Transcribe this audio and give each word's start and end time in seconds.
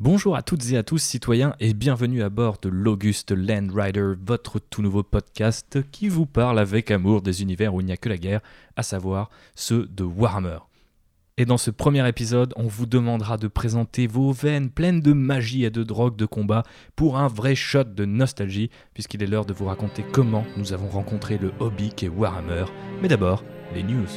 Bonjour 0.00 0.34
à 0.34 0.40
toutes 0.40 0.72
et 0.72 0.78
à 0.78 0.82
tous 0.82 0.96
citoyens 0.96 1.54
et 1.60 1.74
bienvenue 1.74 2.22
à 2.22 2.30
bord 2.30 2.56
de 2.62 2.70
l'Auguste 2.70 3.32
Land 3.32 3.66
Rider, 3.70 4.14
votre 4.24 4.58
tout 4.58 4.80
nouveau 4.80 5.02
podcast 5.02 5.78
qui 5.90 6.08
vous 6.08 6.24
parle 6.24 6.58
avec 6.58 6.90
amour 6.90 7.20
des 7.20 7.42
univers 7.42 7.74
où 7.74 7.82
il 7.82 7.84
n'y 7.84 7.92
a 7.92 7.98
que 7.98 8.08
la 8.08 8.16
guerre, 8.16 8.40
à 8.76 8.82
savoir 8.82 9.28
ceux 9.54 9.86
de 9.88 10.02
Warhammer. 10.02 10.60
Et 11.36 11.44
dans 11.44 11.58
ce 11.58 11.70
premier 11.70 12.08
épisode, 12.08 12.54
on 12.56 12.66
vous 12.66 12.86
demandera 12.86 13.36
de 13.36 13.46
présenter 13.46 14.06
vos 14.06 14.32
veines 14.32 14.70
pleines 14.70 15.02
de 15.02 15.12
magie 15.12 15.64
et 15.64 15.70
de 15.70 15.82
drogue 15.82 16.16
de 16.16 16.24
combat 16.24 16.62
pour 16.96 17.18
un 17.18 17.28
vrai 17.28 17.54
shot 17.54 17.84
de 17.84 18.06
nostalgie, 18.06 18.70
puisqu'il 18.94 19.22
est 19.22 19.26
l'heure 19.26 19.44
de 19.44 19.52
vous 19.52 19.66
raconter 19.66 20.02
comment 20.12 20.46
nous 20.56 20.72
avons 20.72 20.88
rencontré 20.88 21.36
le 21.36 21.52
hobby 21.60 21.90
qu'est 21.90 22.08
Warhammer. 22.08 22.64
Mais 23.02 23.08
d'abord, 23.08 23.44
les 23.74 23.82
news. 23.82 24.08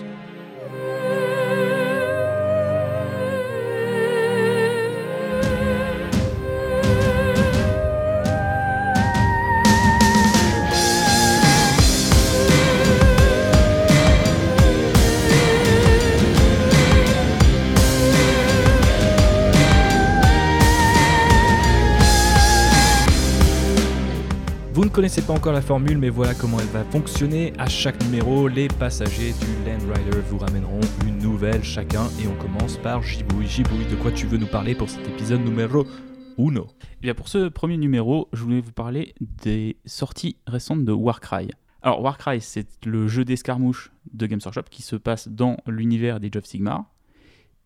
Connaissez 24.93 25.23
pas 25.23 25.33
encore 25.33 25.53
la 25.53 25.61
formule, 25.63 25.97
mais 25.97 26.09
voilà 26.09 26.35
comment 26.35 26.59
elle 26.59 26.67
va 26.67 26.83
fonctionner. 26.83 27.51
À 27.57 27.67
chaque 27.67 28.01
numéro, 28.03 28.47
les 28.47 28.67
passagers 28.67 29.33
du 29.33 29.47
Land 29.65 29.91
Rider 29.91 30.19
vous 30.29 30.37
ramèneront 30.37 30.81
une 31.07 31.17
nouvelle 31.17 31.63
chacun. 31.63 32.05
Et 32.21 32.27
on 32.27 32.35
commence 32.35 32.77
par 32.77 33.01
Gibouille. 33.01 33.47
Gibouille, 33.47 33.87
de 33.89 33.95
quoi 33.95 34.11
tu 34.11 34.27
veux 34.27 34.37
nous 34.37 34.45
parler 34.45 34.75
pour 34.75 34.91
cet 34.91 35.07
épisode 35.07 35.43
numéro 35.43 35.87
1 36.37 36.53
Et 36.53 36.59
Eh 36.59 37.01
bien 37.01 37.15
pour 37.15 37.27
ce 37.27 37.49
premier 37.49 37.77
numéro, 37.77 38.29
je 38.33 38.43
voulais 38.43 38.61
vous 38.61 38.71
parler 38.71 39.15
des 39.19 39.77
sorties 39.87 40.37
récentes 40.45 40.85
de 40.85 40.91
Warcry. 40.91 41.49
Alors 41.81 41.99
Warcry, 42.03 42.39
c'est 42.39 42.85
le 42.85 43.07
jeu 43.07 43.25
d'escarmouche 43.25 43.91
de 44.13 44.27
Games 44.27 44.41
Workshop 44.45 44.69
qui 44.69 44.83
se 44.83 44.95
passe 44.95 45.27
dans 45.27 45.57
l'univers 45.65 46.19
des 46.19 46.29
of 46.37 46.45
Sigmar 46.45 46.85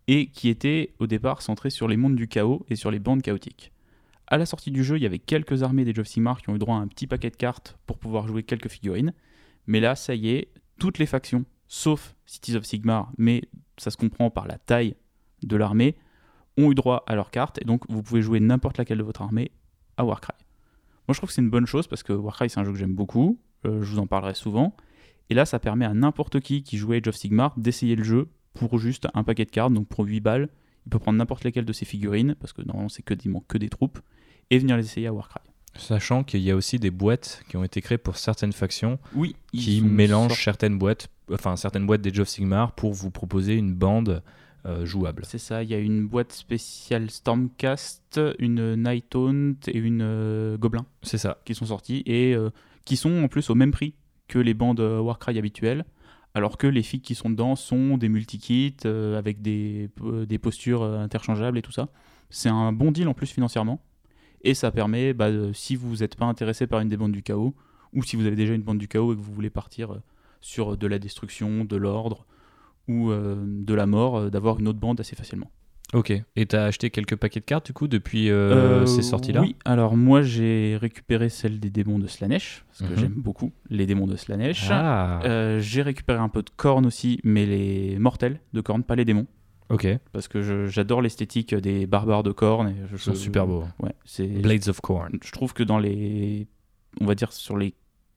et 0.07 0.27
qui 0.27 0.47
était 0.47 0.93
au 0.99 1.07
départ 1.07 1.41
centré 1.41 1.71
sur 1.71 1.89
les 1.89 1.97
mondes 1.97 2.15
du 2.15 2.29
chaos 2.29 2.65
et 2.69 2.77
sur 2.77 2.89
les 2.89 2.99
bandes 2.99 3.21
chaotiques. 3.21 3.73
À 4.27 4.37
la 4.37 4.45
sortie 4.45 4.71
du 4.71 4.83
jeu, 4.83 4.97
il 4.97 5.03
y 5.03 5.05
avait 5.05 5.19
quelques 5.19 5.63
armées 5.63 5.85
des 5.85 5.97
of 5.99 6.07
Sigmar 6.07 6.41
qui 6.41 6.49
ont 6.49 6.55
eu 6.55 6.59
droit 6.59 6.75
à 6.75 6.79
un 6.79 6.87
petit 6.87 7.07
paquet 7.07 7.29
de 7.29 7.37
cartes 7.37 7.77
pour 7.85 7.97
pouvoir 7.97 8.27
jouer 8.27 8.43
quelques 8.43 8.67
figurines. 8.67 9.13
Mais 9.67 9.79
là, 9.79 9.95
ça 9.95 10.15
y 10.15 10.29
est, 10.29 10.49
toutes 10.79 10.97
les 10.97 11.05
factions, 11.05 11.45
sauf 11.67 12.15
Cities 12.25 12.55
of 12.55 12.65
Sigmar, 12.65 13.11
mais 13.17 13.41
ça 13.77 13.89
se 13.89 13.97
comprend 13.97 14.29
par 14.29 14.47
la 14.47 14.57
taille 14.57 14.95
de 15.43 15.55
l'armée, 15.55 15.95
ont 16.57 16.71
eu 16.71 16.75
droit 16.75 17.03
à 17.07 17.15
leurs 17.15 17.31
cartes. 17.31 17.61
Et 17.61 17.65
donc, 17.65 17.83
vous 17.89 18.03
pouvez 18.03 18.21
jouer 18.21 18.39
n'importe 18.39 18.77
laquelle 18.77 18.97
de 18.97 19.03
votre 19.03 19.21
armée 19.21 19.51
à 19.95 20.03
Warcry. 20.03 20.33
Moi, 21.07 21.13
je 21.13 21.19
trouve 21.19 21.29
que 21.29 21.33
c'est 21.33 21.41
une 21.41 21.49
bonne 21.49 21.65
chose 21.65 21.87
parce 21.87 22.03
que 22.03 22.11
Warcry, 22.11 22.49
c'est 22.49 22.59
un 22.59 22.65
jeu 22.65 22.73
que 22.73 22.77
j'aime 22.77 22.95
beaucoup. 22.95 23.39
euh, 23.65 23.81
je 23.81 23.91
vous 23.91 23.99
en 23.99 24.07
parlerai 24.07 24.33
souvent. 24.33 24.75
Et 25.29 25.35
là, 25.35 25.45
ça 25.45 25.59
permet 25.59 25.85
à 25.85 25.93
n'importe 25.93 26.39
qui 26.41 26.63
qui 26.63 26.77
joue 26.77 26.91
à 26.93 26.95
Age 26.95 27.07
of 27.07 27.15
Sigmar 27.15 27.53
d'essayer 27.57 27.95
le 27.95 28.03
jeu 28.03 28.27
pour 28.53 28.77
juste 28.77 29.07
un 29.13 29.23
paquet 29.23 29.45
de 29.45 29.51
cartes, 29.51 29.73
donc 29.73 29.87
pour 29.87 30.05
8 30.05 30.19
balles. 30.19 30.49
Il 30.87 30.89
peut 30.89 30.99
prendre 30.99 31.17
n'importe 31.17 31.43
lesquelles 31.43 31.65
de 31.65 31.73
ses 31.73 31.83
figurines, 31.83 32.35
parce 32.39 32.53
que 32.53 32.61
normalement, 32.61 32.87
c'est 32.87 33.03
que, 33.03 33.13
manque 33.27 33.45
que 33.45 33.57
des 33.57 33.67
troupes, 33.67 33.99
et 34.49 34.57
venir 34.57 34.77
les 34.77 34.85
essayer 34.85 35.05
à 35.07 35.11
Warcry. 35.13 35.41
Sachant 35.75 36.23
qu'il 36.23 36.39
y 36.39 36.49
a 36.49 36.55
aussi 36.55 36.79
des 36.79 36.91
boîtes 36.91 37.43
qui 37.49 37.57
ont 37.57 37.63
été 37.65 37.81
créées 37.81 37.97
pour 37.97 38.15
certaines 38.15 38.53
factions 38.53 38.97
Oui, 39.13 39.35
qui 39.51 39.81
mélangent 39.81 40.41
certaines 40.41 40.77
boîtes, 40.77 41.09
enfin 41.29 41.57
certaines 41.57 41.85
boîtes 41.85 41.99
des 41.99 42.17
of 42.21 42.29
Sigmar 42.29 42.71
pour 42.71 42.93
vous 42.93 43.11
proposer 43.11 43.55
une 43.55 43.73
bande 43.73 44.23
euh, 44.65 44.85
jouable. 44.85 45.23
C'est 45.27 45.39
ça, 45.39 45.61
il 45.61 45.69
y 45.69 45.73
a 45.73 45.79
une 45.79 46.07
boîte 46.07 46.31
spéciale 46.31 47.11
Stormcast, 47.11 48.21
une 48.39 48.81
Night 48.81 49.13
Haunt 49.13 49.55
et 49.67 49.77
une 49.77 50.01
euh, 50.01 50.57
Gobelin 50.57 50.85
C'est 51.03 51.17
ça. 51.17 51.37
qui 51.43 51.53
sont 51.53 51.65
sorties 51.65 52.01
et 52.05 52.33
euh, 52.33 52.49
qui 52.85 52.95
sont 52.95 53.23
en 53.25 53.27
plus 53.27 53.49
au 53.49 53.55
même 53.55 53.71
prix 53.71 53.93
que 54.29 54.39
les 54.39 54.53
bandes 54.53 54.79
Warcry 54.79 55.37
habituelles, 55.37 55.83
alors 56.37 56.59
que 56.59 56.67
les 56.67 56.83
figues 56.83 57.01
qui 57.01 57.15
sont 57.15 57.31
dedans 57.31 57.55
sont 57.55 57.97
des 57.97 58.09
multikits 58.09 58.77
euh, 58.85 59.17
avec 59.17 59.41
des, 59.41 59.89
euh, 60.03 60.27
des 60.27 60.37
postures 60.37 60.83
euh, 60.83 60.99
interchangeables 60.99 61.57
et 61.57 61.63
tout 61.63 61.71
ça. 61.71 61.89
C'est 62.29 62.47
un 62.47 62.71
bon 62.71 62.91
deal 62.91 63.07
en 63.07 63.15
plus 63.15 63.31
financièrement 63.31 63.81
et 64.43 64.53
ça 64.53 64.69
permet, 64.69 65.13
bah, 65.13 65.29
si 65.53 65.75
vous 65.75 65.97
n'êtes 65.97 66.15
pas 66.15 66.25
intéressé 66.25 66.67
par 66.67 66.79
une 66.79 66.89
des 66.89 66.97
bandes 66.97 67.11
du 67.11 67.23
chaos 67.23 67.55
ou 67.91 68.03
si 68.03 68.15
vous 68.15 68.27
avez 68.27 68.35
déjà 68.35 68.53
une 68.53 68.61
bande 68.61 68.77
du 68.77 68.87
chaos 68.87 69.13
et 69.13 69.15
que 69.15 69.21
vous 69.21 69.33
voulez 69.33 69.49
partir 69.49 69.99
sur 70.39 70.77
de 70.77 70.85
la 70.85 70.99
destruction, 70.99 71.65
de 71.65 71.75
l'ordre 71.75 72.27
ou 72.87 73.11
de 73.11 73.73
la 73.73 73.87
mort, 73.87 74.29
d'avoir 74.29 74.59
une 74.59 74.67
autre 74.67 74.79
bande 74.79 74.99
assez 74.99 75.15
facilement. 75.15 75.49
Ok. 75.93 76.11
Et 76.35 76.45
t'as 76.45 76.65
acheté 76.65 76.89
quelques 76.89 77.15
paquets 77.15 77.39
de 77.39 77.45
cartes 77.45 77.67
du 77.67 77.73
coup 77.73 77.87
depuis 77.87 78.29
euh, 78.29 78.85
ces 78.85 79.01
sorties-là? 79.01 79.41
Oui, 79.41 79.55
alors 79.63 79.95
moi 79.95 80.21
j'ai 80.21 80.77
récupéré 80.79 81.29
celle 81.29 81.59
des 81.61 81.69
démons 81.69 81.97
de 81.97 82.07
Slanesh, 82.07 82.65
parce 82.67 82.89
que 82.89 82.93
Mhm. 82.95 82.99
j'aime 82.99 83.13
beaucoup 83.15 83.53
les 83.69 83.85
démons 83.85 84.05
de 84.07 84.17
Slanesh. 84.17 84.67
Ah. 84.69 85.21
Euh, 85.23 85.59
j'ai 85.59 85.81
récupéré 85.81 86.19
un 86.19 86.27
peu 86.29 86.41
de 86.43 86.49
cornes 86.49 86.85
aussi, 86.85 87.19
mais 87.23 87.45
les 87.45 87.97
mortels 87.99 88.41
de 88.53 88.59
cornes, 88.61 88.83
pas 88.83 88.95
les 88.95 89.05
démons. 89.05 89.27
Ok. 89.69 89.87
Parce 90.13 90.27
que 90.27 90.67
j'adore 90.67 91.01
l'esthétique 91.01 91.53
des 91.55 91.87
barbares 91.87 92.23
de 92.23 92.31
cornes. 92.31 92.69
Et 92.69 92.75
je, 92.89 92.95
Ils 92.95 92.99
sont 92.99 93.11
je- 93.13 93.17
super 93.17 93.47
beaux. 93.47 93.65
Ouais, 93.79 93.93
c'est. 94.05 94.27
Blades 94.27 94.67
of 94.69 94.79
Corn. 94.81 95.17
Je 95.23 95.31
trouve 95.31 95.53
que 95.53 95.63
dans 95.63 95.77
les. 95.79 96.47
On 97.01 97.05
va 97.05 97.15
dire 97.15 97.31
sur 97.33 97.57
les 97.57 97.73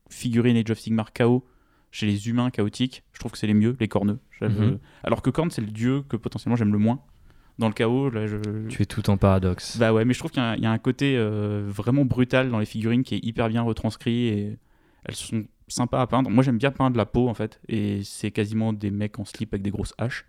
figurines 0.09 0.57
Age 0.57 0.71
of 0.71 0.79
Sigmar 0.79 1.13
chaos, 1.13 1.45
chez 1.93 2.07
les 2.07 2.29
humains 2.29 2.51
chaotiques, 2.51 3.03
je 3.13 3.19
trouve 3.19 3.33
que 3.33 3.39
c'est 3.39 3.47
les 3.49 3.55
mieux, 3.55 3.77
les 3.81 3.89
corneux. 3.89 4.19
Mhm. 4.41 4.79
Alors 5.03 5.23
que 5.23 5.31
corne, 5.31 5.51
c'est 5.51 5.61
le 5.61 5.71
dieu 5.71 6.03
que 6.09 6.17
potentiellement 6.17 6.57
j'aime 6.57 6.73
le 6.73 6.79
moins. 6.79 7.01
Dans 7.61 7.69
le 7.69 7.75
chaos, 7.75 8.09
là, 8.11 8.27
je. 8.27 8.37
Tu 8.69 8.83
es 8.83 8.87
tout 8.87 9.09
en 9.11 9.17
paradoxe. 9.17 9.77
Bah 9.77 9.93
ouais, 9.93 10.05
mais 10.05 10.15
je 10.15 10.19
trouve 10.19 10.31
qu'il 10.31 10.43
y, 10.43 10.47
a 10.47 10.51
un- 10.51 10.57
il 10.57 10.63
y 10.63 10.67
a 10.67 10.71
un 10.73 10.79
côté 10.79 11.15
euh, 11.17 11.63
vraiment 11.69 12.05
brutal 12.05 12.51
dans 12.51 12.59
les 12.59 12.65
figurines 12.67 13.03
qui 13.05 13.15
est 13.17 13.25
hyper 13.25 13.49
bien 13.49 13.63
retranscrit 13.63 14.27
et 14.29 14.59
elles 15.05 15.15
sont 15.15 15.45
sympas 15.69 16.01
à 16.01 16.07
peindre. 16.07 16.31
Moi 16.31 16.43
j'aime 16.43 16.59
bien 16.59 16.71
peindre 16.73 16.97
la 16.97 17.07
peau 17.07 17.29
en 17.29 17.35
fait, 17.35 17.61
et 17.69 18.01
c'est 18.03 18.31
quasiment 18.31 18.73
des 18.73 18.91
mecs 18.91 19.19
en 19.19 19.25
slip 19.25 19.53
avec 19.55 19.63
des 19.63 19.71
grosses 19.71 19.95
haches. 19.99 20.25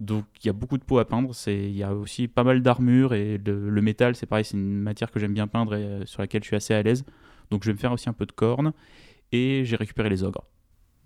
Donc 0.00 0.24
il 0.42 0.46
y 0.48 0.50
a 0.50 0.52
beaucoup 0.52 0.76
de 0.76 0.82
peau 0.82 0.98
à 0.98 1.04
peindre. 1.06 1.30
Il 1.46 1.70
y 1.76 1.84
a 1.84 1.94
aussi 1.94 2.26
pas 2.26 2.42
mal 2.42 2.60
d'armure 2.60 3.14
et 3.14 3.38
le, 3.38 3.70
le 3.70 3.80
métal, 3.82 4.16
c'est 4.16 4.26
pareil, 4.26 4.44
c'est 4.44 4.56
une 4.56 4.80
matière 4.82 5.10
que 5.12 5.20
j'aime 5.20 5.32
bien 5.34 5.46
peindre 5.46 5.76
et 5.76 5.84
euh, 5.84 6.06
sur 6.06 6.20
laquelle 6.22 6.42
je 6.42 6.48
suis 6.48 6.56
assez 6.56 6.74
à 6.74 6.82
l'aise. 6.82 7.04
Donc 7.52 7.62
je 7.62 7.68
vais 7.70 7.74
me 7.74 7.78
faire 7.78 7.92
aussi 7.92 8.08
un 8.08 8.12
peu 8.12 8.26
de 8.26 8.32
cornes 8.32 8.72
et 9.30 9.62
j'ai 9.64 9.76
récupéré 9.76 10.08
les 10.10 10.24
ogres 10.24 10.44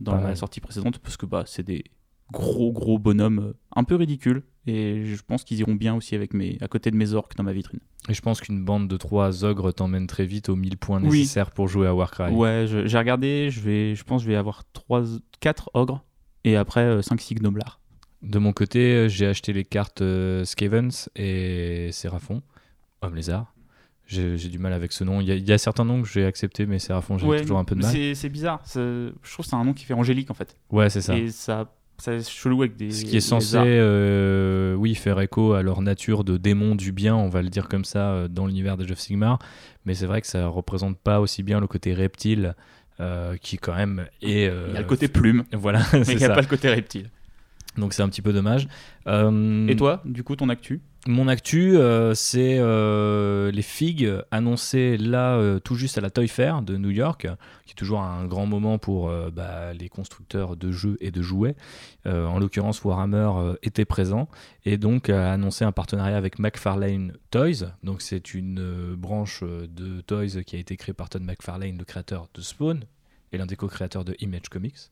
dans 0.00 0.14
la 0.22 0.34
sortie 0.36 0.60
précédente 0.60 0.98
parce 0.98 1.18
que 1.18 1.26
bah, 1.26 1.42
c'est 1.46 1.62
des 1.62 1.84
gros 2.32 2.72
gros 2.72 2.98
bonhommes 2.98 3.38
euh, 3.38 3.52
un 3.74 3.84
peu 3.84 3.94
ridicules 3.96 4.42
et 4.66 5.04
je 5.04 5.22
pense 5.22 5.44
qu'ils 5.44 5.58
iront 5.60 5.74
bien 5.74 5.94
aussi 5.94 6.14
avec 6.14 6.34
mes, 6.34 6.58
à 6.60 6.68
côté 6.68 6.90
de 6.90 6.96
mes 6.96 7.14
orques 7.14 7.34
dans 7.36 7.42
ma 7.44 7.52
vitrine. 7.52 7.80
Et 8.08 8.14
je 8.14 8.20
pense 8.20 8.40
qu'une 8.40 8.64
bande 8.64 8.86
de 8.88 8.96
trois 8.98 9.44
ogres 9.44 9.72
t'emmène 9.72 10.06
très 10.06 10.26
vite 10.26 10.48
aux 10.50 10.56
1000 10.56 10.76
points 10.76 11.02
Oui. 11.02 11.20
nécessaires 11.20 11.50
pour 11.52 11.68
jouer 11.68 11.86
à 11.86 11.94
Warcry. 11.94 12.32
Ouais, 12.32 12.66
j'ai 12.66 12.98
regardé, 12.98 13.48
je, 13.50 13.60
vais, 13.60 13.94
je 13.94 14.04
pense 14.04 14.20
que 14.22 14.26
je 14.26 14.30
vais 14.30 14.36
avoir 14.36 14.64
3, 14.74 15.04
4 15.40 15.70
ogres 15.74 16.04
et 16.44 16.56
après 16.56 17.00
5-6 17.00 17.36
gnoblars. 17.40 17.80
De 18.20 18.38
mon 18.38 18.52
côté, 18.52 18.92
euh, 18.94 19.08
j'ai 19.08 19.26
acheté 19.26 19.52
les 19.52 19.64
cartes 19.64 20.02
euh, 20.02 20.44
Skavens 20.44 21.08
et 21.16 21.90
Séraphon, 21.92 22.42
Homme 23.00 23.14
Lézard. 23.14 23.54
J'ai 24.06 24.36
du 24.48 24.58
mal 24.58 24.72
avec 24.72 24.92
ce 24.92 25.04
nom. 25.04 25.20
Il 25.20 25.28
y, 25.28 25.32
a, 25.32 25.34
il 25.34 25.46
y 25.46 25.52
a 25.52 25.58
certains 25.58 25.84
noms 25.84 26.00
que 26.02 26.08
j'ai 26.08 26.24
acceptés, 26.24 26.64
mais 26.64 26.78
Séraphon, 26.78 27.18
j'ai 27.18 27.26
Ouais, 27.26 27.42
toujours 27.42 27.58
un 27.58 27.64
peu 27.64 27.74
de 27.74 27.82
mal. 27.82 27.94
C'est 28.16 28.28
bizarre, 28.30 28.62
je 28.74 29.10
trouve 29.30 29.44
que 29.44 29.50
c'est 29.50 29.54
un 29.56 29.64
nom 29.64 29.74
qui 29.74 29.84
fait 29.84 29.92
angélique 29.94 30.30
en 30.30 30.34
fait. 30.34 30.56
Ouais, 30.70 30.88
c'est 30.88 31.02
ça. 31.02 31.16
Et 31.18 31.30
ça, 31.30 31.74
ça 31.98 32.12
est 32.14 32.28
chelou 32.28 32.62
avec 32.62 32.76
des. 32.76 32.90
Ce 32.90 33.04
qui 33.04 33.16
est 33.16 33.20
censé, 33.20 33.56
euh, 33.60 34.74
oui, 34.74 34.94
faire 34.94 35.20
écho 35.20 35.52
à 35.52 35.62
leur 35.62 35.82
nature 35.82 36.24
de 36.24 36.36
démon 36.36 36.74
du 36.74 36.92
bien, 36.92 37.14
on 37.16 37.28
va 37.28 37.42
le 37.42 37.48
dire 37.48 37.68
comme 37.68 37.84
ça, 37.84 38.10
euh, 38.10 38.28
dans 38.28 38.46
l'univers 38.46 38.76
des 38.76 38.90
of 38.90 38.98
Sigmar. 38.98 39.38
Mais 39.84 39.94
c'est 39.94 40.06
vrai 40.06 40.20
que 40.20 40.26
ça 40.26 40.46
représente 40.48 40.98
pas 40.98 41.20
aussi 41.20 41.42
bien 41.42 41.60
le 41.60 41.66
côté 41.66 41.94
reptile, 41.94 42.54
euh, 43.00 43.36
qui 43.36 43.56
quand 43.58 43.74
même 43.74 44.06
est. 44.22 44.48
euh, 44.48 44.66
Il 44.68 44.74
y 44.74 44.76
a 44.76 44.80
le 44.80 44.86
côté 44.86 45.08
plume, 45.08 45.44
Voilà, 45.52 45.80
mais 45.92 46.04
c'est 46.04 46.12
il 46.12 46.18
n'y 46.18 46.24
a 46.24 46.28
ça. 46.28 46.34
pas 46.34 46.40
le 46.40 46.46
côté 46.46 46.68
reptile. 46.68 47.10
Donc 47.76 47.92
c'est 47.92 48.02
un 48.02 48.08
petit 48.08 48.22
peu 48.22 48.32
dommage. 48.32 48.66
Euh, 49.06 49.66
Et 49.68 49.76
toi, 49.76 50.02
du 50.04 50.24
coup, 50.24 50.34
ton 50.36 50.48
actu? 50.48 50.80
Mon 51.10 51.26
actu, 51.26 51.74
euh, 51.74 52.12
c'est 52.12 52.58
euh, 52.58 53.50
les 53.50 53.62
figues 53.62 54.12
annoncées 54.30 54.98
là 54.98 55.36
euh, 55.38 55.58
tout 55.58 55.74
juste 55.74 55.96
à 55.96 56.02
la 56.02 56.10
Toy 56.10 56.28
Fair 56.28 56.60
de 56.60 56.76
New 56.76 56.90
York, 56.90 57.26
qui 57.64 57.70
est 57.70 57.74
toujours 57.74 58.02
un 58.02 58.26
grand 58.26 58.44
moment 58.44 58.76
pour 58.76 59.10
bah, 59.32 59.72
les 59.72 59.88
constructeurs 59.88 60.54
de 60.54 60.70
jeux 60.70 60.98
et 61.00 61.10
de 61.10 61.22
jouets. 61.22 61.56
En 62.04 62.38
l'occurrence, 62.38 62.84
Warhammer 62.84 63.54
était 63.62 63.86
présent 63.86 64.28
et 64.66 64.76
donc 64.76 65.08
a 65.08 65.32
annoncé 65.32 65.64
un 65.64 65.72
partenariat 65.72 66.18
avec 66.18 66.38
McFarlane 66.38 67.14
Toys. 67.30 67.72
Donc 67.82 68.02
c'est 68.02 68.34
une 68.34 68.94
branche 68.94 69.42
de 69.42 70.02
Toys 70.02 70.42
qui 70.46 70.56
a 70.56 70.58
été 70.58 70.76
créée 70.76 70.92
par 70.92 71.08
Todd 71.08 71.22
McFarlane, 71.22 71.78
le 71.78 71.86
créateur 71.86 72.28
de 72.34 72.42
Spawn 72.42 72.84
et 73.32 73.38
l'un 73.38 73.46
des 73.46 73.56
co-créateurs 73.56 74.04
de 74.04 74.14
Image 74.20 74.50
Comics. 74.50 74.90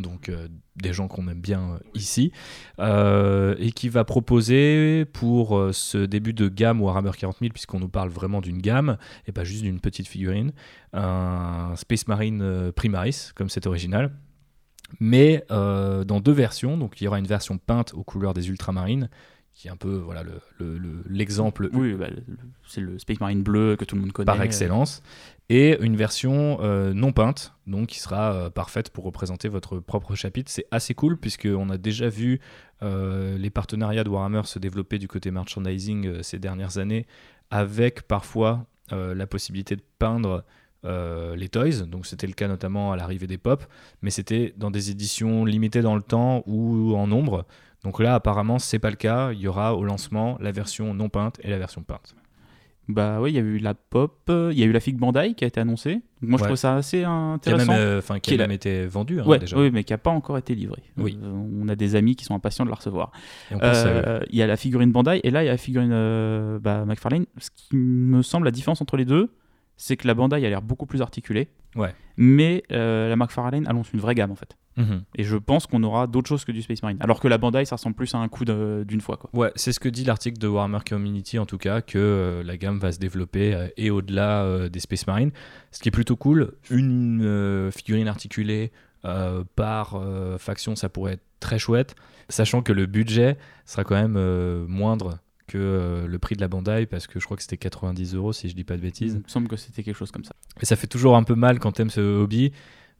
Donc 0.00 0.28
euh, 0.28 0.48
des 0.76 0.92
gens 0.92 1.08
qu'on 1.08 1.28
aime 1.28 1.40
bien 1.40 1.72
euh, 1.72 1.78
ici, 1.94 2.32
euh, 2.78 3.54
et 3.58 3.72
qui 3.72 3.88
va 3.88 4.04
proposer 4.04 5.04
pour 5.04 5.60
ce 5.72 5.98
début 5.98 6.32
de 6.32 6.48
gamme 6.48 6.80
Warhammer 6.80 7.12
40 7.16 7.38
000, 7.40 7.52
puisqu'on 7.52 7.80
nous 7.80 7.88
parle 7.88 8.10
vraiment 8.10 8.40
d'une 8.40 8.60
gamme, 8.60 8.96
et 9.26 9.32
pas 9.32 9.44
juste 9.44 9.62
d'une 9.62 9.80
petite 9.80 10.08
figurine, 10.08 10.52
un 10.92 11.74
Space 11.76 12.06
Marine 12.06 12.72
Primaris, 12.74 13.30
comme 13.34 13.48
c'est 13.48 13.66
original, 13.66 14.12
mais 15.00 15.44
dans 15.48 16.20
deux 16.20 16.32
versions. 16.32 16.76
Donc 16.76 17.00
il 17.00 17.04
y 17.04 17.08
aura 17.08 17.18
une 17.18 17.26
version 17.26 17.58
peinte 17.58 17.92
aux 17.94 18.04
couleurs 18.04 18.34
des 18.34 18.48
ultramarines, 18.48 19.08
qui 19.60 19.66
est 19.66 19.70
un 19.72 19.76
peu 19.76 19.96
voilà 19.96 20.22
le- 20.22 20.40
le- 20.60 20.78
le- 20.78 21.02
l'exemple 21.10 21.68
Oui, 21.72 21.94
bah, 21.94 22.06
le- 22.08 22.22
c'est 22.68 22.80
le 22.80 22.96
Space 23.00 23.18
Marine 23.18 23.42
bleu 23.42 23.74
que 23.74 23.84
tout 23.84 23.96
le 23.96 24.02
monde 24.02 24.12
connaît. 24.12 24.24
par 24.26 24.40
excellence, 24.40 25.02
et 25.48 25.76
une 25.82 25.96
version 25.96 26.58
euh, 26.60 26.92
non 26.94 27.10
peinte, 27.10 27.54
donc 27.66 27.88
qui 27.88 27.98
sera 27.98 28.32
euh, 28.32 28.50
parfaite 28.50 28.90
pour 28.90 29.02
représenter 29.02 29.48
votre 29.48 29.80
propre 29.80 30.14
chapitre. 30.14 30.48
C'est 30.48 30.66
assez 30.70 30.94
cool 30.94 31.16
puisqu'on 31.16 31.70
a 31.70 31.76
déjà 31.76 32.08
vu 32.08 32.38
euh, 32.84 33.36
les 33.36 33.50
partenariats 33.50 34.04
de 34.04 34.10
Warhammer 34.10 34.42
se 34.44 34.60
développer 34.60 35.00
du 35.00 35.08
côté 35.08 35.32
merchandising 35.32 36.22
ces 36.22 36.38
dernières 36.38 36.78
années, 36.78 37.04
avec 37.50 38.02
parfois 38.02 38.64
la 38.90 39.26
possibilité 39.26 39.74
de 39.76 39.82
peindre 39.98 40.44
euh, 40.84 41.34
les 41.36 41.48
toys. 41.48 41.82
Donc 41.86 42.06
c'était 42.06 42.26
le 42.28 42.32
cas 42.32 42.46
notamment 42.48 42.92
à 42.92 42.96
l'arrivée 42.96 43.26
des 43.26 43.36
pop, 43.38 43.64
mais 44.02 44.10
c'était 44.10 44.54
dans 44.56 44.70
des 44.70 44.90
éditions 44.92 45.44
limitées 45.44 45.82
dans 45.82 45.96
le 45.96 46.00
temps 46.02 46.42
ou 46.46 46.94
en 46.94 47.06
nombre. 47.08 47.44
Donc 47.84 48.00
là, 48.00 48.14
apparemment, 48.14 48.58
c'est 48.58 48.78
pas 48.78 48.90
le 48.90 48.96
cas. 48.96 49.32
Il 49.32 49.40
y 49.40 49.48
aura 49.48 49.74
au 49.74 49.84
lancement 49.84 50.36
la 50.40 50.52
version 50.52 50.94
non 50.94 51.08
peinte 51.08 51.38
et 51.42 51.50
la 51.50 51.58
version 51.58 51.82
peinte. 51.82 52.14
Bah 52.88 53.18
oui, 53.20 53.32
il 53.32 53.34
y 53.34 53.38
a 53.38 53.42
eu 53.42 53.58
la 53.58 53.74
pop, 53.74 54.18
euh, 54.30 54.48
il 54.50 54.58
y 54.58 54.62
a 54.62 54.66
eu 54.66 54.72
la 54.72 54.80
figue 54.80 54.96
Bandai 54.96 55.34
qui 55.34 55.44
a 55.44 55.46
été 55.46 55.60
annoncée. 55.60 56.00
Donc 56.22 56.30
moi 56.30 56.38
je 56.38 56.44
trouve 56.44 56.56
ça 56.56 56.76
assez 56.76 57.00
Qui 57.00 57.04
a 57.04 57.10
intéressant. 57.10 57.72
même, 57.72 57.80
euh, 57.80 57.98
enfin, 57.98 58.18
qui 58.18 58.32
a 58.32 58.38
même 58.38 58.50
été 58.50 58.86
vendu 58.86 59.20
hein, 59.20 59.26
ouais, 59.26 59.38
déjà. 59.38 59.58
oui, 59.58 59.70
mais 59.70 59.84
qui 59.84 59.92
n'a 59.92 59.98
pas 59.98 60.10
encore 60.10 60.38
été 60.38 60.54
livré. 60.54 60.82
Oui. 60.96 61.18
Euh, 61.22 61.30
on 61.30 61.68
a 61.68 61.76
des 61.76 61.96
amis 61.96 62.16
qui 62.16 62.24
sont 62.24 62.34
impatients 62.34 62.64
de 62.64 62.70
la 62.70 62.76
recevoir. 62.76 63.12
Euh, 63.52 64.20
Il 64.30 64.38
y 64.38 64.42
a 64.42 64.46
la 64.46 64.56
figurine 64.56 64.90
Bandai 64.90 65.20
et 65.22 65.30
là 65.30 65.42
il 65.42 65.46
y 65.46 65.48
a 65.50 65.52
la 65.52 65.58
figurine 65.58 66.58
bah, 66.62 66.86
McFarlane. 66.86 67.26
Ce 67.36 67.50
qui 67.54 67.76
me 67.76 68.22
semble 68.22 68.46
la 68.46 68.52
différence 68.52 68.80
entre 68.80 68.96
les 68.96 69.04
deux, 69.04 69.34
c'est 69.78 69.96
que 69.96 70.06
la 70.06 70.12
Bandai 70.12 70.44
a 70.44 70.50
l'air 70.50 70.60
beaucoup 70.60 70.84
plus 70.84 71.00
articulée. 71.00 71.48
Ouais. 71.76 71.94
Mais 72.16 72.64
euh, 72.72 73.08
la 73.08 73.16
McFarlane 73.16 73.66
annonce 73.68 73.92
une 73.92 74.00
vraie 74.00 74.14
gamme 74.14 74.32
en 74.32 74.34
fait. 74.34 74.58
Mhm. 74.76 75.04
Et 75.16 75.24
je 75.24 75.36
pense 75.36 75.66
qu'on 75.66 75.82
aura 75.82 76.06
d'autres 76.06 76.28
choses 76.28 76.44
que 76.44 76.52
du 76.52 76.62
Space 76.62 76.82
Marine. 76.82 76.98
Alors 77.00 77.20
que 77.20 77.28
la 77.28 77.38
Bandai, 77.38 77.64
ça 77.64 77.76
ressemble 77.76 77.96
plus 77.96 78.14
à 78.14 78.18
un 78.18 78.28
coup 78.28 78.44
d'une 78.44 79.00
fois. 79.00 79.16
Quoi. 79.16 79.30
Ouais, 79.32 79.52
c'est 79.54 79.72
ce 79.72 79.80
que 79.80 79.88
dit 79.88 80.04
l'article 80.04 80.38
de 80.38 80.48
Warhammer 80.48 80.80
Community 80.88 81.38
en 81.38 81.46
tout 81.46 81.58
cas, 81.58 81.80
que 81.80 81.98
euh, 81.98 82.42
la 82.42 82.56
gamme 82.56 82.78
va 82.78 82.92
se 82.92 82.98
développer 82.98 83.54
euh, 83.54 83.68
et 83.76 83.90
au-delà 83.90 84.68
des 84.68 84.80
Space 84.80 85.06
Marines. 85.06 85.30
Ce 85.70 85.80
qui 85.80 85.88
est 85.88 85.92
plutôt 85.92 86.16
cool, 86.16 86.52
une 86.70 87.70
figurine 87.72 88.08
articulée 88.08 88.72
par 89.54 90.02
faction, 90.38 90.74
ça 90.74 90.88
pourrait 90.88 91.14
être 91.14 91.24
très 91.40 91.58
chouette, 91.58 91.94
sachant 92.28 92.62
que 92.62 92.72
le 92.72 92.86
budget 92.86 93.38
sera 93.64 93.84
quand 93.84 93.94
même 93.94 94.66
moindre 94.66 95.18
que 95.48 95.58
euh, 95.58 96.06
le 96.06 96.18
prix 96.18 96.36
de 96.36 96.40
la 96.40 96.46
Bandai, 96.46 96.86
parce 96.86 97.08
que 97.08 97.18
je 97.18 97.24
crois 97.24 97.36
que 97.36 97.42
c'était 97.42 97.56
90 97.56 98.14
euros 98.14 98.32
si 98.32 98.48
je 98.48 98.54
dis 98.54 98.64
pas 98.64 98.76
de 98.76 98.82
bêtises. 98.82 99.14
Il 99.14 99.22
me 99.24 99.28
semble 99.28 99.48
que 99.48 99.56
c'était 99.56 99.82
quelque 99.82 99.96
chose 99.96 100.12
comme 100.12 100.24
ça. 100.24 100.32
Et 100.60 100.66
ça 100.66 100.76
fait 100.76 100.86
toujours 100.86 101.16
un 101.16 101.24
peu 101.24 101.34
mal 101.34 101.58
quand 101.58 101.72
t'aimes 101.72 101.90
ce 101.90 102.00
hobby 102.00 102.52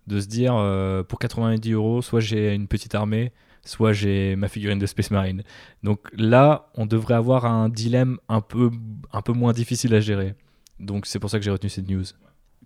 de 0.09 0.21
se 0.21 0.27
dire 0.27 0.56
euh, 0.56 1.05
pour 1.05 1.19
90 1.19 1.73
euros, 1.73 2.03
soit 2.03 2.21
j'ai 2.21 2.55
une 2.55 2.67
petite 2.67 2.95
armée, 2.95 3.33
soit 3.65 3.93
j'ai 3.93 4.35
ma 4.37 4.49
figurine 4.49 4.79
de 4.79 4.87
Space 4.87 5.11
Marine. 5.11 5.43
Donc 5.85 6.00
là, 6.17 6.71
on 6.75 6.87
devrait 6.87 7.15
avoir 7.15 7.45
un 7.45 7.69
dilemme 7.69 8.19
un 8.29 8.41
peu, 8.41 8.71
un 9.12 9.23
peu 9.23 9.33
moins 9.33 9.53
difficile 9.53 9.95
à 9.95 10.00
gérer. 10.00 10.35
Donc 10.81 11.06
c'est 11.06 11.19
pour 11.19 11.31
ça 11.31 11.39
que 11.39 11.45
j'ai 11.45 11.50
retenu 11.50 11.69
cette 11.69 11.89
news. 11.89 12.05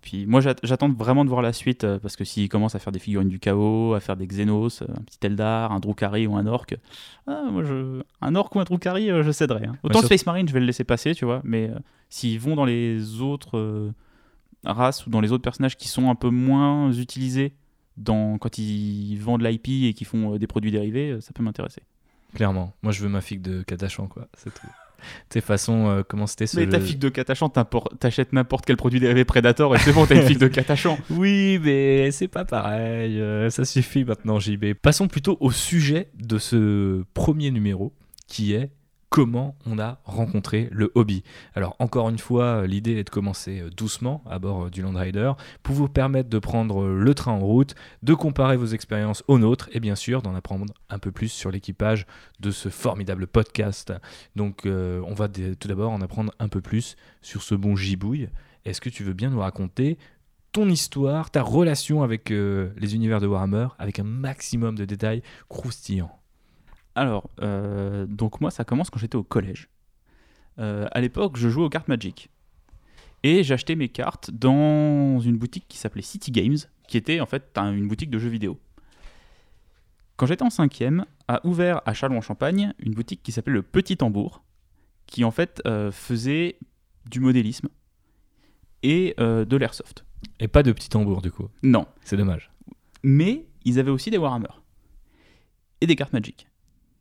Puis 0.02 0.26
moi 0.26 0.40
j'at- 0.40 0.56
j'attends 0.64 0.90
vraiment 0.90 1.25
de 1.25 1.31
voir 1.31 1.43
la 1.43 1.52
suite 1.52 1.84
euh, 1.84 1.99
parce 2.00 2.16
que 2.16 2.25
s'ils 2.25 2.49
commencent 2.49 2.75
à 2.75 2.78
faire 2.81 2.93
des 2.93 2.99
figurines 2.99 3.28
du 3.28 3.38
chaos, 3.38 3.94
à 3.94 4.00
faire 4.00 4.16
des 4.16 4.26
Xenos, 4.26 4.82
euh, 4.82 4.87
un 4.88 5.02
petit 5.02 5.19
Eldar, 5.22 5.70
un 5.72 5.78
Drukhari 5.81 6.26
ou 6.26 6.37
un 6.37 6.46
Orc, 6.46 6.66
ah, 7.28 7.44
moi 7.50 7.62
je... 7.64 8.02
un 8.20 8.34
Orc 8.34 8.50
ou 8.56 8.60
un 8.60 8.64
Drukhari, 8.64 9.10
euh, 9.10 9.22
je 9.22 9.31
céderai. 9.31 9.66
hein. 9.66 9.76
Autant 9.84 10.00
Ouais, 10.00 10.02
le 10.02 10.06
Space 10.06 10.26
Marine, 10.26 10.49
je 10.49 10.52
vais 10.52 10.60
le 10.60 10.66
laisser 10.66 10.84
passer, 10.84 11.14
tu 11.14 11.25
vois, 11.25 11.40
mais 11.44 11.70
s'ils 12.10 12.40
vont 12.40 12.56
dans 12.56 12.64
les 12.64 13.20
autres 13.20 13.93
races 14.64 15.06
ou 15.06 15.10
dans 15.10 15.20
les 15.20 15.32
autres 15.32 15.43
personnages 15.43 15.76
qui 15.76 15.88
sont 15.88 16.10
un 16.10 16.14
peu 16.14 16.31
moins 16.31 16.93
utilisés 16.93 17.52
dans... 17.96 18.38
quand 18.38 18.58
ils 18.58 19.16
vendent 19.16 19.43
l'IP 19.43 19.69
et 19.87 19.94
qui 19.94 20.05
font 20.05 20.37
des 20.37 20.46
produits 20.46 20.70
dérivés, 20.70 21.19
ça 21.20 21.32
peut 21.32 21.43
m'intéresser. 21.43 21.82
Clairement. 22.34 22.72
Moi, 22.82 22.93
je 22.93 23.02
veux 23.02 23.08
ma 23.08 23.20
figue 23.20 23.43
de 23.43 23.62
Katachan, 23.62 24.06
quoi. 24.06 24.26
C'est 24.34 24.52
tout. 24.52 24.66
Tu 25.31 25.34
sais, 25.34 25.40
façon, 25.40 25.88
euh, 25.88 26.02
comment 26.06 26.26
c'était 26.26 26.46
ce 26.46 26.58
Mais 26.58 26.69
ta 26.69 26.81
figue 26.81 26.99
de 26.99 27.08
Katachan, 27.08 27.49
t'impor- 27.49 27.88
t'achètes 27.99 28.32
n'importe 28.32 28.64
quel 28.66 28.76
produit 28.76 29.00
dérivé 29.00 29.25
Predator 29.25 29.75
et 29.75 29.78
c'est 29.78 29.93
bon, 29.93 30.06
t'as 30.06 30.16
une 30.16 30.26
figue 30.26 30.38
de 30.38 30.49
Katachan. 30.49 30.99
Oui, 31.10 31.58
mais 31.62 32.10
c'est 32.10 32.28
pas 32.28 32.44
pareil. 32.44 33.20
euh, 33.20 33.50
ça 33.50 33.64
suffit 33.64 34.04
maintenant, 34.04 34.38
JB. 34.40 34.75
Passons 34.75 35.08
plutôt 35.08 35.37
au 35.40 35.50
sujet 35.50 36.08
de 36.19 36.38
ce 36.38 37.02
premier 37.14 37.50
numéro, 37.50 37.93
qui 38.26 38.54
est 38.54 38.70
comment 39.12 39.56
on 39.67 39.79
a 39.79 40.00
rencontré 40.05 40.70
le 40.73 40.91
hobby. 40.94 41.23
Alors, 41.55 41.76
encore 41.81 42.09
une 42.09 42.19
fois, 42.19 42.67
l'idée 42.67 42.93
est 42.93 43.05
de 43.05 43.11
commencer 43.11 43.61
euh, 43.61 43.69
doucement 43.69 44.25
à 44.25 44.38
bord 44.38 44.64
euh, 44.64 44.70
du 44.70 44.81
Land 44.81 44.94
Rider 44.94 45.32
pour 45.62 45.75
vous 45.75 45.87
permettre 45.87 46.31
de 46.31 46.38
prendre 46.38 46.82
euh, 46.82 46.99
le 46.99 47.14
train 47.14 47.32
en 47.32 47.41
route, 47.41 47.75
de 48.03 48.14
comparer 48.14 48.56
vos 48.56 48.64
expériences 48.64 49.23
aux 49.29 49.38
nôtres 49.38 49.69
et 49.73 49.81
bien 49.81 49.97
sûr 49.97 50.23
d'en 50.23 50.35
apprendre 50.35 50.73
un 50.88 50.99
peu 50.99 51.12
plus 51.12 51.29
sur 51.29 51.50
l'équipage 51.50 52.06
de 52.41 52.50
ce 52.50 52.70
formidable 52.70 53.26
podcast. 53.26 53.93
Donc, 54.35 54.64
euh, 54.64 55.03
on 55.06 55.12
va 55.12 55.29
tout 55.29 55.69
d'abord 55.69 55.93
en 55.93 56.00
apprendre 56.00 56.32
un 56.38 56.49
peu 56.49 56.62
plus 56.62 56.97
sur 57.20 57.43
ce 57.43 57.55
bon 57.55 57.76
gibouille. 57.76 58.31
Est-ce 58.65 58.81
que 58.81 58.88
tu 58.88 59.05
veux 59.05 59.12
bien 59.12 59.29
nous 59.29 59.41
raconter 59.41 59.99
ton 60.53 60.70
histoire, 60.70 61.31
ta 61.31 61.43
relation 61.43 62.03
avec 62.03 62.31
euh, 62.31 62.70
les 62.79 62.94
univers 62.94 63.20
de 63.20 63.26
Warhammer, 63.26 63.69
avec 63.79 63.99
un 63.99 64.05
maximum 64.05 64.75
de 64.75 64.87
détails 64.87 65.23
croustillants? 65.50 66.21
Alors, 66.94 67.31
euh, 67.41 68.06
donc 68.06 68.41
moi, 68.41 68.50
ça 68.50 68.65
commence 68.65 68.91
quand 68.91 68.99
j'étais 68.99 69.17
au 69.17 69.23
collège. 69.23 69.69
Euh, 70.59 70.87
à 70.93 71.00
l'époque, 71.00 71.37
je 71.37 71.49
jouais 71.49 71.65
aux 71.65 71.69
cartes 71.71 71.89
Magic. 71.89 72.29
Et 73.23 73.43
j'achetais 73.44 73.77
mes 73.77 73.89
cartes 73.89 74.31
dans 74.31 75.21
une 75.21 75.37
boutique 75.39 75.67
qui 75.69 75.79
s'appelait 75.79 76.03
City 76.03 76.31
Games, 76.33 76.56
qui 76.89 76.97
était 76.97 77.21
en 77.21 77.27
fait 77.27 77.56
un- 77.56 77.73
une 77.73 77.87
boutique 77.89 78.11
de 78.11 78.19
jeux 78.19 78.29
vidéo. 78.29 78.59
Quand 80.17 80.27
j'étais 80.27 80.43
en 80.43 80.50
cinquième, 80.50 81.06
a 81.29 81.41
ouvert 81.47 81.81
à 81.87 81.94
Châlons-en-Champagne 81.94 82.75
une 82.79 82.93
boutique 82.94 83.23
qui 83.23 83.33
s'appelait 83.33 83.55
le 83.55 83.62
Petit 83.62 83.97
Tambour, 83.97 84.43
qui 85.06 85.25
en 85.25 85.31
fait 85.31 85.62
euh, 85.67 85.91
faisait 85.91 86.59
du 87.09 87.21
modélisme 87.21 87.69
et 88.83 89.15
de 89.19 89.56
l'airsoft. 89.56 90.05
Et 90.41 90.49
pas 90.49 90.62
de 90.65 90.73
petit 90.73 90.89
tambour, 90.89 91.23
du 91.23 91.31
coup? 91.31 91.49
Non, 91.62 91.87
C'est 92.05 92.17
dommage. 92.17 92.50
mais 93.05 93.47
ils 93.65 93.79
avaient 93.79 93.91
aussi 93.93 94.11
des 94.11 94.19
Warhammer 94.19 94.49
et 95.81 95.87
des 95.87 95.94
cartes 95.97 96.12
Magic. 96.12 96.47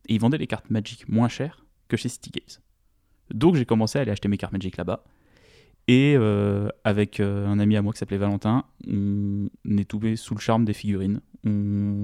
Et 0.08 0.14
ils 0.14 0.20
vendaient 0.20 0.38
les 0.38 0.46
cartes 0.46 0.70
Magic 0.70 1.08
moins 1.08 1.28
chères 1.28 1.64
que 1.88 1.96
chez 1.96 2.08
City 2.08 2.30
Games. 2.30 2.62
Donc 3.32 3.54
j'ai 3.56 3.64
commencé 3.64 3.98
à 3.98 4.02
aller 4.02 4.10
acheter 4.10 4.28
mes 4.28 4.38
cartes 4.38 4.52
Magic 4.52 4.76
là-bas. 4.76 5.04
Et 5.88 6.14
euh, 6.16 6.68
avec 6.84 7.18
euh, 7.18 7.46
un 7.46 7.58
ami 7.58 7.76
à 7.76 7.82
moi 7.82 7.92
qui 7.92 7.98
s'appelait 7.98 8.18
Valentin, 8.18 8.64
on 8.86 9.48
est 9.76 9.88
tombé 9.88 10.16
sous 10.16 10.34
le 10.34 10.40
charme 10.40 10.64
des 10.64 10.74
figurines. 10.74 11.20
On 11.44 11.50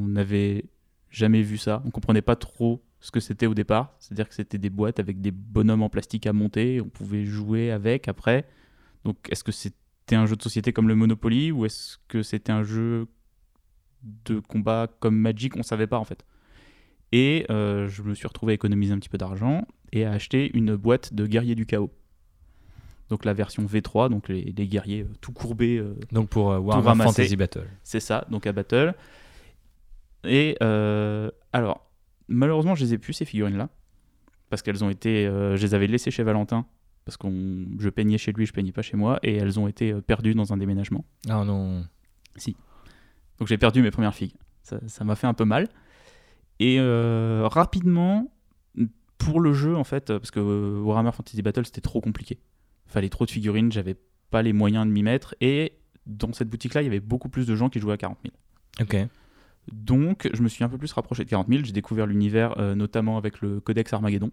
n'avait 0.08 0.64
jamais 1.10 1.42
vu 1.42 1.58
ça. 1.58 1.82
On 1.84 1.90
comprenait 1.90 2.22
pas 2.22 2.36
trop 2.36 2.82
ce 3.00 3.10
que 3.10 3.20
c'était 3.20 3.46
au 3.46 3.54
départ. 3.54 3.94
C'est-à-dire 4.00 4.28
que 4.28 4.34
c'était 4.34 4.58
des 4.58 4.70
boîtes 4.70 4.98
avec 4.98 5.20
des 5.20 5.30
bonhommes 5.30 5.82
en 5.82 5.88
plastique 5.88 6.26
à 6.26 6.32
monter. 6.32 6.80
On 6.80 6.88
pouvait 6.88 7.24
jouer 7.24 7.70
avec 7.70 8.08
après. 8.08 8.48
Donc 9.04 9.16
est-ce 9.30 9.44
que 9.44 9.52
c'était 9.52 10.16
un 10.16 10.26
jeu 10.26 10.34
de 10.34 10.42
société 10.42 10.72
comme 10.72 10.88
le 10.88 10.96
Monopoly 10.96 11.52
ou 11.52 11.64
est-ce 11.64 11.98
que 12.08 12.22
c'était 12.22 12.52
un 12.52 12.64
jeu 12.64 13.06
de 14.02 14.40
combat 14.40 14.88
comme 14.98 15.16
Magic? 15.16 15.56
On 15.56 15.62
savait 15.62 15.86
pas 15.86 15.98
en 15.98 16.04
fait. 16.04 16.24
Et 17.12 17.46
euh, 17.50 17.88
je 17.88 18.02
me 18.02 18.14
suis 18.14 18.26
retrouvé 18.26 18.52
à 18.52 18.54
économiser 18.54 18.92
un 18.92 18.98
petit 18.98 19.08
peu 19.08 19.18
d'argent 19.18 19.66
et 19.92 20.04
à 20.04 20.12
acheter 20.12 20.50
une 20.54 20.76
boîte 20.76 21.14
de 21.14 21.26
guerriers 21.26 21.54
du 21.54 21.66
chaos. 21.66 21.90
Donc 23.08 23.24
la 23.24 23.32
version 23.32 23.64
V3, 23.64 24.10
donc 24.10 24.28
les, 24.28 24.52
les 24.56 24.66
guerriers 24.66 25.02
euh, 25.02 25.14
tout 25.20 25.32
courbés, 25.32 25.78
euh, 25.78 25.96
Donc 26.12 26.28
pour 26.28 26.52
euh, 26.52 26.58
Warhammer. 26.58 27.04
Fantasy 27.04 27.36
Battle. 27.36 27.66
c'est 27.82 28.00
ça, 28.00 28.26
donc 28.30 28.46
à 28.46 28.52
Battle. 28.52 28.94
Et 30.24 30.56
alors, 30.60 31.90
malheureusement, 32.26 32.74
je 32.74 32.84
les 32.84 32.94
ai 32.94 32.98
plus 32.98 33.12
ces 33.12 33.24
figurines-là. 33.24 33.68
Parce 34.50 34.62
qu'elles 34.62 34.82
ont 34.82 34.90
été. 34.90 35.24
je 35.26 35.60
les 35.60 35.74
avais 35.74 35.86
laissées 35.86 36.10
chez 36.10 36.22
Valentin. 36.22 36.66
Parce 37.04 37.16
que 37.16 37.28
je 37.78 37.88
peignais 37.88 38.18
chez 38.18 38.32
lui, 38.32 38.44
je 38.44 38.52
peignais 38.52 38.72
pas 38.72 38.82
chez 38.82 38.96
moi. 38.96 39.18
Et 39.22 39.36
elles 39.36 39.58
ont 39.58 39.68
été 39.68 39.94
perdues 40.02 40.34
dans 40.34 40.52
un 40.52 40.56
déménagement. 40.56 41.04
Ah 41.28 41.44
non. 41.44 41.84
Donc 43.38 43.46
j'ai 43.48 43.58
perdu 43.58 43.80
mes 43.80 43.90
premières 43.90 44.14
figues. 44.14 44.34
Ça 44.62 45.04
m'a 45.04 45.14
fait 45.14 45.26
un 45.26 45.34
peu 45.34 45.44
mal. 45.44 45.68
Et 46.60 46.78
euh, 46.80 47.46
rapidement, 47.46 48.32
pour 49.18 49.40
le 49.40 49.52
jeu, 49.52 49.76
en 49.76 49.84
fait, 49.84 50.06
parce 50.06 50.30
que 50.30 50.40
euh, 50.40 50.80
Warhammer 50.80 51.12
Fantasy 51.12 51.42
Battle, 51.42 51.66
c'était 51.66 51.80
trop 51.80 52.00
compliqué. 52.00 52.38
Fallait 52.86 53.08
trop 53.08 53.26
de 53.26 53.30
figurines, 53.30 53.70
j'avais 53.70 53.96
pas 54.30 54.42
les 54.42 54.52
moyens 54.52 54.86
de 54.86 54.90
m'y 54.90 55.02
mettre. 55.02 55.34
Et 55.40 55.72
dans 56.06 56.32
cette 56.32 56.48
boutique-là, 56.48 56.82
il 56.82 56.84
y 56.84 56.88
avait 56.88 57.00
beaucoup 57.00 57.28
plus 57.28 57.46
de 57.46 57.54
gens 57.54 57.68
qui 57.68 57.80
jouaient 57.80 57.94
à 57.94 57.98
40 57.98 58.18
000. 58.24 58.34
Ok. 58.80 59.08
Donc, 59.72 60.28
je 60.32 60.42
me 60.42 60.48
suis 60.48 60.64
un 60.64 60.68
peu 60.68 60.78
plus 60.78 60.92
rapproché 60.92 61.24
de 61.24 61.30
40 61.30 61.48
000. 61.48 61.64
J'ai 61.64 61.72
découvert 61.72 62.06
l'univers, 62.06 62.58
euh, 62.58 62.74
notamment 62.74 63.18
avec 63.18 63.40
le 63.40 63.60
Codex 63.60 63.92
Armageddon, 63.92 64.30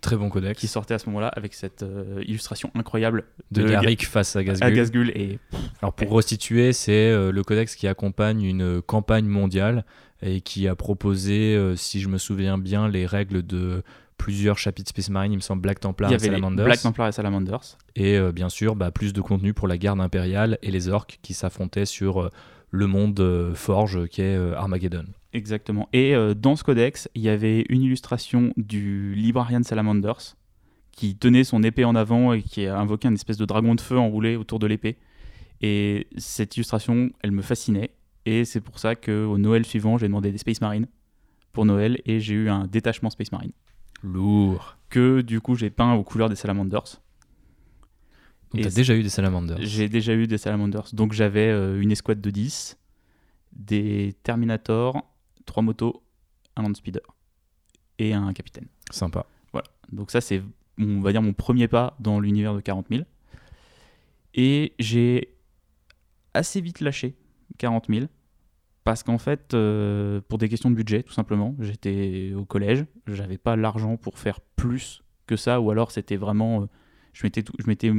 Très 0.00 0.16
bon 0.16 0.28
codex. 0.28 0.58
qui 0.58 0.66
sortait 0.66 0.94
à 0.94 0.98
ce 0.98 1.06
moment-là 1.06 1.28
avec 1.28 1.54
cette 1.54 1.84
euh, 1.84 2.20
illustration 2.26 2.70
incroyable 2.74 3.24
de 3.52 3.62
de 3.62 3.68
Garrick 3.68 4.06
face 4.06 4.34
à 4.34 4.40
à 4.40 4.42
Gazgul. 4.42 4.74
Gazgul. 4.74 5.10
Et 5.14 5.38
Alors 5.80 5.92
pour 5.94 6.10
resituer, 6.10 6.72
c'est 6.72 7.10
euh, 7.10 7.30
le 7.30 7.42
codex 7.44 7.76
qui 7.76 7.86
accompagne 7.86 8.42
une 8.42 8.82
campagne 8.82 9.26
mondiale 9.26 9.84
et 10.24 10.40
qui 10.40 10.66
a 10.66 10.74
proposé, 10.74 11.54
euh, 11.54 11.76
si 11.76 12.00
je 12.00 12.08
me 12.08 12.18
souviens 12.18 12.58
bien, 12.58 12.88
les 12.88 13.06
règles 13.06 13.44
de 13.46 13.84
plusieurs 14.16 14.58
chapitres 14.58 14.90
Space 14.90 15.10
Marine, 15.10 15.32
il 15.32 15.36
me 15.36 15.42
semble 15.42 15.62
Black 15.62 15.80
Templar 15.80 16.12
et 16.12 16.18
Salamanders. 16.18 16.64
Black 16.64 16.80
Templar 16.80 17.08
et 17.08 17.12
Salamanders. 17.12 17.76
et 17.96 18.16
euh, 18.16 18.32
bien 18.32 18.48
sûr 18.48 18.76
bah, 18.76 18.90
plus 18.90 19.12
de 19.12 19.20
contenu 19.20 19.54
pour 19.54 19.68
la 19.68 19.78
garde 19.78 20.00
impériale 20.00 20.58
et 20.62 20.70
les 20.70 20.88
orques 20.88 21.18
qui 21.22 21.34
s'affrontaient 21.34 21.86
sur 21.86 22.22
euh, 22.22 22.30
le 22.70 22.86
monde 22.86 23.18
euh, 23.20 23.54
forge 23.54 24.06
qui 24.08 24.22
est 24.22 24.36
Armageddon. 24.54 25.04
Exactement. 25.32 25.88
Et 25.92 26.14
dans 26.36 26.54
ce 26.54 26.62
codex, 26.62 27.08
il 27.16 27.22
y 27.22 27.28
avait 27.28 27.66
une 27.68 27.82
illustration 27.82 28.52
du 28.56 29.16
Librarian 29.16 29.64
Salamanders 29.64 30.36
qui 30.92 31.16
tenait 31.16 31.42
son 31.42 31.64
épée 31.64 31.84
en 31.84 31.96
avant 31.96 32.32
et 32.34 32.42
qui 32.42 32.66
invoquait 32.66 33.08
une 33.08 33.14
espèce 33.14 33.36
de 33.36 33.44
dragon 33.44 33.74
de 33.74 33.80
feu 33.80 33.98
enroulé 33.98 34.36
autour 34.36 34.60
de 34.60 34.68
l'épée. 34.68 34.96
Et 35.60 36.06
cette 36.16 36.56
illustration, 36.56 37.10
elle 37.20 37.32
me 37.32 37.42
fascinait. 37.42 37.90
Et 38.26 38.44
c'est 38.44 38.60
pour 38.60 38.78
ça 38.78 38.94
qu'au 38.94 39.38
Noël 39.38 39.64
suivant, 39.64 39.98
j'ai 39.98 40.06
demandé 40.06 40.32
des 40.32 40.38
Space 40.38 40.60
Marines 40.60 40.86
pour 41.52 41.64
Noël 41.64 42.00
et 42.06 42.20
j'ai 42.20 42.34
eu 42.34 42.48
un 42.48 42.66
détachement 42.66 43.10
Space 43.10 43.32
Marine. 43.32 43.52
Lourd. 44.02 44.76
Que 44.88 45.20
du 45.20 45.40
coup, 45.40 45.54
j'ai 45.54 45.70
peint 45.70 45.94
aux 45.94 46.04
couleurs 46.04 46.28
des 46.28 46.36
Salamanders. 46.36 47.00
Donc 48.52 48.62
t'as 48.62 48.70
déjà 48.70 48.94
eu 48.94 49.02
des 49.02 49.08
salamanders. 49.08 49.56
J'ai 49.60 49.88
déjà 49.88 50.14
eu 50.14 50.28
des 50.28 50.38
Salamanders. 50.38 50.88
Donc 50.92 51.12
j'avais 51.12 51.48
euh, 51.48 51.80
une 51.80 51.90
escouade 51.90 52.20
de 52.20 52.30
10, 52.30 52.78
des 53.52 54.14
Terminator, 54.22 55.04
trois 55.44 55.62
motos, 55.62 56.04
un 56.54 56.62
Land 56.62 56.74
Speeder 56.74 57.02
et 57.98 58.14
un 58.14 58.32
capitaine. 58.32 58.68
Sympa. 58.90 59.26
Donc 59.92 60.10
ça, 60.10 60.20
c'est, 60.20 60.42
on 60.78 61.00
va 61.00 61.12
dire, 61.12 61.22
mon 61.22 61.32
premier 61.32 61.68
pas 61.68 61.96
dans 62.00 62.18
l'univers 62.20 62.54
de 62.54 62.60
40 62.60 62.86
000. 62.90 63.02
Et 64.34 64.74
j'ai 64.78 65.36
assez 66.32 66.60
vite 66.60 66.80
lâché 66.80 67.14
40 67.58 67.86
000. 67.88 68.06
Parce 68.84 69.02
qu'en 69.02 69.16
fait, 69.18 69.54
euh, 69.54 70.20
pour 70.28 70.36
des 70.38 70.48
questions 70.48 70.70
de 70.70 70.74
budget, 70.74 71.02
tout 71.02 71.12
simplement, 71.12 71.56
j'étais 71.58 72.32
au 72.36 72.44
collège, 72.44 72.84
j'avais 73.06 73.38
pas 73.38 73.56
l'argent 73.56 73.96
pour 73.96 74.18
faire 74.18 74.40
plus 74.56 75.02
que 75.26 75.36
ça, 75.36 75.60
ou 75.60 75.70
alors 75.70 75.90
c'était 75.90 76.16
vraiment, 76.16 76.62
euh, 76.62 76.66
je 77.14 77.24
mettais, 77.24 77.42
tout- 77.42 77.54
je 77.58 77.66
mettais 77.66 77.90
mon- 77.90 77.94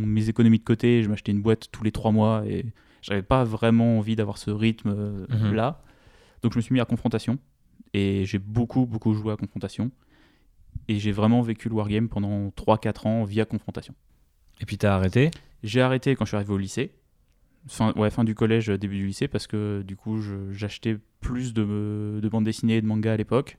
mon- 0.00 0.06
mes 0.06 0.28
économies 0.28 0.58
de 0.58 0.64
côté, 0.64 1.02
je 1.04 1.08
m'achetais 1.08 1.30
une 1.30 1.42
boîte 1.42 1.68
tous 1.70 1.84
les 1.84 1.92
trois 1.92 2.10
mois, 2.10 2.42
et 2.44 2.66
j'avais 3.02 3.22
pas 3.22 3.44
vraiment 3.44 3.98
envie 3.98 4.16
d'avoir 4.16 4.36
ce 4.38 4.50
rythme 4.50 4.92
euh, 4.96 5.26
Mhm. 5.30 5.54
là. 5.54 5.82
Donc 6.42 6.52
je 6.54 6.58
me 6.58 6.62
suis 6.62 6.72
mis 6.72 6.80
à 6.80 6.84
confrontation, 6.84 7.38
et 7.94 8.24
j'ai 8.24 8.38
beaucoup, 8.40 8.86
beaucoup 8.86 9.14
joué 9.14 9.32
à 9.32 9.36
confrontation. 9.36 9.92
Et 10.88 10.98
j'ai 10.98 11.12
vraiment 11.12 11.40
vécu 11.40 11.68
le 11.68 11.74
wargame 11.76 12.08
pendant 12.08 12.50
3-4 12.50 13.06
ans 13.06 13.22
via 13.24 13.44
confrontation. 13.44 13.94
Et 14.60 14.66
puis 14.66 14.76
t'as 14.76 14.94
arrêté? 14.96 15.30
J'ai 15.62 15.80
arrêté 15.82 16.16
quand 16.16 16.24
je 16.24 16.30
suis 16.30 16.36
arrivé 16.36 16.52
au 16.52 16.58
lycée. 16.58 16.92
Fin, 17.68 17.92
ouais, 17.94 18.10
fin 18.10 18.24
du 18.24 18.34
collège, 18.34 18.70
euh, 18.70 18.78
début 18.78 18.96
du 18.96 19.06
lycée, 19.06 19.28
parce 19.28 19.46
que 19.46 19.82
du 19.82 19.94
coup, 19.96 20.18
j'achetais 20.50 20.96
plus 21.20 21.52
de, 21.52 22.18
de 22.22 22.28
bandes 22.28 22.44
dessinées 22.44 22.76
et 22.76 22.80
de 22.82 22.86
mangas 22.86 23.12
à 23.12 23.16
l'époque. 23.16 23.58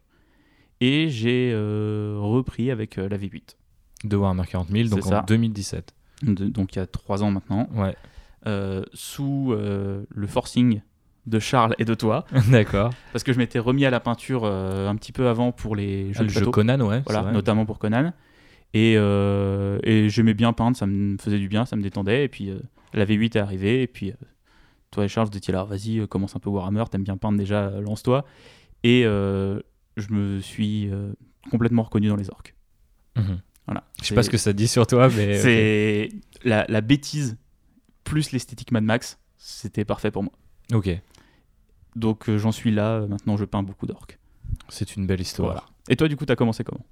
Et 0.79 1.09
j'ai 1.09 1.51
euh, 1.53 2.15
repris 2.19 2.71
avec 2.71 2.97
euh, 2.97 3.07
la 3.07 3.17
V8. 3.17 3.55
de 4.05 4.15
Warhammer 4.15 4.43
40 4.49 4.69
000, 4.69 4.89
donc 4.89 5.03
ça. 5.03 5.21
en 5.21 5.25
2017. 5.25 5.93
De- 6.23 6.45
donc 6.49 6.75
il 6.75 6.79
y 6.79 6.81
a 6.81 6.87
3 6.87 7.23
ans 7.23 7.31
maintenant. 7.31 7.69
Ouais, 7.75 7.95
euh, 8.47 8.83
sous 8.93 9.53
le 9.55 10.27
forcing 10.27 10.81
de 11.27 11.39
Charles 11.39 11.75
et 11.77 11.85
de 11.85 11.93
toi. 11.93 12.25
d'accord. 12.51 12.89
Parce 13.11 13.23
que 13.23 13.31
je 13.33 13.37
m'étais 13.37 13.59
remis 13.59 13.85
à 13.85 13.91
la 13.91 13.99
peinture 13.99 14.41
euh, 14.43 14.89
un 14.89 14.95
petit 14.95 15.11
peu 15.11 15.27
avant 15.27 15.51
pour 15.51 15.75
les 15.75 16.13
jeux 16.13 16.21
le 16.21 16.25
de 16.27 16.31
jeu. 16.31 16.45
Conan, 16.47 16.81
ouais. 16.81 17.03
voilà, 17.05 17.21
vrai. 17.21 17.31
notamment 17.31 17.65
pour 17.65 17.77
Conan. 17.77 18.11
Et, 18.73 18.95
euh, 18.97 19.77
et 19.83 20.09
j'aimais 20.09 20.33
bien 20.33 20.53
peindre, 20.53 20.75
ça 20.77 20.87
me 20.87 21.17
faisait 21.17 21.37
du 21.37 21.47
bien, 21.47 21.65
ça 21.65 21.75
me 21.75 21.83
détendait. 21.83 22.23
Et 22.25 22.27
puis 22.27 22.49
euh, 22.49 22.59
la 22.93 23.05
V8 23.05 23.37
est 23.37 23.41
arrivée, 23.41 23.81
et 23.83 23.87
puis 23.87 24.11
euh, 24.11 24.15
toi 24.91 25.05
et 25.05 25.07
Charles, 25.07 25.29
vous 25.31 25.37
étiez 25.37 25.53
là, 25.53 25.63
vas-y, 25.63 25.99
euh, 25.99 26.07
commence 26.07 26.35
un 26.35 26.39
peu 26.39 26.49
Warhammer, 26.49 26.83
t'aimes 26.91 27.03
bien 27.03 27.17
peindre 27.17 27.37
déjà, 27.37 27.67
euh, 27.67 27.81
lance-toi. 27.81 28.25
Et 28.83 29.03
je 29.03 30.13
me 30.13 30.39
suis 30.39 30.89
complètement 31.51 31.83
reconnu 31.83 32.07
dans 32.07 32.15
les 32.15 32.29
orques. 32.31 32.55
Mhm. 33.15 33.39
Voilà. 33.67 33.83
Je 34.01 34.07
sais 34.07 34.15
pas 34.15 34.23
ce 34.23 34.29
que 34.29 34.37
ça 34.37 34.53
dit 34.53 34.67
sur 34.67 34.87
toi, 34.87 35.07
mais. 35.09 35.37
C'est 35.37 36.09
la, 36.43 36.65
la 36.67 36.81
bêtise 36.81 37.37
plus 38.03 38.31
l'esthétique 38.31 38.71
Mad 38.71 38.83
Max, 38.83 39.19
c'était 39.37 39.85
parfait 39.85 40.09
pour 40.11 40.23
moi. 40.23 40.33
Ok, 40.73 40.89
Donc 41.95 42.27
euh, 42.29 42.37
j'en 42.37 42.51
suis 42.51 42.71
là, 42.71 43.01
maintenant 43.01 43.37
je 43.37 43.45
peins 43.45 43.61
beaucoup 43.63 43.85
d'orques. 43.85 44.17
c'est 44.69 44.95
une 44.95 45.05
belle 45.05 45.21
histoire. 45.21 45.51
Voilà. 45.51 45.65
Et 45.89 45.95
toi, 45.95 46.07
du 46.07 46.15
coup, 46.17 46.25
t'as 46.25 46.35
commencé 46.35 46.63
comment? 46.63 46.85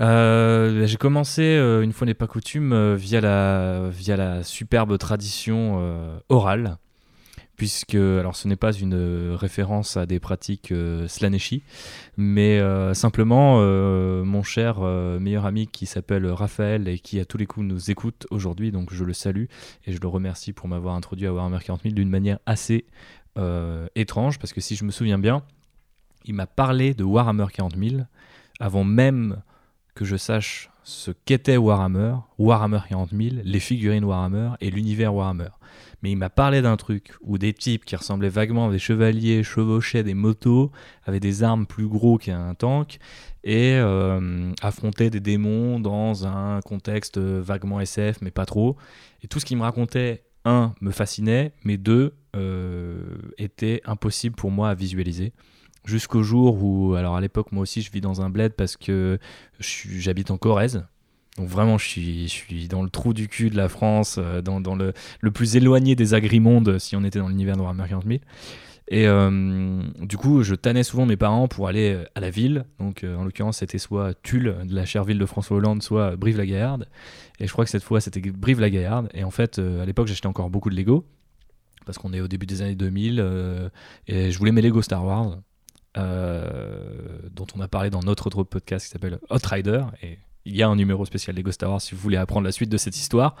Euh, 0.00 0.86
j'ai 0.86 0.96
commencé, 0.96 1.42
euh, 1.42 1.82
une 1.82 1.92
fois 1.92 2.06
n'est 2.06 2.14
pas 2.14 2.26
coutume, 2.26 2.72
euh, 2.72 2.96
via, 2.96 3.20
la, 3.20 3.88
via 3.90 4.16
la 4.16 4.42
superbe 4.42 4.98
tradition 4.98 6.20
orale, 6.28 6.76
puisque, 7.56 7.94
alors 7.94 8.36
ce 8.36 8.48
n'est 8.48 8.56
pas 8.56 8.72
une 8.72 9.32
référence 9.34 9.96
à 9.96 10.04
des 10.04 10.20
pratiques 10.20 10.74
slaneshi, 11.06 11.62
mais 12.16 12.60
simplement 12.94 13.60
mon 14.24 14.42
cher 14.42 14.80
meilleur 14.80 15.46
ami 15.46 15.66
qui 15.66 15.86
s'appelle 15.86 16.26
Raphaël 16.26 16.88
et 16.88 16.98
qui 16.98 17.18
à 17.18 17.24
tous 17.24 17.38
les 17.38 17.46
coups 17.46 17.66
nous 17.66 17.90
écoute 17.90 18.26
aujourd'hui, 18.30 18.72
donc 18.72 18.92
je 18.92 19.04
le 19.04 19.14
salue 19.14 19.46
et 19.86 19.92
je 19.92 20.00
le 20.00 20.08
remercie 20.08 20.52
pour 20.52 20.68
m'avoir 20.68 20.94
introduit 20.94 21.26
à 21.26 21.32
Warhammer 21.32 21.58
40 21.64 21.82
000 21.82 21.94
d'une 21.94 22.10
manière 22.10 22.38
assez 22.44 22.84
étrange, 23.94 24.38
parce 24.38 24.52
que 24.52 24.60
si 24.60 24.76
je 24.76 24.84
me 24.84 24.90
souviens 24.90 25.18
bien, 25.18 25.42
il 26.26 26.34
m'a 26.34 26.46
parlé 26.46 26.92
de 26.92 27.04
Warhammer 27.04 27.46
40 27.52 27.76
000 27.76 28.02
avant 28.60 28.84
même 28.84 29.42
que 29.96 30.04
je 30.04 30.16
sache 30.16 30.70
ce 30.84 31.10
qu'était 31.24 31.56
Warhammer, 31.56 32.14
Warhammer 32.38 32.78
40 32.88 33.10
000, 33.10 33.36
les 33.42 33.58
figurines 33.58 34.04
Warhammer 34.04 34.50
et 34.60 34.70
l'univers 34.70 35.12
Warhammer. 35.12 35.48
Mais 36.02 36.12
il 36.12 36.16
m'a 36.16 36.30
parlé 36.30 36.62
d'un 36.62 36.76
truc 36.76 37.14
où 37.22 37.38
des 37.38 37.52
types 37.52 37.84
qui 37.84 37.96
ressemblaient 37.96 38.28
vaguement 38.28 38.68
à 38.68 38.70
des 38.70 38.78
chevaliers 38.78 39.42
chevauchaient 39.42 40.04
des 40.04 40.14
motos, 40.14 40.70
avaient 41.04 41.18
des 41.18 41.42
armes 41.42 41.66
plus 41.66 41.88
gros 41.88 42.18
qu'un 42.18 42.54
tank 42.54 42.98
et 43.42 43.72
euh, 43.74 44.52
affrontaient 44.62 45.10
des 45.10 45.18
démons 45.18 45.80
dans 45.80 46.26
un 46.26 46.60
contexte 46.60 47.18
vaguement 47.18 47.80
SF, 47.80 48.18
mais 48.20 48.30
pas 48.30 48.46
trop. 48.46 48.76
Et 49.22 49.28
tout 49.28 49.40
ce 49.40 49.44
qu'il 49.44 49.56
me 49.56 49.62
racontait, 49.62 50.22
un, 50.44 50.74
me 50.80 50.92
fascinait, 50.92 51.52
mais 51.64 51.78
deux, 51.78 52.14
euh, 52.36 53.00
était 53.38 53.80
impossible 53.86 54.36
pour 54.36 54.52
moi 54.52 54.68
à 54.68 54.74
visualiser 54.74 55.32
jusqu'au 55.86 56.22
jour 56.22 56.62
où, 56.62 56.94
alors 56.94 57.16
à 57.16 57.20
l'époque, 57.20 57.52
moi 57.52 57.62
aussi, 57.62 57.82
je 57.82 57.90
vis 57.90 58.00
dans 58.00 58.20
un 58.20 58.30
bled 58.30 58.52
parce 58.52 58.76
que 58.76 59.18
j'habite 59.60 60.30
en 60.30 60.38
Corrèze. 60.38 60.84
Donc 61.38 61.48
vraiment, 61.48 61.76
je 61.78 61.84
suis, 61.86 62.68
dans 62.68 62.82
le 62.82 62.88
trou 62.88 63.12
du 63.12 63.28
cul 63.28 63.50
de 63.50 63.56
la 63.56 63.68
France, 63.68 64.16
euh, 64.18 64.40
dans, 64.40 64.74
le, 64.74 64.92
plus 65.32 65.56
éloigné 65.56 65.94
des 65.94 66.14
agrimondes 66.14 66.78
si 66.78 66.96
on 66.96 67.04
était 67.04 67.18
dans 67.18 67.28
l'univers 67.28 67.56
de 67.56 67.60
Warhammer 67.60 67.88
40 67.88 68.04
000. 68.06 68.20
Et 68.88 69.08
euh, 69.08 69.82
du 70.00 70.16
coup, 70.16 70.42
je 70.42 70.54
tannais 70.54 70.84
souvent 70.84 71.06
mes 71.06 71.16
parents 71.16 71.48
pour 71.48 71.68
aller 71.68 71.92
euh, 71.92 72.04
à 72.14 72.20
la 72.20 72.30
ville. 72.30 72.64
Donc, 72.78 73.04
en 73.04 73.24
l'occurrence, 73.24 73.58
c'était 73.58 73.78
soit 73.78 74.14
Tulle, 74.22 74.56
de 74.64 74.74
la 74.74 74.84
chère 74.84 75.04
ville 75.04 75.18
de 75.18 75.26
François 75.26 75.56
Hollande, 75.56 75.82
soit 75.82 76.16
Brive-la-Gaillarde. 76.16 76.88
Et 77.38 77.46
je 77.46 77.52
crois 77.52 77.64
que 77.64 77.70
cette 77.70 77.82
fois, 77.82 78.00
c'était 78.00 78.20
Brive-la-Gaillarde. 78.20 79.08
Et 79.12 79.24
en 79.24 79.30
fait, 79.30 79.58
à 79.58 79.84
l'époque, 79.84 80.06
j'achetais 80.06 80.28
encore 80.28 80.48
beaucoup 80.48 80.70
de 80.70 80.76
Lego. 80.76 81.04
Parce 81.86 81.98
qu'on 81.98 82.12
est 82.12 82.20
au 82.20 82.28
début 82.28 82.46
des 82.46 82.60
années 82.62 82.74
2000. 82.74 83.20
euh, 83.20 83.68
et 84.08 84.30
je 84.30 84.38
voulais 84.38 84.52
mes 84.52 84.60
Lego 84.60 84.82
Star 84.82 85.04
Wars. 85.04 85.38
Euh, 85.96 86.90
dont 87.32 87.46
on 87.56 87.60
a 87.60 87.68
parlé 87.68 87.90
dans 87.90 88.00
notre 88.00 88.26
autre 88.26 88.42
podcast 88.42 88.86
qui 88.86 88.92
s'appelle 88.92 89.18
Hot 89.30 89.38
Rider. 89.44 89.82
Et 90.02 90.18
il 90.44 90.56
y 90.56 90.62
a 90.62 90.68
un 90.68 90.76
numéro 90.76 91.04
spécial 91.04 91.36
Lego 91.36 91.50
Star 91.50 91.70
Wars 91.70 91.80
si 91.80 91.94
vous 91.94 92.00
voulez 92.00 92.16
apprendre 92.16 92.44
la 92.44 92.52
suite 92.52 92.70
de 92.70 92.76
cette 92.76 92.96
histoire. 92.96 93.34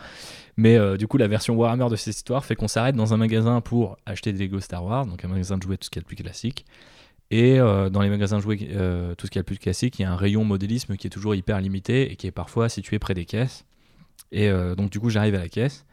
Mais 0.56 0.76
euh, 0.76 0.96
du 0.96 1.06
coup, 1.06 1.18
la 1.18 1.28
version 1.28 1.54
Warhammer 1.54 1.88
de 1.90 1.96
cette 1.96 2.16
histoire 2.16 2.44
fait 2.44 2.56
qu'on 2.56 2.68
s'arrête 2.68 2.96
dans 2.96 3.14
un 3.14 3.16
magasin 3.16 3.60
pour 3.60 3.96
acheter 4.06 4.32
des 4.32 4.46
Lego 4.46 4.60
Star 4.60 4.84
Wars, 4.84 5.06
donc 5.06 5.24
un 5.24 5.28
magasin 5.28 5.58
de 5.58 5.62
jouets, 5.62 5.76
tout 5.76 5.84
ce 5.84 5.90
qui 5.90 5.98
est 5.98 6.02
le 6.02 6.06
plus 6.06 6.16
classique. 6.16 6.64
Et 7.30 7.58
euh, 7.58 7.90
dans 7.90 8.02
les 8.02 8.08
magasins 8.08 8.36
de 8.38 8.42
jouets, 8.42 8.56
tout 8.56 9.26
ce 9.26 9.30
qui 9.30 9.38
est 9.38 9.40
le 9.40 9.44
plus 9.44 9.58
classique, 9.58 9.98
il 9.98 10.02
y 10.02 10.04
a 10.04 10.12
un 10.12 10.16
rayon 10.16 10.44
modélisme 10.44 10.96
qui 10.96 11.06
est 11.06 11.10
toujours 11.10 11.34
hyper 11.34 11.60
limité 11.60 12.10
et 12.10 12.16
qui 12.16 12.26
est 12.26 12.32
parfois 12.32 12.68
situé 12.68 12.98
près 12.98 13.14
des 13.14 13.24
caisses. 13.24 13.64
Et 14.32 14.50
donc, 14.76 14.90
du 14.90 14.98
coup, 14.98 15.10
j'arrive 15.10 15.34
à 15.34 15.38
la 15.38 15.48
caisse. 15.48 15.84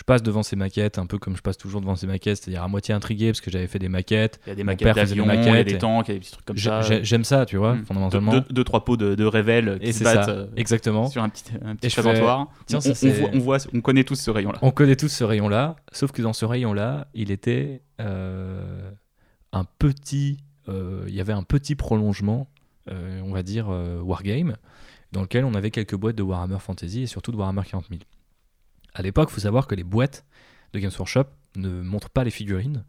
Je 0.00 0.04
passe 0.04 0.22
devant 0.22 0.42
ces 0.42 0.56
maquettes, 0.56 0.96
un 0.98 1.04
peu 1.04 1.18
comme 1.18 1.36
je 1.36 1.42
passe 1.42 1.58
toujours 1.58 1.82
devant 1.82 1.94
ces 1.94 2.06
maquettes, 2.06 2.38
c'est-à-dire 2.38 2.62
à 2.62 2.68
moitié 2.68 2.94
intrigué 2.94 3.26
parce 3.32 3.42
que 3.42 3.50
j'avais 3.50 3.66
fait 3.66 3.78
des 3.78 3.90
maquettes. 3.90 4.40
Il 4.46 4.48
y 4.48 4.52
a 4.52 4.54
des 4.54 4.64
maquettes 4.64 4.94
d'avions, 4.94 5.26
il 5.30 5.44
y 5.44 5.48
a 5.50 5.62
des 5.62 5.74
et- 5.74 5.78
tanks, 5.78 6.08
il 6.08 6.12
y 6.12 6.12
a 6.12 6.14
des 6.14 6.20
petits 6.20 6.32
trucs 6.32 6.46
comme 6.46 6.56
ça. 6.56 6.80
j'ai- 6.80 7.04
J'aime 7.04 7.22
ça, 7.24 7.44
tu 7.44 7.58
vois, 7.58 7.74
Hmm. 7.74 7.84
fondamentalement. 7.84 8.32
Deux, 8.32 8.40
deux- 8.40 8.46
deux, 8.54 8.64
trois 8.64 8.82
pots 8.86 8.96
de, 8.96 9.14
de 9.14 9.24
révèle 9.26 9.76
Et 9.82 9.88
qui 9.88 9.92
c'est 9.92 9.98
se 9.98 10.04
battent 10.04 10.24
ça, 10.24 10.30
euh, 10.30 10.46
exactement. 10.56 11.06
sur 11.10 11.22
un 11.22 11.28
petit, 11.28 11.44
un 11.62 11.76
petit 11.76 11.88
Et 11.88 11.90
je 11.90 11.94
fais, 11.96 12.00
présentoir. 12.00 12.48
tiens, 12.64 12.78
on, 12.78 12.80
ça, 12.80 12.90
on 12.92 12.94
c'est- 12.94 13.10
voit, 13.10 13.30
on 13.34 13.38
voit- 13.40 13.58
on 13.74 13.80
connaît 13.82 14.04
tous 14.04 14.16
ce 14.16 14.30
rayon-là. 14.30 14.58
On 14.62 14.70
connaît 14.70 14.96
tous 14.96 15.08
ce 15.10 15.22
rayon-là, 15.22 15.76
sauf 15.92 16.12
que 16.12 16.22
dans 16.22 16.32
ce 16.32 16.46
rayon-là, 16.46 17.06
il 17.12 17.30
était 17.30 17.82
euh, 18.00 18.90
un 19.52 19.64
petit, 19.78 20.38
euh, 20.70 21.04
il 21.08 21.14
y 21.14 21.20
avait 21.20 21.34
un 21.34 21.42
petit 21.42 21.74
prolongement, 21.74 22.48
on 22.90 23.32
va 23.32 23.42
dire 23.42 23.68
wargame, 23.68 24.56
dans 25.12 25.20
lequel 25.20 25.44
on 25.44 25.52
avait 25.52 25.70
quelques 25.70 25.94
boîtes 25.94 26.16
de 26.16 26.22
Warhammer 26.22 26.58
Fantasy 26.58 27.02
et 27.02 27.06
surtout 27.06 27.32
de 27.32 27.36
Warhammer 27.36 27.62
40 27.70 27.84
000. 27.90 28.00
À 28.94 29.02
l'époque, 29.02 29.28
il 29.30 29.34
faut 29.34 29.40
savoir 29.40 29.66
que 29.66 29.74
les 29.74 29.84
boîtes 29.84 30.24
de 30.72 30.78
Games 30.78 30.90
Workshop 30.96 31.26
ne 31.56 31.82
montrent 31.82 32.10
pas 32.10 32.24
les 32.24 32.30
figurines, 32.30 32.84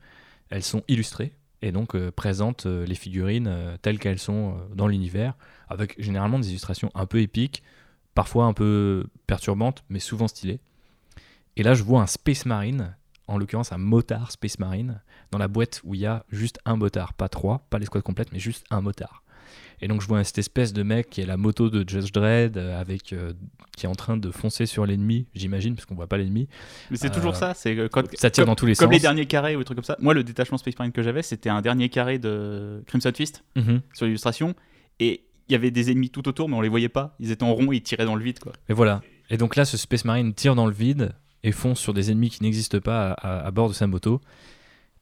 elles 0.50 0.64
sont 0.64 0.84
illustrées 0.88 1.34
et 1.62 1.72
donc 1.72 1.96
euh, 1.96 2.12
présentent 2.12 2.66
euh, 2.66 2.86
les 2.86 2.96
figurines 2.96 3.48
euh, 3.48 3.78
telles 3.82 4.00
qu'elles 4.00 4.20
sont 4.20 4.58
dans 4.74 4.88
l'univers, 4.88 5.36
avec 5.70 6.02
généralement 6.02 6.40
des 6.40 6.50
illustrations 6.50 6.92
un 6.96 7.06
peu 7.06 7.22
épiques, 7.22 7.64
parfois 8.16 8.46
un 8.46 8.54
peu 8.54 9.06
perturbantes, 9.28 9.84
mais 9.90 10.00
souvent 10.00 10.28
stylées. 10.28 10.60
Et 11.58 11.64
là, 11.64 11.74
je 11.74 11.84
vois 11.84 12.02
un 12.02 12.08
Space 12.08 12.46
Marine, 12.46 12.96
en 13.28 13.38
l'occurrence 13.38 13.72
un 13.72 13.78
motard 13.78 14.32
Space 14.32 14.60
Marine, 14.60 15.02
dans 15.32 15.38
la 15.38 15.48
boîte 15.48 15.82
où 15.84 15.94
il 15.94 16.02
y 16.02 16.06
a 16.06 16.26
juste 16.30 16.60
un 16.66 16.76
motard, 16.76 17.14
pas 17.14 17.30
trois, 17.30 17.66
pas 17.70 17.80
l'escouade 17.80 18.04
complète, 18.04 18.32
mais 18.32 18.40
juste 18.40 18.66
un 18.70 18.82
motard. 18.82 19.21
Et 19.82 19.88
donc 19.88 20.02
je 20.02 20.08
vois 20.08 20.24
cette 20.24 20.38
espèce 20.38 20.74
de 20.74 20.84
mec 20.84 21.10
qui 21.10 21.22
est 21.22 21.26
la 21.26 21.38
moto 21.38 21.70
de 21.70 21.88
Judge 21.90 22.12
Dredd 22.12 22.58
euh, 22.58 22.80
avec 22.80 23.14
euh, 23.14 23.34
qui 23.76 23.86
est 23.86 23.90
en 23.90 23.96
train 23.96 24.16
de 24.18 24.30
foncer 24.32 24.66
sur 24.68 24.86
l'ennemi, 24.86 25.26
j'imagine, 25.34 25.74
parce 25.76 25.86
qu'on 25.86 25.96
voit 25.96 26.08
pas 26.08 26.18
l'ennemi. 26.18 26.48
Mais 26.92 26.98
c'est 26.98 27.08
Euh, 27.08 27.14
toujours 27.16 27.36
ça, 27.36 27.54
c'est 27.56 27.76
euh, 27.78 27.88
quand, 27.92 28.04
Ça 28.16 28.30
tire 28.30 28.44
comme, 28.44 28.52
dans 28.52 28.56
tous 28.56 28.66
les 28.68 28.76
comme 28.76 28.88
sens. 28.90 28.94
les 28.94 29.00
derniers 29.00 29.26
carrés 29.26 29.56
ou 29.56 29.60
des 29.60 29.66
trucs 29.66 29.78
comme 29.78 29.84
ça. 29.84 29.98
Moi, 30.00 30.14
le 30.14 30.24
détachement 30.24 30.58
Space 30.60 30.78
Marine 30.78 30.92
que 30.92 31.02
j'avais, 31.02 31.24
c'était 31.24 31.50
un 31.50 31.62
dernier 31.62 31.90
carré 31.90 32.20
de 32.20 32.84
Crimson 32.86 33.12
Fist 33.16 33.44
Mhm. 33.56 33.82
sur 33.94 34.06
l'illustration, 34.06 34.54
et 35.00 35.24
il 35.50 35.54
y 35.54 35.56
avait 35.56 35.72
des 35.72 35.92
ennemis 35.92 36.10
tout 36.12 36.28
autour, 36.30 36.48
mais 36.48 36.56
on 36.56 36.62
les 36.62 36.70
voyait 36.70 36.88
pas. 36.90 37.16
Ils 37.20 37.32
étaient 37.32 37.44
en 37.44 37.54
rond 37.54 37.72
et 37.72 37.78
ils 37.78 37.82
tiraient 37.82 38.06
dans 38.06 38.16
le 38.16 38.24
vide, 38.24 38.40
quoi. 38.40 38.54
Et 38.70 38.74
voilà. 38.74 39.02
Et 39.32 39.38
donc 39.38 39.56
là, 39.56 39.66
ce 39.66 39.78
Space 39.78 40.06
Marine 40.06 40.34
tire 40.34 40.54
dans 40.56 40.68
le 40.68 40.74
vide 40.74 41.14
et 41.44 41.52
fonce 41.52 41.80
sur 41.80 41.94
des 41.94 42.12
ennemis 42.12 42.30
qui 42.30 42.44
n'existent 42.44 42.80
pas 42.80 43.12
à, 43.14 43.40
à- 43.40 43.48
à 43.48 43.52
bord 43.52 43.68
de 43.68 43.74
sa 43.74 43.88
moto. 43.88 44.22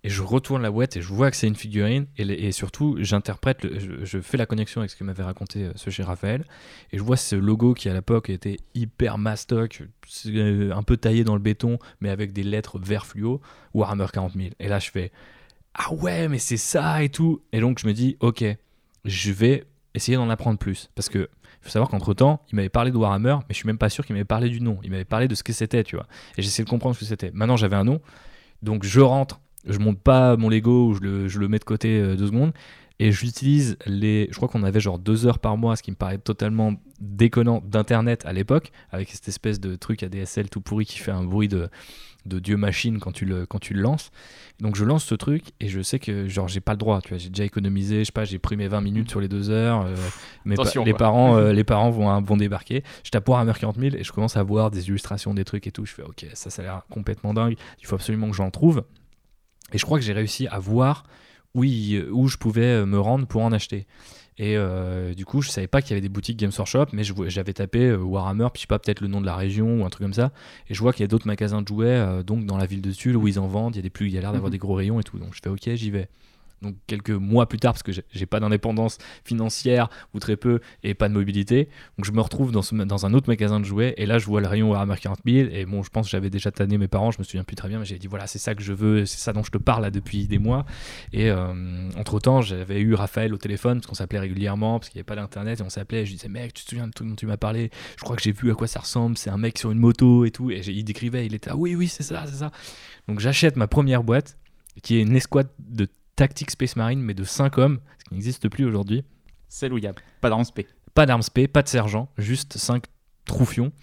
Et 0.03 0.09
je 0.09 0.21
retourne 0.21 0.61
la 0.61 0.71
boîte 0.71 0.95
et 0.95 1.01
je 1.01 1.07
vois 1.09 1.29
que 1.29 1.35
c'est 1.35 1.47
une 1.47 1.55
figurine. 1.55 2.05
Et, 2.17 2.51
surtout, 2.53 2.97
j'interprète, 2.99 3.67
je, 4.03 4.21
fais 4.21 4.37
la 4.37 4.45
connexion 4.45 4.79
avec 4.79 4.91
ce 4.91 4.95
que 4.95 5.03
m'avait 5.03 5.23
raconté 5.23 5.65
euh, 5.65 5.71
ce 5.75 5.89
chez 5.89 6.03
Raphaël. 6.03 6.45
Et 6.93 6.97
je 6.97 7.03
vois 7.03 7.17
ce 7.17 7.35
logo 7.35 7.73
qui 7.73 7.89
à 7.89 7.93
l'époque 7.93 8.29
était 8.29 8.57
hyper 8.75 9.17
mastoc, 9.17 9.83
euh, 10.27 10.71
un 10.73 10.83
peu 10.83 10.95
taillé 10.95 11.25
dans 11.25 11.35
le 11.35 11.41
béton, 11.41 11.79
mais 11.99 12.09
avec 12.09 12.31
des 12.31 12.43
lettres 12.43 12.79
vert 12.79 13.05
fluo, 13.05 13.41
Warhammer 13.73 14.05
40 14.13 14.33
000. 14.35 14.49
Et 14.59 14.69
là, 14.69 14.79
je 14.79 14.89
fais 14.89 15.11
Ah 15.73 15.93
ouais, 15.93 16.29
mais 16.29 16.39
c'est 16.39 16.57
ça 16.57 17.03
et 17.03 17.09
tout. 17.09 17.41
Et 17.51 17.59
donc, 17.59 17.79
je 17.79 17.87
me 17.87 17.91
dis 17.91 18.15
Ok, 18.21 18.45
je 19.03 19.31
vais 19.31 19.65
essayer 19.95 20.15
d'en 20.15 20.29
apprendre 20.29 20.59
plus. 20.59 20.89
Parce 20.95 21.09
que 21.09 21.29
il 21.61 21.65
faut 21.65 21.71
savoir 21.71 21.89
qu'entre 21.89 22.13
temps, 22.13 22.41
il 22.51 22.55
m'avait 22.55 22.69
parlé 22.69 22.89
de 22.89 22.95
Warhammer, 22.95 23.35
mais 23.39 23.49
je 23.49 23.55
suis 23.55 23.67
même 23.67 23.77
pas 23.77 23.89
sûr 23.89 24.05
qu'il 24.05 24.13
m'avait 24.13 24.23
parlé 24.23 24.47
du 24.47 24.61
nom. 24.61 24.79
Il 24.83 24.91
m'avait 24.91 25.03
parlé 25.03 25.27
de 25.27 25.35
ce 25.35 25.43
que 25.43 25.51
c'était, 25.51 25.83
tu 25.83 25.97
vois. 25.97 26.07
Et 26.37 26.41
j'essaie 26.41 26.63
de 26.63 26.69
comprendre 26.69 26.95
ce 26.95 27.01
que 27.01 27.05
c'était. 27.05 27.31
Maintenant, 27.33 27.57
j'avais 27.57 27.75
un 27.75 27.83
nom, 27.83 27.99
donc 28.61 28.85
je 28.85 29.01
rentre, 29.01 29.41
je 29.67 29.79
monte 29.79 29.99
pas 29.99 30.37
mon 30.37 30.49
Lego 30.49 30.87
ou 30.89 30.93
je 30.95 31.01
le, 31.01 31.27
je 31.27 31.39
le 31.39 31.47
mets 31.47 31.59
de 31.59 31.63
côté 31.65 31.99
euh, 31.99 32.15
deux 32.15 32.27
secondes, 32.27 32.53
et 32.99 33.11
j'utilise 33.11 33.77
les. 33.85 34.27
Je 34.31 34.35
crois 34.35 34.49
qu'on 34.49 34.63
avait 34.63 34.79
genre 34.81 34.99
deux 34.99 35.25
heures 35.25 35.39
par 35.39 35.55
mois, 35.57 35.75
ce 35.75 35.83
qui 35.83 35.91
me 35.91 35.95
paraît 35.95 36.17
totalement 36.17 36.73
déconnant 36.99 37.61
d'internet 37.65 38.25
à 38.25 38.33
l'époque, 38.33 38.71
avec 38.91 39.09
cette 39.09 39.27
espèce 39.27 39.59
de 39.59 39.75
truc 39.75 40.03
ADSL 40.03 40.49
tout 40.49 40.61
pourri 40.61 40.85
qui 40.85 40.99
fait 40.99 41.11
un 41.11 41.23
bruit 41.23 41.47
de 41.47 41.69
de 42.25 42.37
Dieu 42.39 42.57
machine 42.57 42.99
quand 42.99 43.13
tu 43.13 43.23
le 43.23 43.45
quand 43.45 43.59
tu 43.59 43.73
le 43.73 43.81
lances. 43.81 44.11
Donc 44.59 44.75
je 44.75 44.83
lance 44.83 45.05
ce 45.05 45.15
truc 45.15 45.43
et 45.61 45.69
je 45.69 45.81
sais 45.81 45.99
que 45.99 46.27
genre 46.27 46.49
j'ai 46.49 46.59
pas 46.59 46.73
le 46.73 46.77
droit, 46.77 46.99
tu 47.01 47.09
vois, 47.09 47.17
j'ai 47.17 47.29
déjà 47.29 47.45
économisé, 47.45 47.99
je 47.99 48.03
sais 48.05 48.11
pas, 48.11 48.25
j'ai 48.25 48.39
pris 48.39 48.57
mes 48.57 48.67
20 48.67 48.81
minutes 48.81 49.09
sur 49.09 49.21
les 49.21 49.29
deux 49.29 49.49
heures. 49.49 49.85
euh, 49.85 49.95
pa- 50.55 50.63
Attention, 50.63 50.83
les 50.83 50.91
parents 50.99 51.37
euh, 51.37 51.53
les 51.53 51.63
parents 51.63 51.89
vont 51.91 52.21
vont 52.21 52.35
débarquer. 52.35 52.83
Je 53.05 53.09
tape 53.11 53.27
Warhammer 53.29 53.53
40 53.57 53.77
000 53.79 53.95
et 53.95 54.03
je 54.03 54.11
commence 54.11 54.35
à 54.35 54.43
voir 54.43 54.69
des 54.69 54.89
illustrations 54.89 55.33
des 55.33 55.45
trucs 55.45 55.65
et 55.65 55.71
tout. 55.71 55.85
Je 55.85 55.93
fais 55.93 56.03
ok, 56.03 56.25
ça 56.33 56.49
ça 56.49 56.61
a 56.61 56.65
l'air 56.65 56.81
complètement 56.89 57.33
dingue. 57.33 57.55
Il 57.79 57.85
faut 57.87 57.95
absolument 57.95 58.29
que 58.29 58.35
j'en 58.35 58.51
trouve. 58.51 58.83
Et 59.73 59.77
je 59.77 59.85
crois 59.85 59.99
que 59.99 60.05
j'ai 60.05 60.13
réussi 60.13 60.47
à 60.47 60.59
voir 60.59 61.03
où, 61.55 61.63
il- 61.63 62.05
où 62.11 62.27
je 62.27 62.37
pouvais 62.37 62.65
euh, 62.81 62.85
me 62.85 62.99
rendre 62.99 63.25
pour 63.27 63.41
en 63.41 63.51
acheter. 63.51 63.87
Et 64.37 64.55
euh, 64.55 65.13
du 65.13 65.25
coup, 65.25 65.41
je 65.41 65.49
savais 65.49 65.67
pas 65.67 65.81
qu'il 65.81 65.91
y 65.91 65.93
avait 65.93 66.01
des 66.01 66.07
boutiques 66.09 66.37
Games 66.37 66.51
Workshop, 66.57 66.85
mais 66.93 67.03
j'avais 67.27 67.51
tapé 67.53 67.87
euh, 67.89 67.97
Warhammer, 67.97 68.47
puis 68.53 68.59
je 68.59 68.61
sais 68.61 68.67
pas, 68.67 68.79
peut-être 68.79 69.01
le 69.01 69.07
nom 69.07 69.19
de 69.19 69.25
la 69.25 69.35
région 69.35 69.81
ou 69.81 69.85
un 69.85 69.89
truc 69.89 70.03
comme 70.05 70.13
ça. 70.13 70.31
Et 70.69 70.73
je 70.73 70.79
vois 70.79 70.93
qu'il 70.93 71.01
y 71.01 71.03
a 71.03 71.07
d'autres 71.07 71.27
magasins 71.27 71.61
de 71.61 71.67
jouets, 71.67 71.87
euh, 71.87 72.23
donc 72.23 72.45
dans 72.45 72.55
la 72.57 72.65
ville 72.65 72.81
de 72.81 72.91
Tulle, 72.93 73.17
où 73.17 73.27
ils 73.27 73.37
en 73.39 73.47
vendent. 73.47 73.75
Il 73.75 73.83
y 73.83 74.17
a 74.17 74.21
l'air 74.21 74.31
d'avoir 74.31 74.47
Mhm. 74.49 74.51
des 74.51 74.57
gros 74.57 74.75
rayons 74.75 74.99
et 74.99 75.03
tout. 75.03 75.19
Donc 75.19 75.33
je 75.33 75.39
fais 75.43 75.49
ok, 75.49 75.75
j'y 75.75 75.91
vais. 75.91 76.07
Donc 76.61 76.75
quelques 76.87 77.09
mois 77.11 77.47
plus 77.47 77.59
tard, 77.59 77.73
parce 77.73 77.83
que 77.83 77.91
j'ai- 77.91 78.25
pas 78.25 78.39
d'indépendance 78.39 78.97
financière 79.25 79.89
ou 80.13 80.19
très 80.19 80.35
peu 80.35 80.59
et 80.83 80.93
pas 80.93 81.09
de 81.09 81.13
mobilité, 81.13 81.69
donc 81.97 82.05
je 82.05 82.11
me 82.11 82.21
retrouve 82.21 82.51
dans, 82.51 82.61
dans 82.85 83.05
un 83.05 83.13
autre 83.13 83.27
magasin 83.27 83.59
de 83.59 83.65
jouets 83.65 83.93
et 83.97 84.05
là 84.05 84.19
je 84.19 84.25
vois 84.25 84.39
le 84.41 84.47
rayon 84.47 84.69
Warhammer 84.69 84.95
40 85.01 85.19
000 85.25 85.49
et 85.51 85.65
bon, 85.65 85.81
je 85.83 85.89
pense 85.89 86.05
que 86.07 86.11
j'avais 86.11 86.29
déjà 86.29 86.51
tanné 86.51 86.77
mes 86.77 86.87
parents, 86.87 87.11
je 87.11 87.17
me 87.19 87.23
souviens 87.23 87.43
plus 87.43 87.55
très 87.55 87.69
bien, 87.69 87.79
mais 87.79 87.85
j'ai 87.85 87.97
dit 87.97 88.07
voilà, 88.07 88.27
c'est 88.27 88.39
ça 88.39 88.53
que 88.55 88.61
je 88.61 88.73
veux, 88.73 89.05
c'est 89.05 89.17
ça 89.19 89.33
dont 89.33 89.41
je 89.43 89.51
te 89.51 89.57
parle 89.57 89.81
là 89.83 89.89
depuis 89.91 90.27
des 90.27 90.37
mois. 90.37 90.65
Et 91.13 91.31
entre 91.31 92.19
temps, 92.19 92.41
j'avais 92.41 92.79
eu 92.81 92.93
Raphaël 92.93 93.33
au 93.33 93.37
téléphone 93.37 93.77
parce 93.79 93.87
qu'on 93.87 93.95
s'appelait 93.95 94.19
régulièrement 94.19 94.79
parce 94.79 94.89
qu'il 94.89 94.97
n'y 94.97 95.01
avait 95.01 95.05
pas 95.05 95.15
d'internet 95.15 95.59
et 95.59 95.63
on 95.63 95.69
s'appelait. 95.69 96.05
Je 96.05 96.11
disais 96.11 96.27
mec, 96.29 96.53
tu 96.53 96.63
te 96.63 96.69
souviens 96.69 96.87
de 96.87 96.91
tout 96.91 97.03
dont 97.03 97.15
tu 97.15 97.25
m'as 97.25 97.37
parlé 97.37 97.71
Je 97.97 98.03
crois 98.03 98.15
que 98.15 98.21
j'ai 98.21 98.31
vu 98.31 98.51
à 98.51 98.53
quoi 98.55 98.67
ça 98.67 98.79
ressemble. 98.81 99.17
C'est 99.17 99.29
un 99.29 99.37
mec 99.37 99.57
sur 99.57 99.71
une 99.71 99.79
moto 99.79 100.25
et 100.25 100.31
tout. 100.31 100.51
Et 100.51 100.59
il 100.67 100.83
décrivait, 100.83 101.25
il 101.25 101.33
était 101.33 101.49
ah 101.51 101.55
oui 101.57 101.75
oui 101.75 101.87
c'est 101.87 102.03
ça 102.03 102.25
c'est 102.27 102.35
ça. 102.37 102.51
Donc 103.07 103.19
j'achète 103.19 103.55
ma 103.55 103.67
première 103.67 104.03
boîte 104.03 104.37
qui 104.83 104.97
est 104.97 105.01
une 105.01 105.15
escouade 105.15 105.49
de 105.59 105.87
Tactics 106.19 106.51
Space 106.51 106.75
Marine 106.75 107.01
mais 107.01 107.13
de 107.13 107.23
5 107.23 107.57
hommes, 107.59 107.79
ce 107.97 108.03
qui 108.03 108.13
n'existe 108.13 108.49
plus 108.49 108.65
aujourd'hui. 108.65 109.05
Celle 109.47 109.71
où 109.71 109.77
il 109.77 109.87
a 109.87 109.93
pas 110.19 110.27
d'armes 110.27 110.43
spé. 110.43 110.67
Pas 110.93 111.05
d'armes 111.05 111.21
spé, 111.21 111.47
pas 111.47 111.61
de 111.61 111.69
sergent, 111.69 112.11
juste 112.17 112.57
5 112.57 112.83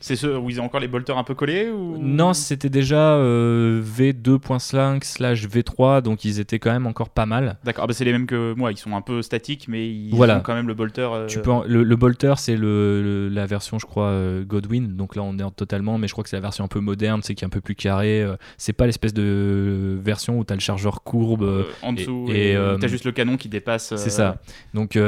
C'est 0.01 0.17
ceux 0.17 0.37
où 0.39 0.51
ils 0.51 0.61
ont 0.61 0.65
encore 0.65 0.81
les 0.81 0.89
bolters 0.89 1.17
un 1.19 1.25
peu 1.25 1.35
collés 1.35 1.71
ou... 1.71 1.97
Non, 1.99 2.33
c'était 2.35 2.69
déjà 2.69 3.15
euh, 3.15 3.83
V2.5 3.83 5.05
slash 5.05 5.47
V3, 5.47 6.03
donc 6.03 6.25
ils 6.25 6.41
étaient 6.41 6.59
quand 6.59 6.71
même 6.73 6.87
encore 6.87 7.09
pas 7.11 7.27
mal. 7.27 7.59
D'accord, 7.65 7.85
ah 7.85 7.87
bah 7.87 7.95
c'est 7.95 8.05
les 8.05 8.13
mêmes 8.13 8.27
que 8.27 8.55
moi, 8.55 8.73
ils 8.73 8.77
sont 8.77 8.95
un 8.97 9.01
peu 9.03 9.23
statiques, 9.23 9.67
mais 9.69 9.89
ils 9.89 10.15
Voilà. 10.15 10.39
ont 10.39 10.41
quand 10.41 10.55
même 10.55 10.69
le 10.69 10.75
bolter. 10.75 11.09
euh, 11.13 11.27
Tu 11.27 11.41
peux 11.41 11.51
en- 11.51 11.65
le, 11.65 11.83
le 11.83 11.97
bolter, 11.97 12.35
c'est 12.39 12.57
le, 12.57 13.03
le- 13.03 13.29
la 13.29 13.47
version, 13.47 13.79
je 13.79 13.87
crois, 13.87 14.09
euh, 14.09 14.45
Godwin. 14.45 14.97
Donc 14.97 15.17
là, 15.17 15.23
on 15.23 15.37
est 15.39 15.51
totalement, 15.57 15.99
mais 15.99 16.09
je 16.09 16.13
crois 16.13 16.25
que 16.25 16.31
c'est 16.31 16.37
la 16.37 16.41
version 16.43 16.65
un 16.65 16.69
peu 16.69 16.81
moderne, 16.81 17.21
c'est 17.23 17.35
qui 17.35 17.45
est 17.45 17.47
un 17.47 17.51
peu 17.51 17.61
plus 17.61 17.75
carré. 17.75 18.27
c'est 18.59 18.73
pas 18.73 18.87
l'espèce 18.87 19.15
de 19.15 19.99
version 20.03 20.39
où 20.39 20.45
tu 20.45 20.53
as 20.53 20.57
le 20.57 20.61
chargeur 20.61 21.03
courbe. 21.03 21.43
euh, 21.43 21.65
en 21.83 21.93
dessous, 21.93 22.27
et, 22.31 22.53
et, 22.53 22.59
t'as 22.81 22.87
juste 22.89 23.05
le 23.05 23.13
canon 23.13 23.37
qui 23.37 23.49
dépasse. 23.49 23.95
C'est 23.97 24.11
ça. 24.11 24.37
Donc 24.75 24.99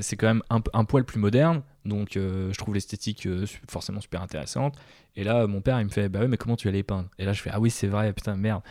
c'est 0.00 0.16
quand 0.16 0.26
même 0.28 0.42
un, 0.50 0.60
un 0.74 0.84
poil 0.84 1.04
plus 1.04 1.20
moderne. 1.20 1.62
Donc 1.84 2.16
euh, 2.16 2.52
je 2.52 2.58
trouve 2.58 2.74
l'esthétique 2.74 3.26
euh, 3.26 3.46
forcément 3.68 4.00
super 4.00 4.22
intéressante. 4.22 4.76
Et 5.16 5.24
là, 5.24 5.46
mon 5.46 5.60
père, 5.60 5.80
il 5.80 5.84
me 5.84 5.90
fait 5.90 6.08
Bah 6.08 6.20
ouais, 6.20 6.28
mais 6.28 6.36
comment 6.36 6.56
tu 6.56 6.68
vas 6.68 6.72
les 6.72 6.82
peindre? 6.82 7.08
Et 7.18 7.24
là, 7.24 7.32
je 7.32 7.42
fais 7.42 7.50
Ah 7.52 7.60
oui, 7.60 7.70
c'est 7.70 7.88
vrai, 7.88 8.12
putain, 8.12 8.36
merde. 8.36 8.62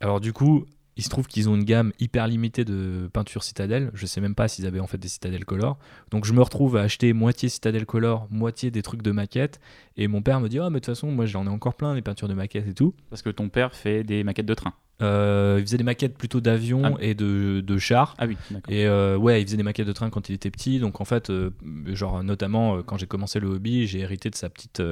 Alors 0.00 0.20
du 0.20 0.32
coup, 0.32 0.66
il 0.96 1.02
se 1.02 1.08
trouve 1.08 1.26
qu'ils 1.26 1.48
ont 1.48 1.54
une 1.54 1.64
gamme 1.64 1.92
hyper 1.98 2.26
limitée 2.26 2.64
de 2.64 3.08
peinture 3.12 3.42
citadelle. 3.42 3.90
Je 3.94 4.04
sais 4.04 4.20
même 4.20 4.34
pas 4.34 4.48
s'ils 4.48 4.66
avaient 4.66 4.80
en 4.80 4.86
fait 4.86 4.98
des 4.98 5.08
citadelles 5.08 5.44
color. 5.44 5.78
Donc 6.10 6.24
je 6.24 6.32
me 6.32 6.42
retrouve 6.42 6.76
à 6.76 6.82
acheter 6.82 7.12
moitié 7.12 7.48
citadelle 7.48 7.86
color, 7.86 8.26
moitié 8.30 8.70
des 8.70 8.82
trucs 8.82 9.02
de 9.02 9.10
maquette. 9.10 9.60
Et 9.96 10.06
mon 10.08 10.22
père 10.22 10.40
me 10.40 10.48
dit 10.48 10.58
Ah, 10.58 10.68
mais 10.68 10.80
de 10.80 10.84
toute 10.84 10.94
façon, 10.94 11.10
moi 11.10 11.24
j'en 11.26 11.46
ai 11.46 11.50
encore 11.50 11.74
plein, 11.74 11.94
des 11.94 12.02
peintures 12.02 12.28
de 12.28 12.34
maquette 12.34 12.68
et 12.68 12.74
tout. 12.74 12.94
Parce 13.08 13.22
que 13.22 13.30
ton 13.30 13.48
père 13.48 13.74
fait 13.74 14.04
des 14.04 14.22
maquettes 14.24 14.46
de 14.46 14.54
train. 14.54 14.74
Euh, 15.02 15.56
il 15.58 15.64
faisait 15.66 15.76
des 15.76 15.84
maquettes 15.84 16.16
plutôt 16.16 16.40
d'avions 16.40 16.82
Ah. 16.84 16.96
et 17.00 17.14
de, 17.14 17.60
de 17.60 17.78
chars. 17.78 18.14
Ah 18.18 18.26
oui, 18.26 18.36
d'accord. 18.50 18.72
Et 18.72 18.86
euh, 18.86 19.16
ouais, 19.16 19.40
il 19.42 19.44
faisait 19.46 19.56
des 19.56 19.62
maquettes 19.62 19.86
de 19.86 19.92
train 19.92 20.10
quand 20.10 20.28
il 20.28 20.34
était 20.34 20.50
petit. 20.50 20.78
Donc 20.78 21.00
en 21.00 21.04
fait, 21.04 21.30
euh, 21.30 21.50
genre 21.86 22.22
notamment 22.22 22.82
quand 22.82 22.96
j'ai 22.96 23.06
commencé 23.06 23.40
le 23.40 23.48
hobby, 23.48 23.86
j'ai 23.86 24.00
hérité 24.00 24.30
de 24.30 24.34
sa 24.34 24.48
petite 24.48 24.82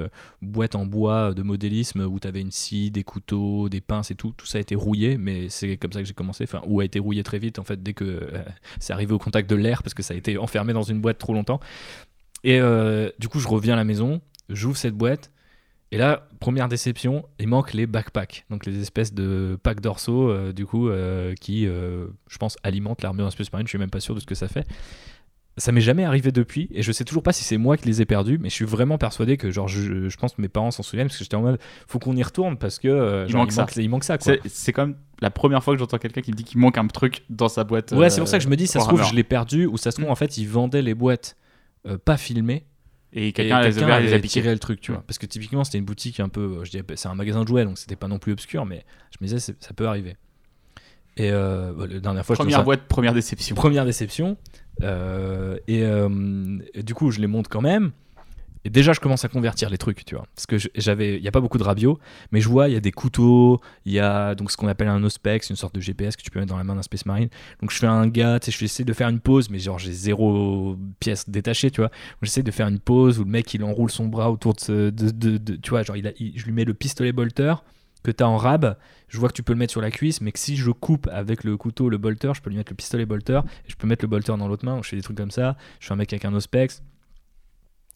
boîte 0.42 0.74
en 0.74 0.84
bois 0.86 1.32
de 1.34 1.42
modélisme 1.42 2.00
où 2.00 2.18
tu 2.20 2.26
avais 2.28 2.40
une 2.40 2.50
scie, 2.50 2.90
des 2.90 3.04
couteaux, 3.04 3.68
des 3.68 3.80
pinces 3.80 4.10
et 4.10 4.14
tout. 4.14 4.32
Tout 4.36 4.46
ça 4.46 4.58
a 4.58 4.60
été 4.60 4.74
rouillé, 4.74 5.16
mais 5.18 5.48
c'est 5.48 5.76
comme 5.76 5.92
ça 5.92 6.00
que 6.00 6.06
j'ai 6.06 6.14
commencé. 6.14 6.44
Enfin, 6.44 6.60
ou 6.66 6.80
a 6.80 6.84
été 6.84 6.98
rouillé 6.98 7.22
très 7.22 7.38
vite 7.38 7.58
en 7.58 7.64
fait 7.64 7.82
dès 7.82 7.92
que 7.92 8.28
c'est 8.78 8.92
arrivé 8.92 9.12
au 9.12 9.18
contact 9.18 9.48
de 9.48 9.56
l'air 9.56 9.82
parce 9.82 9.94
que 9.94 10.02
ça 10.02 10.14
a 10.14 10.16
été 10.16 10.38
enfermé 10.38 10.72
dans 10.72 10.82
une 10.82 11.00
boîte 11.00 11.18
trop 11.18 11.34
longtemps. 11.34 11.60
Et 12.44 12.60
du 13.18 13.28
coup, 13.28 13.38
je 13.40 13.48
reviens 13.48 13.74
à 13.74 13.76
la 13.76 13.84
maison, 13.84 14.20
j'ouvre 14.48 14.76
cette 14.76 14.94
boîte. 14.94 15.30
Et 15.92 15.98
là, 15.98 16.28
première 16.38 16.68
déception, 16.68 17.24
il 17.40 17.48
manque 17.48 17.72
les 17.72 17.86
backpacks, 17.86 18.44
donc 18.48 18.64
les 18.64 18.80
espèces 18.80 19.12
de 19.12 19.58
packs 19.60 19.80
dorsaux, 19.80 20.30
euh, 20.30 20.52
du 20.52 20.64
coup, 20.64 20.88
euh, 20.88 21.34
qui, 21.34 21.66
euh, 21.66 22.06
je 22.28 22.38
pense, 22.38 22.56
alimentent 22.62 23.02
l'armure 23.02 23.24
d'un 23.24 23.30
Space 23.32 23.52
Marine. 23.52 23.66
Je 23.66 23.70
suis 23.70 23.78
même 23.78 23.90
pas 23.90 23.98
sûr 23.98 24.14
de 24.14 24.20
ce 24.20 24.26
que 24.26 24.36
ça 24.36 24.46
fait. 24.46 24.64
Ça 25.56 25.72
m'est 25.72 25.80
jamais 25.80 26.04
arrivé 26.04 26.30
depuis, 26.30 26.68
et 26.72 26.82
je 26.82 26.92
sais 26.92 27.04
toujours 27.04 27.24
pas 27.24 27.32
si 27.32 27.42
c'est 27.42 27.58
moi 27.58 27.76
qui 27.76 27.86
les 27.88 28.00
ai 28.00 28.04
perdus, 28.06 28.38
mais 28.38 28.48
je 28.48 28.54
suis 28.54 28.64
vraiment 28.64 28.98
persuadé 28.98 29.36
que, 29.36 29.50
genre, 29.50 29.66
je, 29.66 30.08
je 30.08 30.16
pense 30.16 30.32
que 30.34 30.40
mes 30.40 30.48
parents 30.48 30.70
s'en 30.70 30.84
souviennent 30.84 31.08
parce 31.08 31.18
que 31.18 31.24
j'étais 31.24 31.34
en 31.34 31.42
mode, 31.42 31.58
faut 31.88 31.98
qu'on 31.98 32.14
y 32.16 32.22
retourne 32.22 32.56
parce 32.56 32.78
que 32.78 33.24
Il 33.26 33.32
genre, 33.32 33.40
manque 33.42 33.52
ça. 33.52 33.66
il 33.76 33.90
manque 33.90 34.04
ça, 34.04 34.16
quoi. 34.16 34.34
C'est 34.42 34.48
c'est 34.48 34.72
quand 34.72 34.86
même 34.86 34.96
la 35.20 35.30
première 35.30 35.62
fois 35.64 35.74
que 35.74 35.80
j'entends 35.80 35.98
quelqu'un 35.98 36.20
qui 36.22 36.30
me 36.30 36.36
dit 36.36 36.44
qu'il 36.44 36.60
manque 36.60 36.78
un 36.78 36.86
truc 36.86 37.24
dans 37.28 37.48
sa 37.48 37.64
boîte. 37.64 37.90
Ouais, 37.92 38.10
c'est 38.10 38.20
pour 38.20 38.28
ça 38.28 38.38
que 38.38 38.44
je 38.44 38.48
me 38.48 38.56
dis, 38.56 38.68
ça 38.68 38.78
se 38.78 38.86
trouve, 38.86 39.02
je 39.02 39.12
l'ai 39.14 39.24
perdu, 39.24 39.66
ou 39.66 39.76
ça 39.76 39.90
se 39.90 39.96
trouve, 39.96 40.08
Mm. 40.08 40.12
en 40.12 40.16
fait, 40.16 40.38
ils 40.38 40.46
vendaient 40.48 40.82
les 40.82 40.94
boîtes 40.94 41.36
pas 42.04 42.16
filmées, 42.16 42.64
Et 43.12 43.32
quelqu'un 43.32 43.62
quelqu'un 43.62 43.86
avait 43.88 44.06
les 44.06 44.12
a 44.14 44.20
tiré 44.20 44.52
le 44.52 44.58
truc, 44.60 44.80
tu 44.80 44.92
vois. 44.92 45.02
Parce 45.06 45.18
que 45.18 45.26
typiquement, 45.26 45.64
c'était 45.64 45.78
une 45.78 45.84
boutique 45.84 46.20
un 46.20 46.28
peu, 46.28 46.60
je 46.64 46.70
dirais, 46.70 46.84
c'est 46.94 47.08
un 47.08 47.14
magasin 47.14 47.42
de 47.42 47.48
jouets, 47.48 47.64
donc 47.64 47.76
c'était 47.78 47.96
pas 47.96 48.06
non 48.08 48.18
plus 48.18 48.32
obscur, 48.32 48.64
mais 48.66 48.84
je 49.10 49.16
me 49.20 49.26
disais, 49.28 49.54
ça 49.58 49.72
peut 49.74 49.88
arriver. 49.88 50.16
Et 51.16 51.30
euh, 51.32 51.72
bah, 51.76 51.86
la 51.90 51.98
dernière 51.98 52.24
fois, 52.24 52.34
je 52.36 52.40
Première 52.42 52.58
ça- 52.58 52.62
boîte, 52.64 52.82
première 52.86 53.12
déception. 53.12 53.56
première 53.56 53.84
déception. 53.84 54.36
Euh, 54.82 55.58
et, 55.66 55.82
euh, 55.82 56.58
et 56.72 56.82
du 56.84 56.94
coup, 56.94 57.10
je 57.10 57.20
les 57.20 57.26
monte 57.26 57.48
quand 57.48 57.60
même. 57.60 57.90
Et 58.64 58.70
déjà, 58.70 58.92
je 58.92 59.00
commence 59.00 59.24
à 59.24 59.28
convertir 59.28 59.70
les 59.70 59.78
trucs, 59.78 60.04
tu 60.04 60.14
vois. 60.14 60.26
Parce 60.34 60.46
que 60.46 60.56
j'avais, 60.74 61.16
il 61.16 61.22
n'y 61.22 61.28
a 61.28 61.32
pas 61.32 61.40
beaucoup 61.40 61.56
de 61.56 61.62
rabio, 61.62 61.98
mais 62.30 62.40
je 62.40 62.48
vois, 62.48 62.68
il 62.68 62.74
y 62.74 62.76
a 62.76 62.80
des 62.80 62.92
couteaux, 62.92 63.60
il 63.86 63.92
y 63.92 64.00
a 64.00 64.34
donc 64.34 64.50
ce 64.50 64.56
qu'on 64.56 64.68
appelle 64.68 64.88
un 64.88 65.02
Ospex, 65.02 65.48
une 65.48 65.56
sorte 65.56 65.74
de 65.74 65.80
GPS 65.80 66.16
que 66.16 66.22
tu 66.22 66.30
peux 66.30 66.40
mettre 66.40 66.50
dans 66.50 66.58
la 66.58 66.64
main 66.64 66.74
d'un 66.74 66.82
Space 66.82 67.06
Marine. 67.06 67.30
Donc 67.60 67.70
je 67.70 67.78
fais 67.78 67.86
un 67.86 68.06
gars, 68.06 68.38
tu 68.38 68.50
sais, 68.50 68.58
je 68.58 68.64
essayer 68.64 68.84
de 68.84 68.92
faire 68.92 69.08
une 69.08 69.20
pause, 69.20 69.48
mais 69.48 69.58
genre 69.58 69.78
j'ai 69.78 69.92
zéro 69.92 70.76
pièce 71.00 71.28
détachée, 71.28 71.70
tu 71.70 71.80
vois. 71.80 71.90
J'essaie 72.20 72.42
de 72.42 72.50
faire 72.50 72.68
une 72.68 72.80
pause 72.80 73.18
où 73.18 73.24
le 73.24 73.30
mec 73.30 73.52
il 73.54 73.64
enroule 73.64 73.90
son 73.90 74.08
bras 74.08 74.30
autour 74.30 74.54
de, 74.54 74.90
tu 75.56 75.70
vois, 75.70 75.82
genre 75.82 75.96
je 75.96 76.44
lui 76.44 76.52
mets 76.52 76.64
le 76.64 76.74
pistolet 76.74 77.12
bolter 77.12 77.54
que 78.02 78.10
tu 78.10 78.22
as 78.22 78.28
en 78.28 78.36
rab. 78.36 78.76
Je 79.08 79.18
vois 79.18 79.28
que 79.28 79.34
tu 79.34 79.42
peux 79.42 79.52
le 79.52 79.58
mettre 79.58 79.72
sur 79.72 79.80
la 79.80 79.90
cuisse, 79.90 80.20
mais 80.20 80.32
que 80.32 80.38
si 80.38 80.56
je 80.56 80.70
coupe 80.70 81.08
avec 81.12 81.44
le 81.44 81.56
couteau 81.56 81.88
le 81.88 81.98
bolter, 81.98 82.32
je 82.34 82.40
peux 82.40 82.50
lui 82.50 82.56
mettre 82.56 82.72
le 82.72 82.76
pistolet 82.76 83.06
bolter, 83.06 83.40
et 83.66 83.70
je 83.70 83.76
peux 83.76 83.86
mettre 83.86 84.04
le 84.04 84.08
bolter 84.08 84.36
dans 84.36 84.48
l'autre 84.48 84.64
main. 84.64 84.80
Je 84.82 84.88
fais 84.88 84.96
des 84.96 85.02
trucs 85.02 85.16
comme 85.16 85.30
ça. 85.30 85.56
Je 85.80 85.86
suis 85.86 85.92
un 85.92 85.96
mec 85.96 86.12
avec 86.12 86.24
un 86.24 86.34
Ospex. 86.34 86.82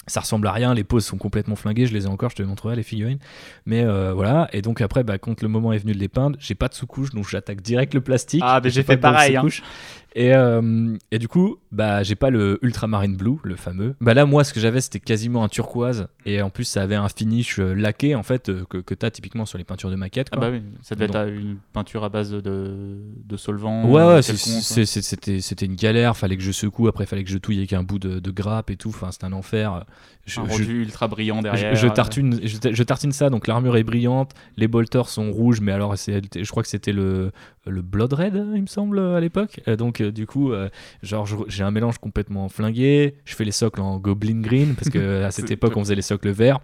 Ça 0.07 0.21
ressemble 0.21 0.47
à 0.47 0.53
rien, 0.53 0.75
les 0.75 0.85
poses 0.85 1.05
sont 1.05 1.17
complètement 1.17 1.57
flinguées, 1.57 1.87
je 1.87 1.95
les 1.95 2.05
ai 2.05 2.09
encore, 2.09 2.31
je 2.31 2.37
te 2.37 2.43
les 2.43 2.49
montrerai 2.49 2.77
les 2.77 2.83
figurines. 2.83 3.19
Mais 3.67 3.83
euh, 3.85 4.12
voilà, 4.12 4.49
et 4.53 4.61
donc 4.61 4.81
après, 4.81 5.03
bah, 5.03 5.19
quand 5.19 5.43
le 5.43 5.49
moment 5.49 5.73
est 5.73 5.79
venu 5.79 5.93
de 5.95 5.99
les 5.99 6.09
peindre, 6.09 6.37
j'ai 6.40 6.55
pas 6.55 6.69
de 6.69 6.75
sous-couche, 6.75 7.11
donc 7.11 7.29
j'attaque 7.29 7.62
direct 7.62 7.95
le 7.95 8.01
plastique. 8.01 8.43
Ah, 8.45 8.61
mais 8.62 8.71
j'ai 8.71 8.83
fait 8.83 8.97
pareil, 8.97 9.37
hein. 9.37 9.45
Et, 10.16 10.33
euh, 10.35 10.96
et 11.11 11.18
du 11.18 11.27
coup, 11.27 11.57
bah, 11.72 12.05
j'ai 12.05 12.14
pas 12.14 12.31
le 12.31 12.59
Ultramarine 12.62 13.16
Blue, 13.16 13.38
le 13.42 13.57
fameux. 13.57 13.96
Bah 14.00 14.14
là, 14.14 14.27
moi, 14.27 14.44
ce 14.44 14.53
que 14.53 14.61
j'avais, 14.61 14.81
c'était 14.81 15.00
quasiment 15.00 15.42
un 15.42 15.48
turquoise. 15.48 16.07
Et 16.24 16.40
en 16.40 16.50
plus, 16.50 16.64
ça 16.64 16.83
avait 16.83 16.94
un 16.94 17.09
finish 17.09 17.59
euh, 17.59 17.74
laqué, 17.74 18.14
en 18.14 18.22
fait, 18.22 18.48
euh, 18.48 18.64
que, 18.70 18.79
que 18.79 18.94
t'as 18.94 19.11
typiquement 19.11 19.44
sur 19.44 19.59
les 19.59 19.64
peintures 19.64 19.90
de 19.90 19.96
maquette. 19.96 20.29
Ah 20.31 20.37
bah 20.37 20.50
oui, 20.53 20.62
ça 20.83 20.94
devait 20.94 21.07
être 21.07 21.29
une 21.29 21.57
peinture 21.72 22.05
à 22.05 22.11
base 22.11 22.31
de, 22.31 22.96
de 23.24 23.37
solvant. 23.37 23.90
Ouais, 23.90 24.22
c'était 24.22 25.66
une 25.66 25.74
galère. 25.77 26.16
Fallait 26.16 26.37
que 26.37 26.42
je 26.42 26.53
secoue, 26.53 26.88
après, 26.88 27.07
fallait 27.07 27.24
que 27.24 27.31
je 27.31 27.38
touille 27.38 27.59
avec 27.59 27.72
un 27.72 27.83
bout 27.83 27.98
de, 27.98 28.20
de 28.20 28.31
grappe 28.31 28.70
et 28.70 28.77
tout. 28.77 28.90
Enfin, 28.90 29.11
c'était 29.11 29.24
un 29.27 29.33
enfer. 29.33 29.85
Je, 30.27 30.40
un 30.40 30.44
je- 30.46 30.50
rendu 30.50 30.83
ultra 30.83 31.09
brillant 31.09 31.42
derrière. 31.42 31.74
je, 31.74 31.81
je 31.81 31.88
tartine, 31.92 32.40
je, 32.42 32.57
je 32.72 32.83
tartine 32.83 33.12
ça, 33.12 33.29
donc 33.29 33.46
l'armure 33.46 33.77
est 33.77 33.85
brillante, 33.85 34.33
les 34.57 34.68
bolters 34.68 35.09
sont 35.11 35.31
rouges, 35.31 35.61
mais 35.61 35.72
alors 35.72 35.96
je 35.96 36.50
crois 36.50 36.62
que 36.62 36.68
c'était 36.70 36.92
le, 36.92 37.31
le 37.66 37.83
Blood 37.83 38.12
Red, 38.14 38.35
il 38.55 38.62
me 38.62 38.66
semble, 38.66 38.98
à 39.00 39.20
l'époque. 39.20 39.61
Donc 39.77 40.03
du 40.11 40.27
coup, 40.27 40.53
euh, 40.53 40.69
genre 41.03 41.27
j'ai 41.49 41.62
un 41.64 41.71
mélange 41.71 41.99
complètement 41.99 42.49
flingué, 42.49 43.17
je 43.25 43.35
fais 43.35 43.45
les 43.45 43.53
socles 43.53 43.81
en 43.81 43.99
Goblin 43.99 44.40
Green, 44.40 44.75
parce 44.75 44.90
que 44.90 45.23
à 45.25 45.31
cette 45.31 45.51
époque 45.51 45.77
on 45.77 45.81
faisait 45.85 45.95
les 45.95 46.03
socles 46.03 46.31
verts. 46.31 46.61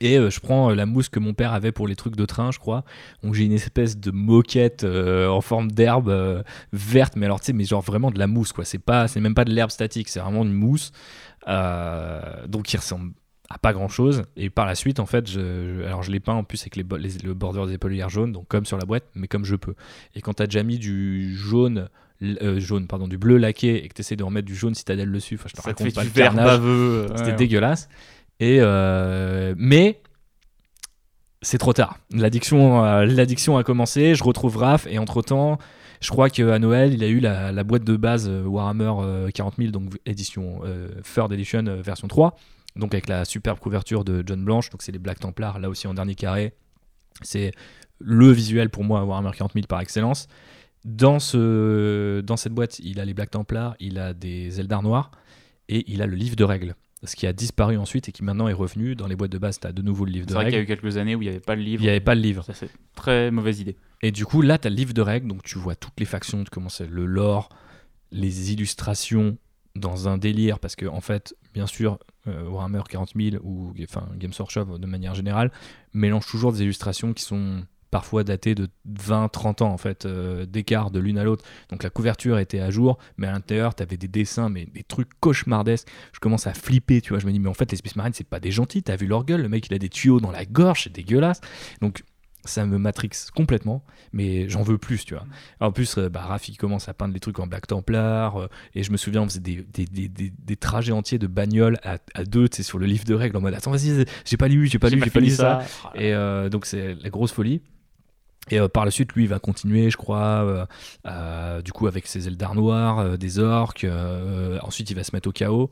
Et 0.00 0.18
euh, 0.18 0.28
je 0.28 0.40
prends 0.40 0.70
euh, 0.70 0.74
la 0.74 0.84
mousse 0.84 1.08
que 1.08 1.18
mon 1.18 1.32
père 1.32 1.54
avait 1.54 1.72
pour 1.72 1.88
les 1.88 1.96
trucs 1.96 2.16
de 2.16 2.26
train, 2.26 2.50
je 2.52 2.58
crois. 2.58 2.84
Donc 3.22 3.32
j'ai 3.32 3.44
une 3.46 3.52
espèce 3.52 3.96
de 3.98 4.10
moquette 4.10 4.84
euh, 4.84 5.26
en 5.28 5.40
forme 5.40 5.70
d'herbe 5.72 6.44
verte, 6.72 7.14
mais 7.16 7.24
alors 7.24 7.40
tu 7.40 7.46
sais, 7.46 7.52
mais 7.54 7.64
genre 7.64 7.80
vraiment 7.80 8.10
de 8.10 8.18
la 8.18 8.26
mousse, 8.26 8.52
quoi. 8.52 8.66
C'est 8.66 8.78
pas, 8.78 9.08
c'est 9.08 9.20
même 9.20 9.34
pas 9.34 9.46
de 9.46 9.52
l'herbe 9.52 9.70
statique, 9.70 10.08
c'est 10.10 10.20
vraiment 10.20 10.42
une 10.42 10.52
mousse. 10.52 10.92
Donc 11.46 12.64
qui 12.64 12.76
ressemble 12.76 13.12
à 13.48 13.58
pas 13.58 13.72
grand 13.72 13.88
chose. 13.88 14.24
Et 14.36 14.50
par 14.50 14.66
la 14.66 14.74
suite, 14.74 14.98
en 14.98 15.06
fait, 15.06 15.30
je, 15.30 15.78
je- 15.78 15.82
alors 15.84 16.02
je 16.02 16.10
l'ai 16.10 16.20
peint 16.20 16.34
en 16.34 16.42
plus 16.44 16.60
avec 16.62 16.76
les, 16.76 16.82
le 16.82 17.34
border 17.34 17.64
des 17.66 17.74
épaulières 17.74 18.08
jaunes, 18.08 18.32
donc 18.32 18.48
comme 18.48 18.64
sur 18.66 18.76
la 18.76 18.84
boîte, 18.84 19.04
mais 19.14 19.28
comme 19.28 19.44
je 19.44 19.54
peux. 19.56 19.74
Et 20.14 20.20
quand 20.20 20.34
t'as 20.34 20.46
déjà 20.46 20.62
mis 20.64 20.78
du 20.78 21.34
jaune, 21.36 21.88
euh, 22.22 22.60
jaune, 22.60 22.86
pardon, 22.86 23.08
du 23.08 23.18
bleu 23.18 23.36
laqué 23.36 23.84
et 23.84 23.88
que 23.88 23.94
t'essaies 23.94 24.16
de 24.16 24.24
remettre 24.24 24.46
du 24.46 24.54
jaune 24.54 24.74
citadelle 24.74 25.12
dessus, 25.12 25.34
enfin, 25.34 25.48
je 25.48 25.54
te 25.54 25.62
Ça 25.62 25.74
te 25.74 25.82
fait 25.82 25.94
pas 25.94 26.02
du 26.02 26.08
vert 26.08 26.34
baveux. 26.34 27.08
C'était 27.16 27.30
ouais. 27.30 27.36
dégueulasse. 27.36 27.88
Et 28.40 28.58
euh, 28.60 29.54
mais 29.56 30.00
c'est 31.42 31.58
trop 31.58 31.72
tard. 31.72 31.98
L'addiction, 32.12 32.84
euh, 32.84 33.04
l'addiction 33.04 33.56
a 33.56 33.64
commencé. 33.64 34.14
Je 34.14 34.24
retrouve 34.24 34.56
Raph 34.56 34.86
et 34.86 34.98
entre 34.98 35.22
temps, 35.22 35.58
je 36.00 36.10
crois 36.10 36.28
qu'à 36.30 36.58
Noël, 36.58 36.92
il 36.92 37.02
a 37.04 37.08
eu 37.08 37.20
la, 37.20 37.52
la 37.52 37.64
boîte 37.64 37.84
de 37.84 37.96
base 37.96 38.28
Warhammer 38.28 38.92
euh, 39.00 39.30
40 39.30 39.54
000, 39.58 39.70
donc 39.70 39.94
édition 40.04 40.60
Third 41.14 41.32
Edition 41.32 41.64
version 41.82 42.08
3, 42.08 42.36
donc 42.76 42.94
avec 42.94 43.08
la 43.08 43.24
superbe 43.24 43.58
couverture 43.58 44.04
de 44.04 44.22
John 44.26 44.44
Blanche. 44.44 44.70
Donc 44.70 44.82
c'est 44.82 44.92
les 44.92 44.98
Black 44.98 45.20
Templars, 45.20 45.58
là 45.58 45.68
aussi 45.68 45.86
en 45.86 45.94
dernier 45.94 46.14
carré. 46.14 46.54
C'est 47.22 47.52
le 47.98 48.30
visuel 48.30 48.68
pour 48.68 48.84
moi 48.84 49.04
Warhammer 49.04 49.30
40 49.34 49.52
000 49.54 49.66
par 49.66 49.80
excellence. 49.80 50.28
Dans, 50.86 51.18
ce, 51.18 52.20
dans 52.20 52.36
cette 52.36 52.52
boîte, 52.52 52.78
il 52.78 53.00
a 53.00 53.04
les 53.04 53.12
Black 53.12 53.32
Templars, 53.32 53.74
il 53.80 53.98
a 53.98 54.14
des 54.14 54.60
Eldar 54.60 54.84
noirs 54.84 55.10
et 55.68 55.84
il 55.92 56.00
a 56.00 56.06
le 56.06 56.14
livre 56.14 56.36
de 56.36 56.44
règles. 56.44 56.76
Ce 57.02 57.16
qui 57.16 57.26
a 57.26 57.32
disparu 57.32 57.76
ensuite 57.76 58.08
et 58.08 58.12
qui 58.12 58.22
maintenant 58.22 58.46
est 58.46 58.52
revenu. 58.52 58.94
Dans 58.94 59.08
les 59.08 59.16
boîtes 59.16 59.32
de 59.32 59.38
base, 59.38 59.58
tu 59.58 59.66
as 59.66 59.72
de 59.72 59.82
nouveau 59.82 60.04
le 60.04 60.12
livre 60.12 60.26
de 60.26 60.30
C'est 60.30 60.36
vrai 60.36 60.44
qu'il 60.44 60.52
y 60.52 60.56
a 60.56 60.60
règles. 60.60 60.72
eu 60.72 60.76
quelques 60.76 60.96
années 60.96 61.16
où 61.16 61.22
il 61.22 61.24
n'y 61.24 61.30
avait 61.30 61.40
pas 61.40 61.56
le 61.56 61.62
livre. 61.62 61.82
Il 61.82 61.86
n'y 61.86 61.90
avait 61.90 61.98
pas 62.00 62.14
le 62.14 62.20
livre. 62.20 62.44
Ça, 62.44 62.54
c'est 62.54 62.70
très 62.94 63.32
mauvaise 63.32 63.60
idée. 63.60 63.76
Et 64.00 64.12
du 64.12 64.24
coup, 64.24 64.42
là, 64.42 64.58
tu 64.58 64.68
as 64.68 64.70
le 64.70 64.76
livre 64.76 64.94
de 64.94 65.02
règles, 65.02 65.26
donc 65.26 65.42
tu 65.42 65.58
vois 65.58 65.74
toutes 65.74 65.98
les 65.98 66.06
factions, 66.06 66.44
tu 66.44 66.50
commences 66.50 66.80
le 66.80 67.04
lore, 67.04 67.48
les 68.12 68.52
illustrations 68.52 69.36
dans 69.74 70.08
un 70.08 70.18
délire, 70.18 70.60
parce 70.60 70.76
que 70.76 70.86
en 70.86 71.00
fait, 71.00 71.34
bien 71.52 71.66
sûr, 71.66 71.98
euh, 72.28 72.48
Warhammer 72.48 72.82
40 72.88 73.12
000 73.14 73.42
ou 73.44 73.74
enfin, 73.82 74.08
Games 74.16 74.32
Workshop 74.38 74.78
de 74.78 74.86
manière 74.86 75.14
générale 75.14 75.50
mélange 75.92 76.26
toujours 76.26 76.52
des 76.52 76.62
illustrations 76.62 77.12
qui 77.12 77.24
sont 77.24 77.64
parfois 77.96 78.24
datées 78.24 78.54
de 78.54 78.68
20-30 78.86 79.62
ans 79.62 79.72
en 79.72 79.78
fait 79.78 80.04
euh, 80.04 80.44
d'écart 80.44 80.90
de 80.90 81.00
l'une 81.00 81.16
à 81.16 81.24
l'autre. 81.24 81.46
Donc 81.70 81.82
la 81.82 81.88
couverture 81.88 82.38
était 82.38 82.60
à 82.60 82.68
jour, 82.68 82.98
mais 83.16 83.26
à 83.26 83.32
l'intérieur, 83.32 83.74
tu 83.74 83.82
avais 83.82 83.96
des 83.96 84.06
dessins, 84.06 84.50
mais 84.50 84.66
des 84.66 84.82
trucs 84.82 85.08
cauchemardesques. 85.18 85.88
Je 86.12 86.20
commence 86.20 86.46
à 86.46 86.52
flipper, 86.52 87.00
tu 87.00 87.14
vois. 87.14 87.20
Je 87.20 87.26
me 87.26 87.32
dis, 87.32 87.40
mais 87.40 87.48
en 87.48 87.54
fait, 87.54 87.70
les 87.70 87.78
Space 87.78 87.96
Marines, 87.96 88.12
c'est 88.12 88.28
pas 88.28 88.38
des 88.38 88.50
gentils, 88.50 88.82
t'as 88.82 88.96
vu 88.96 89.06
leur 89.06 89.24
gueule, 89.24 89.40
le 89.40 89.48
mec, 89.48 89.66
il 89.66 89.72
a 89.72 89.78
des 89.78 89.88
tuyaux 89.88 90.20
dans 90.20 90.30
la 90.30 90.44
gorge, 90.44 90.82
c'est 90.84 90.92
dégueulasse. 90.92 91.40
Donc 91.80 92.02
ça 92.46 92.64
me 92.64 92.78
matrix 92.78 93.10
complètement, 93.34 93.84
mais 94.12 94.48
j'en 94.48 94.62
veux 94.62 94.78
plus, 94.78 95.04
tu 95.04 95.14
vois. 95.14 95.24
En 95.60 95.72
plus, 95.72 95.98
euh, 95.98 96.08
bah, 96.08 96.20
Raph, 96.20 96.48
il 96.48 96.56
commence 96.56 96.88
à 96.88 96.94
peindre 96.94 97.14
des 97.14 97.20
trucs 97.20 97.38
en 97.38 97.46
Black 97.46 97.66
Templar, 97.66 98.36
euh, 98.36 98.48
et 98.74 98.82
je 98.82 98.92
me 98.92 98.96
souviens, 98.96 99.22
on 99.22 99.28
faisait 99.28 99.40
des, 99.40 99.66
des, 99.72 99.84
des, 99.84 100.08
des, 100.08 100.32
des 100.36 100.56
trajets 100.56 100.92
entiers 100.92 101.18
de 101.18 101.26
bagnole 101.26 101.78
à, 101.82 101.98
à 102.14 102.24
deux, 102.24 102.48
tu 102.48 102.58
sais, 102.58 102.62
sur 102.62 102.78
le 102.78 102.86
livre 102.86 103.04
de 103.04 103.14
règles, 103.14 103.36
en 103.36 103.40
mode, 103.40 103.54
attends, 103.54 103.70
vas-y, 103.70 104.04
j'ai 104.24 104.36
pas 104.36 104.48
lu, 104.48 104.66
j'ai 104.66 104.78
pas 104.78 104.88
lu, 104.88 105.00
j'ai 105.02 105.10
pas 105.10 105.20
lu 105.20 105.30
ça. 105.30 105.62
Et 105.94 106.14
euh, 106.14 106.48
donc 106.48 106.66
c'est 106.66 106.94
la 106.94 107.10
grosse 107.10 107.32
folie. 107.32 107.62
Et 108.50 108.60
euh, 108.60 108.68
par 108.68 108.84
la 108.84 108.90
suite, 108.90 109.12
lui, 109.12 109.24
il 109.24 109.28
va 109.28 109.38
continuer, 109.38 109.90
je 109.90 109.96
crois, 109.96 110.44
euh, 110.44 110.66
euh, 111.06 111.62
du 111.62 111.72
coup, 111.72 111.86
avec 111.86 112.06
ses 112.06 112.28
Eldar 112.28 112.54
noirs, 112.54 112.98
euh, 112.98 113.16
des 113.16 113.38
orques. 113.38 113.86
ensuite, 114.62 114.90
il 114.90 114.94
va 114.94 115.04
se 115.04 115.14
mettre 115.14 115.28
au 115.28 115.32
chaos. 115.32 115.70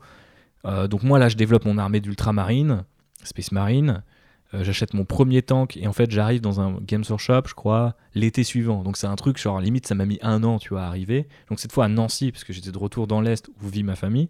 Donc 0.89 1.03
moi, 1.03 1.19
là, 1.19 1.29
je 1.29 1.35
développe 1.35 1.65
mon 1.65 1.77
armée 1.77 1.99
d'ultramarines, 1.99 2.85
Space 3.23 3.51
Marine. 3.51 4.03
J'achète 4.53 4.93
mon 4.93 5.03
premier 5.05 5.41
tank 5.41 5.75
et 5.75 5.85
en 5.85 5.93
fait, 5.93 6.09
j'arrive 6.09 6.39
dans 6.39 6.61
un 6.61 6.77
Games 6.81 7.03
Workshop, 7.07 7.41
je 7.47 7.53
crois, 7.53 7.95
l'été 8.15 8.43
suivant. 8.43 8.83
Donc 8.83 8.97
c'est 8.97 9.05
un 9.05 9.15
truc, 9.15 9.37
genre, 9.37 9.59
limite, 9.59 9.85
ça 9.85 9.95
m'a 9.95 10.05
mis 10.05 10.17
un 10.21 10.43
an, 10.43 10.57
tu 10.57 10.69
vois, 10.69 10.83
à 10.83 10.87
arriver. 10.87 11.27
Donc 11.49 11.59
cette 11.59 11.71
fois 11.71 11.85
à 11.85 11.87
Nancy, 11.87 12.31
parce 12.31 12.43
que 12.45 12.53
j'étais 12.53 12.71
de 12.71 12.77
retour 12.77 13.05
dans 13.05 13.21
l'Est 13.21 13.49
où 13.61 13.67
vit 13.67 13.83
ma 13.83 13.95
famille. 13.95 14.29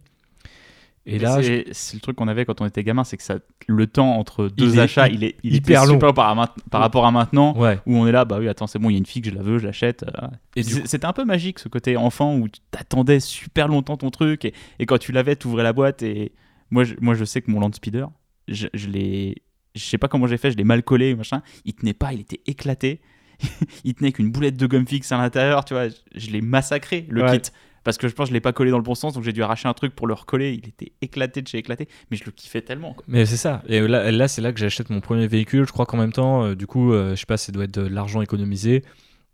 Et 1.08 1.14
Mais 1.14 1.20
là, 1.20 1.40
c'est 1.44 1.94
le 1.94 2.00
truc 2.00 2.16
qu'on 2.16 2.28
avait 2.28 2.46
quand 2.46 2.62
on 2.62 2.66
était 2.66 2.84
gamin, 2.84 3.04
c'est 3.04 3.16
que 3.18 3.22
ça, 3.22 3.38
le 3.68 3.86
temps 3.86 4.18
entre 4.18 4.48
deux 4.48 4.74
Il 4.74 4.80
achats, 4.80 5.08
il 5.08 5.24
est, 5.24 5.36
il 5.44 5.54
hyper 5.56 5.82
était 5.84 5.88
long. 5.88 5.94
super 6.00 6.14
par, 6.16 6.30
à 6.30 6.34
main- 6.36 6.50
par 6.72 6.82
rapport 6.82 7.06
à 7.06 7.12
maintenant, 7.12 7.56
ouais. 7.58 7.80
où 7.86 7.96
on 7.96 8.08
est 8.08 8.12
là, 8.12 8.26
bah 8.26 8.38
oui, 8.40 8.48
attends, 8.48 8.66
c'est 8.66 8.80
bon, 8.80 8.90
il 8.90 8.94
y 8.94 8.96
a 8.96 8.98
une 8.98 9.06
fille 9.06 9.22
que 9.22 9.30
je 9.30 9.36
la 9.36 9.44
veux, 9.44 9.60
je 9.60 9.66
l'achète. 9.68 10.04
euh. 10.04 10.28
Et 10.56 10.64
C'était 10.64 11.06
un 11.06 11.14
peu 11.14 11.24
magique 11.24 11.60
ce 11.60 11.68
côté 11.70 11.96
enfant 11.96 12.36
où 12.38 12.50
tu 12.50 12.60
t'attendais 12.72 13.20
super 13.20 13.68
longtemps 13.68 13.98
ton 13.98 14.10
truc 14.10 14.46
et, 14.46 14.54
et 14.80 14.88
quand 14.88 14.98
tu 14.98 15.12
l'avais, 15.12 15.36
tu 15.36 15.46
ouvrais 15.46 15.62
la 15.64 15.74
boîte 15.74 16.02
et 16.02 16.32
moi 16.72 16.84
je, 16.84 16.96
moi 17.00 17.14
je 17.14 17.24
sais 17.24 17.42
que 17.44 17.52
mon 17.52 17.60
Land 17.60 17.74
Speeder, 17.74 18.10
je, 18.48 18.66
je 18.74 18.88
l'ai, 18.90 19.44
je 19.76 19.84
sais 19.84 20.00
pas 20.00 20.08
comment 20.08 20.26
j'ai 20.26 20.38
fait, 20.38 20.50
je 20.50 20.58
l'ai 20.58 20.64
mal 20.64 20.82
collé 20.82 21.14
machin, 21.14 21.44
il 21.66 21.74
tenait 21.76 21.94
pas, 21.94 22.14
il 22.14 22.22
était 22.22 22.42
éclaté, 22.48 23.00
il 23.84 23.94
tenait 23.94 24.12
qu'une 24.12 24.32
boulette 24.32 24.58
de 24.58 24.66
gomme 24.66 24.88
fixe 24.88 25.12
à 25.12 25.18
l'intérieur, 25.18 25.66
tu 25.66 25.76
vois, 25.76 25.90
je, 25.90 25.96
je 26.16 26.32
l'ai 26.32 26.42
massacré 26.42 27.06
le 27.10 27.22
Ouais. 27.24 27.40
kit 27.42 27.52
parce 27.86 27.98
que 27.98 28.10
je 28.10 28.14
pense 28.14 28.26
que 28.26 28.30
je 28.32 28.34
l'ai 28.34 28.42
pas 28.42 28.52
collé 28.52 28.72
dans 28.72 28.78
le 28.78 28.84
bon 28.84 28.96
sens 28.96 29.14
donc 29.14 29.24
j'ai 29.24 29.32
dû 29.32 29.42
arracher 29.42 29.70
un 29.70 29.74
truc 29.74 29.96
pour 29.96 30.08
le 30.08 30.14
recoller, 30.14 30.52
il 30.62 30.68
était 30.68 30.92
éclaté 31.02 31.42
de 31.42 31.48
chez 31.48 31.60
éclaté, 31.60 31.88
mais 32.12 32.18
je 32.18 32.26
le 32.26 32.32
kiffais 32.32 32.62
tellement. 32.62 32.98
Mais 33.08 33.26
c'est 33.26 33.38
ça. 33.38 33.64
Et 33.68 33.80
là, 33.80 34.12
là 34.12 34.28
c'est 34.28 34.42
là 34.42 34.52
que 34.52 34.60
j'achète 34.60 34.90
mon 34.90 35.00
premier 35.00 35.28
véhicule. 35.28 35.66
Je 35.66 35.72
crois 35.72 35.86
qu'en 35.86 35.98
même 35.98 36.12
temps, 36.12 36.44
euh, 36.44 36.56
du 36.56 36.68
coup, 36.68 36.92
euh, 36.92 37.12
je 37.12 37.22
sais 37.22 37.26
pas, 37.26 37.38
ça 37.38 37.54
doit 37.54 37.64
être 37.64 37.80
de 37.80 37.88
l'argent 37.88 38.22
économisé. 38.22 38.84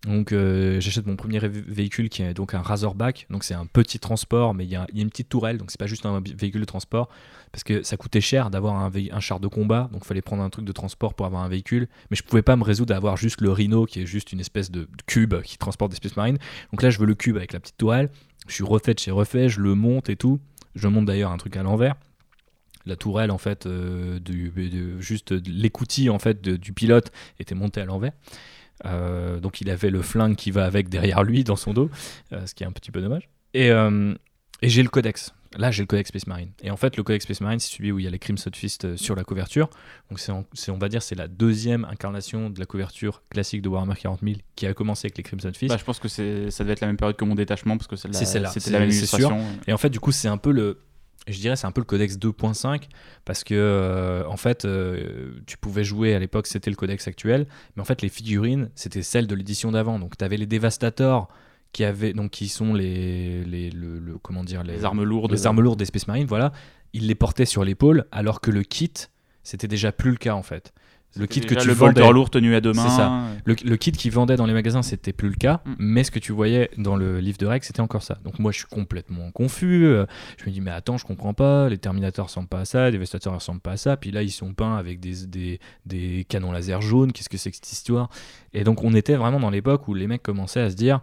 Donc, 0.04 0.32
euh, 0.32 0.80
j'achète 0.80 1.06
mon 1.06 1.14
premier 1.14 1.38
vé- 1.38 1.48
véhicule 1.48 2.08
qui 2.08 2.22
est 2.24 2.34
donc 2.34 2.54
un 2.54 2.60
Razorback. 2.60 3.26
Donc, 3.30 3.44
c'est 3.44 3.54
un 3.54 3.66
petit 3.66 4.00
transport, 4.00 4.52
mais 4.52 4.64
il 4.64 4.68
y, 4.68 4.72
y 4.72 4.76
a 4.76 4.86
une 4.94 5.10
petite 5.10 5.28
tourelle. 5.28 5.58
Donc, 5.58 5.70
c'est 5.70 5.78
pas 5.78 5.86
juste 5.86 6.04
un 6.06 6.20
vé- 6.20 6.34
véhicule 6.36 6.60
de 6.60 6.66
transport. 6.66 7.08
Parce 7.52 7.62
que 7.62 7.84
ça 7.84 7.96
coûtait 7.96 8.20
cher 8.20 8.50
d'avoir 8.50 8.74
un, 8.74 9.20
char 9.20 9.38
de 9.38 9.46
combat. 9.46 9.88
Donc, 9.92 10.04
fallait 10.04 10.20
prendre 10.20 10.42
un 10.42 10.50
truc 10.50 10.64
de 10.64 10.72
transport 10.72 11.14
pour 11.14 11.24
avoir 11.26 11.44
un 11.44 11.48
véhicule. 11.48 11.86
Mais 12.10 12.16
je 12.16 12.24
pouvais 12.24 12.42
pas 12.42 12.56
me 12.56 12.64
résoudre 12.64 12.92
à 12.94 12.96
avoir 12.96 13.16
juste 13.16 13.40
le 13.42 13.52
Rhino, 13.52 13.86
qui 13.86 14.02
est 14.02 14.06
juste 14.06 14.32
une 14.32 14.40
espèce 14.40 14.72
de 14.72 14.88
cube 15.06 15.40
qui 15.42 15.56
transporte 15.56 15.92
des 15.92 15.96
Space 15.98 16.16
Marines. 16.16 16.38
Donc, 16.72 16.82
là, 16.82 16.90
je 16.90 16.98
veux 16.98 17.06
le 17.06 17.14
cube 17.14 17.36
avec 17.36 17.52
la 17.52 17.60
petite 17.60 17.76
tourelle. 17.76 18.10
Je 18.46 18.54
suis 18.54 18.64
refait 18.64 18.94
de 18.94 18.98
chez 18.98 19.10
refait. 19.10 19.48
Je 19.48 19.60
le 19.60 19.74
monte 19.74 20.08
et 20.08 20.16
tout. 20.16 20.40
Je 20.74 20.88
monte 20.88 21.06
d'ailleurs 21.06 21.32
un 21.32 21.36
truc 21.36 21.56
à 21.56 21.62
l'envers 21.62 21.94
la 22.86 22.96
tourelle 22.96 23.30
en 23.30 23.38
fait 23.38 23.66
euh, 23.66 24.18
juste 24.98 25.32
l'écoutille 25.46 26.10
en 26.10 26.18
fait 26.18 26.42
du 26.42 26.72
pilote 26.72 27.12
était 27.38 27.54
montée 27.54 27.80
à 27.80 27.84
l'envers 27.84 28.12
Euh, 28.84 29.38
donc 29.38 29.60
il 29.60 29.70
avait 29.70 29.90
le 29.90 30.02
flingue 30.02 30.34
qui 30.34 30.50
va 30.50 30.64
avec 30.64 30.88
derrière 30.88 31.22
lui 31.22 31.44
dans 31.44 31.54
son 31.54 31.72
dos 31.72 31.88
euh, 32.32 32.44
ce 32.46 32.54
qui 32.54 32.64
est 32.64 32.66
un 32.66 32.72
petit 32.72 32.90
peu 32.90 33.00
dommage 33.00 33.28
et 33.54 33.70
j'ai 34.62 34.82
le 34.82 34.88
codex 34.88 35.32
là 35.58 35.70
j'ai 35.70 35.82
le 35.82 35.86
codex 35.86 36.08
Space 36.08 36.26
Marine. 36.26 36.50
Et 36.62 36.70
en 36.70 36.76
fait 36.76 36.96
le 36.96 37.02
codex 37.02 37.24
Space 37.24 37.40
Marine 37.40 37.58
c'est 37.60 37.74
celui 37.76 37.92
où 37.92 37.98
il 37.98 38.04
y 38.04 38.06
a 38.08 38.10
les 38.10 38.18
Crimson 38.18 38.50
Fist 38.54 38.84
euh, 38.84 38.96
sur 38.96 39.14
la 39.14 39.24
couverture. 39.24 39.68
Donc 40.10 40.20
c'est, 40.20 40.70
on 40.70 40.78
va 40.78 40.88
dire 40.88 41.02
c'est 41.02 41.14
la 41.14 41.28
deuxième 41.28 41.84
incarnation 41.84 42.50
de 42.50 42.58
la 42.60 42.66
couverture 42.66 43.22
classique 43.30 43.62
de 43.62 43.68
Warhammer 43.68 43.94
40 43.96 44.20
000 44.22 44.36
qui 44.56 44.66
a 44.66 44.74
commencé 44.74 45.06
avec 45.06 45.16
les 45.18 45.22
Crimson 45.22 45.52
Fist. 45.54 45.70
Bah, 45.72 45.76
je 45.78 45.84
pense 45.84 45.98
que 45.98 46.08
c'est, 46.08 46.50
ça 46.50 46.64
devait 46.64 46.72
être 46.74 46.80
la 46.80 46.86
même 46.88 46.96
période 46.96 47.16
que 47.16 47.24
mon 47.24 47.34
détachement 47.34 47.76
parce 47.76 47.88
que 47.88 47.96
c'est 47.96 48.08
la- 48.08 48.48
c'était 48.50 48.70
la 48.70 48.78
même 48.80 48.88
illustration. 48.90 49.28
Et 49.66 49.72
en 49.72 49.78
fait, 49.78 49.90
du 49.90 50.00
coup, 50.00 50.12
c'est 50.12 50.28
un 50.28 50.38
peu 50.38 50.52
le. 50.52 50.80
Je 51.28 51.38
dirais 51.38 51.54
c'est 51.54 51.68
un 51.68 51.70
peu 51.70 51.80
le 51.80 51.84
codex 51.84 52.16
2.5 52.18 52.88
parce 53.24 53.44
que 53.44 53.54
euh, 53.54 54.24
en 54.26 54.36
fait 54.36 54.64
euh, 54.64 55.30
tu 55.46 55.56
pouvais 55.56 55.84
jouer 55.84 56.16
à 56.16 56.18
l'époque 56.18 56.48
c'était 56.48 56.68
le 56.68 56.74
codex 56.74 57.06
actuel 57.06 57.46
mais 57.76 57.82
en 57.82 57.84
fait 57.84 58.02
les 58.02 58.08
figurines 58.08 58.70
c'était 58.74 59.02
celles 59.02 59.28
de 59.28 59.34
l'édition 59.36 59.70
d'avant. 59.70 60.00
Donc 60.00 60.16
tu 60.16 60.24
avais 60.24 60.36
les 60.36 60.46
dévastators 60.46 61.28
qui 61.72 61.84
avaient 61.84 62.12
donc 62.12 62.30
qui 62.30 62.48
sont 62.48 62.74
les, 62.74 63.44
les 63.44 63.70
le, 63.70 63.98
le- 63.98 64.18
comment 64.18 64.44
dire 64.44 64.62
les, 64.62 64.74
Les 64.74 64.84
armes 64.84 65.02
lourdes. 65.02 65.32
les 65.32 65.46
armes 65.46 65.60
lourdes 65.60 65.78
des 65.78 65.86
Space 65.86 66.06
Marines 66.06 66.26
voilà 66.26 66.52
ils 66.92 67.06
les 67.06 67.14
portaient 67.14 67.46
sur 67.46 67.64
l'épaule 67.64 68.04
alors 68.12 68.40
que 68.40 68.50
le 68.50 68.62
kit 68.62 68.92
c'était 69.42 69.68
déjà 69.68 69.90
plus 69.92 70.10
le 70.10 70.16
cas 70.18 70.34
en 70.34 70.42
fait 70.42 70.72
le 71.14 71.26
kit 71.26 71.42
que 71.42 71.54
tu 71.54 71.66
le 71.68 71.74
vendais 71.74 72.10
lourd 72.10 72.30
tenu 72.30 72.54
à 72.54 72.62
deux 72.62 72.72
mains. 72.72 72.88
Ça. 72.88 73.24
le, 73.44 73.54
le 73.66 73.76
kit 73.76 73.92
qu'ils 73.92 74.10
vendaient 74.12 74.36
dans 74.36 74.46
les 74.46 74.54
magasins, 74.54 74.80
c'était 74.80 75.12
plus 75.12 75.28
le 75.28 75.34
cas, 75.34 75.60
Mm. 75.66 75.74
mais 75.78 76.04
ce 76.04 76.10
que 76.10 76.18
tu 76.18 76.32
voyais 76.32 76.70
dans 76.78 76.96
le 76.96 77.20
livre 77.20 77.36
de 77.36 77.44
règles, 77.44 77.66
c'était 77.66 77.82
encore 77.82 78.02
ça. 78.02 78.16
Donc 78.24 78.38
moi, 78.38 78.50
je 78.50 78.56
suis 78.60 78.66
complètement 78.66 79.30
confus. 79.30 79.84
euh, 79.84 80.06
Je 80.38 80.46
me 80.46 80.50
dis, 80.50 80.62
mais 80.62 80.70
attends, 80.70 80.96
je 80.96 81.04
comprends 81.04 81.34
pas. 81.34 81.68
Les 81.68 81.76
Terminators 81.76 82.28
ressemblent 82.28 82.48
pas 82.48 82.60
à 82.60 82.64
ça, 82.64 82.86
les 82.88 82.92
Devastators 82.96 83.34
ressemblent 83.34 83.60
pas 83.60 83.72
à 83.72 83.76
ça. 83.76 83.98
Puis 83.98 84.10
là, 84.10 84.22
ils 84.22 84.30
sont 84.30 84.54
peints 84.54 84.74
avec 84.78 85.00
des, 85.00 85.26
des, 85.26 85.60
des 85.84 86.24
canons 86.30 86.50
laser 86.50 86.80
jaunes. 86.80 87.12
Qu'est-ce 87.12 87.28
que 87.28 87.36
c'est 87.36 87.50
que 87.50 87.56
cette 87.58 87.70
histoire? 87.70 88.08
Et 88.54 88.64
donc, 88.64 88.82
on 88.82 88.94
était 88.94 89.16
vraiment 89.16 89.38
dans 89.38 89.50
l'époque 89.50 89.88
où 89.88 89.92
les 89.92 90.06
mecs 90.06 90.22
commençaient 90.22 90.62
à 90.62 90.70
se 90.70 90.76
dire, 90.76 91.02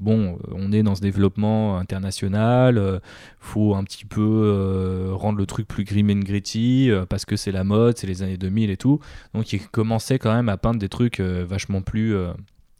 bon, 0.00 0.38
on 0.50 0.72
est 0.72 0.82
dans 0.82 0.94
ce 0.94 1.00
développement 1.00 1.78
international, 1.78 2.78
euh, 2.78 2.98
faut 3.38 3.74
un 3.74 3.84
petit 3.84 4.04
peu 4.04 4.20
euh, 4.20 5.10
rendre 5.14 5.38
le 5.38 5.46
truc 5.46 5.68
plus 5.68 5.84
grim 5.84 6.10
and 6.10 6.20
gritty 6.20 6.90
euh, 6.90 7.06
parce 7.06 7.24
que 7.24 7.36
c'est 7.36 7.52
la 7.52 7.64
mode, 7.64 7.96
c'est 7.96 8.06
les 8.06 8.22
années 8.22 8.36
2000 8.36 8.70
et 8.70 8.76
tout. 8.76 9.00
Donc 9.34 9.52
il 9.52 9.66
commençait 9.68 10.18
quand 10.18 10.34
même 10.34 10.48
à 10.48 10.56
peindre 10.56 10.78
des 10.78 10.88
trucs 10.88 11.20
vachement 11.20 11.82
plus, 11.82 12.12
de 12.12 12.34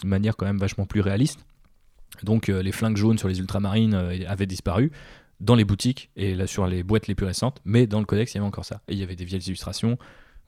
manière 0.06 0.36
quand 0.36 0.46
même 0.46 0.58
vachement 0.58 0.86
plus 0.86 1.00
réaliste. 1.00 1.40
Donc 2.22 2.48
les 2.48 2.72
flingues 2.72 2.96
jaunes 2.96 3.18
sur 3.18 3.28
les 3.28 3.38
ultramarines 3.38 3.94
avaient 4.26 4.46
disparu 4.46 4.92
dans 5.40 5.54
les 5.54 5.64
boutiques 5.64 6.10
et 6.14 6.34
là 6.34 6.46
sur 6.46 6.66
les 6.66 6.82
boîtes 6.82 7.08
les 7.08 7.14
plus 7.14 7.26
récentes, 7.26 7.60
mais 7.64 7.86
dans 7.86 8.00
le 8.00 8.06
codex 8.06 8.32
il 8.32 8.36
y 8.36 8.38
avait 8.38 8.46
encore 8.46 8.64
ça. 8.64 8.80
Et 8.88 8.92
il 8.92 8.98
y 8.98 9.02
avait 9.02 9.16
des 9.16 9.24
vieilles 9.24 9.42
illustrations. 9.42 9.98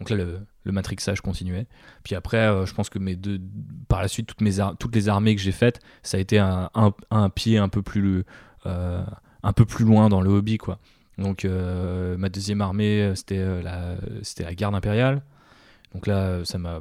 Donc 0.00 0.10
là, 0.10 0.16
le, 0.16 0.40
le 0.64 0.72
matrixage 0.72 1.20
continuait. 1.20 1.66
Puis 2.02 2.14
après, 2.14 2.38
euh, 2.38 2.66
je 2.66 2.74
pense 2.74 2.88
que 2.88 2.98
mes 2.98 3.16
deux, 3.16 3.40
par 3.88 4.02
la 4.02 4.08
suite, 4.08 4.26
toutes, 4.26 4.40
mes 4.40 4.52
toutes 4.78 4.94
les 4.94 5.08
armées 5.08 5.36
que 5.36 5.40
j'ai 5.40 5.52
faites, 5.52 5.80
ça 6.02 6.16
a 6.16 6.20
été 6.20 6.38
un, 6.38 6.70
un, 6.74 7.30
pied 7.30 7.58
un 7.58 7.68
peu, 7.68 7.82
plus, 7.82 8.24
euh, 8.66 9.04
un 9.42 9.52
peu 9.52 9.64
plus 9.64 9.84
loin 9.84 10.08
dans 10.08 10.20
le 10.20 10.30
hobby. 10.30 10.58
quoi. 10.58 10.78
Donc 11.18 11.44
euh, 11.44 12.16
ma 12.16 12.28
deuxième 12.28 12.60
armée, 12.60 13.12
c'était 13.14 13.62
la, 13.62 13.96
c'était 14.22 14.44
la 14.44 14.54
garde 14.54 14.74
impériale. 14.74 15.22
Donc 15.92 16.08
là, 16.08 16.44
ça 16.44 16.58
m'a 16.58 16.80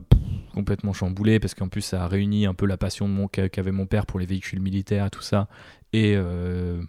complètement 0.55 0.91
chamboulé 0.91 1.39
parce 1.39 1.53
qu'en 1.53 1.67
plus, 1.67 1.81
ça 1.81 2.03
a 2.03 2.07
réuni 2.07 2.47
un 2.47 2.55
peu 2.55 2.65
la 2.65 2.77
passion 2.77 3.27
qu'avait 3.27 3.71
mon 3.71 3.85
père 3.85 4.07
pour 4.07 4.19
les 4.19 4.25
véhicules 4.25 4.59
militaires 4.59 5.05
et 5.05 5.09
tout 5.11 5.21
ça 5.21 5.47
et 5.95 6.17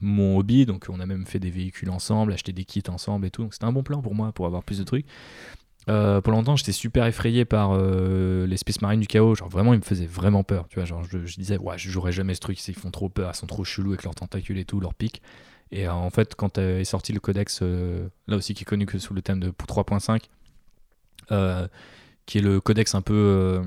mon 0.00 0.38
hobby. 0.38 0.64
Donc 0.64 0.86
on 0.88 1.00
a 1.00 1.06
même 1.06 1.26
fait 1.26 1.38
des 1.38 1.50
véhicules 1.50 1.90
ensemble, 1.90 2.32
acheté 2.32 2.54
des 2.54 2.64
kits 2.64 2.82
ensemble 2.88 3.26
et 3.26 3.30
tout. 3.30 3.42
Donc 3.42 3.52
c'était 3.52 3.66
un 3.66 3.72
bon 3.72 3.82
plan 3.82 4.00
pour 4.00 4.14
moi 4.14 4.32
pour 4.32 4.46
avoir 4.46 4.62
plus 4.62 4.78
de 4.78 4.84
trucs. 4.84 5.04
Euh, 5.88 6.20
pour 6.20 6.32
longtemps, 6.32 6.56
j'étais 6.56 6.72
super 6.72 7.06
effrayé 7.06 7.44
par 7.44 7.72
euh, 7.72 8.46
les 8.46 8.56
Space 8.56 8.80
Marines 8.80 9.00
du 9.00 9.06
chaos. 9.06 9.34
Genre, 9.34 9.48
vraiment, 9.48 9.74
ils 9.74 9.80
me 9.80 9.84
faisaient 9.84 10.06
vraiment 10.06 10.42
peur. 10.42 10.66
Tu 10.68 10.76
vois, 10.76 10.84
genre, 10.84 11.02
je, 11.04 11.18
disais, 11.36 11.58
ouais, 11.58 11.76
je 11.78 11.90
jouerai 11.90 12.12
jamais 12.12 12.34
ce 12.34 12.40
truc. 12.40 12.66
Ils 12.66 12.74
font 12.74 12.90
trop 12.90 13.08
peur, 13.08 13.30
ils 13.34 13.36
sont 13.36 13.46
trop 13.46 13.64
chelous 13.64 13.90
avec 13.90 14.04
leurs 14.04 14.14
tentacules 14.14 14.58
et 14.58 14.64
tout, 14.64 14.80
leurs 14.80 14.94
pics. 14.94 15.22
Et 15.70 15.86
euh, 15.86 15.92
en 15.92 16.10
fait, 16.10 16.34
quand 16.34 16.58
est 16.58 16.84
sorti 16.84 17.12
le 17.12 17.20
codex, 17.20 17.62
là 17.62 18.36
aussi 18.36 18.54
qui 18.54 18.62
est 18.62 18.66
connu 18.66 18.86
que 18.86 18.98
sous 18.98 19.14
le 19.14 19.22
thème 19.22 19.40
de 19.40 19.50
3.5, 19.50 20.22
qui 22.26 22.38
est 22.38 22.40
le 22.40 22.60
codex 22.60 22.94
un 22.94 23.02
peu 23.02 23.62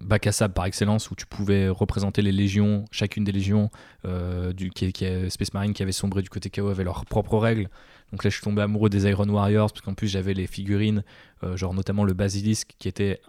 bac 0.00 0.26
à 0.26 0.32
sable 0.32 0.54
par 0.54 0.64
excellence, 0.64 1.10
où 1.10 1.14
tu 1.14 1.26
pouvais 1.26 1.68
représenter 1.68 2.22
les 2.22 2.32
légions, 2.32 2.86
chacune 2.90 3.24
des 3.24 3.32
légions 3.32 3.70
du, 4.04 4.70
qui, 4.70 4.92
qui 4.92 5.06
Space 5.30 5.52
Marine 5.52 5.74
qui 5.74 5.82
avait 5.82 5.92
sombré 5.92 6.22
du 6.22 6.30
côté 6.30 6.48
chaos 6.48 6.68
avait 6.68 6.84
leurs 6.84 7.04
propres 7.04 7.36
règles. 7.36 7.68
Donc 8.12 8.24
là, 8.24 8.30
je 8.30 8.36
suis 8.36 8.44
tombé 8.44 8.62
amoureux 8.62 8.90
des 8.90 9.08
Iron 9.08 9.28
Warriors, 9.28 9.72
parce 9.72 9.80
qu'en 9.80 9.94
plus, 9.94 10.06
j'avais 10.06 10.34
les 10.34 10.46
figurines, 10.46 11.02
euh, 11.42 11.56
genre 11.56 11.72
notamment 11.72 12.04
le 12.04 12.12
Basilisk, 12.12 12.74
qui 12.78 12.86
était 12.86 13.20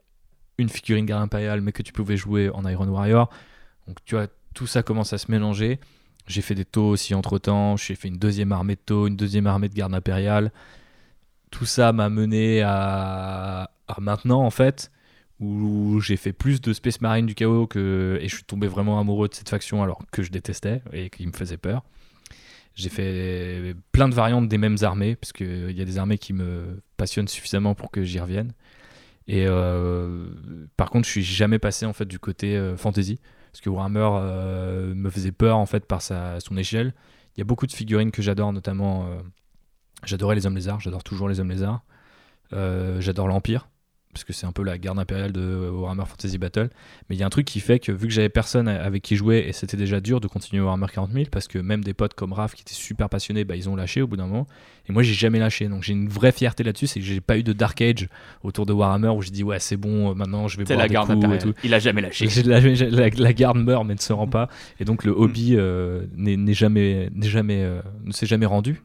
une 0.58 0.69
figurine 0.69 1.06
garde 1.06 1.23
impériale, 1.23 1.62
mais 1.62 1.71
que 1.71 1.82
tu 1.82 1.93
pouvais 1.93 2.17
jouer 2.17 2.49
en 2.49 2.67
Iron 2.67 2.88
Warrior. 2.88 3.30
Donc 3.88 3.97
tu 4.06 4.15
vois, 4.15 4.28
tout 4.54 4.67
ça 4.67 4.84
commence 4.84 5.13
à 5.13 5.17
se 5.17 5.32
mélanger. 5.32 5.80
J'ai 6.28 6.41
fait 6.41 6.56
des 6.56 6.65
taux 6.65 6.89
aussi 6.89 7.15
entre 7.15 7.39
temps, 7.39 7.76
j'ai 7.78 7.95
fait 7.95 8.10
une 8.10 8.17
deuxième 8.17 8.52
armée 8.52 8.76
de 8.76 8.82
taux, 8.86 9.08
une 9.08 9.15
deuxième 9.15 9.47
armée 9.47 9.69
de 9.69 9.73
garde 9.73 9.93
impériale. 9.95 10.52
Tout 11.49 11.65
ça 11.65 11.93
m'a 11.93 12.10
mené 12.10 12.62
à, 12.62 13.71
maintenant, 14.00 14.43
en 14.43 14.50
fait, 14.50 14.91
où 15.39 16.00
j'ai 16.00 16.17
fait 16.17 16.34
plus 16.34 16.62
de 16.62 16.74
Space 16.74 17.02
Marine 17.02 17.26
du 17.26 17.36
chaos 17.36 17.67
que, 17.67 18.17
et 18.22 18.28
je 18.28 18.36
suis 18.36 18.43
tombé 18.43 18.67
vraiment 18.67 19.00
amoureux 19.00 19.28
de 19.28 19.34
cette 19.34 19.50
faction 19.50 19.84
alors 19.84 20.02
que 20.12 20.24
je 20.24 20.32
détestais 20.32 20.82
et 20.91 21.10
qui 21.10 21.26
me 21.28 21.34
faisait 21.34 21.58
peur. 21.58 21.84
J'ai 22.76 22.89
fait 22.89 23.76
plein 23.91 24.10
de 24.10 24.15
variantes 24.15 24.48
des 24.48 24.58
mêmes 24.58 24.78
armées, 24.82 25.15
parce 25.15 25.32
qu'il 25.32 25.72
y 25.72 25.82
a 25.82 25.86
des 25.86 25.98
armées 25.98 26.17
qui 26.17 26.34
me 26.34 26.82
passionnent 26.98 27.28
suffisamment 27.28 27.76
pour 27.76 27.91
que 27.91 28.04
j'y 28.04 28.19
revienne. 28.19 28.54
Et 29.28 29.46
euh, 29.48 30.28
par 30.76 30.89
contre, 30.89 31.06
je 31.06 31.12
suis 31.12 31.24
jamais 31.24 31.60
passé 31.60 31.86
en 31.86 31.93
fait 31.93 32.06
du 32.06 32.19
côté 32.19 32.58
euh, 32.58 32.76
fantasy, 32.76 33.19
parce 33.52 33.62
que 33.62 33.69
Warhammer 33.69 34.10
euh, 34.13 34.96
me 34.96 35.10
faisait 35.10 35.32
peur 35.32 35.58
en 35.58 35.65
fait 35.65 35.86
par 35.86 36.02
sa, 36.02 36.39
son 36.39 36.58
échelle. 36.58 36.93
Il 37.36 37.39
y 37.39 37.41
a 37.41 37.46
beaucoup 37.46 37.67
de 37.67 37.72
figurines 37.72 38.12
que 38.12 38.22
j'adore, 38.22 38.54
notamment 38.54 39.08
j'adorais 40.04 40.36
les 40.36 40.46
hommes 40.46 40.56
lézards, 40.56 40.80
j'adore 40.80 41.04
toujours 41.04 41.28
les 41.28 41.39
hommes 41.39 41.50
lézards. 41.50 41.84
j'adore 42.52 43.28
l'Empire, 43.28 43.69
parce 44.13 44.23
que 44.23 44.34
c'est 44.34 44.45
un 44.45 44.52
peu 44.52 44.63
la 44.63 44.78
garde 44.78 44.99
impériale 44.99 45.32
de 45.32 45.69
Warhammer 45.69 46.06
Fantasy 46.06 46.38
Battle. 46.38 46.69
Mais 47.10 47.15
il 47.15 47.19
y 47.19 47.23
a 47.23 47.26
un 47.26 47.30
truc 47.30 47.45
qui 47.45 47.60
fait 47.60 47.80
que 47.80 47.91
vu 47.91 48.08
que 48.08 48.13
j'avais 48.13 48.30
personne 48.30 48.67
avec 48.67 49.02
qui 49.02 49.15
jouer 49.15 49.45
et 49.47 49.54
c'était 49.54 49.78
déjà 49.78 49.99
dur 49.99 50.21
de 50.21 50.28
continuer 50.28 50.62
Warhammer 50.62 50.88
40 50.93 51.12
000 51.12 51.26
parce 51.32 51.47
que 51.47 51.60
même 51.60 51.84
des 51.84 51.93
potes 51.93 52.13
comme 52.13 52.34
Raph 52.34 52.54
qui 52.56 52.62
étaient 52.62 52.73
super 52.73 53.10
passionnés, 53.10 53.43
bah, 53.43 53.56
ils 53.56 53.69
ont 53.69 53.76
lâché 53.76 54.02
au 54.02 54.08
bout 54.08 54.17
d'un 54.17 54.28
moment. 54.28 54.47
Et 54.88 54.91
moi 54.91 55.04
j'ai 55.04 55.13
jamais 55.13 55.39
lâché. 55.39 55.67
Donc 55.67 55.84
j'ai 55.84 55.93
une 55.93 56.10
vraie 56.10 56.32
fierté 56.32 56.63
là-dessus, 56.63 56.88
c'est 56.88 56.99
que 56.99 57.06
j'ai 57.06 57.21
pas 57.21 57.38
eu 57.38 57.43
de 57.43 57.54
Dark 57.54 57.82
Age 57.82 58.08
autour 58.43 58.65
de 58.65 58.73
Warhammer 58.73 59.10
où 59.10 59.21
je 59.21 59.32
dis 59.32 59.43
ouais 59.43 59.60
c'est 59.60 59.78
bon, 59.78 60.12
euh, 60.12 60.13
maintenant 60.13 60.47
je 60.47 60.58
vais 60.58 60.63
boire 60.63 60.80
la 60.80 60.88
des 60.88 60.93
garde 60.93 61.19
coups 61.19 61.36
et 61.36 61.38
tout. 61.39 61.54
Il 61.63 61.73
a 61.73 61.80
jamais 61.80 62.02
lâché. 62.02 62.28
La, 62.43 62.60
la, 63.10 63.34
garde 63.34 63.58
meurt 63.58 63.86
mais 63.86 63.95
ne 63.95 63.99
se 63.99 64.12
rend 64.13 64.28
pas. 64.28 64.49
Et 64.80 64.86
donc 64.86 65.06
le 65.06 65.12
hobby 65.12 65.56
euh, 65.56 66.06
n'est 66.15 66.54
jamais, 66.54 67.10
jamais, 67.21 67.63
euh, 67.63 67.82
ne 68.04 68.12
s'est 68.12 68.26
jamais 68.26 68.45
rendu. 68.45 68.82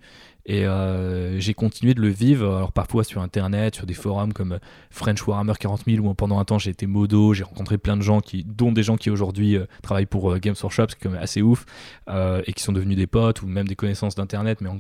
Et 0.49 0.65
euh, 0.65 1.39
j'ai 1.39 1.53
continué 1.53 1.93
de 1.93 2.01
le 2.01 2.09
vivre, 2.09 2.57
alors 2.57 2.73
parfois 2.73 3.05
sur 3.05 3.21
internet, 3.21 3.75
sur 3.75 3.85
des 3.85 3.93
forums 3.93 4.33
comme 4.33 4.59
French 4.91 5.25
Warhammer 5.27 5.53
40 5.61 5.83
000, 5.87 6.05
où 6.05 6.15
pendant 6.15 6.39
un 6.39 6.45
temps 6.47 6.59
j'ai 6.59 6.71
été 6.71 6.87
modo, 6.87 7.35
j'ai 7.35 7.45
rencontré 7.45 7.77
plein 7.77 7.99
de 7.99 8.03
gens, 8.03 8.21
qui, 8.21 8.45
dont 8.45 8.73
des 8.73 8.83
gens 8.83 8.97
qui 8.97 9.11
aujourd'hui 9.11 9.57
euh, 9.57 9.67
travaillent 9.83 10.07
pour 10.07 10.33
euh, 10.33 10.39
Games 10.39 10.55
Workshop, 10.61 10.87
c'est 10.89 10.99
quand 10.99 11.11
même 11.11 11.23
assez 11.23 11.43
ouf, 11.43 11.67
et 12.09 12.53
qui 12.55 12.63
sont 12.63 12.73
devenus 12.73 12.97
des 12.97 13.07
potes 13.07 13.43
ou 13.43 13.47
même 13.47 13.69
des 13.69 13.77
connaissances 13.77 14.15
d'internet, 14.15 14.63
mais 14.63 14.71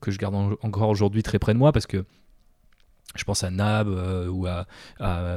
que 0.00 0.12
je 0.12 0.18
garde 0.18 0.36
encore 0.62 0.88
aujourd'hui 0.88 1.24
très 1.24 1.40
près 1.40 1.52
de 1.52 1.58
moi 1.58 1.72
parce 1.72 1.86
que 1.86 2.04
je 3.16 3.24
pense 3.24 3.42
à 3.42 3.50
Nab 3.50 3.88
euh, 3.88 4.28
ou 4.28 4.46
à, 4.46 4.66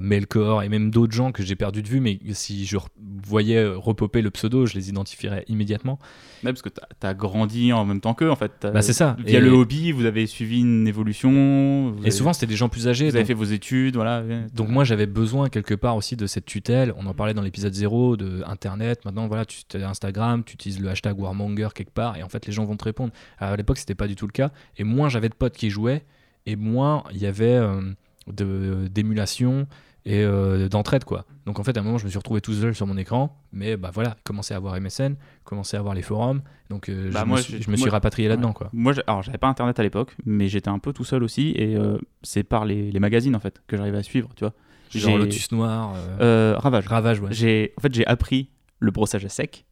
Melkor 0.01 0.63
et 0.63 0.69
même 0.69 0.91
d'autres 0.91 1.13
gens 1.13 1.31
que 1.31 1.43
j'ai 1.43 1.55
perdu 1.55 1.81
de 1.81 1.88
vue, 1.88 1.99
mais 1.99 2.19
si 2.34 2.65
je 2.65 2.77
voyais 3.23 3.65
repopper 3.65 4.21
le 4.21 4.29
pseudo, 4.29 4.65
je 4.65 4.75
les 4.75 4.89
identifierais 4.89 5.45
immédiatement. 5.47 5.99
Même 6.43 6.53
parce 6.53 6.62
que 6.62 6.69
tu 6.69 7.07
as, 7.07 7.13
grandi 7.13 7.71
en 7.71 7.86
même 7.86 8.01
temps 8.01 8.13
qu'eux, 8.13 8.29
en 8.29 8.36
fait. 8.36 8.51
Bah, 8.62 8.81
c'est 8.81 8.93
ça. 8.93 9.15
Via 9.25 9.39
le 9.39 9.51
hobby, 9.51 9.91
vous 9.91 10.05
avez 10.05 10.25
suivi 10.27 10.60
une 10.60 10.88
évolution. 10.88 11.95
Et 12.03 12.12
souvent, 12.12 12.34
c'était 12.34 12.47
des 12.47 12.55
gens 12.55 12.69
plus 12.69 12.88
âgés. 12.88 13.10
Vous 13.10 13.15
avez 13.15 13.25
fait 13.25 13.34
vos 13.34 13.43
études, 13.43 13.95
voilà. 13.95 14.23
Donc, 14.53 14.69
moi, 14.69 14.84
j'avais 14.84 15.05
besoin 15.05 15.49
quelque 15.49 15.75
part 15.75 15.95
aussi 15.95 16.15
de 16.15 16.27
cette 16.27 16.45
tutelle. 16.45 16.93
On 16.97 17.05
en 17.05 17.13
parlait 17.13 17.34
dans 17.34 17.41
l'épisode 17.41 17.73
0 17.73 18.17
de 18.17 18.43
Internet. 18.45 19.05
Maintenant, 19.05 19.27
voilà, 19.27 19.45
tu 19.45 19.62
as 19.73 19.89
Instagram, 19.89 20.43
tu 20.43 20.53
utilises 20.55 20.79
le 20.79 20.89
hashtag 20.89 21.19
Warmonger 21.19 21.69
quelque 21.75 21.91
part, 21.91 22.17
et 22.17 22.23
en 22.23 22.29
fait, 22.29 22.45
les 22.47 22.53
gens 22.53 22.65
vont 22.65 22.75
te 22.75 22.84
répondre. 22.84 23.13
à 23.38 23.55
l'époque, 23.55 23.77
c'était 23.77 23.95
pas 23.95 24.07
du 24.07 24.15
tout 24.15 24.27
le 24.27 24.31
cas. 24.31 24.51
Et 24.77 24.84
moins 24.84 25.10
j'avais 25.10 25.29
de 25.29 25.36
potes 25.36 25.55
qui 25.55 25.69
jouaient, 25.69 26.03
et 26.45 26.56
moins 26.56 27.04
il 27.12 27.17
y 27.17 27.25
avait 27.25 27.60
euh, 27.60 28.88
d'émulation 28.89 29.67
et 30.06 30.23
euh, 30.23 30.67
d'entraide 30.67 31.04
quoi. 31.04 31.25
Donc 31.45 31.60
en 31.60 31.63
fait 31.63 31.77
à 31.77 31.82
un 31.82 31.84
moment 31.84 31.97
je 31.97 32.06
me 32.06 32.10
suis 32.10 32.17
retrouvé 32.17 32.41
tout 32.41 32.54
seul 32.54 32.73
sur 32.73 32.88
mon 32.88 32.97
écran, 32.97 33.39
mais 33.51 33.77
bah 33.77 33.91
voilà, 33.93 34.17
commencé 34.23 34.54
à 34.54 34.58
avoir 34.58 34.80
MSN, 34.80 35.15
commencé 35.43 35.77
à 35.77 35.80
avoir 35.80 35.93
les 35.93 36.01
forums, 36.01 36.41
donc 36.69 36.89
euh, 36.89 37.12
bah, 37.12 37.23
je, 37.25 37.32
me 37.32 37.38
suis, 37.38 37.62
je, 37.62 37.69
me 37.69 37.75
suis, 37.75 37.89
rapatrié 37.89 38.27
là-dedans 38.27 38.54
quoi. 38.54 38.69
Moi 38.73 38.93
alors 39.06 39.21
j'avais 39.21 39.38
pas 39.38 39.47
internet 39.47 39.80
à 39.80 39.84
l'époque, 39.84 40.15
mais 40.25 40.47
j'étais 40.47 40.69
un 40.69 40.80
peu 40.80 40.93
tout 40.93 41.04
seul 41.04 41.23
aussi 41.23 41.49
et 41.49 41.77
c'est 42.23 42.43
par 42.43 42.65
les, 42.65 42.91
les, 42.91 42.99
magazines 42.99 43.36
en 43.36 43.39
fait 43.39 43.62
que 43.67 43.77
j'arrivais 43.77 43.99
à 43.99 44.04
suivre, 44.04 44.30
tu 44.36 44.43
vois. 44.43 44.54
Genre 44.89 45.17
Lotus 45.17 45.51
Noir, 45.51 45.95
Ravage. 46.19 46.88
Ravage 46.88 47.19
ouais. 47.21 47.32
J'ai 47.32 47.73
en 47.77 47.82
fait 47.82 47.93
j'ai 47.93 48.06
appris 48.08 48.49
le 48.80 48.91
brossage 48.91 49.25
à 49.25 49.30
sec 49.30 49.65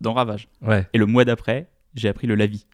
dans 0.00 0.12
Ravage. 0.12 0.48
Ouais. 0.62 0.86
Et 0.92 0.98
le 0.98 1.06
mois 1.06 1.24
d'après 1.24 1.68
j'ai 1.94 2.08
appris 2.08 2.26
le 2.26 2.34
lavis. 2.34 2.66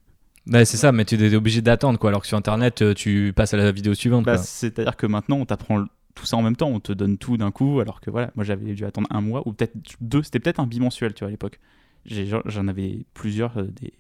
Ouais, 0.47 0.65
c'est 0.65 0.77
ça, 0.77 0.91
mais 0.93 1.05
tu 1.05 1.15
es 1.15 1.35
obligé 1.35 1.61
d'attendre, 1.61 1.99
quoi. 1.99 2.11
Alors 2.11 2.23
que 2.23 2.27
sur 2.27 2.37
Internet, 2.37 2.83
euh, 2.83 2.95
tu 2.95 3.33
passes 3.35 3.55
à 3.55 3.57
la 3.57 3.71
vidéo 3.73 3.95
suivante. 3.95 4.25
Bah, 4.25 4.39
c'est-à-dire 4.39 4.97
que 4.97 5.07
maintenant, 5.07 5.37
on 5.37 5.45
t'apprend 5.45 5.85
tout 6.15 6.27
ça 6.27 6.37
en 6.37 6.43
même 6.43 6.57
temps, 6.57 6.69
on 6.69 6.81
te 6.81 6.93
donne 6.93 7.19
tout 7.19 7.37
d'un 7.37 7.51
coup, 7.51 7.81
alors 7.81 8.01
que 8.01 8.11
voilà, 8.11 8.31
moi 8.35 8.45
j'avais 8.45 8.75
dû 8.75 8.85
attendre 8.85 9.07
un 9.11 9.21
mois 9.21 9.47
ou 9.47 9.53
peut-être 9.53 9.75
deux, 10.01 10.23
c'était 10.23 10.41
peut-être 10.41 10.61
un 10.61 10.67
bimensuel, 10.67 11.15
tu 11.15 11.21
vois, 11.21 11.29
à 11.29 11.31
l'époque. 11.31 11.61
J'en 12.07 12.69
avais 12.69 13.05
plusieurs 13.15 13.59
euh, 13.59 13.65
des, 13.65 13.93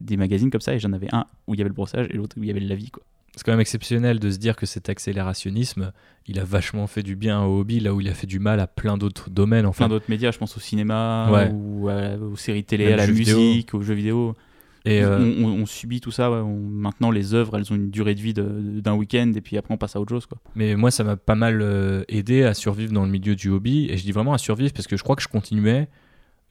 des 0.00 0.16
magazines 0.16 0.50
comme 0.50 0.60
ça, 0.60 0.74
et 0.74 0.78
j'en 0.78 0.92
avais 0.92 1.08
un 1.12 1.26
où 1.46 1.54
il 1.54 1.58
y 1.58 1.62
avait 1.62 1.70
le 1.70 1.74
brossage 1.74 2.06
et 2.10 2.14
l'autre 2.14 2.36
où 2.38 2.42
il 2.42 2.48
y 2.48 2.50
avait 2.50 2.60
le 2.60 2.68
lavis, 2.68 2.90
quoi. 2.90 3.02
C'est 3.36 3.42
quand 3.42 3.52
même 3.52 3.60
exceptionnel 3.60 4.20
de 4.20 4.30
se 4.30 4.38
dire 4.38 4.54
que 4.54 4.64
cet 4.64 4.88
accélérationnisme, 4.88 5.92
il 6.28 6.38
a 6.38 6.44
vachement 6.44 6.86
fait 6.86 7.02
du 7.02 7.16
bien 7.16 7.42
au 7.42 7.60
hobby, 7.60 7.80
là 7.80 7.92
où 7.92 8.00
il 8.00 8.08
a 8.08 8.14
fait 8.14 8.28
du 8.28 8.38
mal 8.38 8.60
à 8.60 8.68
plein 8.68 8.96
d'autres 8.96 9.28
domaines. 9.28 9.66
Enfin. 9.66 9.86
Plein 9.86 9.94
d'autres 9.94 10.08
médias, 10.08 10.30
je 10.30 10.38
pense 10.38 10.56
au 10.56 10.60
cinéma, 10.60 11.50
ou 11.52 11.90
aux 11.90 12.36
séries 12.36 12.62
télé, 12.62 12.92
à 12.92 12.96
la 12.96 13.08
musique, 13.08 13.74
aux 13.74 13.82
jeux 13.82 13.94
vidéo. 13.94 14.36
Et 14.86 15.02
euh, 15.02 15.18
on, 15.18 15.64
subit 15.64 16.00
tout 16.02 16.10
ça. 16.10 16.28
maintenant, 16.28 17.10
les 17.10 17.32
œuvres, 17.32 17.56
elles 17.56 17.72
ont 17.72 17.76
une 17.76 17.90
durée 17.90 18.14
de 18.14 18.20
vie 18.20 18.34
d'un 18.34 18.94
week-end 18.94 19.32
et 19.34 19.40
puis 19.40 19.56
après, 19.56 19.72
on 19.72 19.78
passe 19.78 19.96
à 19.96 20.00
autre 20.00 20.10
chose. 20.10 20.26
Quoi. 20.26 20.38
Mais 20.54 20.76
moi, 20.76 20.90
ça 20.90 21.04
m'a 21.04 21.16
pas 21.16 21.34
mal 21.34 21.62
euh, 21.62 22.04
aidé 22.08 22.42
à 22.42 22.52
survivre 22.52 22.92
dans 22.92 23.04
le 23.04 23.10
milieu 23.10 23.34
du 23.34 23.48
hobby. 23.48 23.88
Et 23.90 23.96
je 23.96 24.02
dis 24.02 24.12
vraiment 24.12 24.34
à 24.34 24.38
survivre 24.38 24.74
parce 24.74 24.86
que 24.86 24.98
je 24.98 25.02
crois 25.02 25.16
que 25.16 25.22
je 25.22 25.28
continuais. 25.28 25.88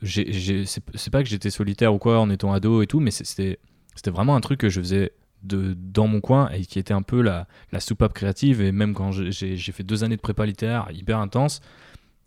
C'est 0.02 1.12
pas 1.12 1.22
que 1.22 1.30
j'étais 1.30 1.52
solitaire 1.52 1.94
ou 1.94 2.00
quoi 2.00 2.20
en 2.20 2.30
étant 2.32 2.52
ado 2.54 2.82
et 2.82 2.88
tout, 2.88 3.00
mais 3.00 3.12
c'était 3.12 3.60
vraiment 4.08 4.36
un 4.36 4.42
truc 4.42 4.60
que 4.60 4.70
je 4.70 4.82
faisais 4.82 5.12
de, 5.44 5.76
dans 5.78 6.08
mon 6.08 6.20
coin 6.20 6.50
et 6.50 6.66
qui 6.66 6.80
était 6.80 6.94
un 6.94 7.04
peu 7.04 7.22
la, 7.22 7.48
la 7.72 7.80
soupape 7.80 8.14
créative. 8.14 8.62
Et 8.62 8.72
même 8.72 8.96
quand 8.96 9.12
j'ai 9.12 9.58
fait 9.58 9.84
deux 9.84 10.04
années 10.04 10.16
de 10.16 10.22
prépa 10.22 10.48
littéraire 10.48 10.88
hyper 10.92 11.20
intense, 11.20 11.62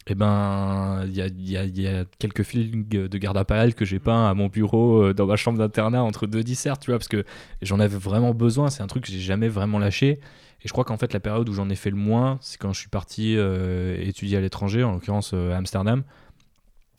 eh 0.09 0.15
ben, 0.15 1.05
il 1.07 1.17
y 1.17 1.87
a, 1.89 2.05
quelques 2.19 2.45
films 2.45 2.85
de 2.87 3.19
garde 3.19 3.37
à 3.37 3.71
que 3.73 3.85
j'ai 3.85 3.99
peint 3.99 4.29
à 4.29 4.35
mon 4.35 4.47
bureau 4.47 5.03
euh, 5.03 5.15
dans 5.15 5.27
ma 5.27 5.35
chambre 5.37 5.59
d'internat 5.59 6.03
entre 6.03 6.29
deux 6.29 6.45
dissertes, 6.45 6.83
tu 6.83 6.93
vois, 6.93 6.99
parce 6.99 7.09
que 7.09 7.25
j'en 7.61 7.81
avais 7.81 7.97
vraiment 7.97 8.33
besoin. 8.33 8.71
C'est 8.71 8.85
un 8.85 8.87
truc 8.87 9.05
que 9.05 9.11
j'ai 9.11 9.19
jamais 9.19 9.49
vraiment 9.49 9.81
lâché. 9.81 10.21
Et 10.63 10.69
je 10.69 10.73
crois 10.73 10.85
qu'en 10.85 10.97
fait, 10.97 11.13
la 11.13 11.19
période 11.19 11.49
où 11.49 11.53
j'en 11.53 11.69
ai 11.71 11.75
fait 11.75 11.91
le 11.91 11.97
moins, 11.97 12.39
c'est 12.41 12.57
quand 12.57 12.73
je 12.73 12.79
suis 12.79 12.89
parti 12.89 13.37
euh, 13.37 13.97
étudier 14.01 14.37
à 14.37 14.41
l'étranger, 14.41 14.85
en 14.85 14.93
l'occurrence 14.93 15.33
euh, 15.35 15.53
à 15.53 15.57
Amsterdam. 15.57 16.05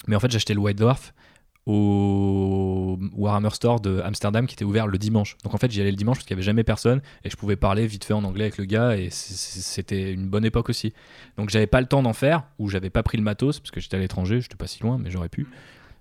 Mais 0.08 0.16
en 0.16 0.20
fait, 0.20 0.30
j'ai 0.30 0.38
acheté 0.38 0.54
le 0.54 0.60
White 0.60 0.78
Dwarf 0.78 1.14
au 1.68 2.98
Warhammer 3.18 3.50
Store 3.50 3.82
de 3.82 4.00
Amsterdam 4.00 4.48
qui 4.48 4.54
était 4.54 4.64
ouvert 4.64 4.88
le 4.88 4.98
dimanche. 4.98 5.36
Donc 5.44 5.54
en 5.54 5.58
fait, 5.58 5.70
j'y 5.70 5.82
allais 5.82 5.92
le 5.92 5.98
dimanche 5.98 6.18
parce 6.18 6.26
qu'il 6.26 6.36
n'y 6.36 6.40
avait 6.40 6.46
jamais 6.46 6.64
personne 6.64 7.02
et 7.26 7.30
je 7.30 7.36
pouvais 7.36 7.58
parler 7.58 7.86
vite 7.86 8.06
fait 8.06 8.14
en 8.14 8.24
anglais 8.24 8.46
avec 8.46 8.58
le 8.58 8.64
gars 8.64 8.96
et 8.96 9.10
c'était 9.12 10.14
une 10.14 10.30
bonne 10.30 10.46
époque 10.46 10.70
aussi. 10.70 10.94
Donc 11.38 11.50
j'avais 11.50 11.68
pas 11.68 11.82
le 11.82 11.88
temps 11.88 12.02
d'en 12.02 12.14
faire 12.14 12.44
ou 12.58 12.70
j'avais 12.70 12.90
pas 12.90 13.04
pris 13.04 13.18
le 13.18 13.24
matos 13.24 13.60
parce 13.60 13.72
que 13.72 13.82
j'étais 13.82 13.98
à 13.98 14.00
l'étranger, 14.00 14.40
j'étais 14.40 14.56
pas 14.56 14.66
si 14.66 14.82
loin, 14.82 14.98
mais 14.98 15.12
j'aurais 15.12 15.28
pu. 15.28 15.46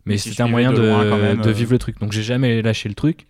Mais 0.05 0.19
c'était 0.19 0.43
un 0.43 0.49
moyen 0.49 0.73
de, 0.73 1.43
de, 1.43 1.51
vivre 1.51 1.73
le 1.73 1.79
truc. 1.79 1.99
Donc 1.99 2.13
j'ai 2.13 2.23
jamais 2.23 2.63
lâché 2.63 2.89
le 2.89 2.95
truc 2.95 3.27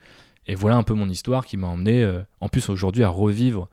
et 0.46 0.54
voilà 0.54 0.76
un 0.76 0.82
peu 0.82 0.92
mon 0.92 1.08
histoire 1.08 1.46
qui 1.46 1.56
m'a 1.56 1.68
emmené 1.68 2.02
euh, 2.02 2.20
en 2.40 2.50
plus 2.50 2.68
aujourd'hui 2.68 3.02
à 3.02 3.08
revivre 3.08 3.70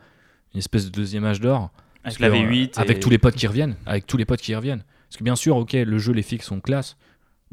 une 0.53 0.59
espèce 0.59 0.85
de 0.85 0.89
deuxième 0.89 1.25
âge 1.25 1.41
d'or. 1.41 1.69
Avec 2.05 2.19
la 2.19 2.29
V8. 2.29 2.79
Avec 2.79 3.01
tous 3.01 3.09
les 3.09 3.17
potes 3.17 3.35
qui 3.35 3.45
reviennent. 3.45 3.75
Avec 3.85 4.07
tous 4.07 4.15
les 4.15 4.23
potes 4.23 4.41
qui 4.41 4.55
reviennent. 4.55 4.83
Parce 5.09 5.17
que 5.17 5.23
bien 5.25 5.35
sûr, 5.35 5.57
ok, 5.57 5.73
le 5.73 5.97
jeu, 5.97 6.13
les 6.13 6.21
fixes 6.21 6.45
sont 6.45 6.61
classe. 6.61 6.95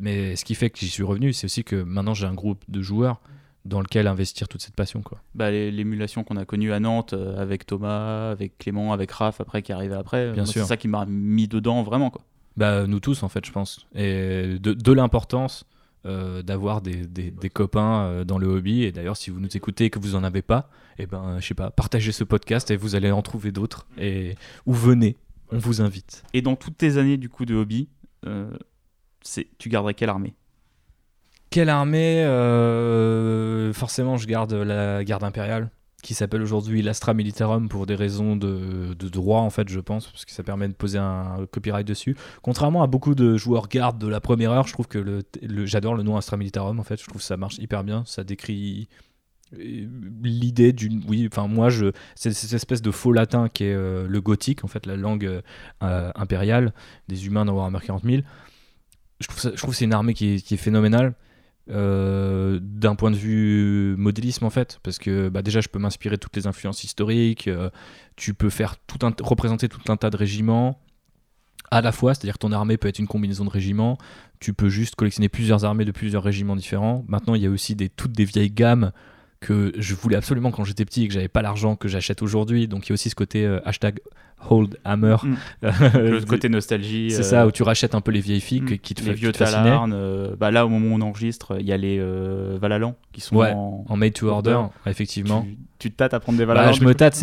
Mais 0.01 0.35
ce 0.37 0.45
qui 0.45 0.55
fait 0.55 0.71
que 0.71 0.79
j'y 0.79 0.89
suis 0.89 1.03
revenu, 1.03 1.33
c'est 1.33 1.45
aussi 1.45 1.63
que 1.63 1.77
maintenant 1.77 2.15
j'ai 2.15 2.27
un 2.27 2.35
groupe 2.35 2.65
de 2.69 2.83
joueurs 2.83 3.21
dans 3.65 3.81
lequel 3.81 4.07
investir 4.07 4.49
toute 4.49 4.63
cette 4.63 4.75
passion. 4.75 5.03
Quoi. 5.03 5.21
Bah, 5.35 5.51
L'émulation 5.51 6.25
qu'on 6.25 6.37
a 6.37 6.45
connue 6.45 6.73
à 6.73 6.81
Nantes 6.81 7.13
euh, 7.13 7.41
avec 7.41 7.67
Thomas, 7.67 8.31
avec 8.31 8.57
Clément, 8.59 8.93
avec 8.93 9.11
Raph 9.11 9.41
après 9.41 9.63
qui 9.63 9.73
arrivait 9.73 9.97
après, 9.97 10.33
bien 10.33 10.47
c'est 10.47 10.65
ça 10.65 10.77
qui 10.77 10.89
m'a 10.89 11.05
mis 11.07 11.47
dedans 11.47 11.83
vraiment. 11.83 12.11
Quoi. 12.11 12.23
Bah, 12.57 12.87
nous 12.87 13.01
tous 13.01 13.23
en 13.23 13.29
fait, 13.29 13.45
je 13.45 13.53
pense. 13.53 13.87
Et 13.95 14.59
de, 14.59 14.73
de 14.73 14.93
l'importance 14.93 15.67
euh, 16.07 16.43
d'avoir 16.43 16.81
des, 16.81 17.07
des, 17.07 17.51
copains 17.51 18.05
euh, 18.05 18.25
dans 18.25 18.39
le 18.39 18.47
hobby. 18.47 18.85
Et 18.85 18.93
d'ailleurs, 18.93 19.19
si 19.19 19.29
vous 19.29 19.39
nous 19.39 19.55
écoutez 19.55 19.85
et 19.85 19.91
que 19.91 19.99
vous 19.99 20.15
en 20.15 20.25
avez 20.25 20.41
pas, 20.41 20.71
et 20.99 21.03
eh 21.03 21.07
ben, 21.07 21.39
je 21.41 21.47
sais 21.47 21.55
pas, 21.55 21.71
partagez 21.71 22.13
ce 22.13 22.25
podcast 22.25 22.71
et 22.71 22.77
vous 22.77 22.95
allez 22.95 23.11
en 23.11 23.21
trouver 23.21 23.53
d'autres. 23.53 23.87
Et 23.99 24.35
ou 24.65 24.73
venez, 24.73 25.17
on 25.53 25.59
vous 25.59 25.83
invite. 25.83 26.23
Et 26.33 26.41
dans 26.41 26.57
toutes 26.57 26.79
tes 26.79 26.97
années 26.97 27.19
du 27.19 27.29
coup 27.29 27.45
de 27.45 27.55
hobby, 27.55 27.89
tu 29.59 29.69
garderais 29.69 29.95
quelle 29.95 30.11
armée? 30.11 30.35
Quelle 31.51 31.69
armée 31.69 32.23
euh, 32.25 33.73
Forcément, 33.73 34.17
je 34.17 34.27
garde 34.27 34.53
la 34.53 35.05
garde 35.05 35.25
impériale 35.25 35.71
qui 36.03 36.15
s'appelle 36.15 36.43
aujourd'hui 36.43 36.81
l'Astra 36.81 37.13
Militarum 37.13 37.69
pour 37.69 37.87
des 37.87 37.95
raisons 37.95 38.37
de, 38.37 38.95
droit 38.95 39.41
en 39.41 39.51
fait 39.51 39.69
je 39.69 39.81
pense 39.81 40.07
parce 40.07 40.25
que 40.25 40.33
ça 40.33 40.43
permet 40.43 40.69
de 40.69 40.73
poser 40.73 40.99
un 40.99 41.47
copyright 41.51 41.87
dessus. 41.87 42.17
Contrairement 42.43 42.83
à 42.83 42.87
beaucoup 42.87 43.15
de 43.15 43.37
joueurs 43.37 43.69
garde 43.69 43.99
de 43.99 44.09
la 44.09 44.21
première 44.21 44.53
heure 44.53 44.67
je 44.67 44.73
trouve 44.73 44.89
que 44.89 44.99
le, 44.99 45.67
j'adore 45.67 45.95
le 45.95 46.03
nom 46.03 46.17
Astra 46.17 46.37
Militarum 46.37 46.81
en 46.81 46.85
fait 46.85 46.99
je 47.01 47.07
trouve 47.07 47.21
que 47.21 47.27
ça 47.27 47.37
marche 47.37 47.59
hyper 47.59 47.85
bien 47.85 48.05
ça 48.07 48.25
décrit 48.25 48.89
euh, 49.59 49.87
l'idée 50.23 50.73
d'une 50.73 51.03
oui 51.07 51.29
enfin 51.31 51.49
moi 51.49 51.69
je 51.69 51.93
c'est 52.15 52.33
cette 52.33 52.55
espèce 52.55 52.83
de 52.83 52.91
faux 52.91 53.13
latin 53.13 53.49
qui 53.49 53.65
est 53.65 53.75
euh, 53.75 54.07
le 54.09 54.21
gothique 54.21 54.65
en 54.65 54.69
fait 54.69 54.87
la 54.87 54.97
langue 54.97 55.43
impériale 55.81 56.73
des 57.09 57.27
humains 57.27 57.45
dans 57.45 57.53
Warhammer 57.53 57.81
40 57.85 58.05
000 58.05 58.23
je 59.21 59.27
trouve, 59.27 59.71
que 59.71 59.77
c'est 59.77 59.85
une 59.85 59.93
armée 59.93 60.15
qui 60.15 60.35
est, 60.35 60.57
phénoménale. 60.57 61.15
Euh, 61.71 62.59
d'un 62.61 62.97
point 62.97 63.13
de 63.13 63.17
vue 63.17 63.95
modélisme 63.97 64.45
en 64.45 64.51
fait 64.51 64.81
parce 64.83 64.99
que 64.99 65.29
bah, 65.29 65.41
déjà 65.41 65.61
je 65.61 65.69
peux 65.69 65.79
m'inspirer 65.79 66.17
de 66.17 66.21
toutes 66.21 66.35
les 66.35 66.49
influences 66.49 66.83
historiques 66.83 67.47
euh, 67.47 67.71
tu 68.17 68.35
peux 68.35 68.51
faire 68.51 68.77
tout 68.89 68.99
représenter 69.21 69.69
tout 69.69 69.93
un 69.93 69.97
tas 69.97 70.11
de 70.11 70.17
régiments 70.17 70.81
à 71.71 71.81
la 71.81 71.93
fois, 71.93 72.15
c'est-à-dire 72.15 72.35
que 72.35 72.39
ton 72.39 72.53
armée 72.53 72.77
peut 72.77 72.89
être 72.89 72.99
une 72.99 73.07
combinaison 73.07 73.45
de 73.45 73.51
régiments, 73.51 73.97
tu 74.41 74.53
peux 74.53 74.69
juste 74.69 74.97
collectionner 74.97 75.29
plusieurs 75.29 75.65
armées 75.65 75.85
de 75.85 75.93
plusieurs 75.93 76.23
régiments 76.23 76.57
différents. 76.57 77.05
Maintenant, 77.09 77.35
il 77.35 77.43
y 77.43 77.47
a 77.47 77.51
aussi 77.51 77.77
des, 77.77 77.89
toutes 77.89 78.13
des 78.13 78.25
vieilles 78.25 78.51
gammes 78.51 78.93
que 79.41 79.73
je 79.77 79.95
voulais 79.95 80.17
absolument 80.17 80.51
quand 80.51 80.65
j'étais 80.65 80.85
petit 80.85 81.05
et 81.05 81.09
que 81.09 81.15
j'avais 81.15 81.29
pas 81.29 81.43
l'argent 81.43 81.75
que 81.75 81.89
j'achète 81.89 82.23
aujourd'hui. 82.23 82.69
Donc 82.69 82.87
il 82.87 82.91
y 82.91 82.93
a 82.93 82.95
aussi 82.95 83.09
ce 83.09 83.15
côté 83.15 83.47
euh, 83.47 83.59
hashtag 83.65 84.01
hold 84.51 84.79
hammer. 84.85 85.17
Mm. 85.23 85.37
le 85.63 86.21
côté 86.25 86.51
nostalgie. 86.51 87.11
C'est 87.11 87.23
ça, 87.23 87.43
euh, 87.43 87.47
où 87.47 87.51
tu 87.51 87.63
rachètes 87.63 87.95
un 87.95 88.03
peu 88.03 88.11
les 88.11 88.21
vieilles 88.21 88.41
filles 88.41 88.61
mm. 88.61 88.79
qui 88.79 88.95
te, 88.95 89.03
les 89.03 89.15
vieux 89.15 89.33
Talarn. 89.33 89.93
Euh, 89.95 90.37
bah 90.39 90.51
là, 90.51 90.67
au 90.67 90.69
moment 90.69 90.95
où 90.95 90.99
on 90.99 91.01
enregistre, 91.01 91.57
il 91.59 91.67
y 91.67 91.73
a 91.73 91.79
les 91.79 91.99
Valalan 92.61 92.95
qui 93.13 93.23
sont 93.23 93.37
en, 93.37 93.97
made 93.97 94.13
to 94.13 94.29
order, 94.29 94.61
effectivement. 94.87 95.47
Tu, 95.79 95.91
te 95.91 95.97
tâtes 95.97 96.13
à 96.13 96.21
prendre 96.21 96.37
des 96.37 96.45
Valalan 96.45 96.67
bah, 96.67 96.73
Je 96.73 96.85
me 96.85 96.95
tâte, 96.95 97.19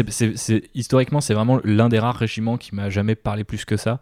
historiquement, 0.73 1.21
c'est 1.21 1.35
vraiment 1.35 1.59
l'un 1.63 1.89
des 1.89 1.99
rares 1.99 2.15
régiments 2.15 2.57
qui 2.57 2.73
m'a 2.73 2.89
jamais 2.89 3.13
parlé 3.13 3.43
plus 3.43 3.63
que 3.65 3.77
ça 3.77 4.01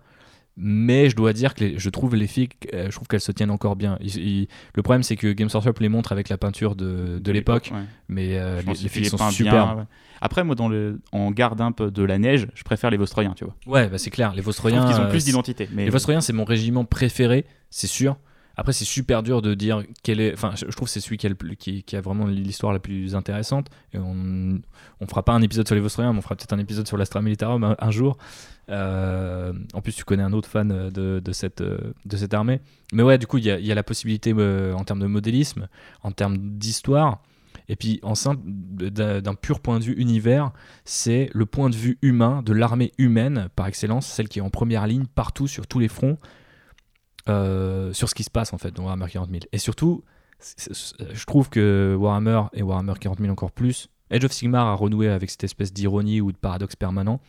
mais 0.57 1.09
je 1.09 1.15
dois 1.15 1.33
dire 1.33 1.53
que 1.53 1.77
je 1.77 1.89
trouve 1.89 2.15
les 2.15 2.27
filles, 2.27 2.49
euh, 2.73 2.85
je 2.89 2.95
trouve 2.95 3.07
qu'elles 3.07 3.21
se 3.21 3.31
tiennent 3.31 3.51
encore 3.51 3.75
bien. 3.75 3.99
le 4.01 4.81
problème, 4.81 5.03
c'est 5.03 5.17
que 5.17 5.31
Games 5.33 5.49
Workshop 5.53 5.73
les 5.79 5.89
montre 5.89 6.11
avec 6.11 6.29
la 6.29 6.37
peinture 6.37 6.75
de, 6.75 7.19
de 7.19 7.31
l'époque, 7.31 7.71
mais 8.07 8.37
euh, 8.37 8.61
les, 8.65 8.89
filles 8.89 9.05
sont 9.05 9.29
super. 9.31 9.85
Après, 10.21 10.43
moi, 10.43 10.55
dans 10.55 10.69
le, 10.69 11.01
en 11.11 11.31
garde 11.31 11.59
un 11.59 11.73
peu 11.73 11.91
de 11.91 12.03
la 12.03 12.17
neige, 12.17 12.47
je 12.55 12.63
préfère 12.63 12.89
les 12.89 12.97
Vostroyens, 12.97 13.33
tu 13.35 13.43
vois. 13.43 13.55
Ouais, 13.67 13.89
bah 13.89 13.97
c'est 13.97 14.09
clair. 14.09 14.33
Les 14.33 14.41
Vostroyens. 14.41 14.89
Ils 14.89 14.99
ont 14.99 15.09
plus 15.09 15.23
euh, 15.23 15.25
d'identité. 15.25 15.69
Mais... 15.73 15.85
Les 15.85 15.91
Vostroyens, 15.91 16.21
c'est 16.21 16.33
mon 16.33 16.45
régiment 16.45 16.85
préféré, 16.85 17.45
c'est 17.69 17.87
sûr. 17.87 18.17
Après, 18.57 18.73
c'est 18.73 18.85
super 18.85 19.23
dur 19.23 19.41
de 19.41 19.53
dire 19.53 19.83
quel 20.03 20.19
est. 20.19 20.33
Enfin, 20.33 20.51
je 20.55 20.65
trouve 20.71 20.87
que 20.87 20.91
c'est 20.91 21.01
celui 21.01 21.17
qui 21.17 21.95
a, 21.95 22.01
vraiment 22.01 22.25
l'histoire 22.25 22.73
la 22.73 22.79
plus 22.79 23.15
intéressante. 23.15 23.67
On, 23.93 24.59
on 25.01 25.07
fera 25.07 25.23
pas 25.23 25.33
un 25.33 25.41
épisode 25.41 25.67
sur 25.67 25.75
les 25.75 25.81
Vostroyens, 25.81 26.13
mais 26.13 26.19
on 26.19 26.21
fera 26.21 26.35
peut-être 26.35 26.53
un 26.53 26.59
épisode 26.59 26.87
sur 26.87 26.97
l'Astra 26.97 27.21
Militarum 27.21 27.75
un, 27.77 27.91
jour. 27.91 28.17
Euh, 28.69 29.53
en 29.73 29.81
plus, 29.81 29.93
tu 29.93 30.03
connais 30.05 30.23
un 30.23 30.33
autre 30.33 30.49
fan 30.49 30.89
de, 30.89 31.19
de, 31.19 31.31
cette, 31.31 31.61
de 31.61 32.17
cette 32.17 32.33
armée. 32.33 32.61
Mais 32.93 33.03
ouais, 33.03 33.17
du 33.17 33.27
coup, 33.27 33.37
il 33.37 33.45
y 33.45 33.71
a, 33.71 33.75
la 33.75 33.83
possibilité 33.83 34.33
euh, 34.35 34.73
en 34.73 34.83
termes 34.83 34.99
de 34.99 35.07
modélisme, 35.07 35.67
en 36.03 36.11
termes 36.11 36.37
d'histoire. 36.37 37.21
Et 37.67 37.75
puis, 37.75 37.99
en 38.03 38.15
simple, 38.15 38.41
d'un 38.45 39.33
pur 39.33 39.59
point 39.59 39.79
de 39.79 39.83
vue 39.83 39.93
univers, 39.93 40.51
c'est 40.83 41.29
le 41.33 41.45
point 41.45 41.69
de 41.69 41.75
vue 41.75 41.97
humain 42.01 42.43
de 42.43 42.53
l'armée 42.53 42.91
humaine 42.97 43.49
par 43.55 43.67
excellence, 43.67 44.05
celle 44.05 44.27
qui 44.27 44.39
est 44.39 44.43
en 44.43 44.49
première 44.49 44.85
ligne 44.87 45.05
partout 45.07 45.47
sur 45.47 45.65
tous 45.67 45.79
les 45.79 45.87
fronts 45.87 46.17
euh, 47.27 47.93
sur 47.93 48.09
ce 48.09 48.15
qui 48.15 48.23
se 48.23 48.29
passe 48.29 48.53
en 48.53 48.57
fait 48.57 48.71
dans 48.71 48.83
Warhammer 48.83 49.09
40 49.09 49.29
000. 49.29 49.41
Et 49.51 49.57
surtout, 49.57 50.03
je 50.39 51.25
trouve 51.25 51.49
que 51.49 51.95
Warhammer 51.99 52.43
et 52.53 52.61
Warhammer 52.61 52.93
40 52.99 53.19
000 53.19 53.31
encore 53.31 53.51
plus, 53.51 53.89
Age 54.11 54.23
of 54.23 54.31
Sigmar 54.31 54.67
a 54.67 54.75
renoué 54.75 55.09
avec 55.09 55.29
cette 55.29 55.43
espèce 55.43 55.73
d'ironie 55.73 56.21
ou 56.21 56.31
de 56.31 56.37
paradoxe 56.37 56.75
permanent. 56.75 57.19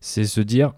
C'est 0.00 0.24
se 0.24 0.40
dire, 0.40 0.72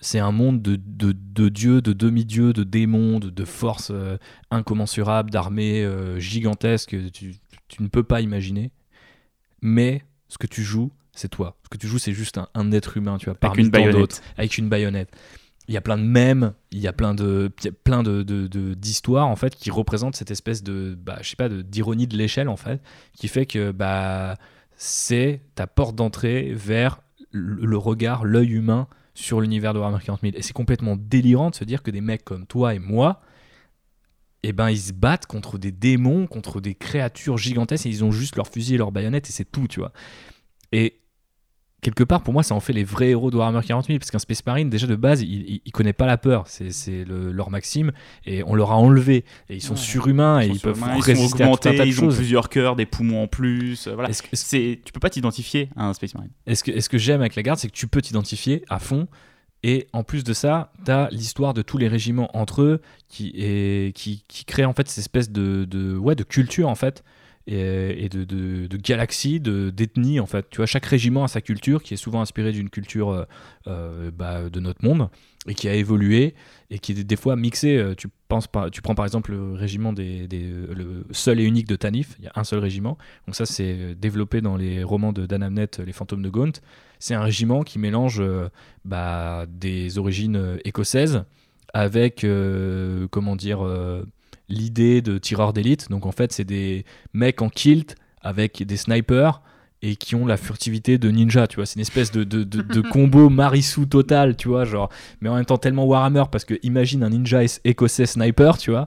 c'est 0.00 0.18
un 0.18 0.32
monde 0.32 0.62
de, 0.62 0.76
de, 0.76 1.48
dieux, 1.48 1.82
de 1.82 1.92
demi-dieux, 1.92 2.52
de 2.52 2.64
démons, 2.64 3.18
de, 3.18 3.44
forces 3.44 3.90
euh, 3.92 4.16
incommensurables, 4.50 5.30
d'armées 5.30 5.84
euh, 5.84 6.18
gigantesques 6.18 6.90
que 6.90 7.08
tu, 7.08 7.34
tu, 7.68 7.82
ne 7.82 7.88
peux 7.88 8.02
pas 8.02 8.20
imaginer. 8.20 8.70
Mais 9.60 10.02
ce 10.28 10.38
que 10.38 10.46
tu 10.46 10.62
joues, 10.62 10.90
c'est 11.12 11.28
toi. 11.28 11.56
Ce 11.64 11.68
que 11.68 11.76
tu 11.76 11.86
joues, 11.86 11.98
c'est 11.98 12.12
juste 12.12 12.40
un, 12.54 12.72
être 12.72 12.96
humain, 12.96 13.18
tu 13.18 13.26
vois, 13.26 13.34
parmi 13.34 13.70
tant 13.70 13.90
d'autres, 13.90 14.20
avec 14.36 14.58
une 14.58 14.68
baïonnette 14.68 15.10
il 15.68 15.74
y 15.74 15.76
a 15.76 15.80
plein 15.80 15.96
de 15.96 16.02
mèmes, 16.02 16.54
il 16.70 16.80
y 16.80 16.88
a 16.88 16.92
plein 16.92 17.14
de 17.14 17.50
plein 17.84 18.02
de, 18.02 18.22
d'histoires 18.74 19.28
en 19.28 19.36
fait 19.36 19.54
qui 19.54 19.70
représentent 19.70 20.16
cette 20.16 20.30
espèce 20.30 20.62
de 20.62 20.96
bah, 21.00 21.18
je 21.22 21.30
sais 21.30 21.36
pas 21.36 21.48
d'ironie 21.48 22.06
de 22.06 22.16
l'échelle 22.16 22.48
en 22.48 22.56
fait 22.56 22.80
qui 23.16 23.28
fait 23.28 23.46
que 23.46 23.70
bah 23.70 24.36
c'est 24.76 25.40
ta 25.54 25.66
porte 25.66 25.94
d'entrée 25.94 26.52
vers 26.54 27.00
le, 27.30 27.76
regard, 27.76 28.24
l'œil 28.24 28.50
humain 28.50 28.88
sur 29.14 29.40
l'univers 29.40 29.72
de 29.72 29.78
Warhammer 29.78 30.02
40 30.04 30.20
000 30.20 30.32
et 30.36 30.42
c'est 30.42 30.52
complètement 30.52 30.96
délirant 30.96 31.50
de 31.50 31.54
se 31.54 31.64
dire 31.64 31.82
que 31.82 31.90
des 31.90 32.00
mecs 32.00 32.24
comme 32.24 32.46
toi 32.46 32.74
et 32.74 32.78
moi 32.78 33.20
eh 34.42 34.52
ben 34.52 34.70
ils 34.70 34.80
se 34.80 34.92
battent 34.92 35.26
contre 35.26 35.58
des 35.58 35.70
démons, 35.70 36.26
contre 36.26 36.60
des 36.60 36.74
créatures 36.74 37.38
gigantesques 37.38 37.86
et 37.86 37.90
ils 37.90 38.04
ont 38.04 38.10
juste 38.10 38.36
leur 38.36 38.48
fusil 38.48 38.74
et 38.74 38.78
leur 38.78 38.90
baïonnette 38.90 39.28
et 39.28 39.32
c'est 39.32 39.44
tout, 39.44 39.68
tu 39.68 39.78
vois. 39.78 39.92
Et 40.72 41.01
quelque 41.82 42.04
part, 42.04 42.22
pour 42.22 42.32
moi, 42.32 42.42
ça 42.42 42.54
en 42.54 42.60
fait 42.60 42.72
les 42.72 42.84
vrais 42.84 43.10
héros 43.10 43.30
de 43.30 43.36
Warhammer 43.36 43.60
40 43.66 43.86
000, 43.86 43.98
parce 43.98 44.10
qu'un 44.10 44.20
Space 44.20 44.46
Marine, 44.46 44.70
déjà 44.70 44.86
de 44.86 44.94
base, 44.96 45.20
il, 45.20 45.60
il, 45.64 45.72
connaît 45.72 45.92
pas 45.92 46.06
la 46.06 46.16
peur, 46.16 46.44
c'est 46.46 47.04
leur 47.06 47.50
maxime, 47.50 47.92
et 48.24 48.42
on 48.44 48.54
leur 48.54 48.70
a 48.70 48.76
enlevé, 48.76 49.24
et 49.50 49.56
ils 49.56 49.62
sont 49.62 49.76
surhumains, 49.76 50.40
et 50.40 50.46
ils, 50.46 50.60
peuvent 50.60 50.82
résister 51.00 51.42
à 51.42 51.48
tout 51.48 51.68
un 51.68 51.74
tas 51.74 51.84
de 51.84 51.88
ils 51.88 52.02
ont 52.02 52.08
plusieurs 52.08 52.48
cœurs, 52.48 52.76
des 52.76 52.86
poumons 52.86 53.24
en 53.24 53.26
plus, 53.26 53.88
euh, 53.88 53.94
voilà. 53.94 54.08
Est 54.08 54.34
-ce 54.34 54.80
tu 54.82 54.92
peux 54.92 55.00
pas 55.00 55.10
t'identifier 55.10 55.68
à 55.76 55.88
un 55.88 55.92
Space 55.92 56.14
Marine. 56.14 56.30
Est-ce 56.46 56.62
que, 56.64 56.70
est 56.70 56.78
-ce 56.78 56.88
que 56.88 56.98
j'aime 56.98 57.20
avec 57.20 57.34
la 57.34 57.42
garde, 57.42 57.58
c'est 57.58 57.68
que 57.68 57.74
tu 57.74 57.88
peux 57.88 58.00
t'identifier 58.00 58.64
à 58.68 58.78
fond, 58.78 59.08
et 59.64 59.88
en 59.92 60.04
plus 60.04 60.22
de 60.22 60.32
ça, 60.32 60.72
tu 60.84 60.90
as 60.90 61.08
l'histoire 61.10 61.52
de 61.52 61.62
tous 61.62 61.78
les 61.78 61.88
régiments 61.88 62.30
entre 62.36 62.62
eux, 62.62 62.80
qui, 63.08 63.32
est, 63.36 63.94
qui, 63.96 64.24
qui 64.28 64.44
crée 64.44 64.64
en 64.64 64.72
fait 64.72 64.88
cette 64.88 64.98
espèce 64.98 65.30
de, 65.30 65.64
de, 65.64 65.96
ouais, 65.96 66.14
de 66.14 66.24
culture, 66.24 66.68
en 66.68 66.76
fait, 66.76 67.02
et, 67.46 68.08
de, 68.08 68.24
de, 68.24 68.66
de, 68.66 68.76
galaxies, 68.76 69.40
d'ethnies 69.40 70.20
en 70.20 70.26
fait. 70.26 70.48
Tu 70.50 70.58
vois, 70.58 70.66
chaque 70.66 70.86
régiment 70.86 71.24
a 71.24 71.28
sa 71.28 71.40
culture 71.40 71.82
qui 71.82 71.94
est 71.94 71.96
souvent 71.96 72.20
inspirée 72.20 72.52
d'une 72.52 72.70
culture 72.70 73.10
euh, 73.10 73.24
euh, 73.66 74.10
bah, 74.10 74.48
de 74.48 74.60
notre 74.60 74.84
monde 74.84 75.08
et 75.48 75.54
qui 75.54 75.68
a 75.68 75.74
évolué 75.74 76.34
et 76.70 76.78
qui 76.78 76.92
est 76.92 77.02
des 77.02 77.16
fois 77.16 77.34
mixée. 77.34 77.76
Euh, 77.76 77.94
tu, 77.96 78.08
penses 78.28 78.46
pas, 78.46 78.70
tu 78.70 78.80
prends 78.80 78.94
par 78.94 79.04
exemple 79.04 79.32
le 79.32 79.54
régiment 79.54 79.92
des, 79.92 80.28
le 80.30 81.04
seul 81.10 81.40
et 81.40 81.44
unique 81.44 81.66
de 81.66 81.76
Tanif, 81.76 82.14
il 82.18 82.24
y 82.24 82.28
a 82.28 82.32
un 82.36 82.44
seul 82.44 82.60
régiment. 82.60 82.96
Donc 83.26 83.34
ça 83.34 83.44
c'est 83.44 83.94
développé 83.96 84.40
dans 84.40 84.56
les 84.56 84.84
romans 84.84 85.12
de 85.12 85.26
Dan 85.26 85.66
Les 85.84 85.92
Fantômes 85.92 86.22
de 86.22 86.30
Gaunt. 86.30 86.52
C'est 87.00 87.14
un 87.14 87.22
régiment 87.22 87.62
qui 87.62 87.80
mélange 87.80 88.22
bah, 88.84 89.46
des 89.48 89.98
origines 89.98 90.58
écossaises 90.64 91.24
avec 91.74 92.24
comment 93.10 93.34
dire 93.34 93.66
l'idée 94.52 95.02
de 95.02 95.18
tireurs 95.18 95.52
d'élite. 95.52 95.90
Donc 95.90 96.06
en 96.06 96.12
fait, 96.12 96.32
c'est 96.32 96.44
des 96.44 96.84
mecs 97.12 97.42
en 97.42 97.48
kilt 97.48 97.96
avec 98.20 98.62
des 98.62 98.76
snipers 98.76 99.42
et 99.84 99.96
qui 99.96 100.14
ont 100.14 100.26
la 100.26 100.36
furtivité 100.36 100.96
de 100.96 101.10
ninja, 101.10 101.48
tu 101.48 101.56
vois. 101.56 101.66
C'est 101.66 101.74
une 101.74 101.80
espèce 101.80 102.12
de, 102.12 102.22
de, 102.22 102.44
de, 102.44 102.62
de 102.62 102.80
combo 102.92 103.28
Marisu 103.28 103.88
total, 103.88 104.36
tu 104.36 104.46
vois, 104.46 104.64
genre, 104.64 104.88
mais 105.20 105.28
en 105.28 105.34
même 105.34 105.44
temps 105.44 105.58
tellement 105.58 105.84
Warhammer 105.84 106.22
parce 106.30 106.44
que 106.44 106.54
imagine 106.62 107.02
un 107.02 107.10
ninja 107.10 107.40
écossais 107.64 108.06
sniper, 108.06 108.58
tu 108.58 108.70
vois. 108.70 108.86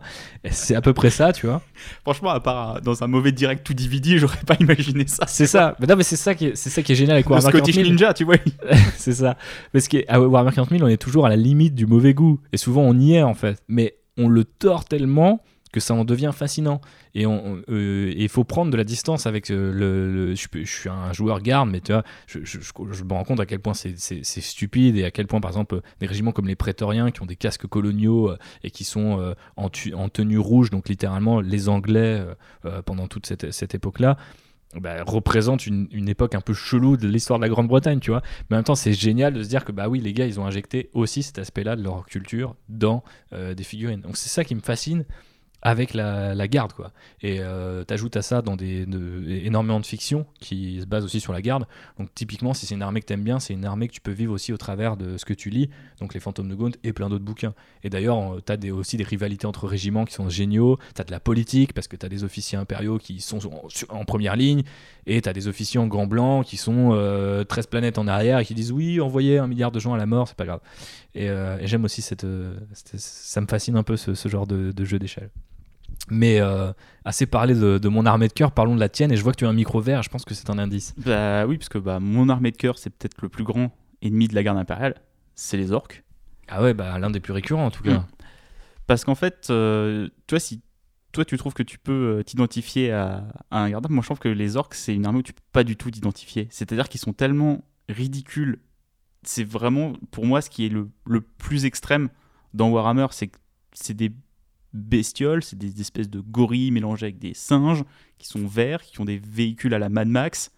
C'est 0.50 0.74
à 0.74 0.80
peu 0.80 0.94
près 0.94 1.10
ça, 1.10 1.34
tu 1.34 1.48
vois. 1.48 1.62
Franchement, 2.04 2.30
à 2.30 2.40
part 2.40 2.78
euh, 2.78 2.80
dans 2.80 3.04
un 3.04 3.08
mauvais 3.08 3.34
direct 3.34 3.66
tout 3.66 3.74
DVD, 3.74 4.18
j'aurais 4.20 4.44
pas 4.48 4.56
imaginé 4.62 5.06
ça. 5.06 5.26
C'est 5.28 5.48
ça. 5.48 5.76
Mais 5.82 5.88
non, 5.88 5.98
mais 5.98 6.04
c'est 6.04 6.16
ça 6.16 6.34
qui 6.34 6.48
est, 6.48 6.56
c'est 6.56 6.70
ça 6.70 6.82
qui 6.82 6.94
est 6.94 6.96
génial 6.96 7.16
avec 7.16 7.26
Le 7.26 7.32
Warhammer 7.32 7.52
40 7.52 7.66
Scottish 7.66 7.76
000. 7.76 7.90
Ninja, 7.90 8.14
tu 8.14 8.24
vois. 8.24 8.38
c'est 8.96 9.14
ça. 9.14 9.36
Parce 9.74 9.90
qu'à 9.90 10.22
Warhammer 10.22 10.54
40 10.54 10.70
000, 10.70 10.82
on 10.82 10.88
est 10.88 10.98
toujours 10.98 11.26
à 11.26 11.30
la 11.30 11.36
limite 11.36 11.76
du 11.76 11.88
mauvais 11.88 12.14
goût. 12.14 12.40
Et 12.54 12.58
souvent, 12.58 12.84
on 12.84 12.98
y 12.98 13.16
est, 13.16 13.24
en 13.24 13.34
fait. 13.34 13.62
Mais 13.68 13.98
on 14.18 14.30
le 14.30 14.46
tord 14.46 14.86
tellement 14.86 15.42
que 15.76 15.82
ça 15.82 15.94
en 15.94 16.06
devient 16.06 16.32
fascinant. 16.34 16.80
Et 17.16 17.26
on- 17.26 17.62
euh, 17.70 18.14
il 18.16 18.30
faut 18.30 18.46
prendre 18.46 18.72
de 18.72 18.78
la 18.78 18.86
distance 18.86 19.28
avec 19.28 19.52
euh, 19.52 19.74
le... 19.74 20.34
je, 20.34 20.48
suis 20.64 20.90
un 20.90 21.12
joueur 21.12 21.42
garde, 21.42 21.70
mais 21.70 21.82
tu 21.82 21.92
vois, 21.92 22.04
je, 22.28 23.04
me 23.04 23.14
rends 23.14 23.26
compte 23.26 23.42
à 23.42 23.46
quel 23.46 23.60
point 23.60 23.74
c'est 23.74 24.22
stupide 24.22 24.96
et 24.96 25.04
à 25.04 25.12
quel 25.12 25.28
point, 25.28 25.42
par 25.42 25.52
exemple, 25.52 25.82
des 26.00 26.08
régiments 26.08 26.32
comme 26.32 26.48
les 26.48 26.56
prétoriens 26.56 27.12
qui 27.12 27.22
ont 27.22 27.26
des 27.26 27.36
casques 27.36 27.68
coloniaux 27.68 28.30
euh, 28.30 28.38
et 28.64 28.72
qui 28.72 28.86
sont 28.86 29.20
euh, 29.20 29.34
en, 29.58 29.70
tenue 30.10 30.40
rouge, 30.40 30.70
donc 30.70 30.88
littéralement 30.88 31.42
les 31.42 31.68
Anglais 31.68 32.22
euh, 32.22 32.36
euh, 32.64 32.82
pendant 32.82 33.08
toute 33.08 33.26
cette, 33.26 33.76
époque-là, 33.76 34.16
bah, 34.80 35.04
représentent 35.06 35.68
une, 35.68 36.10
époque 36.10 36.36
un 36.36 36.42
peu 36.42 36.54
chelou 36.54 36.98
de 36.98 37.08
l'histoire 37.08 37.40
de 37.40 37.44
la 37.44 37.50
Grande-Bretagne, 37.50 38.00
tu 38.00 38.12
vois. 38.12 38.22
Mais 38.50 38.56
en 38.56 38.60
même 38.60 38.66
temps, 38.66 38.76
c'est 38.76 38.94
génial 38.94 39.34
de 39.34 39.44
se 39.44 39.50
dire 39.50 39.64
que 39.64 39.72
bah 39.72 39.88
oui, 39.88 40.00
les 40.00 40.14
gars, 40.14 40.26
ils 40.26 40.40
ont 40.40 40.46
injecté 40.46 40.90
aussi 40.94 41.24
cet 41.24 41.40
aspect-là 41.40 41.76
de 41.76 41.84
leur 41.84 42.06
culture 42.06 42.56
dans 42.68 43.04
euh, 43.34 43.54
des 43.54 43.64
figurines. 43.64 44.02
Donc 44.02 44.18
c'est 44.18 44.30
ça 44.30 44.44
qui 44.44 44.56
me 44.56 44.62
fascine 44.62 45.06
avec 45.66 45.96
la, 45.96 46.48
garde, 46.48 46.74
quoi. 46.74 46.92
Et 47.22 47.38
euh, 47.40 47.84
t'ajoutes 47.84 48.16
à 48.18 48.22
ça 48.22 48.44
dans 48.44 48.56
des 48.56 48.86
de- 48.86 49.24
énormément 49.28 49.80
de 49.80 49.86
fiction 49.86 50.28
qui 50.40 50.80
se 50.80 50.86
base 50.86 51.04
aussi 51.04 51.20
sur 51.20 51.34
la 51.34 51.42
garde. 51.42 51.66
Donc 51.98 52.14
typiquement, 52.14 52.54
si 52.54 52.68
c'est 52.68 52.76
une 52.76 52.84
armée 52.84 53.02
que 53.02 53.08
t'aimes 53.08 53.24
bien, 53.24 53.40
c'est 53.40 53.54
une 53.56 53.66
armée 53.66 53.88
que 53.88 53.94
tu 53.94 54.00
peux 54.00 54.12
vivre 54.12 54.32
aussi 54.32 54.54
au 54.54 54.58
travers 54.58 54.96
de 54.96 55.18
ce 55.18 55.26
que 55.26 55.34
tu 55.34 55.50
lis, 55.50 55.72
donc 56.00 56.14
les 56.14 56.20
fantômes 56.20 56.50
de 56.50 56.54
Gaunt 56.54 56.70
et 56.84 56.94
plein 56.94 57.10
d'autres 57.10 57.26
bouquins. 57.26 57.56
Et 57.84 57.90
d'ailleurs, 57.90 58.38
t'as 58.46 58.58
des, 58.58 58.70
aussi 58.70 58.96
des 58.96 59.04
rivalités 59.04 59.48
entre 59.48 59.66
régiments 59.68 60.06
qui 60.06 60.14
sont 60.14 60.30
géniaux. 60.30 60.78
T'as 60.94 61.04
de 61.04 61.10
la 61.10 61.20
politique 61.20 61.74
parce 61.74 61.88
que 61.88 61.96
t'as 61.96 62.10
des 62.10 62.24
officiers 62.24 62.60
impériaux 62.60 63.00
qui 63.00 63.20
sont 63.20 63.40
en, 63.90 64.06
première 64.06 64.36
ligne 64.36 64.62
et 65.08 65.20
t'as 65.20 65.34
des 65.34 65.48
officiers 65.48 65.80
en 65.80 65.88
gants 65.88 66.06
blancs 66.06 66.46
qui 66.46 66.58
sont 66.58 66.92
euh, 66.94 67.44
13 67.44 67.66
planètes 67.66 67.98
en 67.98 68.06
arrière 68.08 68.38
et 68.38 68.46
qui 68.46 68.54
disent 68.54 68.72
oui, 68.72 69.02
envoyer 69.02 69.40
un 69.40 69.48
milliard 69.48 69.72
de 69.72 69.80
gens 69.80 69.96
à 69.96 69.98
la 69.98 70.06
mort, 70.06 70.28
c'est 70.28 70.38
pas 70.38 70.46
grave. 70.46 70.60
Et, 71.16 71.28
euh, 71.28 71.58
j'aime 71.66 71.86
aussi 71.86 72.04
cette, 72.04 72.24
euh, 72.24 72.54
cette- 72.74 73.00
Ça 73.00 73.42
me 73.42 73.48
fascine 73.48 73.76
un 73.78 73.84
peu 73.84 73.98
ce, 73.98 74.14
genre 74.30 74.46
de 74.46 74.86
jeu 74.86 75.00
d'échelle. 75.00 75.32
Mais 76.10 76.40
euh, 76.40 76.72
assez 77.04 77.26
parlé 77.26 77.56
de, 77.56 77.78
de 77.78 77.90
mon 77.90 78.06
armée 78.06 78.28
de 78.28 78.34
cœur, 78.34 78.52
parlons 78.52 78.76
de 78.76 78.80
la 78.80 78.90
tienne. 78.90 79.12
Et 79.12 79.18
je 79.18 79.24
vois 79.24 79.32
que 79.32 79.38
tu 79.38 79.46
as 79.46 79.50
un 79.50 79.54
micro 79.54 79.80
vert, 79.82 80.04
je 80.04 80.10
pense 80.10 80.24
que 80.24 80.34
c'est 80.34 80.50
un 80.50 80.60
indice. 80.60 80.94
Bah 80.98 81.46
oui, 81.48 81.58
parce 81.58 81.70
que 81.70 81.78
bah, 81.80 82.00
mon 82.00 82.30
armée 82.30 82.52
de 82.52 82.58
cœur, 82.58 82.78
c'est 82.78 82.92
peut-être 82.92 83.22
le 83.22 83.30
plus 83.30 83.44
grand 83.44 83.72
ennemi 84.02 84.28
de 84.28 84.36
la 84.36 84.44
garde 84.44 84.58
impériale. 84.58 84.96
C'est 85.34 85.58
les 85.58 85.72
orques. 85.72 86.04
Ah 86.48 86.62
ouais, 86.62 86.74
bah 86.76 87.00
l'un 87.00 87.10
des 87.10 87.20
plus 87.20 87.34
récurrents 87.34 87.66
en 87.66 87.72
tout 87.72 87.84
cas. 87.84 88.00
Mm. 88.00 88.08
Parce 88.88 89.04
qu'en 89.04 89.16
fait, 89.16 89.48
euh, 89.50 90.10
toi, 90.28 90.40
si 90.40 90.62
toi 91.12 91.26
tu 91.26 91.38
trouves 91.38 91.54
que 91.54 91.64
tu 91.64 91.80
peux 91.80 92.20
euh, 92.20 92.24
t'identifier 92.24 92.92
à, 92.92 93.28
à 93.50 93.60
un 93.64 93.70
garde, 93.70 93.90
moi 93.90 94.02
je 94.02 94.08
trouve 94.08 94.20
que 94.20 94.30
les 94.30 94.58
orques, 94.58 94.76
c'est 94.76 94.94
une 94.94 95.06
armée 95.08 95.20
où 95.20 95.24
tu 95.24 95.34
peux 95.34 95.42
pas 95.52 95.64
du 95.64 95.76
tout 95.76 95.90
t'identifier. 95.90 96.48
C'est-à-dire 96.52 96.88
qu'ils 96.88 97.02
sont 97.02 97.14
tellement 97.14 97.64
ridicules. 97.90 98.60
C'est 99.24 99.44
vraiment, 99.44 99.94
pour 100.12 100.28
moi, 100.28 100.42
ce 100.42 100.52
qui 100.52 100.68
est 100.68 100.70
le, 100.70 100.90
le 101.08 101.22
plus 101.22 101.66
extrême 101.66 102.10
dans 102.54 102.70
Warhammer, 102.70 103.08
c'est 103.10 103.28
que 103.28 103.40
c'est 103.74 103.96
des 103.96 104.12
bestioles, 104.76 105.44
c'est 105.44 105.58
des 105.58 105.82
espèces 105.82 106.10
de 106.10 106.20
gorilles 106.20 106.72
mélangées 106.72 107.08
avec 107.08 107.20
des 107.20 107.34
singes 107.34 107.84
qui 108.18 108.28
sont 108.28 108.46
verts, 108.46 108.82
qui 108.82 109.00
ont 109.02 109.06
des 109.06 109.18
véhicules 109.18 109.74
à 109.74 109.80
la 109.80 109.90
Mad 109.90 110.08
Max. 110.08 110.52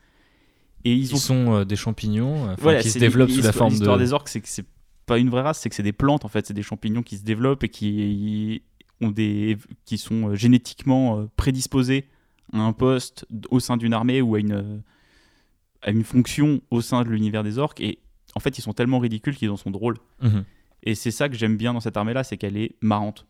Et 0.83 0.93
ils 0.93 1.05
Ils 1.05 1.15
ont 1.15 1.17
sont 1.17 1.53
euh, 1.53 1.65
des 1.65 1.75
champignons 1.75 2.49
euh, 2.49 2.55
voilà, 2.59 2.81
qui 2.81 2.89
se 2.89 2.99
développent 2.99 3.31
sous 3.31 3.41
la 3.41 3.51
forme 3.51 3.73
de. 3.73 3.75
L'histoire 3.75 3.97
des 3.97 4.13
orques, 4.13 4.29
c'est 4.29 4.41
que 4.41 4.47
c'est 4.47 4.65
pas 5.05 5.17
une 5.17 5.29
vraie 5.29 5.41
race, 5.41 5.59
c'est 5.59 5.69
que 5.69 5.75
c'est 5.75 5.83
des 5.83 5.93
plantes 5.93 6.25
en 6.25 6.27
fait, 6.27 6.45
c'est 6.45 6.53
des 6.53 6.63
champignons 6.63 7.03
qui 7.03 7.17
se 7.17 7.23
développent 7.23 7.63
et 7.63 7.69
qui 7.69 8.63
ont 9.01 9.11
des 9.11 9.57
qui 9.85 9.97
sont 9.97 10.29
euh, 10.29 10.35
génétiquement 10.35 11.27
prédisposés 11.35 12.05
à 12.53 12.59
un 12.59 12.73
poste 12.73 13.25
au 13.49 13.59
sein 13.59 13.77
d'une 13.77 13.93
armée 13.93 14.21
ou 14.21 14.35
à 14.35 14.39
une 14.39 14.81
à 15.81 15.91
une 15.91 16.03
fonction 16.03 16.61
au 16.71 16.81
sein 16.81 17.03
de 17.03 17.09
l'univers 17.09 17.43
des 17.43 17.57
orques 17.57 17.79
et 17.81 17.99
en 18.35 18.39
fait 18.39 18.57
ils 18.57 18.61
sont 18.61 18.73
tellement 18.73 18.99
ridicules 18.99 19.35
qu'ils 19.35 19.49
en 19.49 19.57
sont 19.57 19.71
drôles. 19.71 19.97
Mhm. 20.21 20.43
Et 20.83 20.95
c'est 20.95 21.11
ça 21.11 21.29
que 21.29 21.35
j'aime 21.35 21.57
bien 21.57 21.73
dans 21.73 21.79
cette 21.79 21.97
armée 21.97 22.13
là, 22.13 22.23
c'est 22.23 22.37
qu'elle 22.37 22.57
est 22.57 22.75
marrante. 22.81 23.25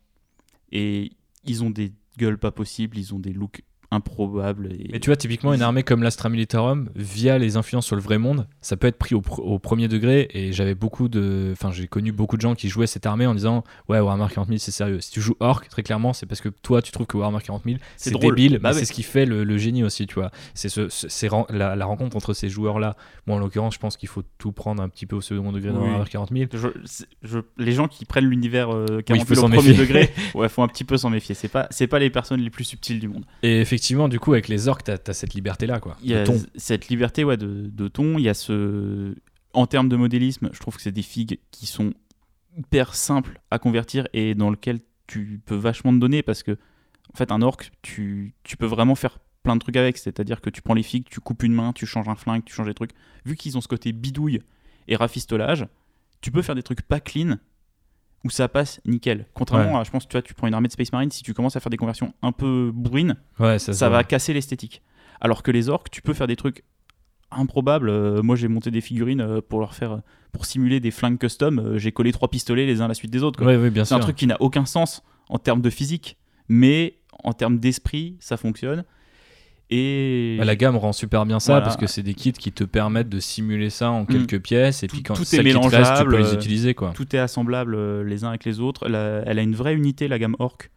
Et 0.71 1.11
ils 1.43 1.63
ont 1.63 1.69
des 1.69 1.93
gueules 2.17 2.37
pas 2.37 2.51
possibles, 2.51 2.97
ils 2.97 3.13
ont 3.13 3.19
des 3.19 3.33
looks 3.33 3.63
improbables 3.91 4.71
et 4.73 4.89
Mais 4.91 4.99
tu 4.99 5.09
vois, 5.09 5.15
typiquement, 5.15 5.53
une 5.53 5.61
armée 5.61 5.83
comme 5.83 6.03
l'Astra 6.03 6.29
Militarum, 6.29 6.89
via 6.95 7.37
les 7.37 7.55
influences 7.57 7.85
sur 7.85 7.95
le 7.95 8.01
vrai 8.01 8.17
monde, 8.17 8.47
ça 8.61 8.77
peut 8.77 8.87
être 8.87 8.97
pris 8.97 9.15
au, 9.15 9.21
pr- 9.21 9.41
au 9.41 9.59
premier 9.59 9.87
degré. 9.87 10.27
Et 10.33 10.51
j'avais 10.51 10.75
beaucoup 10.75 11.07
de. 11.07 11.49
Enfin, 11.53 11.71
j'ai 11.71 11.87
connu 11.87 12.11
beaucoup 12.11 12.35
de 12.37 12.41
gens 12.41 12.55
qui 12.55 12.69
jouaient 12.69 12.87
cette 12.87 13.05
armée 13.05 13.25
en 13.25 13.33
disant 13.33 13.63
Ouais, 13.87 13.99
Warhammer 13.99 14.27
40 14.33 14.47
000, 14.49 14.57
c'est 14.59 14.71
sérieux. 14.71 14.99
Si 15.01 15.11
tu 15.11 15.21
joues 15.21 15.35
Orc, 15.39 15.67
très 15.69 15.83
clairement, 15.83 16.13
c'est 16.13 16.25
parce 16.25 16.41
que 16.41 16.49
toi, 16.49 16.81
tu 16.81 16.91
trouves 16.91 17.07
que 17.07 17.17
Warhammer 17.17 17.39
40 17.43 17.63
000, 17.65 17.77
C'est 17.95 18.13
débile, 18.17 18.53
Bah 18.59 18.69
mais 18.69 18.75
ouais. 18.75 18.79
c'est 18.79 18.85
ce 18.85 18.93
qui 18.93 19.03
fait 19.03 19.25
le, 19.25 19.43
le 19.43 19.57
génie 19.57 19.83
aussi, 19.83 20.05
tu 20.07 20.15
vois. 20.15 20.31
C'est 20.53 20.69
ce, 20.69 20.89
ce- 20.89 21.07
c'est 21.09 21.27
ren- 21.27 21.45
la, 21.49 21.75
la 21.75 21.85
rencontre 21.85 22.15
entre 22.17 22.33
ces 22.33 22.49
joueurs-là. 22.49 22.95
Moi, 23.25 23.37
en 23.37 23.39
l'occurrence, 23.39 23.73
je 23.75 23.79
pense 23.79 23.97
qu'il 23.97 24.09
faut 24.09 24.23
tout 24.37 24.51
prendre 24.51 24.81
un 24.83 24.89
petit 24.89 25.05
peu 25.05 25.15
au 25.15 25.21
second 25.21 25.51
degré 25.51 25.71
dans 25.71 25.79
Oui. 25.81 25.87
Warhammer 25.87 26.09
40 26.09 26.29
000. 26.33 26.49
Je- 26.53 26.67
c'est- 26.85 27.07
je- 27.23 27.39
les 27.57 27.71
gens 27.71 27.87
qui 27.87 28.05
prennent 28.05 28.25
l'univers 28.25 28.69
euh, 28.73 28.85
Oui, 28.97 29.03
40 29.03 29.21
il 29.23 29.27
faut 29.27 29.35
000 29.35 29.45
au 29.45 29.49
s'en 29.49 29.55
premier 29.55 29.69
méfier. 29.69 29.85
degré, 29.85 30.09
ouais, 30.35 30.49
faut 30.49 30.61
un 30.63 30.67
petit 30.67 30.83
peu 30.83 30.97
s'en 30.97 31.09
méfier. 31.09 31.35
C'est 31.35 31.47
pas, 31.47 31.67
c'est 31.71 31.87
pas 31.87 31.99
les 31.99 32.09
personnes 32.09 32.41
les 32.41 32.49
plus 32.49 32.63
subtiles 32.65 32.99
du 32.99 33.07
monde. 33.07 33.23
Et 33.43 33.59
effectivement, 33.61 33.76
du 34.09 34.19
coup, 34.19 34.33
avec 34.33 34.47
les 34.47 34.67
orques, 34.67 34.83
t'as 34.83 34.97
as 35.07 35.13
cette 35.13 35.33
liberté-là, 35.33 35.79
quoi. 35.79 35.97
Il 36.01 36.09
y 36.09 36.15
a 36.15 36.21
de 36.21 36.25
ton. 36.25 36.41
cette 36.55 36.87
liberté 36.89 37.23
ouais, 37.23 37.37
de, 37.37 37.69
de 37.71 37.87
ton. 37.87 38.17
Il 38.17 38.23
y 38.23 38.29
a 38.29 38.33
ce, 38.33 39.15
en 39.53 39.67
termes 39.67 39.89
de 39.89 39.95
modélisme, 39.95 40.49
je 40.53 40.59
trouve 40.59 40.75
que 40.75 40.81
c'est 40.81 40.91
des 40.91 41.01
figues 41.01 41.39
qui 41.51 41.65
sont 41.65 41.93
hyper 42.57 42.95
simples 42.95 43.39
à 43.51 43.59
convertir 43.59 44.07
et 44.13 44.35
dans 44.35 44.49
lequel 44.49 44.79
tu 45.05 45.41
peux 45.45 45.55
vachement 45.55 45.93
te 45.93 45.99
donner 45.99 46.23
parce 46.23 46.43
que 46.43 46.57
en 47.13 47.17
fait 47.17 47.31
un 47.31 47.41
orc, 47.41 47.71
tu, 47.81 48.33
tu 48.43 48.57
peux 48.57 48.65
vraiment 48.65 48.95
faire 48.95 49.19
plein 49.43 49.55
de 49.55 49.61
trucs 49.61 49.77
avec. 49.77 49.97
C'est-à-dire 49.97 50.41
que 50.41 50.49
tu 50.49 50.61
prends 50.61 50.73
les 50.73 50.83
figues, 50.83 51.07
tu 51.09 51.19
coupes 51.19 51.43
une 51.43 51.53
main, 51.53 51.71
tu 51.73 51.85
changes 51.85 52.09
un 52.09 52.15
flingue, 52.15 52.43
tu 52.43 52.53
changes 52.53 52.67
des 52.67 52.73
trucs. 52.73 52.91
Vu 53.25 53.35
qu'ils 53.35 53.57
ont 53.57 53.61
ce 53.61 53.67
côté 53.67 53.93
bidouille 53.93 54.41
et 54.87 54.95
rafistolage, 54.95 55.65
tu 56.21 56.31
peux 56.31 56.41
faire 56.41 56.55
des 56.55 56.63
trucs 56.63 56.81
pas 56.81 56.99
clean 56.99 57.37
où 58.27 58.29
ça 58.29 58.47
passe 58.47 58.81
nickel. 58.85 59.25
Contrairement 59.33 59.79
à, 59.79 59.83
je 59.83 59.89
pense, 59.89 60.07
tu 60.07 60.11
vois, 60.11 60.21
tu 60.21 60.33
prends 60.33 60.47
une 60.47 60.53
armée 60.53 60.67
de 60.67 60.73
Space 60.73 60.91
Marine, 60.91 61.09
si 61.09 61.23
tu 61.23 61.33
commences 61.33 61.55
à 61.55 61.59
faire 61.59 61.69
des 61.69 61.77
conversions 61.77 62.13
un 62.21 62.33
peu 62.33 62.71
bourrines, 62.73 63.15
Ouais, 63.39 63.57
ça, 63.57 63.89
va 63.89 64.03
casser 64.03 64.33
l'esthétique. 64.33 64.81
Alors 65.21 65.41
que 65.41 65.51
les 65.51 65.69
orques, 65.69 65.89
tu 65.89 66.01
peux 66.01 66.13
faire 66.13 66.27
des 66.27 66.35
trucs 66.35 66.63
improbables. 67.31 67.89
Euh, 67.89 68.21
moi, 68.21 68.35
j'ai 68.35 68.47
monté 68.47 68.69
des 68.69 68.81
figurines 68.81 69.21
euh, 69.21 69.41
pour 69.41 69.59
leur 69.59 69.73
faire, 69.73 70.01
pour 70.31 70.45
simuler 70.45 70.79
des 70.79 70.91
flingues 70.91 71.17
custom. 71.17 71.59
Euh, 71.59 71.77
j'ai 71.77 71.91
collé 71.91 72.11
trois 72.11 72.29
pistolets 72.29 72.65
les 72.65 72.81
uns 72.81 72.85
à 72.85 72.89
la 72.89 72.93
suite 72.93 73.11
des 73.11 73.23
autres. 73.23 73.43
Ouais, 73.43 73.85
C'est 73.85 73.95
un 73.95 73.99
truc 73.99 74.15
qui 74.15 74.27
n'a 74.27 74.37
aucun 74.41 74.65
sens 74.65 75.03
en 75.29 75.39
termes 75.39 75.61
de 75.61 75.69
physique, 75.69 76.17
mais 76.49 76.99
en 77.23 77.33
termes 77.33 77.59
d'esprit, 77.59 78.17
ça 78.19 78.37
fonctionne. 78.37 78.83
Et 79.69 80.35
Bah, 80.39 80.45
la 80.45 80.55
gamme 80.55 80.77
rend 80.77 80.93
super 80.93 81.25
bien 81.25 81.39
ça 81.41 81.53
Voilà. 81.53 81.65
parce 81.65 81.75
que 81.77 81.87
c'est 81.87 82.03
des 82.03 82.13
kits 82.13 82.31
qui 82.31 82.51
te 82.53 82.63
permettent 82.63 83.09
de 83.09 83.19
simuler 83.19 83.69
ça 83.69 83.91
en 83.91 84.03
Mm. 84.03 84.07
quelques 84.07 84.41
pièces 84.41 84.83
et 84.83 84.87
Tout- 84.87 84.95
puis 84.95 85.03
quand 85.03 85.13
tout 85.15 85.23
est 85.23 85.25
te 85.25 85.35
restent, 85.35 85.41
tu 85.41 85.43
mélangeable, 85.57 86.09
peux 86.11 86.17
les 86.17 86.25
euh, 86.29 86.35
utiliser 86.35 86.73
quoi. 86.73 86.91
tout 86.95 87.13
est 87.15 87.19
assemblable 87.19 87.75
euh, 87.75 88.03
les 88.03 88.23
uns 88.23 88.29
avec 88.29 88.45
les 88.45 88.59
autres. 88.61 88.87
La- 88.87 89.23
elle 89.25 89.39
a 89.39 89.41
une 89.41 89.55
vraie 89.55 89.73
unité, 89.75 90.07
la 90.07 90.19
gamme 90.19 90.35
orc, 90.39 90.69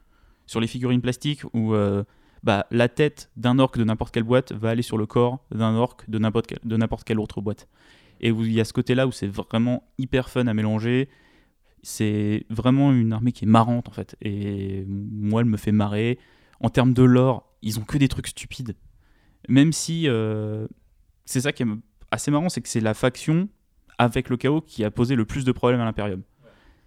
sur 0.46 0.58
les 0.60 0.66
figurines 0.66 1.00
plastiques 1.00 1.42
où 1.54 1.74
euh, 1.74 2.02
bah, 2.42 2.66
la 2.72 2.88
tête 2.88 3.30
d'un 3.36 3.58
orc 3.60 3.72
de 3.78 3.84
n'importe 3.84 4.12
quelle 4.12 4.24
boîte 4.24 4.52
va 4.52 4.70
aller 4.70 4.82
sur 4.82 4.98
le 4.98 5.06
corps 5.06 5.38
d'un 5.54 5.74
orc 5.76 5.98
de 6.08 6.18
n'importe 6.18 6.46
quel- 6.48 6.58
de 6.64 6.76
n'importe 6.76 7.04
quelle 7.04 7.20
autre 7.20 7.40
boîte. 7.40 7.68
Et 8.20 8.32
où 8.32 8.42
il 8.44 8.52
y 8.52 8.60
a 8.60 8.64
ce 8.64 8.72
côté-là 8.72 9.06
où 9.06 9.12
c'est 9.12 9.28
vraiment 9.28 9.84
hyper 9.98 10.28
fun 10.30 10.46
à 10.48 10.52
mélanger. 10.54 11.08
C'est 11.82 12.44
vraiment 12.50 12.92
une 12.92 13.12
armée 13.12 13.32
qui 13.32 13.44
est 13.44 13.48
marrante 13.48 13.88
en 13.88 13.92
fait. 13.92 14.16
Et 14.20 14.84
moi, 14.88 15.40
elle 15.42 15.46
me 15.46 15.56
fait 15.56 15.72
marrer. 15.72 16.18
En 16.60 16.68
termes 16.70 16.92
de 16.92 17.02
lore, 17.02 17.50
ils 17.62 17.78
ont 17.78 17.84
que 17.84 17.98
des 17.98 18.08
trucs 18.08 18.28
stupides. 18.28 18.76
Même 19.48 19.72
si 19.72 20.08
euh, 20.08 20.66
c'est 21.24 21.40
ça 21.40 21.52
qui 21.52 21.62
est 21.62 21.66
assez 22.10 22.30
marrant, 22.30 22.48
c'est 22.48 22.60
que 22.60 22.68
c'est 22.68 22.80
la 22.80 22.94
faction 22.94 23.48
avec 23.98 24.28
le 24.28 24.36
chaos 24.36 24.60
qui 24.60 24.84
a 24.84 24.90
posé 24.90 25.14
le 25.14 25.24
plus 25.24 25.44
de 25.44 25.52
problèmes 25.52 25.80
à 25.80 25.84
l'Imperium. 25.84 26.22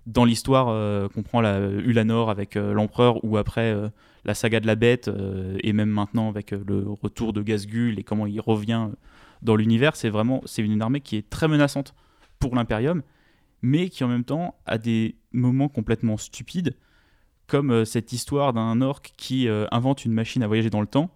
Dans 0.06 0.26
l'histoire 0.26 0.68
euh, 0.70 1.08
qu'on 1.08 1.24
prend 1.24 1.42
la 1.42 1.60
Ulanor 1.60 2.30
avec 2.30 2.56
euh, 2.56 2.74
l'empereur 2.74 3.24
ou 3.24 3.38
après 3.38 3.76
la 4.26 4.34
saga 4.34 4.60
de 4.60 4.68
la 4.68 4.76
bête 4.76 5.10
et 5.62 5.74
même 5.74 5.90
maintenant 5.90 6.30
avec 6.30 6.52
le 6.52 6.86
retour 6.90 7.34
de 7.34 7.42
Gazgul 7.42 8.00
et 8.00 8.04
comment 8.04 8.26
il 8.26 8.40
revient 8.40 8.90
dans 9.42 9.56
l'univers, 9.56 9.96
c'est 9.96 10.10
vraiment 10.10 10.42
c'est 10.46 10.62
une 10.62 10.82
armée 10.82 11.02
qui 11.02 11.18
est 11.18 11.30
très 11.30 11.48
menaçante 11.48 11.94
pour 12.40 12.56
l'Imperium, 12.56 13.02
mais 13.62 13.90
qui 13.90 14.04
en 14.04 14.08
même 14.08 14.24
temps 14.24 14.56
a 14.66 14.78
des 14.78 15.16
moments 15.32 15.70
complètement 15.70 16.18
stupides, 16.18 16.76
comme 17.48 17.72
euh, 17.72 17.86
cette 17.86 18.14
histoire 18.14 18.54
d'un 18.54 18.82
orc 18.82 19.02
qui 19.18 19.48
euh, 19.48 19.66
invente 19.72 20.06
une 20.06 20.14
machine 20.14 20.44
à 20.44 20.48
voyager 20.48 20.70
dans 20.70 20.82
le 20.82 20.88
temps, 20.88 21.10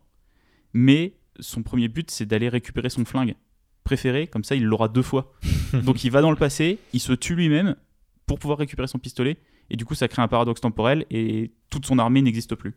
mais 0.74 1.14
son 1.40 1.64
premier 1.64 1.88
but 1.88 2.12
c'est 2.12 2.26
d'aller 2.26 2.50
récupérer 2.50 2.90
son 2.90 3.06
flingue 3.06 3.36
préféré, 3.84 4.28
comme 4.28 4.44
ça 4.44 4.56
il 4.56 4.64
l'aura 4.64 4.88
deux 4.88 5.02
fois. 5.02 5.34
Donc 5.84 6.04
il 6.04 6.12
va 6.12 6.22
dans 6.22 6.32
le 6.32 6.38
passé, 6.38 6.80
il 6.94 7.00
se 7.00 7.14
tue 7.14 7.36
lui-même 7.36 7.76
pour 8.26 8.40
pouvoir 8.40 8.60
récupérer 8.60 8.88
son 8.88 9.00
pistolet, 9.00 9.38
et 9.70 9.78
du 9.78 9.86
coup 9.86 9.96
ça 9.96 10.08
crée 10.08 10.22
un 10.22 10.28
paradoxe 10.28 10.62
temporel 10.62 11.06
et 11.10 11.52
toute 11.70 11.86
son 11.86 12.00
armée 12.00 12.22
n'existe 12.22 12.56
plus. 12.56 12.76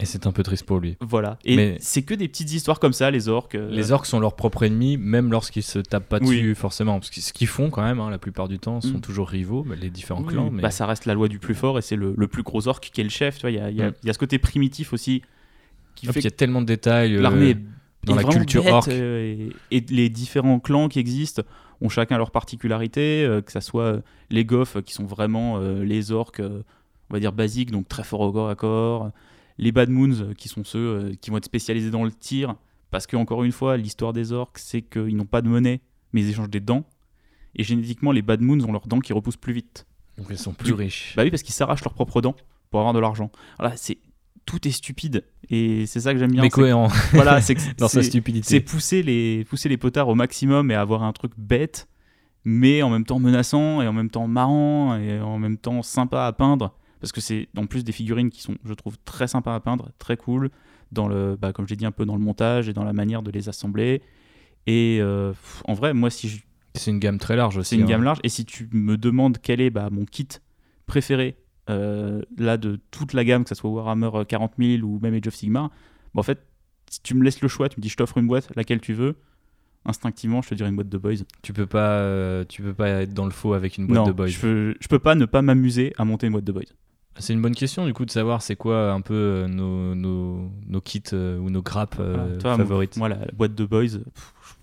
Et 0.00 0.04
c'est 0.06 0.28
un 0.28 0.32
peu 0.32 0.44
triste 0.44 0.64
pour 0.64 0.78
lui. 0.78 0.96
Voilà. 1.00 1.38
Et 1.44 1.56
Mais- 1.56 1.76
c'est 1.80 2.02
que 2.02 2.14
des 2.14 2.28
petites 2.28 2.52
histoires 2.52 2.78
comme 2.78 2.92
ça, 2.92 3.10
les 3.10 3.28
orques. 3.28 3.56
euh, 3.56 3.68
Les 3.70 3.90
orques 3.90 4.06
sont 4.06 4.20
leurs 4.20 4.36
propres 4.36 4.62
ennemis, 4.62 4.96
même 4.96 5.32
lorsqu'ils 5.32 5.64
se 5.64 5.80
tapent 5.80 6.08
pas 6.08 6.18
Oui. 6.20 6.36
dessus 6.36 6.54
forcément. 6.54 7.00
Parce 7.00 7.10
que 7.10 7.20
ce 7.20 7.32
qu'ils 7.32 7.48
font 7.48 7.68
quand 7.70 7.82
même, 7.82 7.98
hein, 7.98 8.08
la 8.08 8.18
plupart 8.18 8.46
du 8.46 8.60
temps, 8.60 8.80
sont 8.80 8.98
Mm. 8.98 9.00
toujours 9.00 9.28
rivaux, 9.28 9.64
bah, 9.64 9.74
les 9.80 9.90
différents 9.90 10.22
oui, 10.22 10.28
clans. 10.34 10.50
Mais... 10.52 10.62
bah, 10.62 10.70
ça 10.70 10.86
reste 10.86 11.04
la 11.06 11.14
loi 11.14 11.26
du 11.26 11.40
plus 11.40 11.54
fort 11.56 11.78
et 11.78 11.82
c'est 11.82 11.96
le, 11.96 12.14
le 12.16 12.28
plus 12.28 12.44
gros 12.44 12.68
orque 12.68 12.90
qui 12.92 13.00
est 13.00 13.04
le 13.04 13.10
chef. 13.10 13.40
Il 13.42 13.50
y 13.50 13.54
y 13.54 13.58
a- 13.58 13.70
Mm. 13.90 13.94
y 14.04 14.10
a 14.10 14.12
ce 14.12 14.18
côté 14.18 14.38
primitif 14.38 14.92
aussi 14.92 15.22
qui 15.96 16.06
Ah, 16.06 16.12
puis 16.12 16.14
fait 16.14 16.20
il 16.20 16.24
y 16.24 16.28
a 16.28 16.36
tellement 16.36 16.60
de 16.60 16.66
détails. 16.66 17.16
euh, 17.16 17.20
l'armée 17.20 17.56
dans 18.04 18.14
la 18.14 18.22
culture 18.22 18.62
bête, 18.62 18.72
orque. 18.72 18.88
euh, 18.90 19.48
et, 19.72 19.76
et 19.76 19.84
les 19.90 20.08
différents 20.10 20.60
clans 20.60 20.88
qui 20.88 21.00
existent 21.00 21.42
ont 21.80 21.88
chacun 21.88 22.18
leur 22.18 22.30
particularité, 22.30 23.28
que 23.44 23.50
ça 23.50 23.60
soit 23.60 24.00
les 24.30 24.46
euh, 24.52 24.64
qui 24.82 24.94
sont 24.94 25.06
vraiment 25.06 25.58
les 25.58 26.12
orques, 26.12 26.40
on 26.40 27.12
va 27.14 27.18
dire 27.18 27.32
basiques, 27.32 27.72
donc 27.72 27.88
très 27.88 28.04
forts 28.04 28.20
au 28.20 28.30
corps 28.32 28.48
à 28.50 28.54
corps, 28.54 29.10
les 29.58 29.72
bad 29.72 29.90
moons 29.90 30.20
euh, 30.20 30.34
qui 30.34 30.48
sont 30.48 30.64
ceux 30.64 30.78
euh, 30.78 31.12
qui 31.20 31.30
vont 31.30 31.36
être 31.36 31.44
spécialisés 31.44 31.90
dans 31.90 32.04
le 32.04 32.12
tir, 32.12 32.54
parce 32.90 33.06
que 33.06 33.16
encore 33.16 33.44
une 33.44 33.52
fois, 33.52 33.76
l'histoire 33.76 34.12
des 34.12 34.32
orques, 34.32 34.58
c'est 34.58 34.82
qu'ils 34.82 35.16
n'ont 35.16 35.26
pas 35.26 35.42
de 35.42 35.48
monnaie, 35.48 35.80
mais 36.12 36.22
ils 36.22 36.30
échangent 36.30 36.50
des 36.50 36.60
dents. 36.60 36.84
Et 37.56 37.64
génétiquement, 37.64 38.12
les 38.12 38.22
bad 38.22 38.40
moons 38.40 38.62
ont 38.64 38.72
leurs 38.72 38.86
dents 38.86 39.00
qui 39.00 39.12
repoussent 39.12 39.36
plus 39.36 39.52
vite. 39.52 39.86
Donc 40.16 40.26
ils 40.30 40.38
sont 40.38 40.52
plus 40.52 40.72
riches. 40.72 41.14
Bah 41.16 41.22
oui, 41.24 41.30
parce 41.30 41.42
qu'ils 41.42 41.54
s'arrachent 41.54 41.84
leurs 41.84 41.94
propres 41.94 42.20
dents 42.20 42.36
pour 42.70 42.80
avoir 42.80 42.92
de 42.94 42.98
l'argent. 42.98 43.30
Alors 43.58 43.72
là, 43.72 43.76
c'est 43.76 43.98
tout 44.46 44.66
est 44.66 44.70
stupide 44.72 45.24
et 45.50 45.84
c'est 45.84 46.00
ça 46.00 46.14
que 46.14 46.18
j'aime 46.18 46.32
bien. 46.32 46.40
mais 46.42 46.48
que- 46.48 46.54
cohérent 46.54 46.88
Voilà, 47.12 47.40
c'est 47.42 47.54
dans 47.76 47.86
sa 47.88 48.02
stupidité. 48.02 48.46
c'est 48.48 48.60
pousser 48.60 49.02
les, 49.02 49.44
pousser 49.44 49.68
les 49.68 49.76
potards 49.76 50.08
au 50.08 50.14
maximum 50.14 50.70
et 50.70 50.74
avoir 50.74 51.02
un 51.02 51.12
truc 51.12 51.32
bête, 51.36 51.86
mais 52.44 52.82
en 52.82 52.88
même 52.88 53.04
temps 53.04 53.18
menaçant 53.18 53.82
et 53.82 53.86
en 53.86 53.92
même 53.92 54.08
temps 54.08 54.26
marrant 54.26 54.96
et 54.96 55.20
en 55.20 55.38
même 55.38 55.58
temps 55.58 55.82
sympa 55.82 56.24
à 56.24 56.32
peindre. 56.32 56.74
Parce 57.00 57.12
que 57.12 57.20
c'est 57.20 57.48
en 57.56 57.66
plus 57.66 57.84
des 57.84 57.92
figurines 57.92 58.30
qui 58.30 58.40
sont, 58.42 58.56
je 58.64 58.74
trouve, 58.74 58.96
très 59.04 59.28
sympas 59.28 59.54
à 59.54 59.60
peindre, 59.60 59.90
très 59.98 60.16
cool, 60.16 60.50
dans 60.92 61.08
le, 61.08 61.36
bah, 61.36 61.52
comme 61.52 61.68
j'ai 61.68 61.76
dit, 61.76 61.86
un 61.86 61.92
peu 61.92 62.04
dans 62.04 62.16
le 62.16 62.22
montage 62.22 62.68
et 62.68 62.72
dans 62.72 62.84
la 62.84 62.92
manière 62.92 63.22
de 63.22 63.30
les 63.30 63.48
assembler. 63.48 64.02
Et 64.66 64.98
euh, 65.00 65.32
en 65.64 65.74
vrai, 65.74 65.94
moi, 65.94 66.10
si 66.10 66.28
je- 66.28 66.42
C'est 66.74 66.90
une 66.90 66.98
gamme 66.98 67.18
très 67.18 67.36
large 67.36 67.56
aussi. 67.56 67.70
c'est 67.70 67.76
une 67.76 67.82
hein. 67.82 67.86
gamme 67.86 68.02
large, 68.04 68.18
et 68.22 68.28
si 68.28 68.44
tu 68.44 68.68
me 68.72 68.96
demandes 68.96 69.38
quel 69.42 69.60
est 69.60 69.70
bah, 69.70 69.88
mon 69.90 70.04
kit 70.04 70.28
préféré, 70.86 71.36
euh, 71.70 72.22
là, 72.36 72.56
de 72.56 72.80
toute 72.90 73.12
la 73.12 73.24
gamme, 73.24 73.42
que 73.44 73.50
ce 73.50 73.54
soit 73.54 73.70
Warhammer 73.70 74.10
40 74.26 74.52
000 74.58 74.82
ou 74.86 74.98
même 75.00 75.14
Age 75.14 75.26
of 75.26 75.34
Sigmar, 75.34 75.68
bah, 76.14 76.20
en 76.20 76.22
fait, 76.22 76.40
si 76.90 77.02
tu 77.02 77.14
me 77.14 77.22
laisses 77.22 77.42
le 77.42 77.48
choix, 77.48 77.68
tu 77.68 77.78
me 77.78 77.82
dis 77.82 77.88
je 77.90 77.96
t'offre 77.96 78.18
une 78.18 78.26
boîte, 78.26 78.48
laquelle 78.56 78.80
tu 78.80 78.94
veux, 78.94 79.16
instinctivement, 79.84 80.42
je 80.42 80.50
te 80.50 80.54
dirais 80.54 80.68
une 80.70 80.76
boîte 80.76 80.88
de 80.88 80.98
boys. 80.98 81.14
Tu 81.42 81.52
peux 81.52 81.66
pas, 81.66 81.98
euh, 81.98 82.44
tu 82.48 82.62
peux 82.62 82.74
pas 82.74 82.88
être 83.02 83.14
dans 83.14 83.24
le 83.24 83.30
faux 83.30 83.54
avec 83.54 83.76
une 83.78 83.86
boîte 83.86 83.98
non, 83.98 84.06
de 84.06 84.12
boys. 84.12 84.26
Je, 84.28 84.38
peux, 84.40 84.74
je 84.80 84.88
peux 84.88 84.98
pas 84.98 85.14
ne 85.14 85.24
pas 85.24 85.42
m'amuser 85.42 85.92
à 85.98 86.04
monter 86.04 86.26
une 86.26 86.32
boîte 86.32 86.44
de 86.44 86.52
boys. 86.52 86.62
C'est 87.18 87.32
une 87.32 87.42
bonne 87.42 87.54
question 87.54 87.84
du 87.86 87.92
coup 87.92 88.04
de 88.04 88.10
savoir 88.10 88.42
c'est 88.42 88.56
quoi 88.56 88.92
un 88.92 89.00
peu 89.00 89.14
euh, 89.14 89.48
nos, 89.48 89.94
nos, 89.94 90.50
nos 90.66 90.80
kits 90.80 91.02
euh, 91.12 91.38
ou 91.38 91.50
nos 91.50 91.62
grappes 91.62 91.96
euh, 92.00 92.14
Voilà, 92.16 92.36
toi, 92.38 92.56
favorites. 92.56 92.96
Moi, 92.96 93.08
la, 93.08 93.16
la 93.16 93.32
boîte 93.32 93.54
de 93.54 93.64
boys. 93.64 93.82
pff, 93.82 94.34
je- 94.46 94.54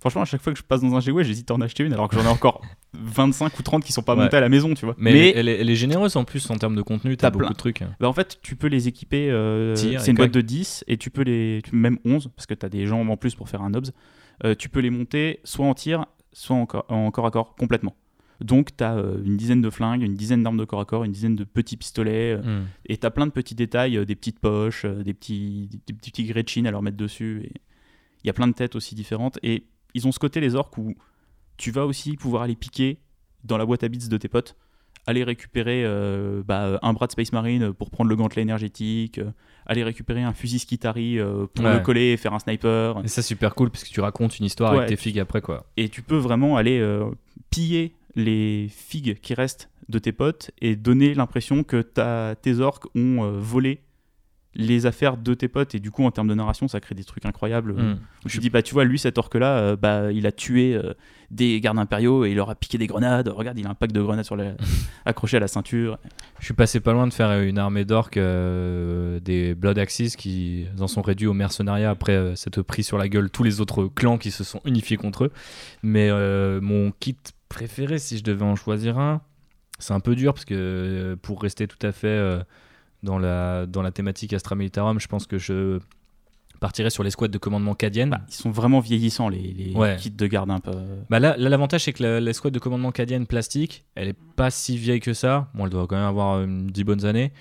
Franchement, 0.00 0.22
à 0.22 0.24
chaque 0.24 0.42
fois 0.42 0.52
que 0.52 0.58
je 0.58 0.64
passe 0.64 0.80
dans 0.80 0.96
un 0.96 0.98
GW, 0.98 1.22
j'hésite 1.22 1.48
à 1.52 1.54
en 1.54 1.60
acheter 1.60 1.84
une 1.84 1.92
alors 1.92 2.08
que 2.08 2.16
j'en 2.16 2.24
ai 2.24 2.28
encore 2.32 2.60
25 2.94 3.56
ou 3.58 3.62
30 3.62 3.84
qui 3.84 3.92
sont 3.92 4.02
pas 4.02 4.16
Ouais. 4.16 4.24
montées 4.24 4.36
à 4.36 4.40
la 4.40 4.48
maison, 4.48 4.74
tu 4.74 4.84
vois. 4.84 4.96
mais 4.98 5.10
elle, 5.10 5.16
est- 5.16 5.32
elle 5.36 5.48
est, 5.48 5.60
elle 5.60 5.70
est 5.70 5.76
généreuse 5.76 6.16
en 6.16 6.24
plus 6.24 6.50
en 6.50 6.56
termes 6.56 6.74
de 6.74 6.82
contenu, 6.82 7.16
t'as 7.16 7.28
T'as 7.28 7.30
beaucoup 7.30 7.44
plein. 7.44 7.50
de 7.52 7.56
trucs. 7.56 7.82
Bah, 8.00 8.08
en 8.08 8.12
fait, 8.12 8.38
tu 8.42 8.56
peux 8.56 8.66
les 8.66 8.88
équiper. 8.88 9.30
euh, 9.30 9.76
c'est 9.76 10.08
une 10.08 10.16
boîte 10.16 10.32
de 10.34 10.40
10 10.40 10.84
et 10.88 10.96
tu 10.96 11.10
peux 11.10 11.22
les. 11.22 11.62
Même 11.72 11.98
11, 12.04 12.30
parce 12.34 12.46
que 12.46 12.54
tu 12.54 12.66
as 12.66 12.68
des 12.68 12.86
jambes 12.86 13.08
en 13.10 13.16
plus 13.16 13.34
pour 13.36 13.48
faire 13.48 13.62
un 13.62 13.72
obs. 13.74 13.90
Tu 14.58 14.68
peux 14.68 14.80
les 14.80 14.90
monter 14.90 15.38
soit 15.44 15.66
en 15.66 15.74
tir, 15.74 16.06
soit 16.32 16.56
en, 16.56 16.66
en 16.88 17.10
corps 17.12 17.26
à 17.26 17.30
corps 17.30 17.54
complètement. 17.54 17.94
Donc, 18.42 18.76
tu 18.76 18.82
as 18.84 18.94
une 19.24 19.36
dizaine 19.36 19.60
de 19.62 19.70
flingues, 19.70 20.02
une 20.02 20.14
dizaine 20.14 20.42
d'armes 20.42 20.56
de 20.58 20.64
corps 20.64 20.80
à 20.80 20.84
corps, 20.84 21.04
une 21.04 21.12
dizaine 21.12 21.36
de 21.36 21.44
petits 21.44 21.76
pistolets. 21.76 22.32
euh, 22.32 22.60
Hmm. 22.62 22.66
et 22.86 22.96
tu 22.96 23.06
as 23.06 23.10
plein 23.10 23.26
de 23.26 23.32
petits 23.32 23.54
détails, 23.54 23.96
euh, 23.96 24.04
des 24.04 24.14
petites 24.16 24.38
poches, 24.40 24.84
euh, 24.84 25.02
des 25.02 25.14
petits, 25.14 25.68
des, 25.86 25.92
petits- 25.94 26.24
Gretchen 26.24 26.66
à 26.66 26.70
leur 26.70 26.82
mettre 26.82 26.96
dessus. 26.96 27.42
Et 27.44 27.52
il 28.24 28.26
y 28.26 28.30
a 28.30 28.32
plein 28.32 28.48
de 28.48 28.52
têtes 28.54 28.74
aussi 28.76 28.94
différentes. 28.94 29.38
Et 29.42 29.64
ils 29.94 30.06
ont 30.06 30.12
ce 30.12 30.18
côté, 30.18 30.40
les 30.40 30.54
orques, 30.54 30.76
où 30.78 30.94
tu 31.56 31.70
vas 31.70 31.86
aussi 31.86 32.16
pouvoir 32.16 32.42
aller 32.42 32.56
piquer 32.56 32.98
dans 33.44 33.58
la 33.58 33.66
boîte 33.66 33.82
à 33.84 33.88
bits 33.88 34.08
de 34.08 34.16
tes 34.16 34.28
potes, 34.28 34.56
aller 35.06 35.24
récupérer 35.24 35.82
euh, 35.84 36.42
bah, 36.46 36.78
un 36.82 36.92
bras 36.92 37.06
de 37.08 37.12
Space 37.12 37.32
Marine 37.32 37.72
pour 37.72 37.90
prendre 37.90 38.08
le 38.08 38.14
gantelet 38.16 38.42
énergétique, 38.42 39.18
euh, 39.18 39.30
aller 39.66 39.82
récupérer 39.82 40.22
un 40.22 40.32
fusil 40.32 40.60
Skitari 40.60 41.18
euh, 41.18 41.46
pour 41.52 41.64
Ouais. 41.64 41.74
le 41.74 41.80
coller 41.80 42.12
et 42.12 42.16
faire 42.16 42.32
un 42.34 42.38
sniper. 42.38 43.00
Et 43.04 43.08
ça 43.08 43.20
super 43.22 43.54
cool 43.56 43.70
parce 43.70 43.82
que 43.84 43.90
tu 43.90 44.00
racontes 44.00 44.38
une 44.38 44.46
histoire 44.46 44.72
Ouais. 44.72 44.78
avec 44.78 44.88
tes 44.90 44.96
figues 44.96 45.18
après 45.18 45.40
quoi. 45.40 45.66
Et 45.76 45.88
tu 45.88 46.02
peux 46.02 46.16
vraiment 46.16 46.56
aller 46.56 46.78
euh, 46.78 47.04
piller 47.50 47.94
les 48.14 48.68
figues 48.70 49.18
qui 49.20 49.34
restent 49.34 49.68
de 49.88 49.98
tes 49.98 50.12
potes 50.12 50.50
et 50.60 50.76
donner 50.76 51.14
l'impression 51.14 51.64
que 51.64 51.82
ta- 51.82 52.34
tes 52.40 52.60
orques 52.60 52.86
ont 52.94 53.24
euh, 53.24 53.32
volé 53.38 53.80
les 54.54 54.84
affaires 54.84 55.16
de 55.16 55.32
tes 55.32 55.48
potes 55.48 55.74
et 55.74 55.80
du 55.80 55.90
coup 55.90 56.04
en 56.04 56.10
termes 56.10 56.28
de 56.28 56.34
narration 56.34 56.68
ça 56.68 56.78
crée 56.78 56.94
des 56.94 57.04
trucs 57.04 57.24
incroyables 57.24 57.72
Hmm. 57.72 57.96
où 58.26 58.28
tu 58.28 58.36
dis 58.36 58.50
bah 58.50 58.60
tu 58.60 58.74
vois 58.74 58.84
lui 58.84 58.98
cet 58.98 59.16
orque 59.16 59.34
là 59.36 59.76
bah 59.76 60.12
il 60.12 60.26
a 60.26 60.32
tué 60.32 60.74
euh, 60.74 60.92
des 61.30 61.58
gardes 61.58 61.78
impériaux 61.78 62.26
et 62.26 62.32
il 62.32 62.36
leur 62.36 62.50
a 62.50 62.54
piqué 62.54 62.76
des 62.76 62.86
grenades 62.86 63.28
regarde 63.28 63.58
il 63.58 63.66
a 63.66 63.70
un 63.70 63.74
pack 63.74 63.92
de 63.92 64.02
grenades 64.02 64.26
sur 64.26 64.36
la... 64.36 64.52
accroché 65.06 65.38
à 65.38 65.40
la 65.40 65.48
ceinture 65.48 65.98
Je 66.38 66.44
suis 66.44 66.52
passé 66.52 66.80
pas 66.80 66.92
loin 66.92 67.06
de 67.06 67.14
faire 67.14 67.32
une 67.40 67.56
armée 67.56 67.86
d'orques 67.86 68.18
euh, 68.18 69.20
des 69.20 69.54
Blood 69.54 69.78
Axis 69.78 70.16
qui 70.18 70.66
en 70.78 70.86
sont 70.86 71.00
réduits 71.00 71.28
au 71.28 71.32
mercenariat 71.34 71.88
après 71.88 72.12
euh, 72.12 72.34
s'être 72.36 72.60
pris 72.60 72.82
sur 72.82 72.98
la 72.98 73.08
gueule 73.08 73.30
tous 73.30 73.44
les 73.44 73.62
autres 73.62 73.86
clans 73.86 74.18
qui 74.18 74.30
se 74.30 74.44
sont 74.44 74.60
unifiés 74.66 74.98
contre 74.98 75.24
eux. 75.24 75.32
Mais 75.82 76.08
euh, 76.10 76.60
mon 76.60 76.90
kit 77.00 77.16
préféré, 77.52 77.98
si 77.98 78.18
je 78.18 78.24
devais 78.24 78.44
en 78.44 78.56
choisir 78.56 78.98
un, 78.98 79.20
c'est 79.78 79.92
un 79.94 80.00
peu 80.00 80.14
dur 80.16 80.32
parce 80.34 80.44
que 80.44 80.54
euh, 80.56 81.16
pour 81.16 81.42
rester 81.42 81.66
tout 81.66 81.84
à 81.86 81.92
fait 81.92 82.06
euh, 82.08 82.40
dans, 83.02 83.18
la, 83.18 83.66
dans 83.66 83.82
la 83.82 83.90
thématique 83.90 84.32
Astra 84.32 84.54
Militarum, 84.54 84.98
je 85.00 85.06
pense 85.08 85.26
que 85.26 85.38
je 85.38 85.78
partirais 86.60 86.90
sur 86.90 87.02
les 87.02 87.10
squads 87.10 87.28
de 87.28 87.38
commandement 87.38 87.74
cadienne. 87.74 88.10
Bah, 88.10 88.20
ils 88.28 88.34
sont 88.34 88.50
vraiment 88.52 88.78
vieillissants 88.80 89.28
les, 89.28 89.40
les 89.42 89.74
Ouais. 89.74 89.96
kits 89.98 90.10
de 90.10 90.26
garde 90.28 90.50
un 90.50 90.60
peu 90.60 90.70
Bah 91.10 91.18
là, 91.18 91.34
l'avantage, 91.36 91.84
c'est 91.84 91.92
que 91.92 92.02
la, 92.02 92.20
la 92.20 92.32
squad 92.32 92.54
de 92.54 92.58
commandement 92.60 92.92
cadienne 92.92 93.26
plastique, 93.26 93.84
elle 93.96 94.08
est 94.08 94.18
pas 94.36 94.50
si 94.50 94.76
vieille 94.78 95.00
que 95.00 95.12
ça. 95.14 95.50
Bon, 95.54 95.64
elle 95.64 95.70
doit 95.72 95.86
quand 95.88 95.96
même 95.96 96.04
avoir 96.04 96.40
une 96.42 96.68
10 96.68 96.84
bonnes 96.84 97.04
années. 97.04 97.32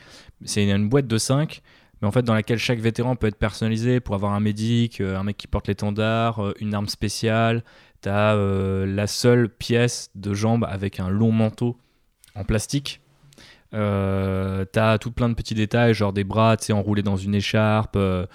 C'est 0.43 0.63
une, 0.63 0.71
une 0.75 0.89
boîte 0.89 1.05
de 1.07 1.17
5, 1.19 1.61
mais 2.01 2.07
en 2.07 2.11
fait, 2.11 2.23
dans 2.23 2.33
laquelle 2.33 2.57
chaque 2.57 2.79
vétéran 2.79 3.15
peut 3.15 3.27
être 3.27 3.37
personnalisé 3.37 3.99
pour 3.99 4.15
avoir 4.15 4.33
un 4.33 4.39
médic, 4.39 4.99
euh, 5.01 5.19
un 5.19 5.23
mec 5.23 5.37
qui 5.37 5.45
porte 5.47 5.67
l'étendard, 5.67 6.43
euh, 6.43 6.53
une 6.59 6.73
arme 6.73 6.87
spéciale. 6.87 7.63
T'as 8.01 8.35
euh, 8.35 8.85
la 8.85 9.07
seule 9.07 9.47
pièce 9.49 10.09
de 10.15 10.33
jambe 10.33 10.65
avec 10.67 10.99
un 10.99 11.09
long 11.09 11.31
manteau 11.31 11.77
en 12.35 12.43
plastique. 12.43 13.01
Euh, 13.73 14.65
t'as 14.69 14.97
tout 14.97 15.11
plein 15.11 15.29
de 15.29 15.33
petits 15.33 15.53
détails, 15.53 15.93
genre 15.93 16.11
des 16.11 16.25
bras 16.25 16.57
enroulés 16.71 17.03
dans 17.03 17.15
une 17.15 17.33
écharpe, 17.35 17.95
euh, 17.95 18.25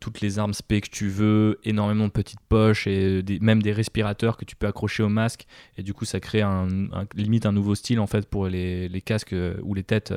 toutes 0.00 0.20
les 0.22 0.38
armes 0.38 0.54
spé 0.54 0.80
que 0.80 0.88
tu 0.88 1.08
veux, 1.08 1.58
énormément 1.64 2.06
de 2.06 2.12
petites 2.12 2.40
poches 2.48 2.86
et 2.86 3.22
des- 3.22 3.38
même 3.40 3.62
des 3.62 3.72
respirateurs 3.72 4.36
que 4.38 4.44
tu 4.46 4.56
peux 4.56 4.66
accrocher 4.66 5.02
au 5.02 5.08
masque. 5.10 5.46
Et 5.76 5.82
du 5.82 5.92
coup, 5.92 6.06
ça 6.06 6.20
crée 6.20 6.40
un, 6.42 6.68
un- 6.92 7.06
limite 7.14 7.44
un 7.44 7.52
nouveau 7.52 7.74
style 7.74 8.00
en 8.00 8.06
fait 8.06 8.26
pour 8.28 8.46
les, 8.48 8.88
les 8.88 9.00
casques 9.02 9.34
ou 9.62 9.74
les 9.74 9.82
têtes 9.84 10.14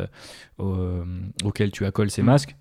au- 0.57 1.03
auxquels 1.43 1.71
tu 1.71 1.85
accoles 1.85 2.09
ces 2.11 2.21
Mm. 2.21 2.25
masques. 2.25 2.55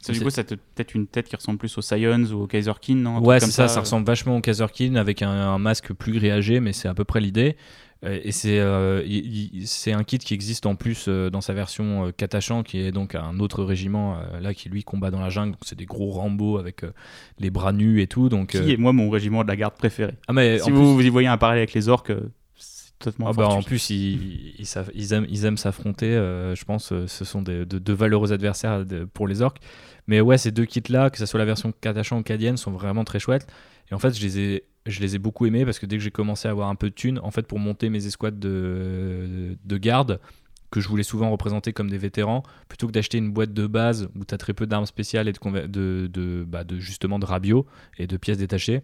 Ça, 0.00 0.12
du 0.12 0.18
C'est- 0.18 0.24
coup, 0.24 0.30
te 0.30 0.54
peut-être 0.54 0.94
une 0.94 1.06
tête 1.06 1.28
qui 1.28 1.36
ressemble 1.36 1.58
plus 1.58 1.76
aux 1.76 1.82
Scions 1.82 2.24
ou 2.32 2.42
au 2.42 2.46
Kaiserkin, 2.46 2.94
non 2.96 3.18
Ouais, 3.24 3.40
c'est 3.40 3.50
ça, 3.50 3.68
ça 3.68 3.80
ressemble 3.80 4.06
vachement 4.06 4.36
au 4.36 4.40
Kazerkin 4.40 4.94
avec 4.96 5.22
un, 5.22 5.28
un 5.30 5.58
masque 5.58 5.92
plus 5.92 6.12
grillagé, 6.12 6.60
mais 6.60 6.72
c'est 6.72 6.88
à 6.88 6.94
peu 6.94 7.04
près 7.04 7.20
l'idée. 7.20 7.56
Euh, 8.04 8.20
Et 8.22 8.30
c'est 8.30 8.60
euh, 8.60 9.02
c'est 9.64 9.90
un 9.92 10.04
kit 10.04 10.18
qui 10.18 10.32
existe 10.32 10.66
en 10.66 10.76
plus 10.76 11.06
euh, 11.08 11.30
dans 11.30 11.40
sa 11.40 11.52
version 11.52 12.06
euh, 12.06 12.10
Katachan, 12.16 12.62
qui 12.62 12.78
est 12.78 12.92
donc 12.92 13.16
un 13.16 13.40
autre 13.40 13.64
régiment 13.64 14.14
euh, 14.14 14.38
là 14.38 14.54
qui 14.54 14.68
lui 14.68 14.84
combat 14.84 15.10
dans 15.10 15.18
la 15.18 15.30
jungle. 15.30 15.50
Donc, 15.50 15.60
C'est 15.64 15.76
des 15.76 15.84
gros 15.86 16.10
Rambo 16.10 16.58
avec 16.58 16.84
euh, 16.84 16.92
les 17.40 17.50
bras 17.50 17.72
nus 17.72 18.00
et 18.00 18.06
tout. 18.06 18.28
Donc, 18.28 18.50
Qui 18.50 18.58
euh, 18.58 18.68
est 18.68 18.76
moi 18.76 18.92
mon 18.92 19.10
régiment 19.10 19.42
de 19.42 19.48
la 19.48 19.56
garde 19.56 19.74
préféré 19.74 20.12
ah, 20.28 20.32
mais 20.32 20.60
Si 20.60 20.70
vous, 20.70 20.76
plus- 20.76 20.86
vous 20.94 21.00
y 21.06 21.08
voyez 21.08 21.26
un 21.26 21.38
parallèle 21.38 21.62
avec 21.62 21.72
les 21.74 21.88
orques, 21.88 22.10
euh, 22.10 22.20
c'est 22.20 22.37
totalement 22.98 23.30
Ah 23.30 23.32
bah, 23.32 23.48
en 23.48 23.62
plus, 23.62 23.90
ils, 23.90 24.54
ils, 24.58 24.66
savent- 24.66 24.90
ils 24.94 25.12
aiment, 25.12 25.26
ils 25.28 25.44
aiment 25.44 25.56
s'affronter. 25.56 26.14
euh, 26.14 26.54
je 26.54 26.64
pense 26.64 26.92
euh, 26.92 27.06
ce 27.06 27.24
sont 27.24 27.42
des- 27.42 27.64
de, 27.66 27.78
de 27.78 27.92
valeureux 27.92 28.32
adversaires 28.32 28.84
de- 28.84 29.04
pour 29.04 29.26
les 29.28 29.42
orques. 29.42 29.58
Mais 30.06 30.20
ouais, 30.20 30.38
ces 30.38 30.50
deux 30.50 30.64
kits-là, 30.64 31.10
que 31.10 31.18
ce 31.18 31.26
soit 31.26 31.38
la 31.38 31.44
version 31.44 31.72
Katachan 31.72 32.18
ou 32.18 32.22
Cadienne, 32.22 32.56
sont 32.56 32.70
vraiment 32.72 33.04
très 33.04 33.18
chouettes. 33.18 33.46
Et 33.90 33.94
en 33.94 33.98
fait, 33.98 34.14
je 34.18 34.22
les 34.22 34.38
ai, 34.38 34.64
je 34.86 35.00
les 35.00 35.16
ai 35.16 35.18
beaucoup 35.18 35.46
aimés 35.46 35.64
parce 35.64 35.78
que 35.78 35.86
dès 35.86 35.96
que 35.96 36.02
j'ai 36.02 36.10
commencé 36.10 36.48
à 36.48 36.50
avoir 36.50 36.68
un 36.68 36.74
peu 36.74 36.88
de 36.90 36.94
thunes, 36.94 37.20
en 37.22 37.30
fait, 37.30 37.46
pour 37.46 37.58
monter 37.58 37.90
mes 37.90 38.06
escouades 38.06 38.38
de, 38.38 39.56
de 39.62 39.76
garde, 39.78 40.20
que 40.70 40.80
je 40.80 40.88
voulais 40.88 41.02
souvent 41.02 41.30
représenter 41.30 41.72
comme 41.72 41.88
des 41.88 41.96
vétérans, 41.98 42.42
plutôt 42.68 42.86
que 42.86 42.92
d'acheter 42.92 43.16
une 43.18 43.30
boîte 43.32 43.52
de 43.54 43.66
base 43.66 44.08
où 44.14 44.24
tu 44.24 44.34
as 44.34 44.38
très 44.38 44.52
peu 44.52 44.66
d'armes 44.66 44.84
spéciales 44.86 45.26
et 45.28 45.32
de, 45.32 45.38
conver- 45.38 45.66
de, 45.68 46.08
de, 46.12 46.44
bah, 46.46 46.64
de 46.64 46.78
justement 46.78 47.18
de 47.18 47.24
rabio 47.24 47.66
et 47.98 48.06
de 48.06 48.16
pièces 48.18 48.36
détachées, 48.38 48.82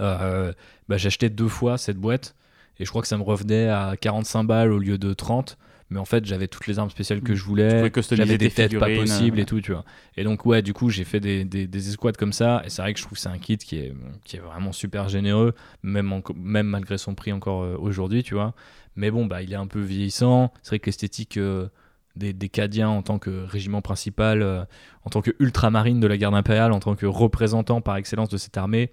euh, 0.00 0.52
bah, 0.88 0.96
j'achetais 0.98 1.30
deux 1.30 1.48
fois 1.48 1.78
cette 1.78 1.96
boîte 1.96 2.34
et 2.80 2.84
je 2.84 2.90
crois 2.90 3.02
que 3.02 3.08
ça 3.08 3.16
me 3.16 3.22
revenait 3.22 3.68
à 3.68 3.94
45 4.00 4.42
balles 4.44 4.72
au 4.72 4.78
lieu 4.78 4.98
de 4.98 5.12
30 5.14 5.56
mais 5.92 5.98
en 5.98 6.04
fait 6.04 6.24
j'avais 6.24 6.46
toutes 6.46 6.68
les 6.68 6.78
armes 6.78 6.88
spéciales 6.90 7.20
que 7.20 7.34
je 7.34 7.42
voulais. 7.44 7.80
J'avais 8.16 8.38
des 8.38 8.48
tes 8.48 8.54
têtes 8.54 8.70
pas 8.78 8.86
possibles 9.00 9.38
et 9.40 9.44
tout 9.44 9.60
tu 9.60 9.72
vois. 9.72 9.84
Et 10.16 10.22
donc 10.22 10.46
ouais 10.46 10.62
du 10.62 10.72
coup 10.72 10.88
j'ai 10.88 11.02
fait 11.04 11.18
des, 11.18 11.44
des, 11.44 11.66
des 11.66 11.88
escouades 11.88 12.16
comme 12.16 12.32
ça. 12.32 12.62
Et 12.64 12.70
c'est 12.70 12.80
vrai 12.80 12.92
que 12.94 13.00
je 13.00 13.04
trouve 13.04 13.16
que 13.18 13.22
c'est 13.22 13.28
un 13.28 13.38
kit 13.38 13.56
qui 13.58 13.76
est, 13.78 13.92
qui 14.24 14.36
est 14.36 14.40
vraiment 14.40 14.70
super 14.72 15.08
généreux 15.08 15.52
même, 15.82 16.12
en- 16.12 16.22
même 16.36 16.68
malgré 16.68 16.96
son 16.96 17.14
prix 17.16 17.32
encore 17.32 17.62
euh, 17.64 17.76
aujourd'hui 17.76 18.22
tu 18.22 18.34
vois. 18.34 18.54
Mais 18.94 19.10
bon 19.10 19.26
bah 19.26 19.42
il 19.42 19.52
est 19.52 19.56
un 19.56 19.66
peu 19.66 19.80
vieillissant. 19.80 20.52
C'est 20.62 20.70
vrai 20.70 20.78
que 20.78 20.86
l'esthétique 20.86 21.38
euh, 21.38 21.66
des, 22.14 22.32
des 22.32 22.48
Cadiens 22.48 22.88
en 22.88 23.02
tant 23.02 23.18
que 23.18 23.44
régiment 23.44 23.82
principal, 23.82 24.42
euh, 24.42 24.62
en 25.04 25.10
tant 25.10 25.22
que 25.22 25.32
ultramarine 25.40 25.98
de 25.98 26.06
la 26.06 26.16
garde 26.16 26.36
impériale, 26.36 26.70
en 26.72 26.78
tant 26.78 26.94
que 26.94 27.06
représentant 27.06 27.80
par 27.80 27.96
excellence 27.96 28.28
de 28.28 28.36
cette 28.36 28.56
armée, 28.56 28.92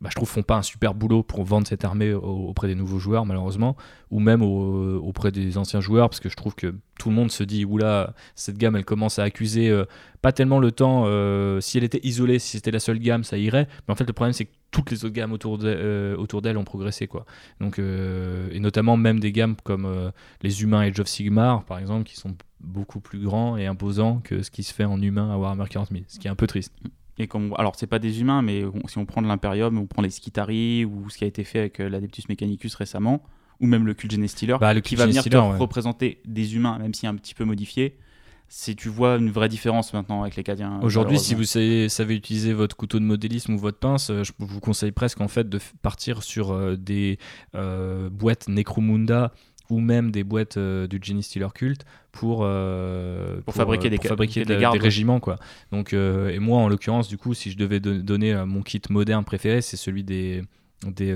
bah, 0.00 0.08
je 0.10 0.14
trouve 0.14 0.28
font 0.28 0.42
pas 0.42 0.56
un 0.56 0.62
super 0.62 0.94
boulot 0.94 1.22
pour 1.22 1.42
vendre 1.44 1.66
cette 1.66 1.84
armée 1.84 2.12
au- 2.12 2.20
auprès 2.22 2.68
des 2.68 2.74
nouveaux 2.74 2.98
joueurs 2.98 3.26
malheureusement 3.26 3.76
ou 4.10 4.20
même 4.20 4.42
au- 4.42 4.98
auprès 5.00 5.32
des 5.32 5.58
anciens 5.58 5.80
joueurs 5.80 6.08
parce 6.08 6.20
que 6.20 6.28
je 6.28 6.36
trouve 6.36 6.54
que 6.54 6.74
tout 6.98 7.08
le 7.10 7.14
monde 7.16 7.30
se 7.30 7.42
dit 7.42 7.64
oula 7.64 8.14
cette 8.34 8.58
gamme 8.58 8.76
elle 8.76 8.84
commence 8.84 9.18
à 9.18 9.24
accuser 9.24 9.68
euh, 9.70 9.84
pas 10.22 10.32
tellement 10.32 10.60
le 10.60 10.70
temps 10.72 11.04
euh, 11.06 11.60
si 11.60 11.78
elle 11.78 11.84
était 11.84 12.00
isolée 12.04 12.38
si 12.38 12.56
c'était 12.56 12.70
la 12.70 12.78
seule 12.80 12.98
gamme 12.98 13.24
ça 13.24 13.38
irait 13.38 13.66
mais 13.86 13.92
en 13.92 13.96
fait 13.96 14.06
le 14.06 14.12
problème 14.12 14.32
c'est 14.32 14.44
que 14.44 14.52
toutes 14.70 14.90
les 14.90 15.04
autres 15.04 15.14
gammes 15.14 15.32
autour 15.32 15.58
d'elle 15.58 15.78
euh, 15.80 16.40
d'elle 16.42 16.58
ont 16.58 16.64
progressé 16.64 17.06
quoi. 17.06 17.24
Donc 17.60 17.78
et 17.80 18.60
notamment 18.60 18.96
même 18.96 19.18
des 19.18 19.32
gammes 19.32 19.56
comme 19.64 20.12
les 20.42 20.62
humains 20.62 20.80
Age 20.80 21.00
of 21.00 21.08
Sigmar 21.08 21.64
par 21.64 21.78
exemple 21.78 22.04
qui 22.04 22.16
sont 22.16 22.34
beaucoup 22.60 23.00
plus 23.00 23.18
grands 23.20 23.56
et 23.56 23.66
imposants 23.66 24.20
que 24.22 24.42
ce 24.42 24.50
qui 24.50 24.62
se 24.62 24.74
fait 24.74 24.84
en 24.84 25.00
humain 25.00 25.32
à 25.32 25.38
Warhammer 25.38 25.64
40 25.70 25.88
000 25.90 26.02
ce 26.08 26.18
qui 26.18 26.26
est 26.28 26.30
un 26.30 26.34
peu 26.36 26.46
triste 26.46 26.72
Et 27.18 27.26
comme, 27.26 27.54
alors, 27.58 27.74
c'est 27.76 27.86
pas 27.86 27.98
des 27.98 28.20
humains, 28.20 28.42
mais 28.42 28.64
on- 28.64 28.86
si 28.86 28.98
on 28.98 29.04
prend 29.06 29.22
de 29.22 29.26
l'Imperium, 29.26 29.76
on 29.78 29.86
prend 29.86 30.02
les 30.02 30.10
Skitari 30.10 30.84
ou 30.84 31.10
ce 31.10 31.18
qui 31.18 31.24
a 31.24 31.26
été 31.26 31.44
fait 31.44 31.58
avec 31.58 31.80
euh, 31.80 31.88
l'Adeptus 31.88 32.28
Mechanicus 32.28 32.74
récemment, 32.76 33.22
ou 33.60 33.66
même 33.66 33.86
le 33.86 33.94
Cult 33.94 34.12
Gene 34.12 34.28
Stealer, 34.28 34.58
Bah, 34.60 34.72
le 34.72 34.80
qui 34.80 34.94
va 34.96 35.06
venir 35.06 35.22
Stealer, 35.22 35.42
te 35.42 35.52
ouais. 35.52 35.56
représenter 35.58 36.20
des 36.24 36.54
humains, 36.54 36.78
même 36.78 36.94
si 36.94 37.06
un 37.06 37.14
petit 37.16 37.34
peu 37.34 37.44
modifié. 37.44 37.96
C'est 38.50 38.74
tu 38.74 38.88
vois 38.88 39.16
une 39.16 39.28
vraie 39.30 39.50
différence 39.50 39.92
maintenant 39.92 40.22
avec 40.22 40.36
les 40.36 40.42
Cadiens. 40.42 40.80
Aujourd'hui, 40.80 41.18
si 41.18 41.34
vous 41.34 41.44
savez, 41.44 41.90
savez 41.90 42.14
utiliser 42.14 42.54
votre 42.54 42.76
couteau 42.76 42.98
de 42.98 43.04
modélisme 43.04 43.52
ou 43.52 43.58
votre 43.58 43.78
pince, 43.78 44.08
euh, 44.08 44.24
je 44.24 44.32
vous 44.38 44.60
conseille 44.60 44.92
presque 44.92 45.20
en 45.20 45.28
fait 45.28 45.50
de 45.50 45.58
partir 45.82 46.22
sur 46.22 46.52
euh, 46.52 46.74
des 46.76 47.18
euh, 47.54 48.08
boîtes 48.08 48.48
Necromunda 48.48 49.32
ou 49.70 49.80
même 49.80 50.10
des 50.10 50.24
boîtes 50.24 50.56
euh, 50.56 50.86
du 50.86 50.98
Genie 51.02 51.22
Stealer 51.22 51.52
Cult 51.52 51.84
pour, 52.12 52.40
euh, 52.42 53.40
Pour 53.42 53.54
fabriquer 53.54 53.88
euh, 53.88 53.90
des 53.90 53.96
pour 53.96 54.06
fabriquer 54.06 54.44
des 54.44 54.54
de- 54.54 54.60
gardes. 54.60 54.76
des 54.76 54.82
régiments 54.82 55.20
quoi. 55.20 55.36
Donc 55.72 55.92
euh, 55.92 56.30
et 56.30 56.38
moi 56.38 56.58
en 56.58 56.68
l'occurrence 56.68 57.08
du 57.08 57.18
coup 57.18 57.34
si 57.34 57.50
je 57.50 57.56
devais 57.58 57.80
don- 57.80 57.98
donner 58.00 58.34
mon 58.46 58.62
kit 58.62 58.80
moderne 58.90 59.24
préféré, 59.24 59.60
c'est 59.60 59.76
celui 59.76 60.04
des 60.04 60.42
des 60.86 61.12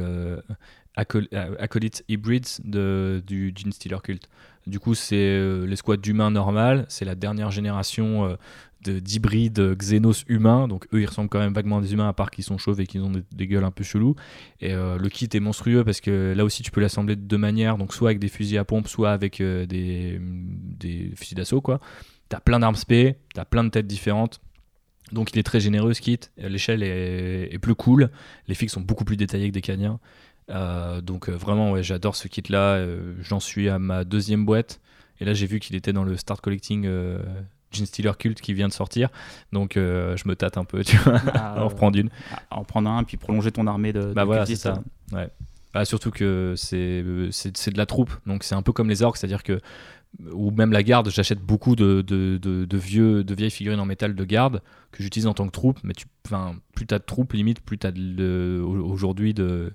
acol- 0.97 1.29
acolytes 1.59 2.05
hybrids 2.09 2.61
de, 2.65 3.23
du 3.27 3.53
Gene 3.57 3.73
Stealer 3.73 4.03
Cult. 4.03 4.29
Du 4.67 4.79
coup, 4.79 4.95
c'est 4.95 5.17
euh, 5.17 5.67
l'escouade 5.67 6.01
d'humains 6.01 6.31
normales, 6.31 6.87
c'est 6.89 7.05
la 7.05 7.17
dernière 7.17 7.51
génération 7.51 8.27
euh, 8.27 8.37
de- 8.85 9.01
d'hybrides 9.01 9.59
euh, 9.59 9.75
Xenos 9.75 10.25
humains. 10.29 10.69
Donc 10.69 10.87
eux, 10.93 11.01
ils 11.01 11.07
ressemblent 11.07 11.29
quand 11.29 11.41
même 11.41 11.53
vaguement 11.53 11.79
à 11.79 11.81
des 11.81 11.93
humains, 11.93 12.09
à 12.09 12.13
part 12.13 12.31
qu'ils 12.31 12.45
sont 12.45 12.59
chauves 12.59 12.81
et 12.81 12.87
qu'ils 12.87 13.03
ont 13.03 13.11
des, 13.11 13.47
gueules 13.47 13.65
un 13.65 13.73
peu 13.73 13.83
chelous. 13.83 14.15
Et 14.61 14.73
le 14.73 15.09
kit 15.09 15.29
est 15.33 15.41
monstrueux 15.41 15.85
parce 15.85 16.01
que 16.01 16.33
là 16.37 16.45
aussi, 16.45 16.63
tu 16.63 16.71
peux 16.71 16.81
l'assembler 16.81 17.17
de 17.17 17.23
deux 17.23 17.39
manières, 17.39 17.77
donc 17.77 17.93
soit 17.93 18.11
avec 18.11 18.21
des 18.21 18.29
fusils 18.29 18.59
à 18.59 18.65
pompe, 18.65 18.87
soit 18.87 19.11
avec 19.11 19.43
des, 19.43 20.21
fusils 21.17 21.37
d'assaut, 21.37 21.61
quoi. 21.61 21.81
T'as 22.29 22.41
plein 22.41 22.61
d'armes 22.61 22.77
spé, 22.77 23.17
t'as 23.35 23.45
plein 23.45 23.65
de 23.65 23.69
têtes 23.69 23.87
différentes. 23.87 24.41
Donc 25.11 25.33
il 25.33 25.39
est 25.39 25.43
très 25.43 25.61
généreux 25.61 25.93
ce 25.93 26.01
kit, 26.01 26.21
l'échelle 26.39 26.83
est, 26.83 27.59
plus 27.61 27.75
cool, 27.75 28.11
les 28.49 28.55
figues 28.55 28.71
sont 28.71 28.81
beaucoup 28.81 29.05
plus 29.05 29.17
détaillées 29.17 29.49
que 29.49 29.55
des 29.55 29.61
caniens. 29.61 29.99
Euh, 30.51 31.01
donc 31.01 31.29
euh, 31.29 31.33
vraiment 31.33 31.73
ouais, 31.73 31.83
j'adore 31.83 32.17
ce 32.17 32.29
kit 32.29 32.43
là, 32.49 32.85
j'en 33.21 33.41
suis 33.41 33.69
à 33.69 33.79
ma 33.79 34.05
deuxième 34.05 34.45
boîte 34.45 34.81
et 35.21 35.25
là 35.25 35.35
j'ai 35.35 35.47
vu 35.47 35.61
qu'il 35.61 35.77
était 35.77 35.93
dans 35.93 36.05
le 36.05 36.17
start 36.17 36.41
collecting 36.41 36.85
euh, 36.87 37.23
Gene 37.71 37.87
Stealer 37.87 38.17
Cult 38.19 38.41
qui 38.41 38.53
vient 38.53 38.69
de 38.69 38.73
sortir, 38.73 39.09
donc 39.53 39.77
euh, 39.77 40.17
je 40.17 40.29
me 40.29 40.35
tâte 40.35 40.59
un 40.59 40.65
peu 40.65 40.83
tu 40.85 40.97
vois, 40.99 41.21
Ah, 41.35 41.63
en 41.63 41.69
reprendre 41.69 41.97
une. 41.99 42.11
à 42.51 42.59
en 42.59 42.65
prendre 42.65 42.91
un, 42.91 43.05
puis 43.05 43.17
prolonger 43.17 43.53
ton 43.53 43.67
armée 43.67 43.93
de. 43.93 44.13
Bah 44.13 44.23
de 44.23 44.27
voilà, 44.27 44.45
c'est 44.47 44.57
ça. 44.57 44.83
Ouais. 45.13 45.29
Bah, 45.73 45.85
surtout 45.87 46.11
que 46.11 46.55
c'est 46.57 47.03
de 47.03 47.79
la 47.79 47.87
troupe, 47.87 48.13
donc 48.27 48.45
c'est 48.45 48.55
un 48.55 48.61
peu 48.63 48.73
comme 48.73 48.89
les 48.91 49.03
orques, 49.03 49.17
c'est-à-dire 49.17 49.43
que 49.43 49.61
ou 50.33 50.51
même 50.51 50.73
la 50.73 50.83
garde, 50.83 51.09
j'achète 51.09 51.39
beaucoup 51.41 51.75
de, 51.75 52.03
de, 52.03 52.37
de- 52.37 52.77
vieux 52.77 53.25
de 53.25 53.35
vieilles 53.35 53.51
figurines 53.51 53.81
en 53.81 53.87
métal 53.87 54.15
de 54.15 54.25
garde 54.27 54.61
que 54.91 55.03
j'utilise 55.03 55.27
en 55.27 55.33
tant 55.33 55.47
que 55.47 55.53
troupe, 55.53 55.79
mais 55.85 55.95
tu 55.95 56.05
plus 56.75 56.87
t'as 56.87 56.99
de 56.99 57.05
troupes 57.05 57.33
limite, 57.33 57.61
plus 57.63 57.79
t'as 57.79 57.93
aujourd'hui 58.61 59.33
de 59.33 59.73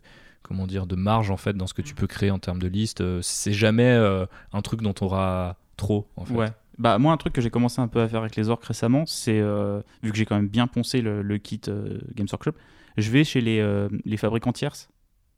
comment 0.48 0.68
dire 0.68 0.88
de 0.88 0.96
marge 0.96 1.30
en 1.32 1.38
fait 1.38 1.54
dans 1.56 1.68
ce 1.68 1.74
que 1.74 1.82
tu 1.82 1.94
peux 1.96 2.08
créer 2.08 2.32
en 2.32 2.40
termes 2.40 2.60
de 2.60 2.68
liste. 2.68 3.02
Euh, 3.02 3.20
C'est 3.22 3.54
jamais 3.54 3.84
euh, 3.86 4.26
un 4.54 4.62
truc 4.62 4.82
dont 4.82 4.94
on 5.02 5.06
aura 5.06 5.58
trop 5.76 6.08
en 6.16 6.26
fait. 6.26 6.34
Ouais. 6.34 6.48
Bah 6.80 7.00
moi 7.00 7.12
un 7.12 7.18
truc 7.18 7.34
que 7.34 7.42
j'ai 7.42 7.50
commencé 7.50 7.82
un 7.82 7.88
peu 7.88 8.02
à 8.02 8.08
faire 8.08 8.22
avec 8.22 8.36
les 8.36 8.50
orques 8.50 8.66
récemment, 8.66 9.06
c'est 9.08 9.40
euh, 9.40 9.82
vu 10.04 10.12
que 10.12 10.18
j'ai 10.18 10.26
quand 10.26 10.36
même 10.36 10.48
bien 10.48 10.68
poncé 10.68 11.02
le, 11.02 11.22
le 11.24 11.38
kit 11.40 11.62
euh, 11.68 12.00
Games 12.16 12.28
Workshop, 12.32 12.52
je 12.98 13.10
vais 13.12 13.24
chez 13.24 13.42
les, 13.42 13.60
euh, 13.60 13.90
les 14.06 14.18
fabricants 14.18 14.54
tierces. 14.54 14.90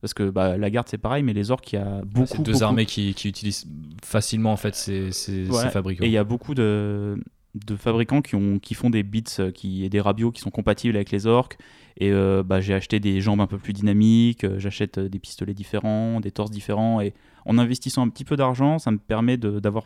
Parce 0.02 0.14
que 0.14 0.30
bah, 0.30 0.58
la 0.58 0.70
garde 0.70 0.88
c'est 0.90 0.98
pareil, 0.98 1.24
mais 1.24 1.34
les 1.34 1.52
orques 1.52 1.74
il 1.74 1.76
y 1.76 1.80
a 1.80 2.02
beaucoup. 2.06 2.28
C'est 2.28 2.42
deux 2.42 2.54
beaucoup- 2.54 2.64
armées 2.64 2.86
qui, 2.86 3.14
qui 3.14 3.28
utilisent 3.28 3.68
facilement 4.04 4.54
en 4.54 4.58
fait 4.58 4.76
ces, 4.76 5.12
ces, 5.12 5.44
fabricants. 5.72 6.04
Et 6.06 6.08
il 6.08 6.14
y 6.14 6.18
a 6.18 6.24
beaucoup 6.24 6.56
de, 6.56 7.22
de 7.56 7.76
fabricants 7.76 8.22
qui, 8.22 8.36
ont, 8.36 8.60
qui 8.60 8.76
font 8.76 8.90
des 8.90 9.04
bits 9.04 9.24
qui, 9.54 9.84
et 9.84 9.90
des 9.90 10.00
rabios 10.00 10.32
qui 10.32 10.40
sont 10.40 10.52
compatibles 10.52 10.96
avec 10.96 11.12
les 11.12 11.28
orques. 11.28 11.58
Et 11.98 12.12
euh, 12.12 12.44
bah, 12.44 12.62
j'ai 12.62 12.74
acheté 12.74 13.00
des 13.00 13.20
jambes 13.22 13.42
un 13.42 13.48
peu 13.48 13.58
plus 13.58 13.74
dynamiques, 13.74 14.44
euh, 14.44 14.60
j'achète 14.60 14.98
euh, 14.98 15.10
des 15.10 15.20
pistolets 15.20 15.54
différents, 15.54 16.20
des 16.22 16.32
torses 16.32 16.52
différents. 16.52 17.02
Et 17.02 17.14
en 17.46 17.58
investissant 17.58 18.02
un 18.04 18.10
petit 18.10 18.26
peu 18.26 18.36
d'argent, 18.36 18.80
ça 18.80 18.92
me 18.92 18.98
permet 18.98 19.38
d'avoir, 19.38 19.86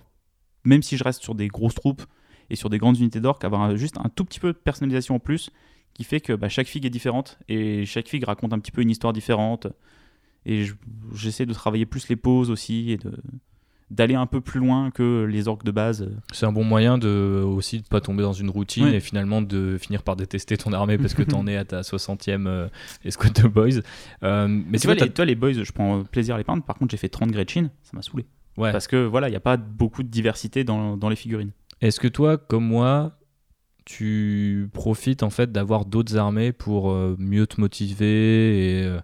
même 0.63 0.83
si 0.83 0.97
je 0.97 1.03
reste 1.03 1.21
sur 1.23 1.35
des 1.35 1.47
grosses 1.47 1.75
troupes 1.75 2.03
et 2.49 2.55
sur 2.55 2.69
des 2.69 2.77
grandes 2.77 2.99
unités 2.99 3.19
d'orques, 3.19 3.43
avoir 3.45 3.75
juste 3.77 3.97
un 3.97 4.09
tout 4.09 4.25
petit 4.25 4.39
peu 4.39 4.53
de 4.53 4.57
personnalisation 4.57 5.15
en 5.15 5.19
plus 5.19 5.49
qui 5.93 6.03
fait 6.03 6.19
que 6.21 6.33
bah, 6.33 6.49
chaque 6.49 6.67
figue 6.67 6.85
est 6.85 6.89
différente 6.89 7.39
et 7.47 7.85
chaque 7.85 8.07
figue 8.07 8.23
raconte 8.25 8.51
un 8.53 8.59
petit 8.59 8.71
peu 8.71 8.81
une 8.81 8.89
histoire 8.89 9.13
différente. 9.13 9.67
Et 10.45 10.65
je- 10.65 10.73
j'essaie 11.13 11.45
de 11.45 11.53
travailler 11.53 11.85
plus 11.85 12.09
les 12.09 12.15
poses 12.15 12.49
aussi 12.49 12.91
et 12.91 12.97
de 12.97 13.13
d'aller 13.91 14.15
un 14.15 14.25
peu 14.25 14.41
plus 14.41 14.59
loin 14.59 14.91
que 14.91 15.25
les 15.25 15.47
orques 15.47 15.63
de 15.63 15.71
base. 15.71 16.09
C'est 16.31 16.45
un 16.45 16.51
bon 16.51 16.63
moyen 16.63 16.97
de 16.97 17.43
aussi 17.45 17.81
de 17.81 17.87
pas 17.87 18.01
tomber 18.01 18.23
dans 18.23 18.33
une 18.33 18.49
routine 18.49 18.87
et 18.87 18.99
finalement 18.99 19.41
de 19.41 19.77
finir 19.77 20.03
par 20.03 20.15
détester 20.15 20.57
ton 20.57 20.73
armée 20.73 20.97
parce 20.97 21.13
que 21.13 21.23
t'en 21.23 21.45
es 21.47 21.57
à 21.57 21.65
ta 21.65 21.81
60e 21.81 22.47
euh, 22.47 22.67
escouade 23.05 23.33
de 23.33 23.47
boys. 23.47 23.81
Euh, 24.23 24.47
mais 24.47 24.79
tu 24.79 24.87
vois, 24.87 24.95
les, 24.95 25.09
toi, 25.09 25.25
les 25.25 25.35
boys, 25.35 25.53
je 25.53 25.71
prends 25.71 26.03
plaisir 26.03 26.35
à 26.35 26.37
les 26.37 26.43
peindre. 26.43 26.63
Par 26.63 26.77
contre, 26.77 26.91
j'ai 26.91 26.97
fait 26.97 27.09
30 27.09 27.31
Gretchen, 27.31 27.69
ça 27.83 27.91
m'a 27.93 28.01
saoulé. 28.01 28.25
Ouais. 28.57 28.71
Parce 28.71 28.87
que 28.87 29.05
voilà, 29.05 29.27
il 29.27 29.31
n'y 29.31 29.37
a 29.37 29.41
pas 29.41 29.57
beaucoup 29.57 30.03
de 30.03 30.09
diversité 30.09 30.63
dans, 30.63 30.97
dans 30.97 31.09
les 31.09 31.15
figurines. 31.15 31.51
Est-ce 31.81 31.99
que 31.99 32.07
toi, 32.07 32.37
comme 32.37 32.65
moi, 32.65 33.17
tu 33.85 34.69
profites 34.73 35.23
en 35.23 35.29
fait 35.29 35.51
d'avoir 35.51 35.85
d'autres 35.85 36.17
armées 36.17 36.51
pour 36.51 36.91
euh, 36.91 37.15
mieux 37.19 37.47
te 37.47 37.59
motiver 37.59 38.81
et 38.81 38.97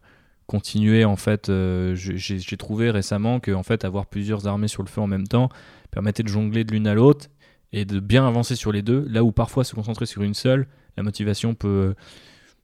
continuer 0.50 1.06
en 1.06 1.16
fait 1.16 1.50
euh, 1.50 1.94
j'ai- 1.96 2.58
trouvé 2.58 2.90
récemment 2.90 3.40
que 3.40 3.52
en 3.52 3.62
fait 3.62 3.86
avoir 3.86 4.08
plusieurs 4.08 4.48
armées 4.48 4.68
sur 4.68 4.82
le 4.82 4.90
feu 4.90 5.00
en 5.00 5.08
même 5.08 5.28
temps 5.28 5.50
permettait 5.92 6.24
de 6.24 6.28
jongler 6.28 6.64
de 6.64 6.72
l'une 6.72 6.88
à 6.88 6.96
l'autre 6.96 7.28
et 7.72 7.86
de 7.86 8.00
bien 8.00 8.28
avancer 8.28 8.56
sur 8.56 8.72
les 8.72 8.82
deux. 8.82 9.06
Là 9.08 9.24
où 9.24 9.32
parfois 9.32 9.64
se 9.64 9.76
concentrer 9.76 10.08
sur 10.08 10.24
une 10.24 10.34
seule, 10.34 10.68
la 10.98 11.04
motivation 11.04 11.54
peut 11.54 11.94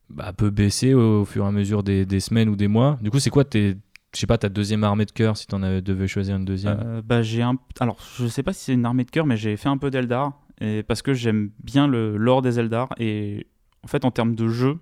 bah, 0.10 0.34
peut 0.34 0.50
baisser 0.50 0.96
au, 0.96 1.26
fur 1.26 1.46
et 1.46 1.48
à 1.48 1.52
mesure 1.52 1.84
des, 1.84 2.20
semaines 2.20 2.50
ou 2.50 2.56
des 2.56 2.68
mois. 2.68 2.98
Du 3.02 3.12
coup, 3.12 3.20
c'est 3.20 3.30
quoi 3.30 3.46
tes 3.46 3.78
je 4.14 4.22
sais 4.22 4.28
pas 4.28 4.38
ta 4.38 4.48
deuxième 4.50 4.84
armée 4.86 5.06
de 5.06 5.12
cœur 5.12 5.36
si 5.36 5.46
avais- 5.52 5.82
devais 5.82 6.08
choisir 6.08 6.38
une 6.38 6.46
deuxième? 6.46 6.80
Euh, 6.82 7.02
bah, 7.04 7.22
j'ai 7.22 7.42
un... 7.42 7.58
Alors, 7.82 7.98
je 8.18 8.28
sais 8.28 8.44
pas 8.44 8.54
si 8.54 8.64
c'est 8.64 8.74
une 8.74 8.86
armée 8.86 9.04
de 9.04 9.12
cœur, 9.12 9.26
mais 9.26 9.36
j'ai 9.36 9.58
fait 9.58 9.68
un 9.68 9.78
peu 9.78 9.92
d'Eldar. 9.92 10.32
Et 10.62 10.84
parce 10.84 11.02
que 11.02 11.14
j'aime 11.14 11.52
bien 11.62 11.86
le 11.86 12.16
lore 12.16 12.42
des 12.42 12.58
Eldar. 12.58 12.90
Et 12.98 13.46
en 13.84 13.88
fait, 13.88 14.06
en 14.06 14.12
termes 14.12 14.34
de 14.34 14.48
jeu, 14.48 14.78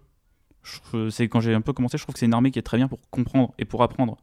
c'est 1.10 1.28
quand 1.28 1.40
j'ai 1.42 1.54
un 1.54 1.62
peu 1.62 1.74
commencé, 1.74 1.98
je 1.98 2.04
trouve 2.04 2.14
que 2.14 2.20
c'est 2.20 2.26
une 2.26 2.34
armée 2.34 2.52
qui 2.52 2.60
est 2.60 2.64
très 2.64 2.78
bien 2.78 2.88
pour 2.88 3.00
comprendre 3.10 3.54
et 3.60 3.66
pour 3.66 3.84
apprendre 3.84 4.18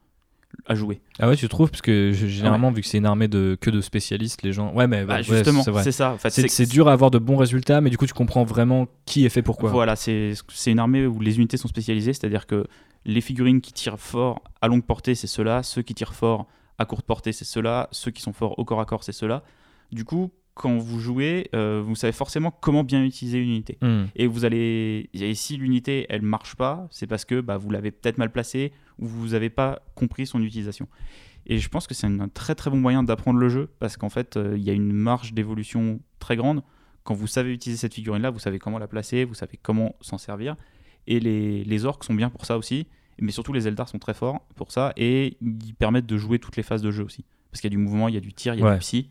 à 0.66 0.74
jouer. 0.74 1.00
Ah 1.18 1.28
ouais, 1.28 1.36
tu 1.36 1.48
trouves? 1.48 1.70
Parce 1.70 1.82
que 1.82 2.12
généralement, 2.12 2.70
vu 2.72 2.82
que 2.82 2.88
c'est 2.88 2.98
une 2.98 3.06
armée 3.06 3.28
de, 3.28 3.56
que 3.60 3.70
de 3.70 3.80
spécialistes, 3.80 4.42
les 4.42 4.52
gens. 4.52 4.72
Ouais, 4.74 4.86
mais 4.86 5.04
Bah, 5.04 5.22
justement, 5.22 5.62
c'est 5.82 5.92
ça. 5.92 6.12
En 6.12 6.18
fait, 6.18 6.30
C'est 6.30 6.66
dur 6.66 6.88
à 6.88 6.92
avoir 6.92 7.10
de 7.10 7.18
bons 7.18 7.36
résultats, 7.36 7.80
mais 7.80 7.90
du 7.90 7.96
coup, 7.98 8.06
tu 8.06 8.14
comprends 8.14 8.44
vraiment 8.44 8.88
qui 9.04 9.24
est 9.24 9.28
fait 9.28 9.42
pourquoi. 9.42 9.70
Voilà, 9.70 9.96
c'est 9.96 10.32
c'est 10.48 10.72
une 10.72 10.78
armée 10.78 11.06
où 11.06 11.20
les 11.20 11.36
unités 11.36 11.56
sont 11.56 11.68
spécialisées, 11.68 12.12
c'est-à-dire 12.12 12.46
que 12.46 12.66
les 13.04 13.20
figurines 13.20 13.60
qui 13.60 13.72
tirent 13.72 13.98
fort 14.00 14.42
à 14.60 14.68
longue 14.68 14.84
portée, 14.84 15.14
c'est 15.14 15.26
ceux-là, 15.26 15.62
ceux 15.62 15.82
qui 15.82 15.94
tirent 15.94 16.14
fort 16.14 16.46
à 16.78 16.84
courte 16.84 17.04
portée, 17.06 17.32
c'est 17.32 17.44
ceux-là, 17.44 17.88
ceux 17.92 18.10
qui 18.10 18.22
sont 18.22 18.32
forts 18.32 18.58
au 18.58 18.64
corps 18.64 18.80
à 18.80 18.84
corps, 18.84 19.04
c'est 19.04 19.12
ceux-là. 19.12 19.42
Du 19.92 20.04
coup, 20.04 20.30
quand 20.54 20.76
vous 20.78 21.00
jouez, 21.00 21.48
euh, 21.54 21.82
vous 21.84 21.94
savez 21.94 22.12
forcément 22.12 22.50
comment 22.50 22.84
bien 22.84 23.02
utiliser 23.04 23.38
une 23.38 23.48
unité. 23.50 23.78
Hmm. 23.80 24.04
Et 24.16 24.26
vous 24.26 24.44
allez, 24.44 25.08
et 25.14 25.34
si 25.34 25.56
l'unité 25.56 26.06
elle 26.10 26.22
marche 26.22 26.54
pas, 26.56 26.86
c'est 26.90 27.06
parce 27.06 27.24
que 27.24 27.40
bah, 27.40 27.56
vous 27.56 27.70
l'avez 27.70 27.90
peut-être 27.90 28.18
mal 28.18 28.30
placée 28.30 28.72
ou 28.98 29.06
vous 29.06 29.28
n'avez 29.28 29.48
pas 29.50 29.80
compris 29.94 30.26
son 30.26 30.42
utilisation. 30.42 30.86
Et 31.46 31.58
je 31.58 31.68
pense 31.70 31.86
que 31.86 31.94
c'est 31.94 32.06
un 32.06 32.28
très 32.28 32.54
très 32.54 32.70
bon 32.70 32.76
moyen 32.76 33.02
d'apprendre 33.02 33.38
le 33.38 33.48
jeu 33.48 33.70
parce 33.78 33.96
qu'en 33.96 34.10
fait 34.10 34.36
euh, 34.36 34.54
il 34.58 34.62
y 34.62 34.68
a 34.70 34.74
une 34.74 34.92
marge 34.92 35.32
d'évolution 35.32 36.00
très 36.18 36.36
grande. 36.36 36.62
Quand 37.04 37.14
vous 37.14 37.26
savez 37.26 37.52
utiliser 37.52 37.80
cette 37.80 37.94
figurine 37.94 38.20
là, 38.22 38.30
vous 38.30 38.38
savez 38.38 38.58
comment 38.58 38.78
la 38.78 38.88
placer, 38.88 39.24
vous 39.24 39.34
savez 39.34 39.58
comment 39.62 39.94
s'en 40.02 40.18
servir. 40.18 40.56
Et 41.06 41.18
les, 41.18 41.64
les 41.64 41.84
orques 41.86 42.04
sont 42.04 42.12
bien 42.14 42.28
pour 42.28 42.44
ça 42.44 42.58
aussi, 42.58 42.86
mais 43.18 43.32
surtout 43.32 43.54
les 43.54 43.66
Eldar 43.66 43.88
sont 43.88 43.98
très 43.98 44.12
forts 44.14 44.46
pour 44.56 44.70
ça 44.70 44.92
et 44.98 45.38
ils 45.40 45.74
permettent 45.74 46.06
de 46.06 46.18
jouer 46.18 46.38
toutes 46.38 46.56
les 46.58 46.62
phases 46.62 46.82
de 46.82 46.90
jeu 46.90 47.02
aussi. 47.04 47.24
Parce 47.50 47.62
qu'il 47.62 47.70
y 47.72 47.74
a 47.74 47.76
du 47.76 47.82
mouvement, 47.82 48.08
il 48.08 48.14
y 48.14 48.18
a 48.18 48.20
du 48.20 48.34
tir, 48.34 48.54
il 48.54 48.60
y 48.60 48.62
a 48.62 48.66
Ouais. 48.66 48.74
du 48.74 48.80
psy. 48.80 49.08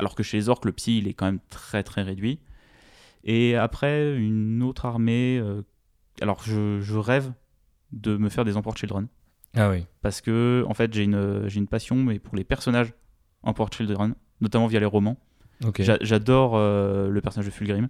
Alors 0.00 0.14
que 0.16 0.22
chez 0.24 0.36
les 0.38 0.48
orques, 0.48 0.64
le 0.64 0.72
psy 0.72 0.98
il 0.98 1.06
est 1.08 1.14
quand 1.14 1.26
même 1.26 1.38
très 1.50 1.82
très 1.84 2.02
réduit. 2.02 2.40
Et 3.24 3.54
après, 3.56 4.16
une 4.16 4.62
autre 4.62 4.86
armée. 4.86 5.38
euh, 5.38 5.62
alors, 6.22 6.42
je, 6.42 6.80
je 6.80 6.96
rêve 6.96 7.32
de 7.92 8.16
me 8.16 8.28
faire 8.28 8.44
des 8.44 8.56
Emperor 8.56 8.76
Children. 8.76 9.06
Ah 9.54 9.70
oui. 9.70 9.84
Parce 10.00 10.20
que, 10.20 10.64
en 10.68 10.74
fait, 10.74 10.92
j'ai 10.94 11.04
une, 11.04 11.44
j'ai 11.48 11.58
une 11.58 11.66
passion 11.68 11.96
mais 11.96 12.18
pour 12.18 12.34
les 12.36 12.44
personnages 12.44 12.92
Emperor 13.42 13.70
Children, 13.72 14.14
notamment 14.40 14.66
via 14.66 14.80
les 14.80 14.86
romans. 14.86 15.18
J'a- 15.84 15.98
J'adore 16.00 16.56
euh, 16.56 17.08
le 17.08 17.20
personnage 17.20 17.46
de 17.46 17.50
Fulgrim 17.52 17.88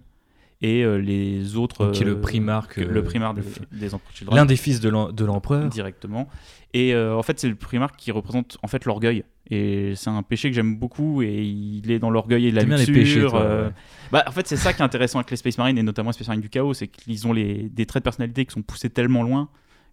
et 0.61 0.83
euh, 0.83 0.97
les 0.97 1.55
autres. 1.55 1.91
Qui 1.91 2.03
est 2.03 2.05
le 2.05 2.13
euh, 2.13 2.21
primarque. 2.21 2.77
le 2.77 2.99
euh, 2.99 3.01
primarque 3.03 3.37
le 3.37 3.43
des, 3.43 3.49
f- 3.49 3.79
des 3.79 3.93
Emperor 3.93 4.11
Children. 4.13 4.35
L'un 4.37 4.45
des 4.45 4.55
fils 4.55 4.79
de 4.79 4.89
l'em- 4.89 5.11
de 5.11 5.25
l'empereur. 5.25 5.69
directement. 5.69 6.27
Et 6.73 6.95
en 6.95 7.21
fait, 7.21 7.37
c'est 7.37 7.49
le 7.49 7.55
primarque 7.55 7.97
qui 7.97 8.11
représente 8.11 8.57
en 8.63 8.67
fait 8.67 8.85
l'orgueil. 8.85 9.25
Et 9.49 9.91
c'est 9.95 10.09
un 10.09 10.23
péché 10.23 10.49
que 10.49 10.55
j'aime 10.55 10.77
beaucoup. 10.77 11.21
Et 11.21 11.43
il 11.43 11.91
est 11.91 11.99
dans 11.99 12.09
l'orgueil 12.09 12.47
et 12.47 12.51
la 12.51 12.63
bien 12.63 12.77
les 12.77 12.85
luxure. 12.85 13.03
péchés, 13.03 13.27
toi, 13.29 13.41
euh, 13.41 13.67
ouais. 13.67 13.73
bah, 14.13 14.23
en 14.25 14.31
fait, 14.31 14.47
c'est 14.47 14.55
ça 14.55 14.71
qui 14.71 14.81
est 14.81 14.85
intéressant 14.85 15.19
avec 15.19 15.29
les 15.31 15.35
Space 15.37 15.57
Marines 15.57 15.77
et 15.77 15.83
notamment 15.83 16.11
les 16.11 16.13
Space 16.13 16.27
Marines 16.27 16.41
du 16.41 16.47
chaos, 16.49 16.73
c'est 16.73 16.87
qu'ils 16.87 17.27
ont 17.27 17.33
les, 17.33 17.67
des 17.67 17.85
traits 17.85 18.03
de 18.03 18.05
personnalité 18.05 18.45
qui 18.45 18.53
sont 18.53 18.61
poussés 18.61 18.89
tellement 18.89 19.23
loin 19.23 19.49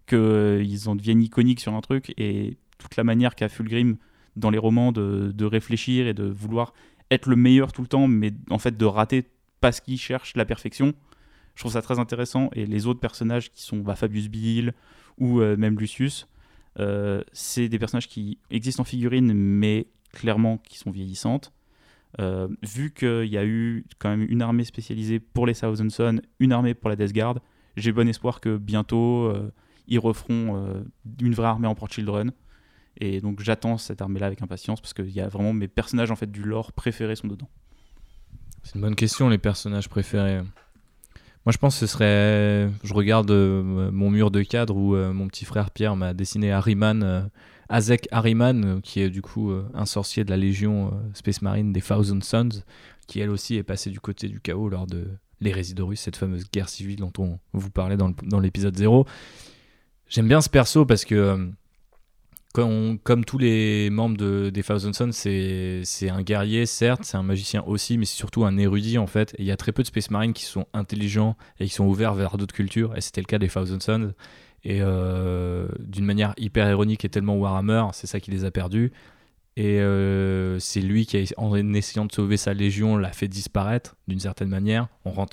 qu'ils 0.07 0.87
en 0.89 0.95
deviennent 0.95 1.21
iconiques 1.21 1.59
sur 1.59 1.73
un 1.73 1.81
truc. 1.81 2.13
Et 2.17 2.57
toute 2.77 2.95
la 2.95 3.03
manière 3.03 3.35
qu'a 3.35 3.49
Fulgrim 3.49 3.97
dans 4.35 4.49
les 4.49 4.57
romans 4.57 4.91
de, 4.91 5.31
de 5.35 5.45
réfléchir 5.45 6.07
et 6.07 6.13
de 6.13 6.23
vouloir 6.23 6.73
être 7.11 7.27
le 7.27 7.35
meilleur 7.35 7.73
tout 7.73 7.81
le 7.81 7.87
temps, 7.87 8.07
mais 8.07 8.31
en 8.49 8.57
fait 8.59 8.77
de 8.77 8.85
rater 8.85 9.25
parce 9.61 9.79
qu'il 9.79 9.99
cherche 9.99 10.35
la 10.35 10.45
perfection. 10.45 10.93
Je 11.55 11.61
trouve 11.61 11.73
ça 11.73 11.81
très 11.81 11.99
intéressant. 11.99 12.49
Et 12.53 12.65
les 12.65 12.87
autres 12.87 12.99
personnages 12.99 13.51
qui 13.51 13.63
sont 13.63 13.77
bah, 13.77 13.95
Fabius 13.95 14.29
Bill 14.29 14.73
ou 15.17 15.41
euh, 15.41 15.57
même 15.57 15.77
Lucius, 15.77 16.27
euh, 16.79 17.21
c'est 17.33 17.67
des 17.67 17.79
personnages 17.79 18.07
qui 18.07 18.37
existent 18.51 18.81
en 18.81 18.85
figurine, 18.85 19.33
mais 19.33 19.87
clairement 20.13 20.57
qui 20.57 20.77
sont 20.77 20.91
vieillissantes. 20.91 21.51
Euh, 22.19 22.47
vu 22.63 22.91
qu'il 22.91 23.25
y 23.25 23.37
a 23.37 23.45
eu 23.45 23.85
quand 23.99 24.09
même 24.09 24.25
une 24.29 24.41
armée 24.41 24.63
spécialisée 24.63 25.19
pour 25.19 25.45
les 25.45 25.53
Thousand 25.53 25.89
Sons, 25.89 26.21
une 26.39 26.51
armée 26.51 26.73
pour 26.73 26.89
la 26.89 26.95
Death 26.95 27.13
Guard, 27.13 27.39
j'ai 27.75 27.91
bon 27.91 28.07
espoir 28.07 28.41
que 28.41 28.57
bientôt 28.57 29.31
ils 29.87 29.99
referont 29.99 30.83
une 31.21 31.33
vraie 31.33 31.47
armée 31.47 31.67
en 31.67 31.75
Port 31.75 31.91
Children. 31.91 32.31
Et 32.97 33.21
donc 33.21 33.41
j'attends 33.41 33.77
cette 33.77 34.01
armée-là 34.01 34.25
avec 34.25 34.41
impatience 34.41 34.81
parce 34.81 34.93
qu'il 34.93 35.11
y 35.11 35.21
a 35.21 35.27
vraiment 35.27 35.53
mes 35.53 35.67
personnages 35.67 36.11
en 36.11 36.15
fait 36.15 36.31
du 36.31 36.43
lore 36.43 36.73
préférés 36.73 37.15
sont 37.15 37.27
dedans. 37.27 37.49
C'est 38.69 38.75
une 38.75 38.81
bonne 38.81 38.95
question, 38.95 39.29
les 39.29 39.39
personnages 39.39 39.89
préférés. 39.89 40.41
Moi, 41.43 41.51
je 41.51 41.57
pense 41.57 41.73
que 41.73 41.79
ce 41.79 41.87
serait. 41.87 42.69
Je 42.83 42.93
regarde 42.93 43.31
euh, 43.31 43.89
mon 43.89 44.11
mur 44.11 44.29
de 44.29 44.43
cadre 44.43 44.75
où 44.75 44.93
euh, 44.93 45.11
mon 45.11 45.27
petit 45.27 45.43
frère 45.43 45.71
Pierre 45.71 45.95
m'a 45.95 46.13
dessiné 46.13 46.51
Harriman, 46.51 47.01
euh, 47.01 47.21
Azek 47.67 48.07
Harriman, 48.11 48.63
euh, 48.63 48.79
qui 48.79 49.01
est 49.01 49.09
du 49.09 49.23
coup 49.23 49.51
un 49.73 49.87
sorcier 49.87 50.23
de 50.23 50.29
la 50.29 50.37
Légion 50.37 50.93
Space 51.15 51.41
Marine 51.41 51.73
des 51.73 51.81
Thousand 51.81 52.21
Sons, 52.21 52.61
qui 53.07 53.19
elle 53.19 53.31
aussi 53.31 53.55
est 53.55 53.63
passé 53.63 53.89
du 53.89 53.99
côté 53.99 54.27
du 54.27 54.39
chaos 54.39 54.69
lors 54.69 54.85
de 54.85 55.07
l'hérésie 55.41 55.73
cette 55.95 56.15
fameuse 56.15 56.45
guerre 56.51 56.69
civile 56.69 56.99
dont 56.99 57.13
on 57.17 57.39
vous 57.53 57.71
parlait 57.71 57.97
dans 57.97 58.39
l'épisode 58.39 58.77
0. 58.77 59.07
J'aime 60.09 60.27
bien 60.27 60.41
ce 60.41 60.49
perso 60.49 60.85
parce 60.85 61.05
que. 61.05 61.49
Comme, 62.53 63.25
tous 63.25 63.37
les 63.37 63.89
membres 63.89 64.17
de, 64.17 64.49
des 64.49 64.63
Thousand 64.63 64.93
Sons, 64.93 65.11
c'est 65.11 66.09
un 66.09 66.21
guerrier, 66.21 66.65
certes, 66.65 67.01
c'est 67.03 67.17
un 67.17 67.23
magicien 67.23 67.63
aussi, 67.65 67.97
mais 67.97 68.05
c'est 68.05 68.17
surtout 68.17 68.43
un 68.45 68.57
érudit 68.57 68.97
en 68.97 69.07
fait. 69.07 69.35
Il 69.37 69.45
y 69.45 69.51
a 69.51 69.57
très 69.57 69.71
peu 69.71 69.83
de 69.83 69.87
Space 69.87 70.09
Marines 70.09 70.33
qui 70.33 70.43
sont 70.43 70.65
intelligents 70.73 71.37
et 71.59 71.65
qui 71.65 71.73
sont 71.73 71.85
ouverts 71.85 72.15
vers 72.15 72.37
d'autres 72.37 72.55
cultures, 72.55 72.95
et 72.97 73.01
c'était 73.01 73.21
le 73.21 73.27
cas 73.27 73.37
des 73.37 73.47
Thousand 73.49 73.79
Sons. 73.79 74.13
Et 74.65 74.79
euh, 74.81 75.69
d'une 75.79 76.03
manière 76.05 76.33
hyper 76.37 76.69
ironique 76.69 77.05
et 77.05 77.09
tellement 77.09 77.37
Warhammer, 77.37 77.85
c'est 77.93 78.07
ça 78.07 78.19
qui 78.19 78.31
les 78.31 78.43
a 78.43 78.51
perdus. 78.51 78.91
Et 79.55 79.79
euh, 79.79 80.57
c'est 80.59 80.81
lui 80.81 81.05
qui, 81.05 81.17
a- 81.17 81.23
en 81.37 81.55
essayant 81.73 82.05
de 82.05 82.11
sauver 82.11 82.35
sa 82.37 82.53
légion, 82.53 82.97
l'a 82.97 83.11
fait 83.11 83.27
disparaître 83.27 83.95
d'une 84.07 84.19
certaine 84.19 84.49
manière. 84.49 84.87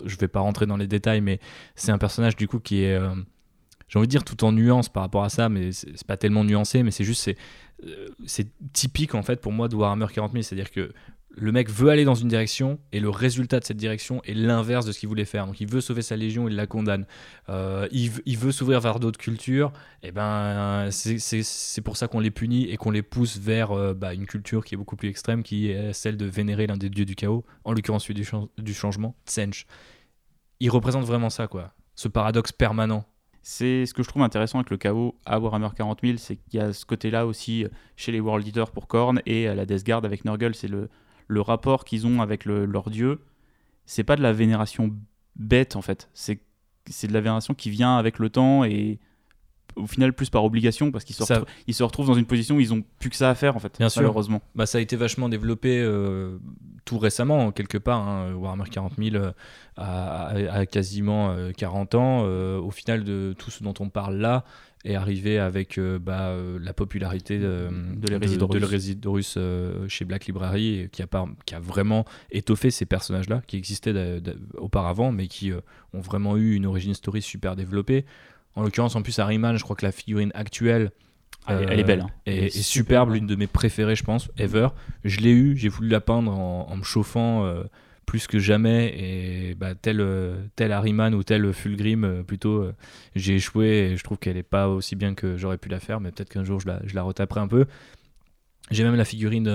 Je 0.04 0.16
vais 0.16 0.28
pas 0.28 0.40
rentrer 0.40 0.66
dans 0.66 0.76
les 0.76 0.86
détails, 0.86 1.20
mais 1.20 1.40
c'est 1.74 1.92
un 1.92 1.98
personnage 1.98 2.36
du 2.36 2.46
coup 2.46 2.60
qui 2.60 2.82
est, 2.82 2.94
euh, 2.94 3.10
j'ai 3.88 3.98
envie 3.98 4.08
de 4.08 4.10
dire 4.10 4.24
tout 4.24 4.44
en 4.44 4.52
nuance 4.52 4.88
par 4.88 5.02
rapport 5.02 5.24
à 5.24 5.28
ça, 5.28 5.48
mais 5.48 5.72
c'est 5.72 6.04
pas 6.06 6.16
tellement 6.16 6.44
nuancé, 6.44 6.82
mais 6.82 6.90
c'est 6.90 7.04
juste 7.04 7.22
c'est 7.22 7.36
euh, 7.84 8.08
c'est 8.26 8.48
typique 8.72 9.14
en 9.14 9.22
fait 9.22 9.40
pour 9.40 9.52
moi 9.52 9.68
de 9.68 9.76
Warhammer 9.76 10.06
40 10.12 10.32
000, 10.32 10.42
c'est-à-dire 10.42 10.70
que 10.70 10.92
le 11.38 11.52
mec 11.52 11.68
veut 11.68 11.90
aller 11.90 12.06
dans 12.06 12.14
une 12.14 12.28
direction 12.28 12.78
et 12.92 12.98
le 13.00 13.10
résultat 13.10 13.60
de 13.60 13.64
cette 13.66 13.76
direction 13.76 14.22
est 14.24 14.32
l'inverse 14.32 14.86
de 14.86 14.92
ce 14.92 14.98
qu'il 14.98 15.08
voulait 15.10 15.26
faire. 15.26 15.46
Donc 15.46 15.60
il 15.60 15.68
veut 15.68 15.82
sauver 15.82 16.00
sa 16.00 16.16
légion, 16.16 16.48
il 16.48 16.56
la 16.56 16.66
condamne. 16.66 17.04
Euh, 17.50 17.86
il, 17.92 18.38
veut 18.38 18.52
s'ouvrir 18.52 18.80
vers 18.80 18.98
d'autres 19.00 19.18
cultures, 19.18 19.70
et 20.02 20.12
ben 20.12 20.88
c'est- 20.90 21.18
c'est 21.18 21.80
pour 21.82 21.98
ça 21.98 22.08
qu'on 22.08 22.20
les 22.20 22.30
punit 22.30 22.64
et 22.70 22.78
qu'on 22.78 22.90
les 22.90 23.02
pousse 23.02 23.36
vers 23.38 23.72
euh, 23.72 23.92
bah, 23.92 24.14
une 24.14 24.24
culture 24.24 24.64
qui 24.64 24.74
est 24.74 24.78
beaucoup 24.78 24.96
plus 24.96 25.10
extrême, 25.10 25.42
qui 25.42 25.68
est 25.68 25.92
celle 25.92 26.16
de 26.16 26.24
vénérer 26.24 26.66
l'un 26.66 26.78
des 26.78 26.88
dieux 26.88 27.04
du 27.04 27.14
chaos, 27.14 27.44
en 27.64 27.74
l'occurrence 27.74 28.04
celui 28.04 28.14
du, 28.14 28.26
du 28.56 28.72
changement, 28.72 29.14
Tsench. 29.26 29.66
Il 30.60 30.70
représente 30.70 31.04
vraiment 31.04 31.28
ça, 31.28 31.48
quoi. 31.48 31.74
Ce 31.96 32.08
paradoxe 32.08 32.50
permanent. 32.52 33.04
C'est 33.48 33.86
ce 33.86 33.94
que 33.94 34.02
je 34.02 34.08
trouve 34.08 34.22
intéressant 34.22 34.58
avec 34.58 34.70
le 34.70 34.76
chaos 34.76 35.14
à 35.24 35.38
Warhammer 35.38 35.68
40 35.76 36.00
000, 36.02 36.16
c'est 36.18 36.34
qu'il 36.34 36.58
y 36.58 36.60
a 36.60 36.72
ce 36.72 36.84
côté-là 36.84 37.28
aussi 37.28 37.64
euh, 37.64 37.68
chez 37.94 38.10
les 38.10 38.18
World 38.18 38.44
Eaters 38.44 38.72
pour 38.72 38.88
Korn 38.88 39.22
et 39.24 39.46
à 39.46 39.54
la 39.54 39.64
Death 39.66 39.86
Guard 39.86 40.04
avec 40.04 40.24
Nurgle, 40.24 40.52
c'est 40.56 40.66
le, 40.66 40.88
le 41.28 41.40
rapport 41.40 41.84
qu'ils 41.84 42.08
ont 42.08 42.20
avec 42.20 42.44
le- 42.44 42.64
leur 42.64 42.90
dieu. 42.90 43.20
C'est 43.84 44.02
pas 44.02 44.16
de 44.16 44.22
la 44.22 44.32
vénération 44.32 44.92
bête 45.36 45.76
en 45.76 45.80
fait, 45.80 46.10
c'est 46.12 46.40
de 47.06 47.12
la 47.12 47.20
vénération 47.20 47.54
qui 47.54 47.70
vient 47.70 47.96
avec 47.98 48.18
le 48.18 48.30
temps 48.30 48.64
et 48.64 48.98
au 49.74 49.86
final 49.86 50.12
plus 50.12 50.30
par 50.30 50.44
obligation 50.44 50.90
parce 50.90 51.04
qu'ils 51.04 51.16
se, 51.16 51.24
Ça- 51.24 51.40
retrou- 51.40 51.46
ils 51.66 51.74
se 51.74 51.82
retrouvent 51.82 52.06
dans 52.06 52.14
une 52.14 52.24
position 52.26 52.56
où 52.56 52.60
ils 52.60 52.72
ont 52.72 52.82
plus 52.98 53.10
que 53.10 53.16
ça 53.16 53.28
à 53.30 53.34
faire 53.34 53.56
en 53.56 53.58
fait, 53.58 53.76
Bien 53.78 53.88
sûr. 53.88 54.02
malheureusement. 54.02 54.40
Bah, 54.54 54.64
ça 54.66 54.78
a 54.78 54.80
été 54.80 54.96
vachement 54.96 55.28
développé 55.28 55.78
euh, 55.80 56.38
tout 56.84 56.98
récemment, 56.98 57.50
quelque 57.52 57.78
part. 57.78 58.06
hein. 58.06 58.32
Warhammer 58.34 58.64
40 58.70 58.92
000 58.96 59.16
euh, 59.16 59.32
a, 59.76 60.66
quasiment 60.66 61.30
euh, 61.30 61.52
40 61.52 61.94
ans. 61.94 62.22
Euh, 62.24 62.58
au 62.58 62.70
final, 62.70 63.04
de 63.04 63.34
tout 63.36 63.50
ce 63.50 63.62
dont 63.62 63.74
on 63.80 63.88
parle 63.88 64.16
là 64.16 64.44
est 64.84 64.94
arrivé 64.94 65.38
avec 65.38 65.78
euh, 65.78 65.98
bah, 65.98 66.28
euh, 66.28 66.58
la 66.62 66.72
popularité 66.72 67.38
de, 67.38 67.68
De 67.96 68.12
euh, 69.36 69.88
chez 69.88 70.04
Black 70.04 70.26
Library, 70.26 70.88
qui 70.92 71.02
a, 71.02 71.06
par- 71.06 71.28
qui 71.44 71.54
a 71.54 71.60
vraiment 71.60 72.04
étoffé 72.30 72.70
ces 72.70 72.86
personnages-là, 72.86 73.42
qui 73.46 73.56
existaient 73.56 73.94
auparavant, 74.56 75.12
mais 75.12 75.26
qui 75.26 75.50
euh, 75.52 75.60
ont 75.92 76.00
vraiment 76.00 76.36
eu 76.36 76.54
une 76.54 76.66
origin 76.66 76.94
story 76.94 77.20
super 77.22 77.56
développée. 77.56 78.04
En 78.56 78.62
l'occurrence, 78.62 78.96
en 78.96 79.02
plus, 79.02 79.18
Harryman, 79.18 79.56
je 79.56 79.62
crois 79.62 79.76
que 79.76 79.84
la 79.86 79.92
figurine 79.92 80.32
actuelle 80.34 80.90
Elle, 81.46 81.54
est- 81.56 81.62
euh, 81.62 81.66
elle 81.70 81.80
est 81.80 81.84
belle. 81.84 82.00
hein. 82.00 82.10
est, 82.26 82.36
Elle 82.36 82.44
est 82.46 82.50
superbe, 82.62 83.12
l'une 83.12 83.26
de 83.26 83.36
mes 83.36 83.46
préférées, 83.46 83.94
je 83.96 84.02
pense, 84.04 84.30
ever. 84.38 84.68
Je 85.04 85.20
l'ai 85.20 85.30
eu, 85.32 85.56
j'ai 85.56 85.68
voulu 85.68 85.88
la 85.88 86.00
peindre 86.00 86.32
en, 86.32 86.66
en 86.68 86.76
me 86.76 86.82
chauffant 86.82 87.44
euh, 87.44 87.62
plus 88.06 88.26
que 88.26 88.38
jamais, 88.38 88.94
et 88.98 89.54
bah, 89.54 89.74
tel, 89.74 90.00
euh, 90.00 90.36
tel 90.56 90.72
Harryman 90.72 91.14
ou 91.14 91.22
tel 91.22 91.52
Fulgrim, 91.52 92.04
euh, 92.04 92.22
plutôt, 92.22 92.66
j'ai 93.14 93.34
échoué, 93.36 93.90
et 93.92 93.96
je 93.96 94.02
trouve 94.04 94.18
qu'elle 94.18 94.36
est 94.36 94.42
pas 94.42 94.68
aussi 94.68 94.96
bien 94.96 95.14
que 95.14 95.36
j'aurais 95.36 95.58
pu 95.58 95.68
la 95.68 95.80
faire, 95.80 96.00
mais 96.00 96.10
peut-être 96.12 96.30
qu'un 96.30 96.44
jour 96.44 96.58
je 96.60 96.66
la, 96.68 96.80
je 96.84 96.94
la 96.94 97.02
retaperai 97.02 97.40
un 97.40 97.48
peu. 97.48 97.66
J'ai 98.72 98.82
même 98.84 98.96
la 98.96 99.04
figurine 99.04 99.48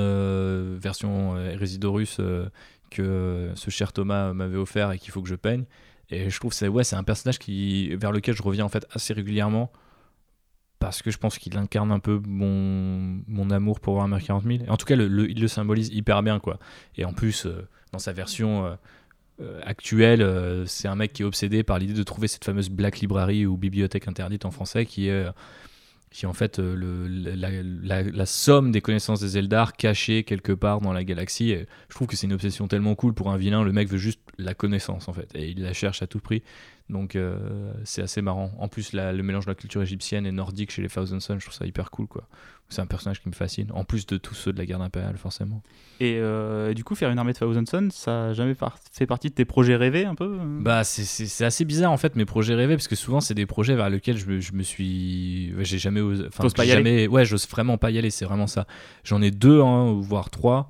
version 0.79 1.35
euh, 1.35 2.49
que 2.89 3.49
ce 3.55 3.69
cher 3.69 3.93
Thomas 3.93 4.33
m'avait 4.33 4.57
offert 4.57 4.91
et 4.91 4.99
qu'il 4.99 5.11
faut 5.11 5.21
que 5.21 5.29
je 5.29 5.35
peigne. 5.35 5.63
Et 6.11 6.29
je 6.29 6.39
trouve 6.39 6.51
que 6.51 6.55
c'est 6.57 6.67
ouais, 6.67 6.83
un 6.93 7.03
personnage 7.03 7.39
qui, 7.39 7.95
vers 7.95 8.11
lequel 8.11 8.35
je 8.35 8.43
reviens 8.43 8.65
en 8.65 8.69
fait 8.69 8.85
assez 8.93 9.13
régulièrement 9.13 9.71
parce 10.79 11.01
que 11.03 11.11
je 11.11 11.17
pense 11.17 11.37
qu'il 11.37 11.57
incarne 11.57 11.91
un 11.91 11.99
peu 11.99 12.19
mon, 12.27 13.21
mon 13.27 13.51
amour 13.51 13.79
pour 13.79 13.93
Warhammer 13.95 14.19
40 14.19 14.43
000. 14.43 14.63
Et 14.65 14.69
en 14.69 14.77
tout 14.77 14.85
cas, 14.85 14.95
le, 14.95 15.07
le- 15.07 15.29
il 15.29 15.39
le 15.39 15.47
symbolise 15.47 15.89
hyper 15.89 16.23
bien. 16.23 16.39
quoi. 16.39 16.57
Et 16.95 17.05
en 17.05 17.13
plus, 17.13 17.45
euh, 17.45 17.67
dans 17.91 17.99
sa 17.99 18.13
version 18.13 18.65
euh, 18.65 18.75
euh, 19.41 19.61
actuelle, 19.63 20.25
c'est 20.67 20.87
un 20.87 20.95
mec 20.95 21.13
qui 21.13 21.23
est 21.23 21.25
obsédé 21.25 21.63
par 21.63 21.79
l'idée 21.79 21.93
de 21.93 22.03
trouver 22.03 22.27
cette 22.27 22.45
fameuse 22.45 22.69
Black 22.69 22.99
Library 22.99 23.45
ou 23.45 23.57
bibliothèque 23.57 24.07
interdite 24.07 24.45
en 24.45 24.51
français 24.51 24.85
qui 24.85 25.07
est, 25.09 25.25
qui 26.11 26.25
est 26.25 26.27
en 26.27 26.33
fait 26.33 26.59
euh, 26.59 26.75
la, 28.13 28.25
somme 28.25 28.71
des 28.71 28.81
connaissances 28.81 29.21
des 29.21 29.37
Eldar 29.37 29.73
cachées 29.73 30.23
quelque 30.23 30.51
part 30.51 30.81
dans 30.81 30.91
la 30.91 31.05
galaxie. 31.05 31.51
Et 31.51 31.65
je 31.89 31.95
trouve 31.95 32.07
que 32.07 32.17
c'est 32.17 32.27
une 32.27 32.33
obsession 32.33 32.67
tellement 32.67 32.95
cool 32.95 33.13
pour 33.13 33.31
un 33.31 33.37
vilain. 33.37 33.63
Le 33.63 33.71
mec 33.71 33.87
veut 33.87 33.97
juste 33.97 34.19
la 34.37 34.53
connaissance 34.53 35.07
en 35.07 35.13
fait. 35.13 35.29
Et 35.35 35.49
il 35.49 35.63
la 35.63 35.73
cherche 35.73 36.01
à 36.01 36.07
tout 36.07 36.19
prix. 36.19 36.43
Donc 36.91 37.15
euh, 37.15 37.71
c'est 37.85 38.01
assez 38.01 38.21
marrant. 38.21 38.51
En 38.59 38.67
plus, 38.67 38.91
la- 38.93 39.13
le 39.13 39.23
mélange 39.23 39.45
de 39.45 39.51
la 39.51 39.55
culture 39.55 39.81
égyptienne 39.81 40.25
et 40.25 40.31
nordique 40.31 40.71
chez 40.71 40.81
les 40.81 40.89
Thousand 40.89 41.19
Sons, 41.19 41.39
je 41.39 41.45
trouve 41.45 41.53
ça 41.57 41.65
hyper 41.65 41.89
cool. 41.89 42.05
quoi. 42.07 42.27
C'est 42.69 42.81
un 42.81 42.85
personnage 42.85 43.21
qui 43.21 43.27
me 43.27 43.33
fascine. 43.33 43.67
En 43.73 43.83
plus 43.83 44.05
de 44.05 44.15
tous 44.17 44.33
ceux 44.33 44.53
de 44.53 44.57
la 44.57 44.65
garde 44.65 44.81
impériale, 44.81 45.17
forcément. 45.17 45.61
Et 45.99 46.17
euh, 46.19 46.73
du 46.73 46.83
coup, 46.85 46.95
faire 46.95 47.09
une 47.09 47.17
armée 47.19 47.33
de 47.33 47.37
Thousand 47.37 47.65
Sons, 47.65 47.89
ça 47.91 48.25
a 48.27 48.33
jamais 48.33 48.55
par- 48.55 48.77
fait 48.93 49.05
partie 49.05 49.29
de 49.29 49.33
tes 49.33 49.43
projets 49.45 49.75
rêvés 49.75 50.05
un 50.05 50.15
peu 50.15 50.37
euh? 50.39 50.59
Bah, 50.61 50.83
c'est- 50.83 51.43
assez 51.43 51.65
bizarre 51.65 51.91
en 51.91 51.97
fait 51.97 52.15
mes 52.15 52.25
projets 52.25 52.55
rêvés 52.55 52.75
parce 52.75 52.87
que 52.87 52.95
souvent 52.95 53.19
c'est 53.21 53.33
des 53.33 53.45
projets 53.45 53.75
vers 53.75 53.89
lesquels 53.89 54.17
je 54.17 54.25
me, 54.25 54.39
je 54.39 54.53
me 54.53 54.63
suis. 54.63 55.53
J'ai 55.59 55.79
jamais 55.79 56.01
osé. 56.01 56.25
Enfin, 56.27 56.47
pas 56.49 56.65
y 56.65 56.69
jamais... 56.69 57.07
Ouais, 57.07 57.25
j'ose 57.25 57.47
vraiment 57.47 57.77
pas 57.77 57.91
y 57.91 57.97
aller, 57.97 58.09
c'est 58.09 58.25
vraiment 58.25 58.47
ça. 58.47 58.67
J'en 59.03 59.21
ai 59.21 59.31
deux, 59.31 59.61
hein, 59.61 59.93
voire 60.01 60.29
trois. 60.29 60.69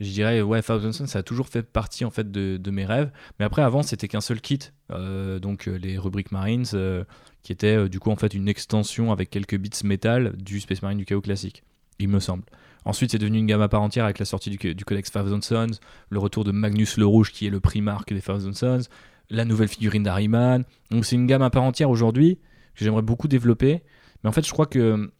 Je 0.00 0.10
dirais, 0.10 0.40
ouais, 0.40 0.62
Thousand 0.62 0.92
Sons, 0.92 1.06
ça 1.06 1.18
a 1.18 1.22
toujours 1.22 1.48
fait 1.48 1.62
partie 1.62 2.06
en 2.06 2.10
fait 2.10 2.32
de, 2.32 2.70
mes 2.70 2.86
rêves. 2.86 3.10
Mais 3.38 3.44
après, 3.44 3.60
avant, 3.60 3.82
c'était 3.82 4.08
qu'un 4.08 4.22
seul 4.22 4.40
kit. 4.40 4.58
Euh, 4.90 5.38
donc, 5.38 5.68
euh, 5.68 5.76
les 5.76 5.98
rubriques 5.98 6.32
Marines, 6.32 6.64
euh, 6.72 7.04
qui 7.42 7.52
était 7.52 7.88
du 7.88 8.00
coup 8.00 8.10
en 8.10 8.16
fait 8.16 8.32
une 8.32 8.48
extension 8.48 9.12
avec 9.12 9.28
quelques 9.28 9.56
bits 9.56 9.70
métal 9.84 10.34
du 10.36 10.60
Space 10.60 10.80
Marine 10.80 10.98
du 10.98 11.04
chaos 11.04 11.20
classique, 11.20 11.62
il 11.98 12.08
me 12.08 12.18
semble. 12.18 12.44
Ensuite, 12.86 13.10
c'est 13.10 13.18
devenu 13.18 13.38
une 13.38 13.46
gamme 13.46 13.60
à 13.60 13.68
part 13.68 13.82
entière 13.82 14.06
avec 14.06 14.18
la 14.18 14.24
sortie 14.24 14.48
du, 14.48 14.74
du 14.74 14.84
Codex 14.86 15.10
Thousand 15.10 15.42
Sons, 15.42 15.78
le 16.08 16.18
retour 16.18 16.44
de 16.44 16.50
Magnus 16.50 16.96
le 16.96 17.04
Rouge, 17.04 17.30
qui 17.30 17.46
est 17.46 17.50
le 17.50 17.60
primarque 17.60 18.14
des 18.14 18.22
Thousand 18.22 18.54
Sons, 18.54 18.88
la 19.28 19.44
nouvelle 19.44 19.68
figurine 19.68 20.02
d'Harryman. 20.02 20.64
Donc, 20.90 21.04
c'est 21.04 21.16
une 21.16 21.26
gamme 21.26 21.42
à 21.42 21.50
part 21.50 21.62
entière 21.62 21.90
aujourd'hui 21.90 22.36
que 22.74 22.84
j'aimerais 22.84 23.02
beaucoup 23.02 23.28
développer. 23.28 23.82
Mais 24.24 24.30
en 24.30 24.32
fait, 24.32 24.46
je 24.46 24.52
crois 24.52 24.66
que 24.66 25.10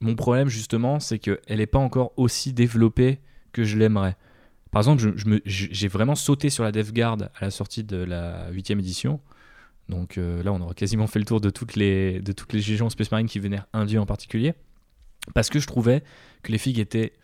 mon 0.00 0.14
problème, 0.14 0.48
justement, 0.48 1.00
c'est 1.00 1.18
qu'elle 1.18 1.58
n'est 1.58 1.66
pas 1.66 1.78
encore 1.78 2.12
aussi 2.16 2.54
développée 2.54 3.20
que 3.56 3.64
je 3.64 3.78
l'aimerais. 3.78 4.16
Par 4.70 4.80
exemple, 4.80 5.14
j'ai 5.46 5.88
vraiment 5.88 6.14
sauté 6.14 6.50
sur 6.50 6.62
la 6.62 6.72
Death 6.72 6.92
Guard 6.92 7.16
à 7.34 7.44
la 7.46 7.50
sortie 7.50 7.84
de 7.84 7.96
la 7.96 8.52
8ème 8.52 8.78
édition. 8.78 9.20
Donc 9.88 10.18
euh, 10.18 10.42
là, 10.42 10.52
on 10.52 10.60
aura 10.60 10.74
quasiment 10.74 11.06
fait 11.06 11.18
le 11.18 11.24
tour 11.24 11.40
de 11.40 11.48
toutes 11.48 11.74
les, 11.74 12.20
de 12.20 12.32
toutes 12.32 12.52
les 12.52 12.58
légions 12.58 12.90
Space 12.90 13.10
Marine 13.10 13.28
qui 13.28 13.38
vénèrent 13.38 13.66
un 13.72 13.86
dieu 13.86 13.98
en 13.98 14.04
particulier. 14.04 14.52
Parce 15.32 15.48
que 15.48 15.58
je 15.58 15.66
trouvais 15.66 16.02
que 16.42 16.52
les 16.52 16.58
figues 16.58 16.78
étaient 16.78 17.14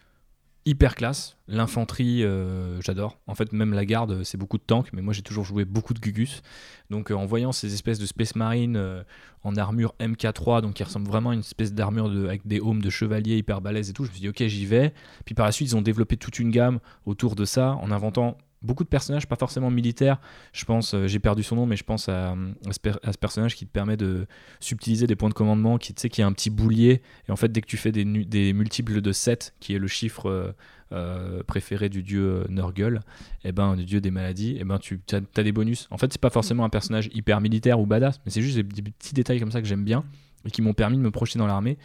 hyper 0.64 0.94
classe. 0.94 1.36
L'infanterie, 1.48 2.22
euh, 2.24 2.80
j'adore. 2.80 3.18
En 3.26 3.34
fait, 3.34 3.52
même 3.52 3.72
la 3.74 3.84
garde, 3.84 4.22
c'est 4.22 4.38
beaucoup 4.38 4.58
de 4.58 4.62
tanks, 4.62 4.88
mais 4.92 5.02
moi 5.02 5.12
j'ai 5.12 5.22
toujours 5.22 5.44
joué 5.44 5.64
beaucoup 5.64 5.92
de 5.94 5.98
Gugus. 6.00 6.42
Donc 6.90 7.10
euh, 7.10 7.14
en 7.14 7.26
voyant 7.26 7.52
ces 7.52 7.74
espèces 7.74 7.98
de 7.98 8.06
Space 8.06 8.36
Marine 8.36 8.76
euh, 8.76 9.02
en 9.42 9.56
armure 9.56 9.94
MK3, 10.00 10.60
donc 10.62 10.74
qui 10.74 10.84
ressemble 10.84 11.08
vraiment 11.08 11.30
à 11.30 11.34
une 11.34 11.40
espèce 11.40 11.72
d'armure 11.74 12.08
de- 12.08 12.26
avec 12.26 12.46
des 12.46 12.60
hommes 12.60 12.80
de 12.82 12.90
chevalier 12.90 13.36
hyper 13.36 13.60
balèzes 13.60 13.90
et 13.90 13.92
tout, 13.92 14.04
je 14.04 14.08
me 14.10 14.14
suis 14.14 14.20
dit 14.22 14.28
ok, 14.28 14.42
j'y 14.46 14.66
vais. 14.66 14.94
Puis 15.24 15.34
par 15.34 15.46
la 15.46 15.52
suite, 15.52 15.68
ils 15.68 15.76
ont 15.76 15.82
développé 15.82 16.16
toute 16.16 16.38
une 16.38 16.50
gamme 16.50 16.78
autour 17.06 17.34
de 17.34 17.44
ça 17.44 17.72
en 17.82 17.90
inventant 17.90 18.38
beaucoup 18.62 18.84
de 18.84 18.88
personnages, 18.88 19.26
pas 19.26 19.36
forcément 19.36 19.70
militaires. 19.70 20.18
Je 20.52 20.64
pense, 20.64 20.94
euh, 20.94 21.06
j'ai 21.06 21.18
perdu 21.18 21.42
son 21.42 21.56
nom, 21.56 21.66
mais 21.66 21.76
je 21.76 21.84
pense 21.84 22.08
à, 22.08 22.32
à 22.32 22.72
ce, 23.12 23.18
personnage 23.18 23.56
qui 23.56 23.66
te 23.66 23.70
permet 23.70 23.96
de 23.96 24.26
subtiliser 24.60 25.06
des 25.06 25.16
points 25.16 25.28
de 25.28 25.34
commandement, 25.34 25.78
qui 25.78 25.94
qui 25.94 26.22
a 26.22 26.26
un 26.26 26.32
petit 26.32 26.50
boulier. 26.50 27.02
Et 27.28 27.32
en 27.32 27.36
fait, 27.36 27.50
dès 27.50 27.60
que 27.60 27.66
tu 27.66 27.76
fais 27.76 27.92
des, 27.92 28.04
multiples 28.52 29.00
de 29.00 29.12
7, 29.12 29.54
qui 29.60 29.74
est 29.74 29.78
le 29.78 29.86
chiffre 29.86 30.28
euh, 30.28 30.52
euh, 30.92 31.42
préféré 31.42 31.88
du 31.88 32.02
dieu 32.02 32.22
euh, 32.22 32.44
Nurgle, 32.48 33.00
et 33.44 33.52
ben, 33.52 33.76
du 33.76 33.84
dieu 33.84 34.00
des 34.00 34.10
maladies, 34.10 34.56
et 34.58 34.64
ben, 34.64 34.78
tu 34.78 35.00
as, 35.12 35.42
des 35.42 35.52
bonus. 35.52 35.88
En 35.90 35.98
fait, 35.98 36.12
c'est 36.12 36.20
pas 36.20 36.30
forcément 36.30 36.64
un 36.64 36.70
personnage 36.70 37.10
hyper 37.14 37.40
militaire 37.40 37.80
ou 37.80 37.86
badass, 37.86 38.20
mais 38.24 38.30
c'est 38.30 38.42
juste 38.42 38.56
des, 38.56 38.62
des 38.62 38.90
petits 38.90 39.14
détails 39.14 39.40
comme 39.40 39.52
ça 39.52 39.60
que 39.60 39.68
j'aime 39.68 39.84
bien 39.84 40.04
et 40.44 40.50
qui 40.50 40.62
m'ont 40.62 40.74
permis 40.74 40.96
de 40.96 41.02
me 41.02 41.10
projeter 41.10 41.38
dans 41.38 41.46
l'armée. 41.46 41.78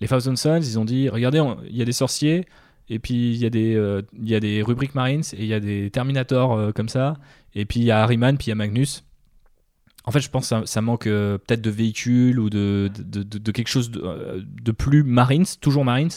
Les 0.00 0.08
Thousand 0.08 0.36
Sons, 0.36 0.60
ils 0.60 0.78
ont 0.78 0.84
dit 0.84 1.08
regardez, 1.08 1.42
il 1.68 1.76
y 1.76 1.82
a 1.82 1.84
des 1.84 1.92
sorciers, 1.92 2.46
et 2.90 2.98
puis 2.98 3.14
il 3.32 3.36
y, 3.36 3.46
a 3.46 3.50
des, 3.50 3.74
euh, 3.74 4.02
y 4.20 4.34
a 4.34 4.40
des 4.40 4.62
rubriques 4.62 4.94
Marines, 4.94 5.22
et 5.34 5.40
il 5.42 5.46
y 5.46 5.54
a 5.54 5.60
des 5.60 5.90
Terminators 5.90 6.52
euh, 6.54 6.72
comme 6.72 6.88
ça, 6.88 7.16
et 7.54 7.64
puis 7.64 7.80
il 7.80 7.86
y 7.86 7.90
a 7.90 8.02
Harryman, 8.02 8.36
puis 8.36 8.46
il 8.46 8.50
y 8.50 8.52
a 8.52 8.56
Magnus. 8.56 9.04
En 10.04 10.10
fait, 10.10 10.20
je 10.20 10.30
pense 10.30 10.44
que 10.44 10.48
ça, 10.48 10.62
ça 10.64 10.80
manque 10.80 11.06
euh, 11.06 11.36
peut-être 11.36 11.60
de 11.60 11.68
véhicules 11.68 12.38
ou 12.40 12.48
de, 12.48 12.90
de, 12.98 13.22
de- 13.22 13.36
de 13.38 13.52
quelque 13.52 13.68
chose 13.68 13.90
de, 13.90 14.00
euh, 14.02 14.40
de 14.42 14.72
plus 14.72 15.02
Marines, 15.02 15.44
toujours 15.60 15.84
Marines, 15.84 16.08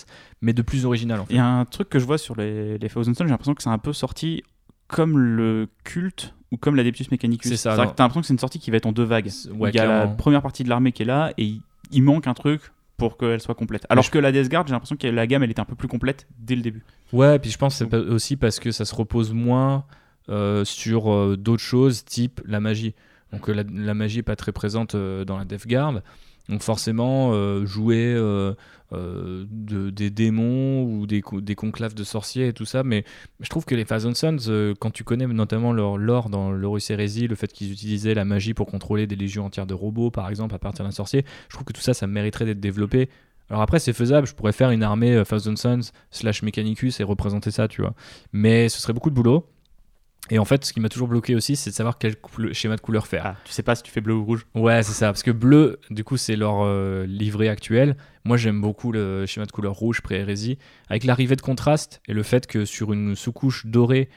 mais 0.42 0.54
de 0.54 0.62
plus 0.62 0.86
original. 0.86 1.20
En 1.20 1.26
fait. 1.26 1.34
Il 1.34 1.38
y 1.38 1.40
a 1.40 1.46
un 1.46 1.66
truc 1.66 1.90
que 1.90 2.00
je 2.00 2.06
vois 2.06 2.18
sur 2.18 2.36
les, 2.38 2.78
les 2.78 2.90
Thousand 2.90 3.14
Sons, 3.14 3.26
j'ai 3.26 3.32
l'impression 3.32 3.54
que 3.54 3.62
c'est 3.64 3.70
un 3.70 3.78
peu 3.78 3.92
sorti 3.92 4.44
comme 4.88 5.18
le 5.18 5.68
culte 5.84 6.34
ou 6.52 6.58
comme 6.58 6.76
l'Adeptus 6.78 7.12
Mechanicus. 7.12 7.50
C'est 7.52 7.58
ça, 7.58 7.76
t'as 7.76 8.04
l'impression 8.04 8.22
que 8.22 8.28
c'est 8.28 8.34
une 8.34 8.40
sortie 8.40 8.60
qui 8.60 8.72
va 8.72 8.78
être 8.78 8.86
en 8.86 8.92
deux 8.94 9.04
vagues. 9.04 9.30
Il 9.72 9.76
y 9.76 9.80
a 9.80 9.86
la 9.88 10.08
première 10.08 10.42
partie 10.42 10.64
de 10.64 10.70
l'armée 10.70 10.94
qui 10.94 11.02
est 11.04 11.06
là 11.06 11.34
et 11.38 11.44
il, 11.44 11.62
il 11.92 12.04
manque 12.04 12.28
un 12.28 12.34
truc 12.34 12.62
pour 13.02 13.18
qu'elle 13.18 13.42
soit 13.42 13.56
complète. 13.56 13.88
Alors 13.90 14.10
que 14.12 14.20
la 14.20 14.32
Death 14.32 14.48
Guard, 14.48 14.68
j'ai 14.68 14.74
l'impression 14.74 14.96
que 14.96 15.08
la 15.08 15.26
gamme 15.26 15.42
elle 15.42 15.50
était 15.50 15.60
un 15.60 15.66
peu 15.66 15.76
plus 15.76 15.88
complète 15.88 16.28
dès 16.38 16.56
le 16.56 16.62
début. 16.62 16.84
Ouais, 17.12 17.40
puis 17.40 17.50
je 17.50 17.58
pense 17.58 17.80
que 17.80 17.90
c'est 17.90 17.96
aussi 17.96 18.38
parce 18.38 18.60
que 18.60 18.72
ça 18.72 18.86
se 18.86 18.94
repose 18.94 19.34
moins 19.34 19.86
euh, 20.30 20.64
sur 20.64 21.12
euh, 21.12 21.36
d'autres 21.36 21.64
choses, 21.64 22.06
type 22.06 22.42
la 22.46 22.60
magie. 22.60 22.94
Donc 23.34 23.50
euh, 23.50 23.54
la, 23.54 23.64
la 23.64 23.96
magie 23.96 24.20
est 24.20 24.24
pas 24.24 24.36
très 24.36 24.52
présente 24.52 24.96
dans 24.96 25.38
la 25.38 25.46
Death 25.46 25.68
Guard. 25.68 26.02
Donc 26.50 26.62
forcément, 26.64 27.32
euh, 27.34 27.66
jouer 27.66 28.14
euh, 28.16 28.54
euh, 28.94 29.46
de- 29.50 29.90
des 29.90 30.10
démons 30.10 30.84
ou 30.84 31.08
des, 31.08 31.22
co- 31.22 31.40
des 31.40 31.56
conclaves 31.56 31.94
de 31.94 32.04
sorciers 32.04 32.48
et 32.48 32.54
tout 32.54 32.66
ça, 32.66 32.84
mais 32.84 33.06
je 33.40 33.48
trouve 33.50 33.64
que 33.66 33.76
les 33.76 33.86
Thousand 33.86 34.14
Sons, 34.16 34.74
quand 34.80 34.92
tu 34.92 35.04
connais 35.04 35.28
notamment 35.28 35.72
leur 35.72 35.98
lore 35.98 36.30
dans 36.30 36.52
l'Horus 36.52 36.90
Heresy, 36.90 37.28
le 37.28 37.36
fait 37.36 37.52
qu'ils 37.54 37.72
utilisaient 37.72 38.14
la 38.14 38.26
magie 38.26 38.54
pour 38.54 38.68
contrôler 38.68 39.08
des 39.08 39.16
légions 39.16 39.46
entières 39.46 39.68
de 39.68 39.74
robots, 39.74 40.12
par 40.12 40.30
exemple, 40.30 40.54
à 40.56 40.60
partir 40.60 40.84
d'un 40.84 40.92
sorcier, 40.92 41.24
je 41.48 41.56
trouve 41.56 41.66
que 41.66 41.74
tout 41.74 41.82
ça, 41.82 41.94
ça 41.94 42.06
mériterait 42.08 42.46
d'être 42.46 42.60
développé. 42.60 43.10
Alors 43.50 43.62
après, 43.62 43.80
c'est 43.80 43.94
faisable, 43.94 44.28
je 44.28 44.34
pourrais 44.34 44.54
faire 44.54 44.72
une 44.72 44.84
armée 44.84 45.24
Thousand 45.28 45.56
Sons 45.56 45.92
slash 46.10 46.42
Mechanicus 46.42 47.00
et 47.00 47.04
représenter 47.04 47.52
ça, 47.52 47.68
tu 47.68 47.82
vois. 47.82 47.94
Mais 48.34 48.68
ce 48.70 48.80
serait 48.82 48.94
beaucoup 48.94 49.10
de 49.10 49.16
boulot. 49.16 49.46
Et 50.30 50.40
en 50.40 50.46
fait, 50.46 50.64
ce 50.64 50.72
qui 50.72 50.80
m'a 50.80 50.88
toujours 50.88 51.08
bloqué 51.08 51.36
aussi, 51.36 51.56
c'est 51.56 51.72
de 51.72 51.76
savoir 51.76 51.98
quel 51.98 52.16
schéma 52.54 52.76
de 52.76 52.82
couleur 52.82 53.08
faire. 53.08 53.26
Ah, 53.26 53.36
tu 53.44 53.52
sais 53.52 53.64
pas 53.64 53.76
si 53.76 53.84
tu 53.84 53.92
fais 53.92 54.02
bleu 54.02 54.14
ou 54.14 54.24
rouge. 54.24 54.46
Ouais, 54.56 54.82
c'est 54.84 54.94
ça. 54.94 55.08
Parce 55.08 55.24
que 55.24 55.32
bleu, 55.32 55.80
du 55.90 56.04
coup, 56.04 56.16
c'est 56.16 56.36
leur 56.36 56.62
euh, 56.62 57.06
livret 57.06 57.50
actuel. 57.50 57.98
Moi, 58.24 58.38
j'aime 58.38 58.62
beaucoup 58.62 58.92
le 58.92 59.26
schéma 59.26 59.46
de 59.46 59.52
couleur 59.52 59.74
rouge 59.74 60.02
pré-hérésie. 60.02 60.58
Avec 60.90 61.04
l'arrivée 61.04 61.36
de 61.36 61.42
contraste 61.42 62.02
et 62.08 62.14
le 62.14 62.24
fait 62.24 62.48
que 62.48 62.66
sur 62.66 62.94
une 62.94 63.16
sous-couche 63.16 63.66
dorée, 63.66 64.10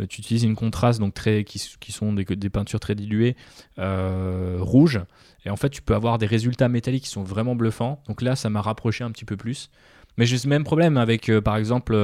euh, 0.00 0.06
tu 0.06 0.20
utilises 0.20 0.44
une 0.44 0.56
contraste 0.56 1.00
donc 1.00 1.14
très, 1.14 1.44
qui, 1.44 1.58
sont 1.58 2.12
des, 2.12 2.24
des 2.24 2.50
peintures 2.50 2.80
très 2.80 2.94
diluées, 2.94 3.36
euh, 3.78 4.58
rouge. 4.60 5.00
Et 5.44 5.50
en 5.50 5.56
fait, 5.56 5.70
tu 5.70 5.82
peux 5.82 5.94
avoir 5.94 6.18
des 6.18 6.26
résultats 6.26 6.68
métalliques 6.68 7.04
qui 7.04 7.10
sont 7.10 7.22
vraiment 7.24 7.54
bluffants. 7.54 8.02
Donc 8.08 8.22
là, 8.22 8.36
ça 8.36 8.50
m'a 8.50 8.60
rapproché 8.60 9.04
un 9.04 9.10
petit 9.10 9.24
peu 9.24 9.36
plus. 9.36 9.70
Mais 10.16 10.26
j'ai 10.26 10.38
ce 10.38 10.48
même 10.48 10.64
problème 10.64 10.96
avec, 10.96 11.28
euh, 11.28 11.40
par 11.40 11.56
exemple, 11.56 11.96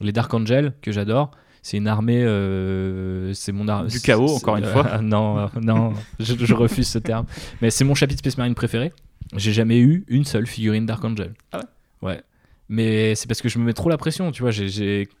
les 0.00 0.12
Dark 0.12 0.32
Angel, 0.32 0.74
que 0.82 0.92
j'adore. 0.92 1.30
C'est 1.66 1.78
une 1.78 1.88
armée. 1.88 2.22
euh, 2.22 3.32
c'est 3.34 3.50
mon 3.50 3.66
ar- 3.66 3.86
Du 3.86 4.00
chaos, 4.00 4.36
encore 4.36 4.56
une 4.56 4.66
fois. 4.66 4.98
non, 5.02 5.38
euh, 5.38 5.46
non, 5.60 5.94
je, 6.20 6.34
je 6.38 6.54
refuse 6.54 6.86
ce 6.86 6.98
terme. 6.98 7.26
Mais 7.60 7.70
c'est 7.70 7.82
mon 7.82 7.96
chapitre 7.96 8.20
Space 8.20 8.38
Marine 8.38 8.54
préféré. 8.54 8.92
J'ai 9.34 9.52
jamais 9.52 9.80
eu 9.80 10.04
une 10.06 10.24
seule 10.24 10.46
figurine 10.46 10.86
Dark 10.86 11.04
Angel. 11.04 11.34
Ah 11.50 11.58
ouais? 12.02 12.08
Ouais. 12.10 12.22
Mais 12.68 13.16
c'est 13.16 13.26
parce 13.26 13.42
que 13.42 13.48
je 13.48 13.58
me 13.58 13.64
mets 13.64 13.72
trop 13.72 13.88
la 13.88 13.96
pression, 13.96 14.30
tu 14.30 14.42
vois. 14.42 14.52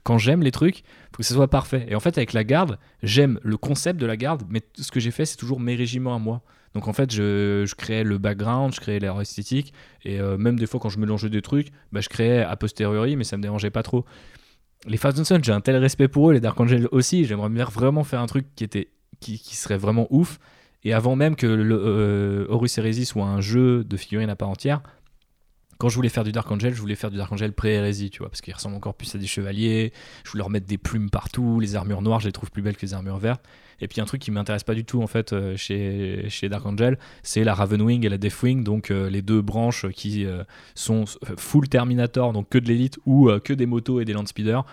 Quand 0.04 0.18
j'aime 0.18 0.42
les 0.44 0.52
trucs, 0.52 0.84
faut 1.10 1.18
que 1.18 1.24
ce 1.24 1.34
soit 1.34 1.48
parfait. 1.50 1.84
Et 1.88 1.96
en 1.96 2.00
fait, 2.00 2.16
avec 2.16 2.32
la 2.32 2.44
garde, 2.44 2.78
j'aime 3.02 3.40
le 3.42 3.56
concept 3.56 4.00
de 4.00 4.06
la 4.06 4.16
garde, 4.16 4.44
mais 4.48 4.62
ce 4.78 4.92
que 4.92 5.00
j'ai 5.00 5.10
fait, 5.10 5.24
c'est 5.24 5.36
toujours 5.36 5.58
mes 5.58 5.74
régiments 5.74 6.14
à 6.14 6.20
moi. 6.20 6.42
Donc 6.74 6.86
en 6.86 6.92
fait, 6.92 7.12
je, 7.12 7.64
je 7.66 7.74
créais 7.74 8.04
le 8.04 8.18
background, 8.18 8.72
je 8.74 8.80
créais 8.80 8.98
l'air 9.00 9.20
esthétique, 9.20 9.72
et 10.04 10.20
euh, 10.20 10.36
même 10.36 10.58
des 10.58 10.66
fois 10.66 10.78
quand 10.78 10.90
je 10.90 10.98
mélangeais 11.00 11.30
des 11.30 11.40
trucs, 11.42 11.68
bah, 11.90 12.00
je 12.00 12.08
créais 12.08 12.42
a 12.42 12.54
posteriori, 12.54 13.16
mais 13.16 13.24
ça 13.24 13.36
me 13.36 13.42
dérangeait 13.42 13.70
pas 13.70 13.82
trop. 13.82 14.04
Les 14.86 14.98
Thousand 14.98 15.24
Sons, 15.24 15.40
j'ai 15.42 15.52
un 15.52 15.60
tel 15.60 15.76
respect 15.76 16.08
pour 16.08 16.30
eux, 16.30 16.32
les 16.32 16.40
Dark 16.40 16.60
Angel 16.60 16.88
aussi. 16.92 17.24
J'aimerais 17.24 17.48
bien 17.48 17.64
vraiment 17.64 18.04
faire 18.04 18.20
un 18.20 18.26
truc 18.26 18.46
qui 18.54 18.64
était, 18.64 18.90
qui, 19.20 19.38
serait 19.38 19.78
vraiment 19.78 20.06
ouf. 20.10 20.38
Et 20.84 20.92
avant 20.92 21.16
même 21.16 21.34
que 21.34 21.46
le 21.46 21.74
euh, 21.74 22.46
Horus 22.48 22.78
Heresy 22.78 23.06
soit 23.06 23.24
un 23.24 23.40
jeu 23.40 23.82
de 23.82 23.96
figurines 23.96 24.30
à 24.30 24.36
part 24.36 24.48
entière, 24.48 24.82
quand 25.78 25.88
je 25.88 25.94
voulais 25.94 26.08
faire 26.08 26.24
du 26.24 26.32
Dark 26.32 26.50
Angel, 26.50 26.74
je 26.74 26.80
voulais 26.80 26.94
faire 26.94 27.10
du 27.10 27.16
Dark 27.16 27.30
Angel 27.32 27.52
pré-hérésie, 27.52 28.10
tu 28.10 28.20
vois, 28.20 28.28
parce 28.28 28.40
qu'il 28.40 28.54
ressemble 28.54 28.76
encore 28.76 28.94
plus 28.94 29.14
à 29.14 29.18
des 29.18 29.26
chevaliers. 29.26 29.92
Je 30.24 30.30
voulais 30.30 30.40
leur 30.40 30.50
mettre 30.50 30.66
des 30.66 30.78
plumes 30.78 31.10
partout, 31.10 31.60
les 31.60 31.76
armures 31.76 32.02
noires, 32.02 32.20
je 32.20 32.26
les 32.26 32.32
trouve 32.32 32.50
plus 32.50 32.62
belles 32.62 32.76
que 32.76 32.86
les 32.86 32.94
armures 32.94 33.18
vertes. 33.18 33.44
Et 33.80 33.88
puis 33.88 34.00
un 34.00 34.04
truc 34.04 34.22
qui 34.22 34.30
m'intéresse 34.30 34.64
pas 34.64 34.74
du 34.74 34.84
tout 34.84 35.02
en 35.02 35.06
fait 35.06 35.32
euh, 35.32 35.56
chez, 35.56 36.26
chez 36.28 36.48
Dark 36.48 36.64
Angel, 36.64 36.98
c'est 37.22 37.44
la 37.44 37.54
Ravenwing 37.54 38.06
et 38.06 38.08
la 38.08 38.16
Deathwing, 38.18 38.64
donc 38.64 38.90
euh, 38.90 39.10
les 39.10 39.22
deux 39.22 39.42
branches 39.42 39.86
qui 39.90 40.24
euh, 40.24 40.44
sont 40.74 41.04
full 41.36 41.68
Terminator, 41.68 42.32
donc 42.32 42.48
que 42.48 42.58
de 42.58 42.66
l'élite 42.68 42.98
ou 43.06 43.30
que 43.44 43.52
des 43.52 43.66
motos 43.66 44.00
et 44.00 44.04
des 44.04 44.12
Landspeeders. 44.14 44.64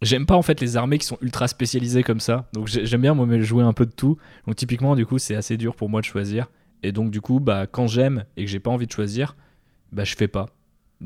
J'aime 0.00 0.26
pas 0.26 0.36
en 0.36 0.42
fait 0.42 0.60
les 0.60 0.76
armées 0.76 0.98
qui 0.98 1.06
sont 1.06 1.18
ultra 1.22 1.48
spécialisées 1.48 2.04
comme 2.04 2.20
ça, 2.20 2.48
donc 2.52 2.68
j'ai- 2.68 2.86
j'aime 2.86 3.00
bien 3.02 3.14
moi 3.14 3.40
jouer 3.40 3.64
un 3.64 3.72
peu 3.72 3.84
de 3.86 3.90
tout. 3.92 4.16
Donc 4.46 4.54
typiquement 4.56 4.94
du 4.94 5.04
coup 5.06 5.18
c'est 5.18 5.34
assez 5.34 5.56
dur 5.56 5.74
pour 5.74 5.88
moi 5.88 6.00
de 6.00 6.06
choisir. 6.06 6.46
Et 6.84 6.92
donc 6.92 7.10
du 7.10 7.20
coup 7.20 7.40
bah 7.40 7.66
quand 7.66 7.88
j'aime 7.88 8.24
et 8.36 8.44
que 8.44 8.50
j'ai 8.50 8.60
pas 8.60 8.70
envie 8.70 8.86
de 8.86 8.92
choisir, 8.92 9.36
bah 9.92 10.04
je 10.04 10.14
fais 10.14 10.28
pas. 10.28 10.46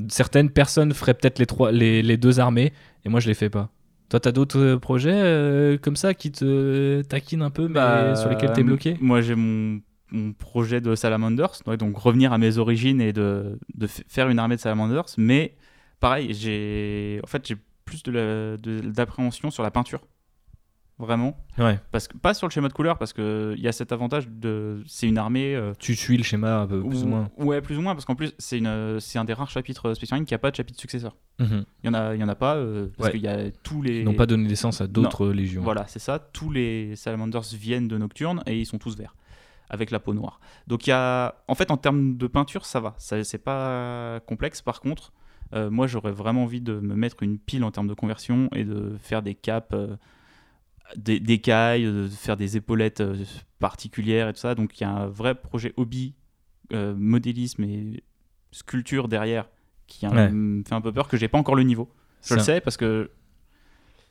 Certaines 0.09 0.51
personnes 0.51 0.93
feraient 0.93 1.15
peut-être 1.15 1.39
les 1.39 1.79
les, 1.79 2.03
les 2.03 2.17
deux 2.19 2.39
armées 2.41 2.73
et 3.05 3.09
moi 3.09 3.21
je 3.21 3.29
les 3.29 3.35
fais 3.35 3.51
pas. 3.51 3.71
Toi 4.13 4.21
t'as 4.21 4.33
d'autres 4.33 4.59
euh, 4.59 4.79
projets 4.79 5.11
euh, 5.11 5.79
comme 5.79 5.97
ça 5.97 6.13
qui 6.13 6.31
te 6.31 7.01
taquinent 7.01 7.41
un 7.41 7.49
peu 7.49 7.67
mais 7.67 7.73
Bah, 7.73 8.15
sur 8.15 8.29
lesquels 8.29 8.53
t'es 8.53 8.63
bloqué? 8.63 8.99
Moi, 9.01 9.23
j'ai 9.23 9.35
mon, 9.35 9.81
mon 10.11 10.35
projet 10.35 10.83
de 10.83 10.95
Salamanders, 10.95 11.53
donc 11.79 11.97
revenir 11.97 12.31
à 12.35 12.37
mes 12.37 12.59
origines 12.59 13.01
et 13.01 13.15
de, 13.15 13.59
faire 14.09 14.29
une 14.29 14.39
armée 14.39 14.57
de 14.57 14.61
Salamanders. 14.61 15.07
Mais 15.17 15.55
pareil, 15.99 16.35
j'ai 16.35 17.21
en 17.25 17.27
fait 17.27 17.47
j'ai 17.47 17.57
plus 17.87 18.03
de 18.03 18.13
la- 18.13 18.57
de- 18.59 18.81
d'appréhension 18.81 19.51
sur 19.51 19.63
la 19.63 19.71
peinture, 19.71 20.03
vraiment. 20.99 21.36
Ouais. 21.59 21.80
Parce 21.90 22.07
que 22.09 22.16
pas 22.16 22.34
sur 22.34 22.47
le 22.47 22.53
schéma 22.53 22.68
de 22.68 22.72
couleur, 22.72 22.99
parce 22.99 23.12
que 23.12 23.55
il 23.57 23.62
y 23.62 23.68
a 23.68 23.72
cet 23.72 23.93
avantage 23.93 24.28
de 24.28 24.82
c'est 24.86 25.09
une 25.09 25.18
armée. 25.18 25.55
euh, 25.57 25.72
Tu 25.78 25.95
suis 25.97 26.16
le 26.16 26.22
schéma 26.22 26.61
un 26.61 26.66
peu 26.66 26.80
plus 26.82 27.03
ou 27.03 27.07
moins. 27.09 27.30
Ouais, 27.38 27.61
plus 27.61 27.76
ou 27.78 27.80
moins, 27.82 27.95
parce 27.95 28.05
qu'en 28.05 28.14
plus 28.14 28.32
c'est 28.38 28.61
c'est 29.01 29.18
un 29.18 29.24
des 29.24 29.32
rares 29.32 29.51
chapitres 29.51 29.95
Space 29.95 30.20
qui 30.26 30.34
a 30.34 30.38
pas 30.38 30.51
de 30.51 30.57
chapitre 30.57 30.78
successeur. 30.80 31.16
Mhm. 31.40 31.64
Il 31.82 31.86
y 31.86 31.90
en 31.90 31.95
a 31.95 32.14
il 32.14 32.20
y 32.20 32.24
en 32.24 32.28
a 32.28 32.34
pas 32.34 32.57
euh, 32.57 32.88
parce 32.97 33.09
Ouais. 33.09 33.12
qu'il 33.18 33.22
y 33.22 33.28
a 33.28 33.51
tous 33.62 33.82
les 33.82 34.01
Ils 34.01 34.05
n'ont 34.05 34.14
pas 34.14 34.26
donné 34.26 34.47
naissance 34.49 34.80
à 34.80 34.86
d'autres 34.86 35.28
légions. 35.28 35.62
voilà, 35.62 35.86
c'est 35.88 35.99
ça. 35.99 36.18
Tous 36.18 36.51
les 36.51 36.95
salamanders 36.97 37.43
viennent 37.53 37.88
de 37.88 37.99
Nocturne 37.99 38.43
et 38.47 38.59
ils 38.61 38.66
sont 38.66 38.78
tous 38.78 38.97
verts, 38.97 39.16
avec 39.70 39.90
la 39.90 39.99
peau 39.99 40.14
noire. 40.14 40.40
Donc 40.68 40.86
il 40.86 40.90
y 40.90 40.93
a, 40.93 41.34
en 41.49 41.55
fait, 41.55 41.70
en 41.70 41.76
termes 41.76 42.16
de 42.16 42.26
peinture, 42.26 42.64
ça 42.66 42.78
va. 42.80 42.95
Ça, 42.99 43.22
c'est 43.24 43.38
pas 43.38 44.20
complexe. 44.26 44.62
Par 44.62 44.80
contre, 44.80 45.12
euh, 45.55 45.68
moi, 45.70 45.86
j'aurais 45.86 46.12
vraiment 46.12 46.45
envie 46.45 46.61
de 46.61 46.74
me 46.78 46.95
mettre 46.95 47.22
une 47.22 47.38
pile 47.38 47.64
en 47.64 47.70
termes 47.70 47.88
de 47.88 47.95
conversion 47.95 48.49
et 48.55 48.64
de 48.64 48.97
faire 49.01 49.20
des 49.22 49.34
capes, 49.34 49.74
euh, 49.74 49.97
des, 50.97 51.20
des 51.20 51.39
cailles, 51.39 51.85
de 51.85 52.09
faire 52.09 52.37
des 52.37 52.57
épaulettes 52.57 53.01
euh, 53.01 53.16
particulières 53.59 54.28
et 54.28 54.33
tout 54.33 54.41
ça. 54.41 54.55
Donc 54.55 54.78
il 54.78 54.83
y 54.83 54.87
a 54.87 54.91
un 54.91 55.07
vrai 55.07 55.35
projet 55.35 55.72
hobby, 55.76 56.14
euh, 56.72 56.95
modélisme 56.97 57.64
et 57.64 58.03
sculpture 58.51 59.09
derrière 59.09 59.49
qui 59.87 60.07
Ouais. 60.07 60.14
euh, 60.16 60.30
me 60.30 60.62
fait 60.64 60.74
un 60.74 60.80
peu 60.80 60.93
peur 60.93 61.09
que 61.09 61.16
j'ai 61.16 61.28
pas 61.28 61.39
encore 61.39 61.55
le 61.57 61.62
niveau. 61.64 61.91
Je 62.22 62.28
Ça- 62.28 62.35
le 62.37 62.41
sais 62.43 62.61
parce 62.61 62.76
que 62.76 63.11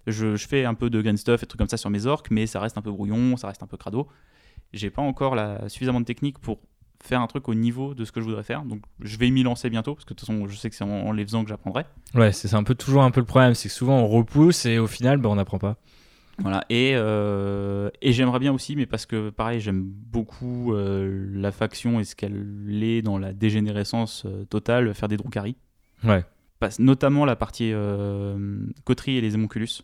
je, 0.08 0.36
je 0.36 0.48
fais 0.48 0.66
un 0.66 0.74
peu 0.74 0.90
de 0.90 1.02
green 1.02 1.18
stuff 1.18 1.44
et 1.44 1.46
trucs 1.46 1.60
comme 1.60 1.70
ça 1.70 1.78
sur 1.78 1.90
mes 1.90 2.06
orques, 2.06 2.32
mais 2.32 2.48
ça 2.48 2.60
reste 2.60 2.78
un 2.78 2.82
peu 2.82 2.92
brouillon, 2.92 3.38
ça 3.38 3.48
reste 3.48 3.62
un 3.64 3.68
peu 3.68 3.78
crado. 3.78 4.08
J'ai 4.74 4.90
pas 4.90 5.02
encore 5.02 5.36
la, 5.36 5.68
suffisamment 5.70 6.00
de 6.00 6.06
technique 6.06 6.40
pour 6.40 6.60
faire 7.04 7.22
un 7.22 7.28
truc 7.28 7.50
au 7.50 7.54
niveau 7.56 7.94
de 7.94 8.06
ce 8.06 8.12
que 8.12 8.20
je 8.22 8.26
voudrais 8.26 8.44
faire. 8.44 8.64
Donc 8.64 8.82
je 9.02 9.18
vais 9.18 9.30
m'y 9.32 9.44
lancer 9.44 9.70
bientôt 9.70 9.96
parce 9.96 10.06
que 10.06 10.14
de 10.14 10.20
toute 10.20 10.28
façon 10.28 10.48
je 10.48 10.56
sais 10.56 10.70
que 10.70 10.76
c'est 10.76 10.84
en, 10.84 10.90
en 11.08 11.12
les 11.12 11.24
faisant 11.24 11.44
que 11.44 11.50
j'apprendrai. 11.50 11.86
Ouais, 12.16 12.32
c'est 12.32 12.48
c'est 12.48 12.56
un 12.56 12.64
peu 12.64 12.76
toujours 12.76 13.04
un 13.04 13.12
peu 13.12 13.20
le 13.20 13.26
problème, 13.26 13.54
c'est 13.54 13.70
que 13.70 13.76
souvent 13.76 13.98
on 14.00 14.08
repousse 14.08 14.66
et 14.66 14.78
au 14.80 14.88
final, 14.88 15.18
bah, 15.18 15.30
on 15.30 15.36
n'apprend 15.36 15.60
pas. 15.60 15.78
Voilà, 16.42 16.64
et, 16.70 16.92
euh, 16.96 17.90
et 18.02 18.12
j'aimerais 18.14 18.40
bien 18.40 18.52
aussi, 18.52 18.76
mais 18.76 18.86
parce 18.86 19.06
que 19.06 19.30
pareil, 19.30 19.60
j'aime 19.60 19.84
beaucoup 19.84 20.74
euh, 20.74 21.30
la 21.34 21.52
faction 21.52 22.00
et 22.00 22.04
ce 22.04 22.16
qu'elle 22.16 22.84
est 22.84 23.02
dans 23.02 23.18
la 23.18 23.32
dégénérescence 23.34 24.24
euh, 24.26 24.44
totale, 24.46 24.94
faire 24.94 25.08
des 25.08 25.18
Drukhari. 25.18 25.56
Ouais. 26.04 26.26
Notamment 26.80 27.26
la 27.26 27.36
partie 27.36 27.72
euh, 27.74 28.66
coterie 28.84 29.18
et 29.18 29.22
les 29.22 29.34
émonculus. 29.34 29.82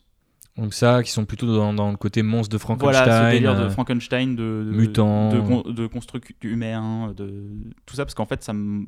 Donc 0.58 0.74
ça, 0.74 1.04
qui 1.04 1.12
sont 1.12 1.26
plutôt 1.26 1.46
dans, 1.56 1.74
dans 1.74 1.92
le 1.92 1.98
côté 1.98 2.24
monstre 2.24 2.52
de 2.52 2.58
Frankenstein. 2.58 3.04
Voilà, 3.06 3.30
ce 3.30 3.36
délire 3.36 3.56
de 3.56 3.62
euh, 3.62 3.70
Frankenstein, 3.70 4.36
de, 4.36 4.64
de 4.66 4.72
mutant. 4.76 5.30
de, 5.32 5.40
con- 5.40 5.70
de 5.70 5.88
construct 5.88 6.44
humain, 6.44 7.14
de 7.16 7.52
tout 7.86 7.96
ça, 7.96 8.06
parce 8.06 8.16
qu'en 8.16 8.26
fait, 8.26 8.44
ça 8.44 8.54
me 8.54 8.86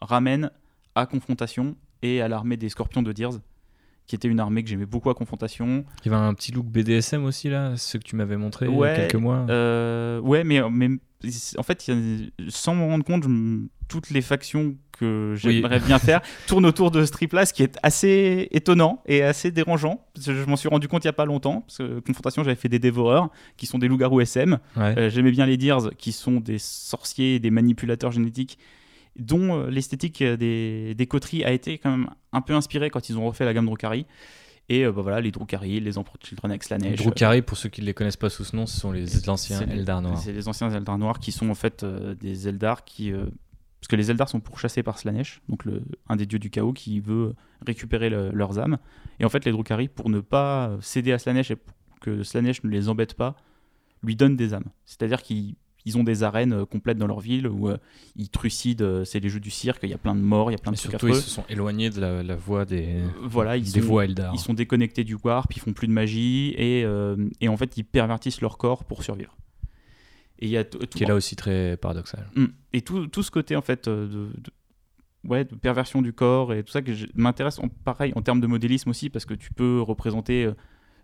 ramène 0.00 0.50
à 0.94 1.04
Confrontation 1.06 1.76
et 2.02 2.22
à 2.22 2.28
l'armée 2.28 2.56
des 2.56 2.70
Scorpions 2.70 3.02
de 3.02 3.12
Deers, 3.12 3.38
qui 4.10 4.16
était 4.16 4.26
une 4.26 4.40
armée 4.40 4.64
que 4.64 4.68
j'aimais 4.68 4.86
beaucoup 4.86 5.08
à 5.08 5.14
Confrontation. 5.14 5.84
Il 6.04 6.10
y 6.10 6.12
avait 6.14 6.20
un 6.20 6.34
petit 6.34 6.50
look 6.50 6.66
BDSM 6.66 7.24
aussi 7.24 7.48
là, 7.48 7.76
ce 7.76 7.96
que 7.96 8.02
tu 8.02 8.16
m'avais 8.16 8.36
montré 8.36 8.66
il 8.66 8.76
y 8.76 8.82
a 8.84 8.96
quelques 8.96 9.14
mois. 9.14 9.46
Euh, 9.48 10.18
ouais, 10.18 10.42
mais, 10.42 10.60
mais 10.68 10.88
en 11.56 11.62
fait, 11.62 11.88
sans 12.48 12.74
m'en 12.74 12.88
rendre 12.88 13.04
compte, 13.04 13.28
me- 13.28 13.68
toutes 13.86 14.10
les 14.10 14.20
factions 14.20 14.74
que 14.98 15.34
j'aimerais 15.36 15.78
bien 15.78 15.98
faire 16.00 16.22
tournent 16.48 16.66
autour 16.66 16.90
de 16.90 17.04
ce 17.04 17.10
trip-là, 17.12 17.46
ce 17.46 17.52
qui 17.52 17.62
est 17.62 17.76
assez 17.84 18.48
étonnant 18.50 19.00
et 19.06 19.22
assez 19.22 19.50
dérangeant. 19.52 20.04
Je 20.20 20.44
m'en 20.44 20.56
suis 20.56 20.68
rendu 20.68 20.88
compte 20.88 21.04
il 21.04 21.06
n'y 21.06 21.10
a 21.10 21.12
pas 21.14 21.24
longtemps. 21.24 21.60
Parce 21.60 21.78
que 21.78 22.00
Confrontation, 22.00 22.42
j'avais 22.42 22.56
fait 22.56 22.68
des 22.68 22.78
dévoreurs, 22.80 23.30
qui 23.56 23.66
sont 23.66 23.78
des 23.78 23.86
loups-garous 23.88 24.20
SM. 24.22 24.58
Ouais. 24.76 24.94
Euh, 24.98 25.08
J'aimais 25.10 25.30
bien 25.30 25.46
les 25.46 25.56
Deers, 25.56 25.90
qui 25.98 26.10
sont 26.12 26.40
des 26.40 26.58
sorciers, 26.58 27.36
et 27.36 27.38
des 27.38 27.50
manipulateurs 27.50 28.10
génétiques, 28.12 28.58
dont 29.18 29.54
euh, 29.58 29.70
l'esthétique 29.70 30.22
euh, 30.22 30.36
des, 30.36 30.94
des 30.94 31.06
coteries 31.06 31.44
a 31.44 31.52
été 31.52 31.78
quand 31.78 31.90
même 31.90 32.10
un 32.32 32.40
peu 32.40 32.54
inspirée 32.54 32.90
quand 32.90 33.08
ils 33.08 33.18
ont 33.18 33.26
refait 33.26 33.44
la 33.44 33.52
gamme 33.54 33.66
Drukhari. 33.66 34.06
Et 34.68 34.84
euh, 34.86 34.92
bah 34.92 35.02
voilà, 35.02 35.20
les 35.20 35.32
Drukhari, 35.32 35.80
les 35.80 35.98
Emperor 35.98 36.16
Children 36.22 36.52
avec 36.52 36.62
Slanesh. 36.62 36.96
Drukhari, 37.02 37.42
pour 37.42 37.56
ceux 37.58 37.68
qui 37.68 37.80
ne 37.80 37.86
les 37.86 37.94
connaissent 37.94 38.16
pas 38.16 38.30
sous 38.30 38.44
ce 38.44 38.54
nom, 38.54 38.66
ce 38.66 38.78
sont 38.78 38.92
les 38.92 39.28
anciens 39.28 39.60
Eldar 39.62 40.00
noirs. 40.00 40.18
C'est 40.18 40.32
les 40.32 40.46
anciens 40.46 40.70
Eldar 40.70 40.96
noirs 40.96 41.18
qui 41.18 41.32
sont 41.32 41.50
en 41.50 41.54
fait 41.54 41.82
euh, 41.82 42.14
des 42.14 42.46
Eldar 42.48 42.84
qui. 42.84 43.10
euh, 43.12 43.26
parce 43.80 43.88
que 43.88 43.96
les 43.96 44.10
Eldar 44.10 44.28
sont 44.28 44.40
pourchassés 44.40 44.82
par 44.82 44.98
Slanesh, 44.98 45.40
donc 45.48 45.64
le, 45.64 45.82
un 46.08 46.14
des 46.16 46.26
dieux 46.26 46.38
du 46.38 46.50
chaos 46.50 46.72
qui 46.74 47.00
veut 47.00 47.34
récupérer 47.66 48.10
le- 48.10 48.30
leurs 48.30 48.58
âmes. 48.58 48.76
Et 49.18 49.24
en 49.24 49.28
fait, 49.30 49.44
les 49.46 49.50
Drukhari, 49.52 49.88
pour 49.88 50.08
ne 50.10 50.20
pas 50.20 50.76
céder 50.82 51.12
à 51.12 51.18
Slanesh 51.18 51.50
et 51.50 51.56
pour 51.56 51.74
que 52.00 52.22
Slanesh 52.22 52.62
ne 52.62 52.68
les 52.70 52.88
embête 52.90 53.14
pas, 53.14 53.34
lui 54.02 54.14
donnent 54.16 54.36
des 54.36 54.54
âmes. 54.54 54.66
C'est-à-dire 54.84 55.22
qu'ils 55.22 55.56
ils 55.86 55.96
ont 55.98 56.04
des 56.04 56.22
arènes 56.22 56.52
euh, 56.52 56.64
complètes 56.66 56.98
dans 56.98 57.06
leur 57.06 57.20
ville 57.20 57.46
où 57.48 57.68
euh, 57.68 57.76
ils 58.16 58.28
trucident, 58.28 58.84
euh, 58.84 59.04
c'est 59.04 59.20
les 59.20 59.28
jeux 59.28 59.40
du 59.40 59.50
cirque, 59.50 59.80
il 59.82 59.90
y 59.90 59.94
a 59.94 59.98
plein 59.98 60.14
de 60.14 60.20
morts, 60.20 60.50
il 60.50 60.54
y 60.54 60.56
a 60.56 60.58
plein 60.58 60.72
Mais 60.72 60.76
de 60.76 60.80
trucs 60.82 60.90
surtout, 60.92 61.08
ils 61.08 61.14
se 61.14 61.30
sont 61.30 61.44
éloignés 61.48 61.90
de 61.90 62.00
la, 62.00 62.22
la 62.22 62.36
voie 62.36 62.64
des, 62.64 63.00
Voilà, 63.22 63.56
ils 63.56 63.72
des 63.72 63.80
sont, 63.80 63.86
voies 63.86 64.04
Eldar. 64.04 64.34
ils 64.34 64.38
sont 64.40 64.54
déconnectés 64.54 65.04
du 65.04 65.14
warp, 65.14 65.54
ils 65.56 65.60
font 65.60 65.72
plus 65.72 65.86
de 65.88 65.92
magie 65.92 66.54
et, 66.56 66.84
euh, 66.84 67.16
et 67.40 67.48
en 67.48 67.56
fait 67.56 67.76
ils 67.76 67.84
pervertissent 67.84 68.40
leur 68.40 68.58
corps 68.58 68.84
pour 68.84 69.02
survivre. 69.02 69.36
Et 70.38 70.46
il 70.46 70.50
y 70.50 70.56
a 70.56 70.64
tout, 70.64 70.78
Qui 70.86 71.04
est 71.04 71.06
là 71.06 71.14
aussi 71.14 71.36
très 71.36 71.76
paradoxal. 71.76 72.26
Mm. 72.34 72.46
Et 72.72 72.80
tout, 72.82 73.06
tout 73.08 73.22
ce 73.22 73.30
côté 73.30 73.56
en 73.56 73.62
fait 73.62 73.88
de, 73.88 74.06
de- 74.06 75.28
ouais, 75.28 75.44
de 75.44 75.54
perversion 75.54 76.00
du 76.02 76.12
corps 76.14 76.54
et 76.54 76.62
tout 76.64 76.72
ça 76.72 76.80
que 76.82 76.92
m'intéresse 77.14 77.58
en, 77.58 77.68
pareil 77.68 78.12
en 78.16 78.22
termes 78.22 78.40
de 78.40 78.46
modélisme 78.46 78.88
aussi 78.90 79.10
parce 79.10 79.26
que 79.26 79.34
tu 79.34 79.50
peux 79.52 79.80
représenter 79.82 80.50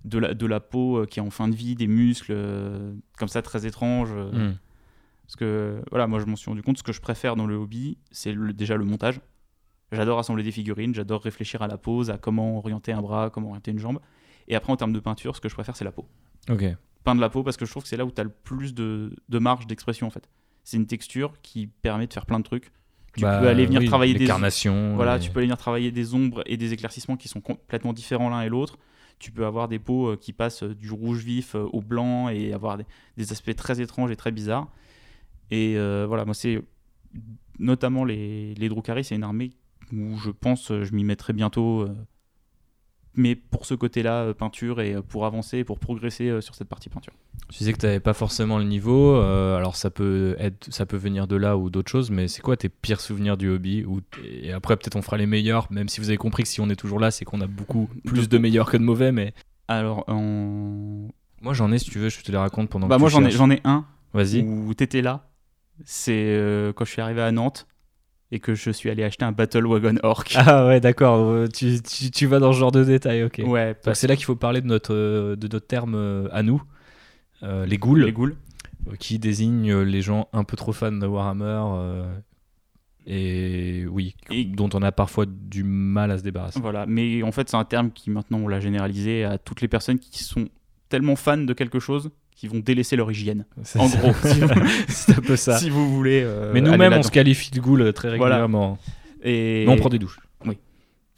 de 0.05 0.19
la, 0.19 0.33
de 0.35 0.47
la 0.47 0.61
peau 0.61 1.05
qui 1.07 1.19
est 1.19 1.23
en 1.23 1.31
fin 1.31 1.49
de 1.49 1.55
vie, 1.55 1.75
des 1.75 1.87
muscles 1.87 2.33
euh, 2.35 2.95
comme 3.19 3.29
ça 3.29 3.43
très 3.43 3.67
étranges. 3.67 4.09
euh, 4.15 4.51
Hmm. 4.53 4.55
Parce 5.27 5.37
que 5.37 5.83
voilà, 5.91 6.07
moi 6.07 6.21
je 6.21 6.27
m'en 6.27 6.37
suis 6.37 6.49
rendu 6.49 6.63
compte, 6.63 6.79
ce 6.79 6.83
que 6.83 6.93
je 6.93 7.01
préfère 7.01 7.37
dans 7.37 7.47
le 7.47 7.57
hobby, 7.57 7.99
c'est 8.11 8.35
déjà 8.55 8.77
le 8.77 8.85
montage. 8.85 9.21
J'adore 9.93 10.19
assembler 10.19 10.43
des 10.43 10.53
figurines, 10.53 10.95
j'adore 10.95 11.23
réfléchir 11.23 11.63
à 11.63 11.67
la 11.69 11.79
pose, 11.79 12.11
à 12.11 12.19
comment 12.19 12.59
orienter 12.59 12.93
un 12.93 13.01
bras, 13.03 13.31
comment 13.31 13.49
orienter 13.49 13.71
une 13.71 13.79
jambe. 13.79 14.01
Et 14.49 14.55
après 14.57 14.73
en 14.73 14.77
termes 14.77 14.93
de 14.93 15.01
peinture, 15.01 15.35
ce 15.37 15.41
que 15.41 15.49
je 15.49 15.55
préfère 15.55 15.77
c'est 15.77 15.85
la 15.85 15.93
peau 15.93 16.07
Ok. 16.51 16.65
peindre 17.05 17.21
la 17.21 17.29
peau 17.29 17.43
parce 17.43 17.57
que 17.57 17.65
je 17.67 17.71
trouve 17.71 17.83
que 17.83 17.89
c'est 17.89 17.97
là 17.97 18.05
où 18.05 18.11
tu 18.11 18.21
as 18.21 18.25
le 18.25 18.31
plus 18.31 18.75
de, 18.75 19.15
de 19.29 19.39
marge 19.39 19.67
d'expression 19.67 20.07
en 20.07 20.11
fait. 20.11 20.29
C'est 20.65 20.77
une 20.77 20.87
texture 20.87 21.35
qui 21.43 21.67
permet 21.69 22.07
de 22.07 22.13
faire 22.13 22.27
plein 22.27 22.39
de 22.39 22.45
trucs. 22.45 22.71
Tu 23.17 23.23
Bah, 23.23 23.39
peux 23.39 23.49
aller 23.49 23.65
venir 23.67 23.81
oui, 23.81 23.87
travailler 23.87 24.15
des 24.15 24.27
carnations. 24.27 24.95
voilà, 24.97 25.17
et- 25.17 25.21
tu 25.21 25.31
peux 25.31 25.39
aller 25.39 25.47
venir 25.47 25.57
travailler 25.57 25.91
des 25.91 26.15
ombres 26.15 26.43
et 26.47 26.57
des 26.57 26.73
éclaircissements 26.73 27.17
qui 27.17 27.29
sont 27.29 27.41
complètement 27.41 27.93
différents 27.93 28.29
l'un 28.29 28.43
et 28.43 28.49
l'autre. 28.49 28.79
Tu 29.19 29.31
peux 29.33 29.47
avoir 29.47 29.67
des 29.69 29.79
peaux 29.79 30.09
euh, 30.09 30.17
qui 30.17 30.33
passent 30.35 30.63
euh, 30.65 30.75
du 30.75 30.91
rouge 30.93 31.25
vif 31.25 31.55
euh, 31.55 31.63
au 31.73 31.81
blanc 31.81 32.29
et 32.29 32.53
avoir 32.53 32.77
des, 32.77 32.85
des 33.17 33.33
aspects 33.33 33.55
très 33.57 33.81
étranges 33.81 34.11
et 34.11 34.17
très 34.17 34.31
bizarres. 34.33 34.69
Et 35.51 35.75
euh, 35.77 36.05
voilà, 36.09 36.25
moi 36.25 36.35
c'est 36.35 36.61
notamment 37.59 38.05
les, 38.05 38.55
les 38.55 38.69
Drukhari, 38.69 39.05
c'est 39.05 39.15
une 39.15 39.25
armée 39.25 39.53
où 39.93 40.17
je 40.19 40.31
pense 40.31 40.71
euh, 40.71 40.85
je 40.85 40.93
m'y 40.95 41.05
mettrai 41.05 41.33
bientôt. 41.33 41.83
euh, 41.83 41.95
mais 43.19 43.35
pour 43.35 43.65
ce 43.65 43.73
côté-là, 43.73 44.35
peinture 44.35 44.79
et 44.83 44.97
pour 45.09 45.25
avancer, 45.25 45.65
pour 45.65 45.79
progresser 45.79 46.43
sur 46.43 46.55
cette 46.55 46.69
partie 46.69 46.91
peinture. 46.91 47.15
Tu 47.49 47.59
disais 47.59 47.73
que 47.73 47.79
tu 47.79 47.87
n'avais 47.87 47.99
pas 48.01 48.13
forcément 48.13 48.59
le 48.59 48.65
niveau. 48.65 49.15
euh, 49.17 49.57
alors 49.57 49.75
ça 49.77 49.89
peut 49.89 50.37
être, 50.39 50.71
ça 50.71 50.85
peut 50.85 50.99
venir 50.99 51.27
de 51.27 51.37
là 51.37 51.57
ou 51.57 51.71
d'autres 51.71 51.91
choses. 51.91 52.11
Mais 52.11 52.29
c'est 52.29 52.43
quoi 52.43 52.59
tes 52.59 52.69
pires 52.69 53.01
souvenirs 53.01 53.39
du 53.39 53.49
hobby 53.49 53.85
ou 53.87 54.01
Et 54.23 54.53
après 54.53 54.77
peut-être 54.77 54.97
on 54.97 55.03
fera 55.03 55.17
les 55.17 55.25
meilleurs. 55.25 55.67
Même 55.73 55.89
si 55.89 56.01
vous 56.01 56.11
avez 56.11 56.19
compris 56.19 56.43
que 56.43 56.49
si 56.51 56.61
on 56.61 56.69
est 56.69 56.77
toujours 56.77 57.01
là, 57.01 57.11
c'est 57.11 57.25
qu'on 57.25 57.41
a 57.41 57.47
beaucoup 57.47 57.89
plus 58.05 58.29
de 58.29 58.37
meilleurs 58.37 58.71
que 58.71 58.77
de 58.77 58.83
mauvais. 58.83 59.13
Mais 59.13 59.33
Alors, 59.67 60.05
en... 60.09 61.09
moi 61.41 61.55
j'en 61.55 61.73
ai 61.73 61.79
si 61.79 61.89
tu 61.89 61.99
veux, 61.99 62.11
je 62.11 62.21
te 62.23 62.31
les 62.31 62.37
raconte 62.37 62.69
pendant. 62.69 62.87
bah 62.87 62.97
que 62.97 63.01
moi 63.01 63.09
j'en 63.09 63.25
ai, 63.25 63.31
j'en 63.31 63.51
ai 63.51 63.63
un 63.65 63.87
Vas-y. 64.13 64.43
où 64.43 64.75
t'étais 64.75 65.01
là. 65.01 65.26
C'est 65.85 66.13
euh, 66.37 66.73
quand 66.73 66.85
je 66.85 66.91
suis 66.93 67.03
arrivé 67.03 67.21
à 67.23 67.31
Nantes 67.33 67.67
et 68.33 68.41
que 68.41 68.55
je 68.55 68.71
suis 68.71 68.91
allé 68.91 69.05
acheter 69.05 69.25
un 69.25 69.33
Battle 69.33 69.67
Wagon 69.67 69.97
Orc. 70.03 70.25
Ah 70.35 70.67
ouais, 70.67 70.81
d'accord. 70.81 71.19
euh, 71.31 71.47
Tu, 71.49 71.81
tu, 71.83 72.11
tu 72.11 72.27
vas 72.27 72.39
dans 72.41 72.53
ce 72.53 72.59
genre 72.59 72.73
de 72.73 72.83
détails, 72.85 73.23
ok. 73.25 73.43
ouais, 73.47 73.75
Donc 73.75 73.83
parce 73.85 74.01
c'est 74.01 74.07
là 74.09 74.17
qu'il 74.17 74.25
faut 74.25 74.37
parler 74.37 74.61
de 74.61 74.67
notre, 74.67 74.95
euh, 74.95 75.37
de 75.37 75.47
notre 75.49 75.67
terme 75.67 76.29
à 76.33 76.43
nous, 76.43 76.63
euh, 77.43 77.67
les 77.67 77.79
ghouls, 77.79 78.01
les 78.05 78.13
ghouls. 78.13 78.35
qui 78.99 79.19
désignent 79.19 79.81
les 79.83 80.03
gens 80.03 80.29
un 80.33 80.43
peu 80.45 80.57
trop 80.57 80.73
fans 80.73 80.91
de 80.93 81.07
Warhammer. 81.07 81.61
euh, 81.77 82.15
et 83.07 83.87
oui, 83.89 84.17
Et- 84.31 84.45
dont 84.45 84.69
on 84.75 84.83
a 84.83 84.91
parfois 84.91 85.27
du 85.27 85.63
mal 85.63 86.11
à 86.11 86.19
se 86.19 86.23
débarrasser. 86.25 86.59
Voilà, 86.61 86.87
mais 86.87 87.23
en 87.23 87.31
fait 87.31 87.49
c'est 87.49 87.57
un 87.57 87.65
terme 87.65 87.93
qui 87.93 88.11
maintenant 88.11 88.39
on 88.39 88.49
l'a 88.49 88.59
généralisé 88.59 89.23
à 89.25 89.39
toutes 89.39 89.61
les 89.61 89.69
personnes 89.69 89.99
qui 90.01 90.25
sont 90.25 90.49
tellement 90.89 91.15
fans 91.15 91.37
de 91.39 91.53
quelque 91.53 91.79
chose 91.79 92.11
qu'ils 92.37 92.51
vont 92.51 92.61
délaisser 92.61 92.95
leur 92.97 93.11
hygiène. 93.11 93.47
En 93.77 93.89
gros, 93.89 94.13
si 94.23 94.41
vous, 94.41 94.49
c'est 94.89 95.19
un 95.19 95.23
peu 95.23 95.37
ça. 95.37 95.59
si 95.59 95.71
vous 95.71 95.91
voulez. 95.93 96.23
euh, 96.25 96.53
Mais 96.55 96.61
nous-mêmes, 96.61 96.93
on 96.93 97.03
se 97.03 97.11
qualifie 97.11 97.51
de 97.51 97.61
ghouls 97.61 97.81
euh, 97.83 97.93
très 97.93 98.17
Voilà. 98.17 98.37
régulièrement. 98.37 98.79
Et... 99.23 99.65
Mais 99.67 99.73
on 99.73 99.77
prend 99.77 99.89
des 99.89 99.99
douches. 99.99 100.21
Oui. 100.45 100.59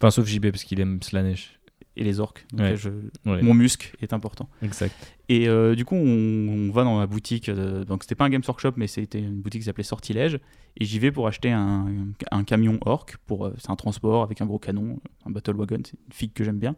Enfin, 0.01 0.11
sauf 0.11 0.27
JB, 0.27 0.51
parce 0.51 0.65
qu'il 0.65 0.81
aime 0.81 1.03
Slanesh. 1.03 1.59
et 1.97 2.05
les 2.05 2.21
orques. 2.21 2.47
Donc, 2.53 2.61
Ouais. 2.69 2.77
je- 2.77 2.89
Ouais, 3.27 3.43
Mon 3.43 3.53
muscle 3.55 3.97
est 4.01 4.13
important. 4.13 4.49
exact. 4.63 4.95
Et 5.29 5.49
euh, 5.49 5.75
du 5.75 5.85
coup, 5.85 5.97
on, 5.97 6.69
on 6.69 6.71
va 6.71 6.85
dans 6.85 7.01
la 7.01 7.09
boutique. 7.09 7.49
euh, 7.49 7.85
donc, 7.85 8.05
c'était 8.05 8.15
pas 8.15 8.25
un 8.25 8.31
Games 8.31 8.43
Workshop, 8.47 8.75
mais 8.77 8.87
c'était 8.87 9.19
une 9.19 9.41
boutique 9.41 9.63
qui 9.63 9.65
s'appelait 9.67 9.83
Sortilège. 9.83 10.39
Et 10.81 10.85
j'y 10.85 11.01
vais 11.01 11.11
pour 11.11 11.27
acheter 11.27 11.51
un, 11.51 11.87
un 12.31 12.45
camion 12.45 12.79
orc. 12.83 13.17
Pour, 13.27 13.47
euh, 13.47 13.55
c'est 13.59 13.71
un 13.71 13.77
transport 13.77 14.23
avec 14.23 14.41
un 14.41 14.47
gros 14.47 14.61
canon, 14.61 15.01
un 15.27 15.31
battle 15.31 15.57
wagon. 15.57 15.79
C'est 15.85 15.95
une 15.95 16.13
figue 16.15 16.33
que 16.33 16.45
j'aime 16.45 16.61
bien. 16.61 16.77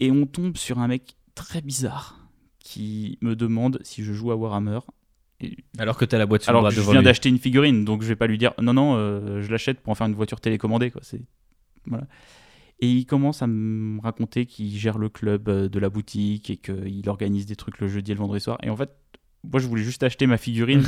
Et 0.00 0.10
on 0.10 0.26
tombe 0.26 0.58
sur 0.58 0.78
un 0.78 0.88
mec 0.88 1.16
très 1.34 1.62
bizarre 1.62 2.23
qui 2.64 3.18
me 3.20 3.36
demande 3.36 3.78
si 3.84 4.02
je 4.02 4.12
joue 4.12 4.32
à 4.32 4.36
Warhammer. 4.36 4.80
Alors 5.78 5.96
que 5.98 6.04
t'as 6.04 6.18
la 6.18 6.26
boîte 6.26 6.42
sur 6.42 6.50
Alors 6.50 6.62
le 6.62 6.62
que 6.62 6.70
bras 6.70 6.74
je 6.74 6.80
devant 6.80 6.92
viens 6.92 7.00
lui. 7.02 7.04
d'acheter 7.04 7.28
une 7.28 7.38
figurine, 7.38 7.84
donc 7.84 8.02
je 8.02 8.08
vais 8.08 8.16
pas 8.16 8.26
lui 8.26 8.38
dire 8.38 8.54
non, 8.60 8.72
non, 8.72 8.96
euh, 8.96 9.42
je 9.42 9.50
l'achète 9.50 9.80
pour 9.80 9.90
en 9.92 9.94
faire 9.94 10.06
une 10.06 10.14
voiture 10.14 10.40
télécommandée. 10.40 10.90
Quoi. 10.90 11.02
C'est... 11.04 11.20
Voilà. 11.86 12.06
Et 12.80 12.90
il 12.90 13.04
commence 13.04 13.42
à 13.42 13.46
me 13.46 14.00
raconter 14.00 14.46
qu'il 14.46 14.76
gère 14.76 14.98
le 14.98 15.08
club 15.10 15.48
euh, 15.48 15.68
de 15.68 15.78
la 15.78 15.90
boutique 15.90 16.50
et 16.50 16.56
qu'il 16.56 17.08
organise 17.08 17.46
des 17.46 17.56
trucs 17.56 17.78
le 17.78 17.88
jeudi 17.88 18.12
et 18.12 18.14
le 18.14 18.20
vendredi 18.20 18.42
soir. 18.42 18.58
Et 18.62 18.70
en 18.70 18.76
fait, 18.76 18.90
moi 19.50 19.60
je 19.60 19.66
voulais 19.68 19.82
juste 19.82 20.02
acheter 20.02 20.26
ma 20.26 20.36
figurine 20.36 20.82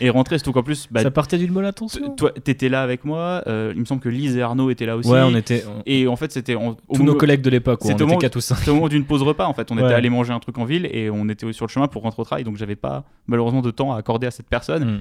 et 0.00 0.10
rentrer, 0.10 0.38
surtout 0.38 0.52
qu'en 0.52 0.62
plus, 0.62 0.86
bah, 0.90 1.02
Ça 1.02 1.10
partait 1.10 1.38
d'une 1.38 1.52
bonne 1.52 1.64
intention. 1.64 2.10
toi 2.14 2.30
t'étais 2.32 2.68
là 2.68 2.82
avec 2.82 3.04
moi, 3.04 3.42
euh, 3.46 3.72
il 3.74 3.80
me 3.80 3.84
semble 3.84 4.00
que 4.00 4.08
Lise 4.08 4.36
et 4.36 4.42
Arnaud 4.42 4.70
étaient 4.70 4.86
là 4.86 4.96
aussi. 4.96 5.08
Ouais, 5.10 5.22
on 5.22 5.34
était. 5.34 5.64
on- 5.66 5.82
Et 5.86 6.06
en 6.06 6.16
fait, 6.16 6.30
c'était 6.32 6.54
au 6.54 6.76
Tous 6.94 7.02
nos 7.02 7.14
collègues 7.14 7.40
de 7.42 7.50
l'époque, 7.50 7.80
on 7.82 7.88
C'était 7.88 7.94
au 7.94 7.96
était 7.96 8.04
moment- 8.06 8.18
4 8.18 8.36
ou 8.36 8.40
5. 8.40 8.56
c'était 8.58 8.70
au 8.70 8.74
moment 8.74 8.88
d'une 8.88 9.04
pause 9.04 9.22
repas 9.22 9.46
en 9.46 9.54
fait. 9.54 9.70
On 9.72 9.76
Ouais. 9.76 9.84
était 9.84 9.94
allé 9.94 10.10
manger 10.10 10.32
un 10.32 10.40
truc 10.40 10.58
en 10.58 10.64
ville 10.64 10.86
et 10.92 11.10
on 11.10 11.28
était 11.28 11.50
sur 11.52 11.66
le 11.66 11.70
chemin 11.70 11.88
pour 11.88 12.02
rentrer 12.02 12.20
au 12.22 12.24
travail, 12.24 12.44
donc 12.44 12.56
j'avais 12.56 12.76
pas 12.76 13.04
malheureusement 13.26 13.62
de 13.62 13.70
temps 13.70 13.92
à 13.92 13.98
accorder 13.98 14.26
à 14.26 14.30
cette 14.30 14.48
personne. 14.48 14.84
Mm. 14.96 15.00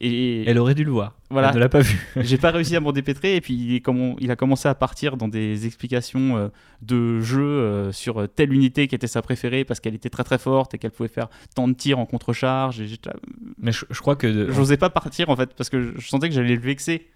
Et 0.00 0.44
Elle 0.48 0.58
aurait 0.58 0.74
dû 0.74 0.82
le 0.84 0.90
voir. 0.90 1.14
Voilà. 1.30 1.50
Elle 1.50 1.54
ne 1.56 1.60
l'a 1.60 1.68
pas 1.68 1.80
vu. 1.80 2.04
j'ai 2.16 2.36
pas 2.38 2.50
réussi 2.50 2.74
à 2.74 2.80
m'en 2.80 2.92
dépêtrer 2.92 3.36
et 3.36 3.40
puis 3.40 3.54
il, 3.54 3.74
est 3.76 3.82
il 4.20 4.30
a 4.30 4.36
commencé 4.36 4.68
à 4.68 4.74
partir 4.74 5.16
dans 5.16 5.28
des 5.28 5.64
explications 5.66 6.36
euh, 6.36 6.48
de 6.80 7.20
jeu 7.20 7.42
euh, 7.44 7.92
sur 7.92 8.28
telle 8.34 8.52
unité 8.52 8.88
qui 8.88 8.94
était 8.96 9.06
sa 9.06 9.22
préférée 9.22 9.64
parce 9.64 9.78
qu'elle 9.80 9.94
était 9.94 10.10
très 10.10 10.24
très 10.24 10.38
forte 10.38 10.74
et 10.74 10.78
qu'elle 10.78 10.90
pouvait 10.90 11.08
faire 11.08 11.28
tant 11.54 11.68
de 11.68 11.74
tirs 11.74 11.98
en 12.00 12.06
contre-charge 12.06 12.80
et 12.80 12.86
là- 13.04 13.14
Mais 13.58 13.70
je, 13.70 13.84
je 13.90 14.00
crois 14.00 14.16
que. 14.16 14.50
j'osais 14.50 14.76
pas 14.76 14.90
partir 14.90 15.30
en 15.30 15.36
fait 15.36 15.54
parce 15.54 15.70
que 15.70 15.94
je 15.96 16.08
sentais 16.08 16.28
que 16.28 16.34
j'allais 16.34 16.56
le 16.56 16.62
vexer 16.62 17.06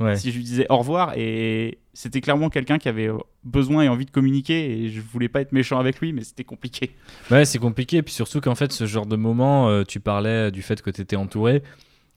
Ouais. 0.00 0.16
si 0.16 0.32
je 0.32 0.36
lui 0.38 0.42
disais 0.44 0.66
au 0.70 0.78
revoir 0.78 1.12
et 1.16 1.78
c'était 1.92 2.20
clairement 2.20 2.50
quelqu'un 2.50 2.78
qui 2.78 2.88
avait 2.88 3.10
besoin 3.44 3.84
et 3.84 3.88
envie 3.88 4.04
de 4.06 4.10
communiquer 4.10 4.72
et 4.82 4.88
je 4.90 5.00
voulais 5.00 5.28
pas 5.28 5.40
être 5.40 5.52
méchant 5.52 5.78
avec 5.78 6.00
lui 6.00 6.12
mais 6.12 6.24
c'était 6.24 6.42
compliqué 6.42 6.90
Ouais, 7.30 7.44
c'est 7.44 7.60
compliqué. 7.60 7.98
Et 7.98 8.02
puis 8.02 8.12
surtout 8.12 8.40
qu'en 8.40 8.56
fait, 8.56 8.72
ce 8.72 8.86
genre 8.86 9.06
de 9.06 9.14
moment, 9.14 9.68
euh, 9.68 9.84
tu 9.84 10.00
parlais 10.00 10.50
du 10.50 10.62
fait 10.62 10.82
que 10.82 10.90
tu 10.90 11.00
étais 11.00 11.14
entouré. 11.14 11.62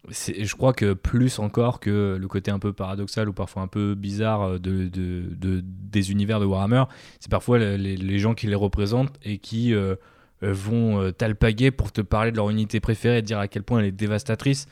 Je 0.10 0.55
crois 0.55 0.74
que 0.74 0.93
plus 0.93 1.39
encore 1.39 1.80
que 1.80 2.18
le 2.20 2.28
côté 2.28 2.51
un 2.51 2.60
peu 2.60 2.74
paradoxal 2.74 3.28
ou 3.30 3.34
parfois 3.34 3.62
un 3.64 3.68
peu 3.68 3.95
bizarre 3.95 4.41
euh, 4.43 4.60
de, 4.60 4.88
de- 4.88 5.24
de- 5.36 5.62
des 5.64 6.12
univers 6.12 6.39
de 6.39 6.45
Warhammer, 6.45 6.84
c'est 7.20 7.30
parfois 7.32 7.58
le- 7.60 7.76
les, 7.76 8.20
gens 8.20 8.34
qui 8.34 8.47
les 8.47 8.55
représentent 8.55 9.16
et 9.24 9.38
qui 9.38 9.74
euh, 9.74 9.95
euh, 10.43 10.53
vont 10.53 11.12
t'alpaguer 11.12 11.72
pour 11.72 11.91
te 11.91 12.01
parler 12.01 12.32
de 12.32 12.38
leur 12.38 12.49
unité 12.49 12.80
préférée 12.80 13.20
et 13.20 13.22
dire 13.22 13.39
à 13.39 13.47
quel 13.47 13.64
point 13.64 13.80
elle 13.80 13.86
est 13.86 13.91
dévastatrice. 13.91 14.68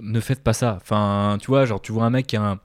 Ne 0.00 0.20
faites 0.20 0.42
pas 0.44 0.52
ça. 0.52 0.78
Enfin, 0.80 1.38
tu 1.40 1.46
vois, 1.48 1.64
genre, 1.64 1.80
tu 1.80 1.90
vois 1.92 2.04
un 2.04 2.10
mec 2.10 2.26
qui 2.26 2.36
a 2.36 2.42
un 2.42 2.60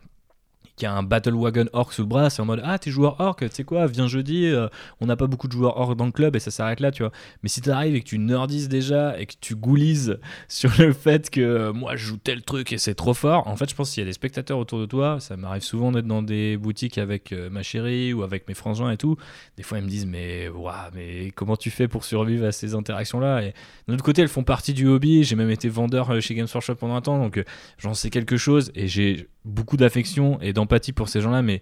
qui 0.84 0.88
a 0.88 0.94
un 0.94 1.04
Battle 1.04 1.34
Wagon 1.34 1.68
Orc 1.72 1.94
sous 1.94 2.02
le 2.02 2.08
bras, 2.08 2.30
c'est 2.30 2.42
en 2.42 2.46
mode 2.46 2.62
Ah, 2.66 2.78
t'es 2.78 2.92
joueur 2.92 3.18
Orc, 3.22 3.38
tu 3.40 3.48
sais 3.50 3.64
quoi, 3.64 3.88
viens 3.88 4.08
jeudi, 4.08 4.48
euh, 4.48 4.68
on 5.00 5.06
n'a 5.06 5.16
pas 5.16 5.28
beaucoup 5.28 5.48
de 5.48 5.54
joueurs 5.54 5.78
Orc 5.78 5.96
dans 5.96 6.06
le 6.06 6.12
club 6.12 6.36
et 6.36 6.40
ça 6.40 6.52
s'arrête 6.52 6.82
là, 6.82 6.92
tu 6.92 7.04
vois. 7.04 7.14
Mais 7.42 7.48
si 7.48 7.62
t'arrives 7.62 7.96
et 7.96 8.02
que 8.02 8.06
tu 8.06 8.20
nerdises 8.20 8.68
déjà 8.68 9.18
et 9.18 9.26
que 9.26 9.36
tu 9.40 9.56
goulises 9.56 10.20
sur 10.50 10.72
le 10.78 10.92
fait 10.92 11.30
que 11.30 11.40
euh, 11.40 11.72
moi 11.72 11.96
je 11.96 12.06
joue 12.06 12.18
tel 12.18 12.42
truc 12.42 12.74
et 12.74 12.78
c'est 12.78 12.96
trop 12.96 13.14
fort, 13.14 13.48
en 13.48 13.56
fait, 13.56 13.70
je 13.70 13.76
pense 13.76 13.92
qu'il 13.92 14.02
y 14.02 14.06
a 14.06 14.08
des 14.08 14.14
spectateurs 14.14 14.58
autour 14.58 14.78
de 14.78 14.86
toi, 14.86 15.22
ça 15.22 15.38
m'arrive 15.38 15.62
souvent 15.62 15.94
d'être 15.94 16.06
dans 16.06 16.22
des 16.22 16.58
boutiques 16.58 16.98
avec 16.98 17.32
euh, 17.32 17.50
ma 17.50 17.64
chérie 17.64 18.12
ou 18.12 18.24
avec 18.24 18.50
mes 18.50 18.54
frangins 18.54 18.92
et 18.92 18.98
tout. 18.98 19.16
Des 19.56 19.64
fois, 19.64 19.78
ils 19.78 19.86
me 19.86 19.90
disent 19.90 20.06
Mais, 20.06 20.50
ouah, 20.50 20.92
mais 20.94 21.32
comment 21.34 21.56
tu 21.56 21.70
fais 21.70 21.88
pour 21.88 22.04
survivre 22.04 22.46
à 22.46 22.52
ces 22.52 22.76
interactions-là? 22.76 23.44
Et 23.44 23.54
d'un 23.88 23.94
autre 23.94 24.04
côté, 24.04 24.22
elles 24.22 24.28
font 24.28 24.44
partie 24.44 24.74
du 24.74 24.88
hobby. 24.88 25.24
J'ai 25.24 25.38
même 25.38 25.50
été 25.50 25.70
vendeur 25.70 26.22
chez 26.22 26.36
Games 26.36 26.48
Workshop 26.54 26.76
pendant 26.76 26.96
un 26.96 27.02
temps, 27.02 27.20
donc 27.20 27.42
j'en 27.78 27.94
sais 27.94 28.10
quelque 28.10 28.36
chose 28.36 28.74
et 28.76 28.90
j'ai 28.90 29.30
beaucoup 29.46 29.78
d'affection 29.78 30.40
et 30.42 30.54
d'empathie 30.54 30.73
pour 30.94 31.10
ces 31.10 31.22
gens-là, 31.22 31.42
mais 31.42 31.62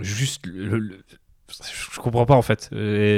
juste 0.00 0.46
le- 0.46 0.78
le- 0.78 0.98
je 1.92 2.00
comprends 2.00 2.26
pas 2.26 2.34
en 2.34 2.42
fait. 2.42 2.70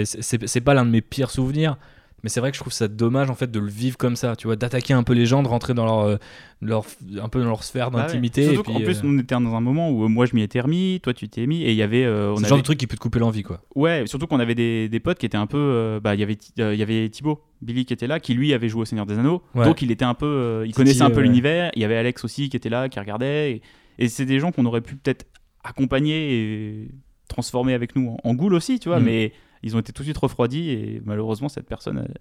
C'est- 0.05 0.61
pas 0.61 0.75
l'un 0.75 0.85
de 0.85 0.91
mes 0.91 1.01
pires 1.01 1.31
souvenirs, 1.31 1.77
mais 2.23 2.29
c'est 2.29 2.41
vrai 2.41 2.51
que 2.51 2.57
je 2.57 2.61
trouve 2.63 2.73
ça 2.73 2.89
dommage 2.89 3.31
en 3.31 3.35
fait 3.35 3.51
de 3.51 3.59
le 3.61 3.69
vivre 3.69 3.97
comme 3.97 4.17
ça, 4.17 4.37
tu 4.37 4.47
vois, 4.49 4.57
d'attaquer 4.57 4.93
un 4.93 5.03
peu 5.03 5.13
les 5.15 5.25
gens, 5.25 5.43
de 5.43 5.49
rentrer 5.49 5.73
dans 5.73 5.85
leur, 5.87 6.01
euh, 6.01 6.17
leur 6.61 6.85
un 7.23 7.29
peu 7.29 7.41
dans 7.41 7.47
leur 7.49 7.63
sphère 7.65 7.91
Bah 7.91 7.99
ouais. 8.01 8.07
d'intimité. 8.07 8.53
Surtout 8.53 8.73
qu'en 8.73 8.81
plus, 8.81 8.99
euh, 8.99 9.03
on 9.05 9.19
était 9.19 9.35
dans 9.37 9.55
un 9.55 9.61
moment 9.61 9.91
où 9.91 10.05
euh, 10.05 10.09
moi 10.09 10.27
je 10.27 10.35
m'y 10.35 10.43
étais 10.43 10.61
remis, 10.61 11.01
toi 11.03 11.15
tu 11.15 11.29
t'es 11.29 11.47
mis, 11.47 11.63
et 11.63 11.71
il 11.71 11.77
y 11.77 11.83
avait. 11.83 12.05
euh, 12.05 12.35
on 12.37 12.41
le 12.41 12.45
genre 12.47 12.59
de 12.59 12.63
truc 12.63 12.79
qui 12.79 12.87
peut 12.87 12.97
te 12.97 13.01
couper 13.01 13.19
l'envie, 13.19 13.43
quoi. 13.45 13.63
Ouais, 13.77 14.03
surtout 14.07 14.27
qu'on 14.27 14.41
avait 14.41 14.55
des, 14.57 14.89
des 14.89 15.01
potes 15.01 15.19
qui 15.19 15.27
étaient 15.27 15.37
un 15.39 15.47
peu. 15.47 16.01
bah, 16.03 16.15
il 16.15 16.21
y 16.21 16.23
avait 16.25 16.37
il 16.57 16.75
y 16.75 16.83
avait 16.83 17.09
Thibaut, 17.09 17.41
Billy 17.63 17.85
qui 17.87 17.93
était 17.95 18.07
là, 18.09 18.19
qui 18.21 18.35
lui 18.35 18.53
avait 18.53 18.69
joué 18.69 18.83
au 18.83 18.85
Seigneur 18.85 19.07
des 19.07 19.19
Anneaux. 19.19 19.43
Ouais. 19.55 19.65
Donc 19.65 19.81
il 19.81 19.91
était 19.91 20.05
un 20.05 20.15
peu. 20.15 20.65
il 20.67 20.75
connaissait 20.75 21.03
un 21.03 21.11
peu 21.11 21.17
ouais. 21.17 21.23
l'univers. 21.23 21.71
Il 21.77 21.83
y 21.83 21.85
avait 21.85 21.97
Alex 21.97 22.25
aussi 22.25 22.49
qui 22.51 22.57
était 22.57 22.69
là, 22.69 22.89
qui 22.89 22.99
regardait. 23.01 23.53
Et, 23.53 23.63
et 23.99 24.09
c'est 24.09 24.25
des 24.25 24.41
gens 24.41 24.53
qu'on 24.53 24.67
aurait 24.67 24.81
pu 24.81 24.97
peut-être 24.97 25.27
accompagner 25.65 26.35
et 26.35 26.89
transformer 27.29 27.75
avec 27.75 27.95
nous 27.97 28.17
en, 28.25 28.31
en 28.31 28.35
goule 28.35 28.55
aussi, 28.55 28.79
tu 28.79 28.89
vois. 28.89 29.01
Mm. 29.01 29.05
Mais 29.05 29.33
ils 29.63 29.77
ont 29.77 29.81
été 29.81 29.93
tout 29.93 30.03
de 30.03 30.07
suite 30.07 30.19
refroidis 30.19 30.71
et 30.71 31.03
malheureusement, 31.05 31.49
cette 31.49 31.67
personne, 31.67 31.99
elle, 31.99 32.15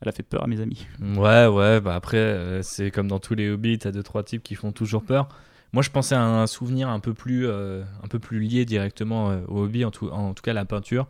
elle 0.00 0.08
a 0.08 0.12
fait 0.12 0.22
peur 0.22 0.44
à 0.44 0.46
mes 0.46 0.60
amis. 0.60 0.86
Ouais, 1.00 1.46
ouais, 1.46 1.80
bah 1.80 1.94
après, 1.94 2.16
euh, 2.16 2.62
c'est 2.62 2.90
comme 2.90 3.08
dans 3.08 3.18
tous 3.18 3.34
les 3.34 3.50
hobbies, 3.50 3.78
t'as 3.78 3.90
deux, 3.90 4.02
trois 4.02 4.22
types 4.22 4.42
qui 4.42 4.54
font 4.54 4.72
toujours 4.72 5.02
peur. 5.02 5.28
Moi, 5.74 5.82
je 5.82 5.90
pensais 5.90 6.14
à 6.14 6.22
un 6.22 6.46
souvenir 6.46 6.88
un 6.88 7.00
peu 7.00 7.14
plus, 7.14 7.48
euh, 7.48 7.82
un 8.04 8.06
peu 8.06 8.20
plus 8.20 8.38
lié 8.38 8.64
directement 8.64 9.30
euh, 9.30 9.40
au 9.48 9.64
hobby, 9.64 9.84
en 9.84 9.90
tout, 9.90 10.08
en 10.08 10.32
tout 10.32 10.42
cas 10.42 10.52
la 10.52 10.64
peinture. 10.64 11.08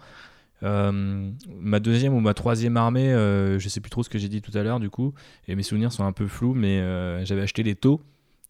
Euh, 0.62 1.31
ma 1.61 1.81
deuxième 1.81 2.14
ou 2.14 2.20
ma 2.20 2.33
troisième 2.33 2.79
armée, 2.79 3.11
je 3.11 3.68
sais 3.68 3.81
plus 3.81 3.91
trop 3.91 4.03
ce 4.03 4.09
que 4.09 4.18
j'ai 4.18 4.31
dit 4.31 4.41
tout 4.41 4.57
à 4.57 4.62
l'heure 4.62 4.81
du 4.81 4.89
coup, 4.89 5.12
et 5.49 5.55
mes 5.55 5.62
souvenirs 5.62 5.93
sont 5.93 6.05
un 6.05 6.12
peu 6.12 6.27
flous, 6.27 6.55
mais 6.55 6.79
j'avais 7.27 7.43
acheté 7.43 7.62
des 7.62 7.75
taux, 7.75 8.01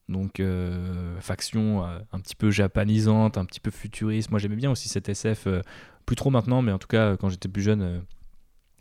donc 0.09 0.41
euh, 0.41 1.19
faction 1.21 1.85
euh, 1.85 1.99
un 2.13 2.21
petit 2.21 2.37
peu 2.37 2.51
japanisante, 2.51 3.39
un 3.39 3.45
petit 3.45 3.61
peu 3.61 3.71
futuriste. 3.71 4.31
Moi 4.31 4.39
j'aimais 4.39 4.57
bien 4.57 4.71
aussi 4.71 4.89
cette 4.89 5.09
SF, 5.09 5.47
euh, 5.47 5.63
plus 6.07 6.17
trop 6.17 6.31
maintenant, 6.31 6.63
mais 6.63 6.73
en 6.73 6.79
tout 6.79 6.89
cas 6.89 7.17
quand 7.17 7.29
j'étais 7.31 7.49
plus 7.49 7.63
jeune, 7.63 8.03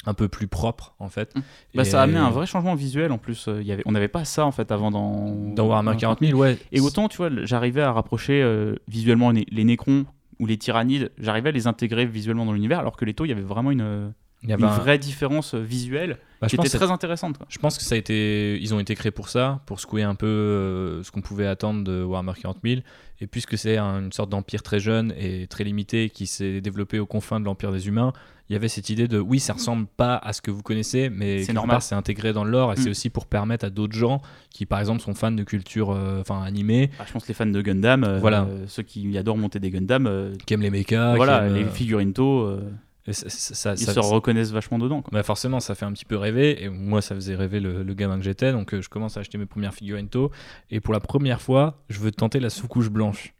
un 0.05 0.13
peu 0.13 0.27
plus 0.27 0.47
propre 0.47 0.95
en 0.99 1.09
fait. 1.09 1.33
Bah, 1.73 1.83
Et, 1.83 1.85
ça 1.85 2.01
a 2.01 2.03
amené 2.03 2.19
un 2.19 2.29
vrai 2.29 2.45
changement 2.45 2.75
visuel 2.75 3.11
en 3.11 3.17
plus. 3.17 3.47
Il 3.47 3.65
y 3.65 3.71
avait, 3.71 3.83
on 3.85 3.93
n'avait 3.93 4.09
pas 4.09 4.25
ça 4.25 4.45
en 4.45 4.51
fait 4.51 4.71
avant 4.71 4.91
dans. 4.91 5.53
Dans 5.53 5.67
Warhammer 5.67 5.95
40 5.97 6.19
000, 6.19 6.37
ouais. 6.37 6.57
Et 6.71 6.81
autant, 6.81 7.07
tu 7.07 7.17
vois, 7.17 7.29
j'arrivais 7.45 7.81
à 7.81 7.91
rapprocher 7.93 8.43
visuellement 8.87 9.31
les, 9.31 9.45
les 9.49 9.63
Nécrons 9.63 10.05
ou 10.39 10.45
les 10.45 10.57
Tyrannides, 10.57 11.11
j'arrivais 11.19 11.49
à 11.49 11.51
les 11.53 11.67
intégrer 11.67 12.05
visuellement 12.05 12.45
dans 12.45 12.53
l'univers, 12.53 12.79
alors 12.79 12.97
que 12.97 13.05
les 13.05 13.13
Taux, 13.13 13.23
il 13.23 13.29
y 13.29 13.31
avait 13.31 13.41
vraiment 13.41 13.71
une, 13.71 14.13
il 14.43 14.49
y 14.49 14.53
avait 14.53 14.63
une 14.63 14.69
un- 14.69 14.77
vraie 14.77 14.97
différence 14.97 15.53
euh, 15.53 15.59
visuelle 15.59 16.17
bah, 16.41 16.47
qui 16.47 16.55
était 16.55 16.69
très 16.69 16.91
intéressante. 16.91 17.37
quoi. 17.37 17.45
Je 17.49 17.57
pense 17.57 17.77
que 17.77 17.83
ça 17.83 17.95
a 17.95 17.97
été, 17.97 18.59
ils 18.61 18.73
ont 18.73 18.79
été 18.79 18.93
créés 18.95 19.11
pour 19.11 19.29
ça, 19.29 19.61
pour 19.65 19.79
secouer 19.79 20.03
un 20.03 20.15
peu 20.15 20.25
euh, 20.27 21.03
ce 21.03 21.11
qu'on 21.11 21.21
pouvait 21.21 21.47
attendre 21.47 21.83
de 21.83 22.03
Warhammer 22.03 22.33
40 22.41 22.57
000. 22.63 22.81
Et 23.21 23.27
puisque 23.27 23.57
c'est 23.57 23.77
un- 23.77 24.01
une 24.03 24.11
sorte 24.11 24.29
d'empire 24.29 24.61
très 24.63 24.79
jeune 24.79 25.13
et 25.17 25.47
très 25.47 25.63
limité 25.63 26.09
qui 26.09 26.27
s'est 26.27 26.59
développé 26.61 26.99
aux 26.99 27.05
confins 27.05 27.39
de 27.39 27.45
l'empire 27.45 27.71
des 27.71 27.87
humains, 27.87 28.11
il 28.49 28.53
y 28.53 28.55
avait 28.57 28.67
cette 28.67 28.89
idée 28.89 29.07
de 29.07 29.17
oui, 29.19 29.39
ça 29.39 29.53
ressemble 29.53 29.87
pas 29.87 30.17
à 30.17 30.33
ce 30.33 30.41
que 30.41 30.51
vous 30.51 30.61
connaissez, 30.61 31.09
mais 31.09 31.43
C'est 31.43 31.53
normal. 31.53 31.81
c'est 31.81 31.95
intégré 31.95 32.33
dans 32.33 32.43
le 32.43 32.51
lore 32.51 32.73
et 32.73 32.75
Mm. 32.75 32.77
c'est 32.83 32.89
aussi 32.89 33.09
pour 33.09 33.25
permettre 33.27 33.63
à 33.63 33.69
d'autres 33.69 33.95
gens 33.97 34.21
qui, 34.49 34.65
par 34.65 34.81
exemple, 34.81 34.99
sont 35.01 35.13
fans 35.13 35.31
de 35.31 35.43
culture, 35.43 35.91
euh, 35.91 36.19
enfin 36.19 36.41
animée, 36.43 36.89
Bah, 36.99 37.05
je 37.07 37.13
pense 37.13 37.23
que 37.23 37.29
les 37.29 37.33
fans 37.33 37.45
de 37.45 37.61
Gundam, 37.61 38.03
euh, 38.03 38.19
Voilà. 38.19 38.43
euh, 38.43 38.65
ceux 38.67 38.83
qui 38.83 39.17
adorent 39.17 39.37
monter 39.37 39.59
des 39.59 39.71
Gundam, 39.71 40.05
euh, 40.07 40.33
qui 40.45 40.53
aiment 40.53 40.61
les 40.61 40.69
mechas, 40.69 41.15
voilà, 41.15 41.39
qui 41.39 41.45
aiment, 41.45 41.55
les 41.55 41.63
euh, 41.63 41.69
figurines 41.69 42.13
euh, 42.19 42.59
et 43.05 43.13
ça- 43.13 43.29
ça- 43.29 43.53
ça- 43.55 43.73
ils 43.73 43.79
ça- 43.79 43.93
se 43.93 43.99
reconnaissent 43.99 44.51
vachement 44.51 44.79
dedans. 44.79 45.01
quoi. 45.01 45.09
Bah 45.11 45.23
forcément, 45.23 45.59
ça 45.59 45.75
fait 45.75 45.85
un 45.85 45.91
petit 45.91 46.05
peu 46.05 46.15
rêver. 46.15 46.63
Et 46.63 46.69
moi, 46.69 47.01
ça 47.01 47.15
faisait 47.15 47.35
rêver 47.35 47.59
le, 47.59 47.83
le 47.83 47.93
gamin 47.93 48.17
que 48.17 48.23
j'étais. 48.23 48.51
Donc, 48.51 48.73
euh, 48.73 48.81
je 48.81 48.89
commence 48.89 49.17
à 49.17 49.19
acheter 49.19 49.37
mes 49.37 49.45
premières 49.45 49.73
figurines 49.73 50.07
tôt. 50.09 50.31
Et 50.71 50.79
pour 50.79 50.93
la 50.93 50.99
première 50.99 51.41
fois, 51.41 51.83
je 51.89 51.99
veux 51.99 52.11
tenter 52.11 52.39
la 52.39 52.49
sous-couche 52.49 52.89
blanche. 52.89 53.33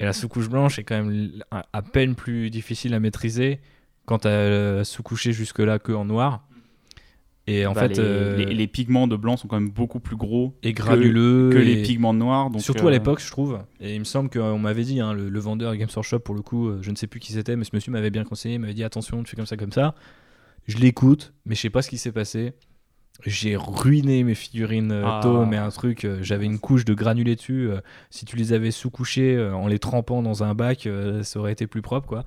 Et 0.00 0.04
la 0.04 0.12
sous-couche 0.12 0.48
blanche 0.48 0.78
est 0.78 0.84
quand 0.84 1.02
même 1.02 1.32
à, 1.50 1.82
peine 1.82 2.14
plus 2.14 2.50
difficile 2.50 2.94
à 2.94 3.00
maîtriser 3.00 3.60
quand 4.06 4.20
t'as 4.20 4.28
euh, 4.30 4.84
sous-couché 4.84 5.32
jusque-là 5.32 5.78
que 5.78 5.92
en 5.92 6.04
noir. 6.04 6.47
Et 7.50 7.64
en 7.66 7.72
Bah, 7.72 7.80
fait, 7.82 7.96
les, 7.96 8.00
euh, 8.00 8.36
les- 8.36 8.54
les 8.54 8.66
pigments 8.66 9.06
de 9.08 9.16
blanc 9.16 9.38
sont 9.38 9.48
quand 9.48 9.58
même 9.58 9.70
beaucoup 9.70 10.00
plus 10.00 10.16
gros 10.16 10.54
et 10.62 10.72
granuleux. 10.74 11.48
que 11.50 11.56
et- 11.58 11.64
les 11.64 11.82
pigments 11.82 12.12
de 12.12 12.18
noir. 12.18 12.50
Donc, 12.50 12.60
Surtout 12.60 12.84
euh, 12.84 12.88
à 12.88 12.90
l'époque, 12.92 13.20
je 13.24 13.30
trouve. 13.30 13.58
Et 13.80 13.94
il 13.94 13.98
me 14.00 14.04
semble 14.04 14.28
qu'on 14.28 14.58
m'avait 14.58 14.82
dit, 14.84 15.00
hein, 15.00 15.14
le, 15.14 15.30
le 15.30 15.40
vendeur 15.40 15.74
Games 15.76 15.88
Workshop, 15.94 16.18
pour 16.18 16.34
le 16.34 16.42
coup, 16.42 16.68
euh, 16.68 16.78
je 16.82 16.90
ne 16.90 16.96
sais 16.96 17.06
plus 17.06 17.20
qui 17.20 17.32
c'était, 17.32 17.56
mais 17.56 17.64
ce 17.64 17.70
monsieur 17.72 17.90
m'avait 17.90 18.10
bien 18.10 18.24
conseillé, 18.24 18.56
il 18.56 18.60
m'avait 18.60 18.74
dit 18.74 18.84
attention, 18.84 19.22
tu 19.22 19.30
fais 19.30 19.36
comme 19.36 19.46
ça, 19.46 19.56
comme 19.56 19.72
ça. 19.72 19.94
Je 20.66 20.76
l'écoute, 20.76 21.32
mais 21.46 21.54
je 21.54 21.60
sais 21.62 21.70
pas 21.70 21.80
ce 21.80 21.88
qui 21.88 21.96
s'est 21.96 22.12
passé. 22.12 22.52
J'ai 23.26 23.56
ruiné 23.56 24.22
mes 24.22 24.34
figurines 24.34 24.92
euh, 24.92 25.02
Ah. 25.06 25.46
Mais 25.48 25.56
un 25.56 25.70
truc, 25.70 26.04
euh, 26.04 26.18
j'avais 26.20 26.44
une 26.44 26.58
couche 26.60 26.84
de 26.84 26.92
granulés 26.94 27.34
dessus. 27.34 27.68
euh, 27.70 27.80
si 28.10 28.26
tu 28.26 28.36
les 28.36 28.52
avais 28.52 28.70
sous-couchés 28.70 29.34
euh, 29.34 29.54
en 29.54 29.66
les 29.66 29.78
trempant 29.80 30.22
dans 30.22 30.44
un 30.44 30.54
bac, 30.54 30.86
euh, 30.86 31.22
ça 31.24 31.40
aurait 31.40 31.52
été 31.52 31.66
plus 31.66 31.82
propre, 31.82 32.06
quoi. 32.06 32.24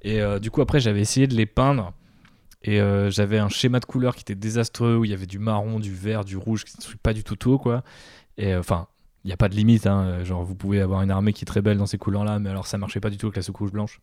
Et 0.00 0.20
euh, 0.20 0.38
du 0.40 0.50
coup, 0.50 0.60
après, 0.62 0.80
j'avais 0.80 1.00
essayé 1.02 1.26
de 1.28 1.34
les 1.36 1.46
peindre. 1.46 1.92
Et 2.64 2.80
euh, 2.80 3.10
j'avais 3.10 3.38
un 3.38 3.48
schéma 3.48 3.80
de 3.80 3.84
couleurs 3.84 4.14
qui 4.14 4.22
était 4.22 4.34
désastreux, 4.34 4.96
où 4.96 5.04
il 5.04 5.10
y 5.10 5.14
avait 5.14 5.26
du 5.26 5.38
marron, 5.38 5.80
du 5.80 5.94
vert, 5.94 6.24
du 6.24 6.36
rouge, 6.36 6.64
qui 6.64 6.76
ne 6.76 6.96
pas 6.96 7.12
du 7.12 7.24
tout 7.24 7.36
tôt, 7.36 7.58
quoi. 7.58 7.82
Et 8.38 8.54
euh, 8.54 8.60
enfin, 8.60 8.86
il 9.24 9.28
n'y 9.28 9.32
a 9.32 9.36
pas 9.36 9.48
de 9.48 9.54
limite, 9.54 9.86
hein. 9.86 10.24
genre 10.24 10.44
vous 10.44 10.54
pouvez 10.54 10.80
avoir 10.80 11.02
une 11.02 11.10
armée 11.10 11.32
qui 11.32 11.44
est 11.44 11.46
très 11.46 11.62
belle 11.62 11.78
dans 11.78 11.86
ces 11.86 11.98
couleurs-là, 11.98 12.38
mais 12.38 12.50
alors 12.50 12.66
ça 12.66 12.78
marchait 12.78 13.00
pas 13.00 13.10
du 13.10 13.18
tout 13.18 13.26
avec 13.26 13.36
la 13.36 13.42
sous-couche 13.42 13.72
blanche. 13.72 14.00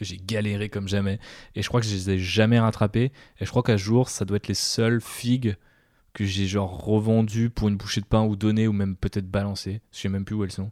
J'ai 0.00 0.16
galéré 0.16 0.68
comme 0.68 0.86
jamais, 0.86 1.18
et 1.54 1.62
je 1.62 1.68
crois 1.68 1.80
que 1.80 1.86
je 1.86 1.94
les 1.94 2.10
ai 2.10 2.18
jamais 2.18 2.58
rattrapés, 2.58 3.10
et 3.40 3.44
je 3.44 3.50
crois 3.50 3.62
qu'à 3.62 3.76
jour, 3.76 4.08
ça 4.08 4.24
doit 4.24 4.36
être 4.36 4.48
les 4.48 4.54
seules 4.54 5.00
figues 5.00 5.56
que 6.12 6.24
j'ai 6.24 6.46
genre 6.46 6.84
revendues 6.84 7.50
pour 7.50 7.68
une 7.68 7.76
bouchée 7.76 8.00
de 8.00 8.06
pain 8.06 8.22
ou 8.22 8.36
données, 8.36 8.68
ou 8.68 8.72
même 8.72 8.96
peut-être 8.96 9.30
balancées, 9.30 9.80
je 9.92 9.98
sais 9.98 10.08
même 10.08 10.24
plus 10.24 10.34
où 10.34 10.44
elles 10.44 10.52
sont. 10.52 10.70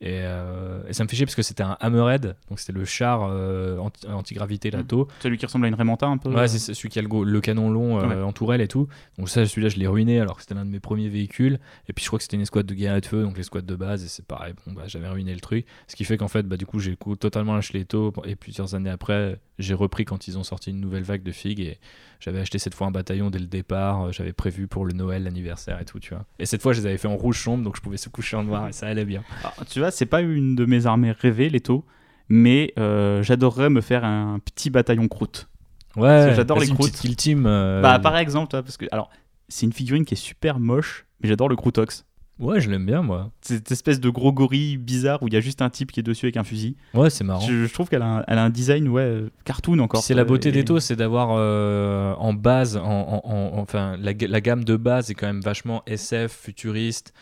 Et, 0.00 0.20
euh, 0.22 0.80
et 0.88 0.92
ça 0.92 1.02
me 1.02 1.08
fait 1.08 1.16
chier 1.16 1.26
parce 1.26 1.34
que 1.34 1.42
c'était 1.42 1.64
un 1.64 1.76
Hammerhead, 1.80 2.36
donc 2.48 2.60
c'était 2.60 2.72
le 2.72 2.84
char 2.84 3.24
euh, 3.28 3.78
anti- 3.78 4.06
anti-gravité, 4.06 4.70
la 4.70 4.82
Mm. 4.84 4.86
taux, 4.86 5.08
Celui 5.20 5.38
qui 5.38 5.44
ressemble 5.46 5.64
à 5.64 5.68
une 5.68 5.74
Raymanta 5.74 6.06
un 6.06 6.18
peu. 6.18 6.32
Ouais, 6.32 6.46
c'est 6.46 6.60
c'est 6.60 6.72
celui 6.74 6.88
qui 6.88 7.00
a 7.00 7.02
le, 7.02 7.40
canon 7.40 7.68
long 7.68 7.98
euh, 8.00 8.06
Ouais. 8.06 8.22
en 8.22 8.32
tourelle 8.32 8.60
et 8.60 8.68
tout. 8.68 8.86
Donc 9.18 9.28
ça, 9.28 9.44
celui-là, 9.44 9.68
je 9.70 9.76
l'ai 9.76 9.88
ruiné 9.88 10.20
alors 10.20 10.36
que 10.36 10.42
c'était 10.42 10.54
l'un 10.54 10.64
de 10.64 10.70
mes 10.70 10.78
premiers 10.78 11.08
véhicules. 11.08 11.58
Et 11.88 11.92
puis 11.92 12.04
je 12.04 12.08
crois 12.08 12.18
que 12.18 12.22
c'était 12.22 12.36
une 12.36 12.42
escouade 12.42 12.66
de 12.66 12.74
guerre 12.74 12.94
et 12.94 13.00
de 13.00 13.06
feu, 13.06 13.24
donc 13.24 13.36
l'escouade 13.36 13.66
de 13.66 13.74
base, 13.74 14.04
et 14.04 14.08
c'est 14.08 14.24
pareil. 14.24 14.54
Bon, 14.66 14.72
bah, 14.72 14.82
j'avais 14.86 15.08
ruiné 15.08 15.34
le 15.34 15.40
truc. 15.40 15.66
Ce 15.88 15.96
qui 15.96 16.04
fait 16.04 16.16
qu'en 16.16 16.28
fait, 16.28 16.44
bah, 16.44 16.56
du 16.56 16.64
coup, 16.66 16.78
j'ai 16.78 16.94
cou- 16.94 17.16
totalement 17.16 17.56
lâché 17.56 17.76
les 17.76 17.84
taux. 17.84 18.12
Et 18.24 18.36
plusieurs 18.36 18.76
années 18.76 18.90
après, 18.90 19.40
j'ai 19.58 19.74
repris 19.74 20.04
quand 20.04 20.28
ils 20.28 20.38
ont 20.38 20.44
sorti 20.44 20.70
une 20.70 20.80
nouvelle 20.80 21.02
vague 21.02 21.24
de 21.24 21.32
figues. 21.32 21.60
Et 21.60 21.78
j'avais 22.20 22.38
acheté 22.38 22.60
cette 22.60 22.74
fois 22.74 22.86
un 22.86 22.90
bataillon 22.92 23.30
dès 23.30 23.40
le 23.40 23.46
départ. 23.46 24.02
Euh, 24.06 24.12
J'avais 24.12 24.32
prévu 24.32 24.68
pour 24.68 24.84
le 24.84 24.92
Noël, 24.92 25.24
l'anniversaire 25.24 25.80
et 25.80 25.84
tout, 25.84 25.98
tu 25.98 26.14
vois. 26.14 26.24
Et 26.38 26.46
cette 26.46 26.62
fois, 26.62 26.72
je 26.72 26.80
les 26.80 26.86
avais 26.86 26.98
fait 26.98 27.08
en 27.08 27.16
rouge 27.16 27.42
sombre, 27.42 27.64
donc 27.64 27.74
je 27.76 27.80
pouvais 27.80 27.96
se 27.96 28.08
coucher 28.08 28.36
en 28.36 28.44
noir 28.44 28.68
et 28.68 28.72
ça 28.72 28.86
allait 28.86 29.04
bien. 29.04 29.24
Ah, 29.44 29.52
tu 29.68 29.80
vois, 29.80 29.87
c'est 29.90 30.06
pas 30.06 30.20
une 30.20 30.54
de 30.54 30.64
mes 30.64 30.86
armées 30.86 31.12
rêvées, 31.12 31.48
les 31.48 31.60
taux, 31.60 31.84
mais 32.28 32.72
euh, 32.78 33.22
j'adorerais 33.22 33.70
me 33.70 33.80
faire 33.80 34.04
un 34.04 34.38
petit 34.38 34.70
bataillon 34.70 35.08
croûte. 35.08 35.48
Ouais, 35.96 36.32
j'adore 36.36 36.60
les 36.60 36.68
croûtes. 36.68 36.92
kill 36.92 37.16
team. 37.16 37.44
euh, 37.46 37.80
Bah, 37.82 37.98
par 37.98 38.16
exemple, 38.18 38.48
toi, 38.50 38.62
parce 38.62 38.76
que, 38.76 38.86
alors, 38.92 39.10
c'est 39.48 39.66
une 39.66 39.72
figurine 39.72 40.04
qui 40.04 40.14
est 40.14 40.18
super 40.18 40.60
moche, 40.60 41.06
mais 41.22 41.28
j'adore 41.28 41.48
le 41.48 41.56
Croutox. 41.56 42.04
Ouais, 42.38 42.60
je 42.60 42.70
l'aime 42.70 42.86
bien, 42.86 43.02
moi. 43.02 43.32
Cette 43.40 43.72
espèce 43.72 43.98
de 43.98 44.08
gros 44.10 44.30
gorille 44.32 44.76
bizarre 44.76 45.20
où 45.24 45.26
il 45.26 45.34
y 45.34 45.36
a 45.36 45.40
juste 45.40 45.60
un 45.60 45.70
type 45.70 45.90
qui 45.90 45.98
est 45.98 46.04
dessus 46.04 46.26
avec 46.26 46.36
un 46.36 46.44
fusil. 46.44 46.76
Ouais, 46.94 47.10
c'est 47.10 47.24
marrant. 47.24 47.40
Je, 47.44 47.64
je 47.66 47.72
trouve 47.74 47.88
qu'elle 47.88 48.02
a, 48.02 48.18
un- 48.18 48.24
elle 48.28 48.38
a 48.38 48.44
un 48.44 48.50
design, 48.50 48.86
ouais, 48.86 49.02
euh, 49.02 49.30
cartoon 49.44 49.80
encore. 49.80 50.02
C'est 50.04 50.14
la 50.14 50.22
beauté 50.24 50.50
Et- 50.50 50.52
des 50.52 50.64
taux, 50.64 50.78
c'est 50.78 50.94
d'avoir 50.94 51.30
euh, 51.32 52.14
en 52.14 52.34
base, 52.34 52.76
en, 52.76 52.82
en- 52.84 53.22
en- 53.24 53.58
enfin 53.58 53.96
la 54.00 54.14
gamme 54.14 54.62
de 54.62 54.76
base 54.76 55.10
est 55.10 55.14
quand 55.14 55.26
même 55.26 55.40
vachement 55.40 55.82
SF, 55.88 56.30
futuriste, 56.30 57.12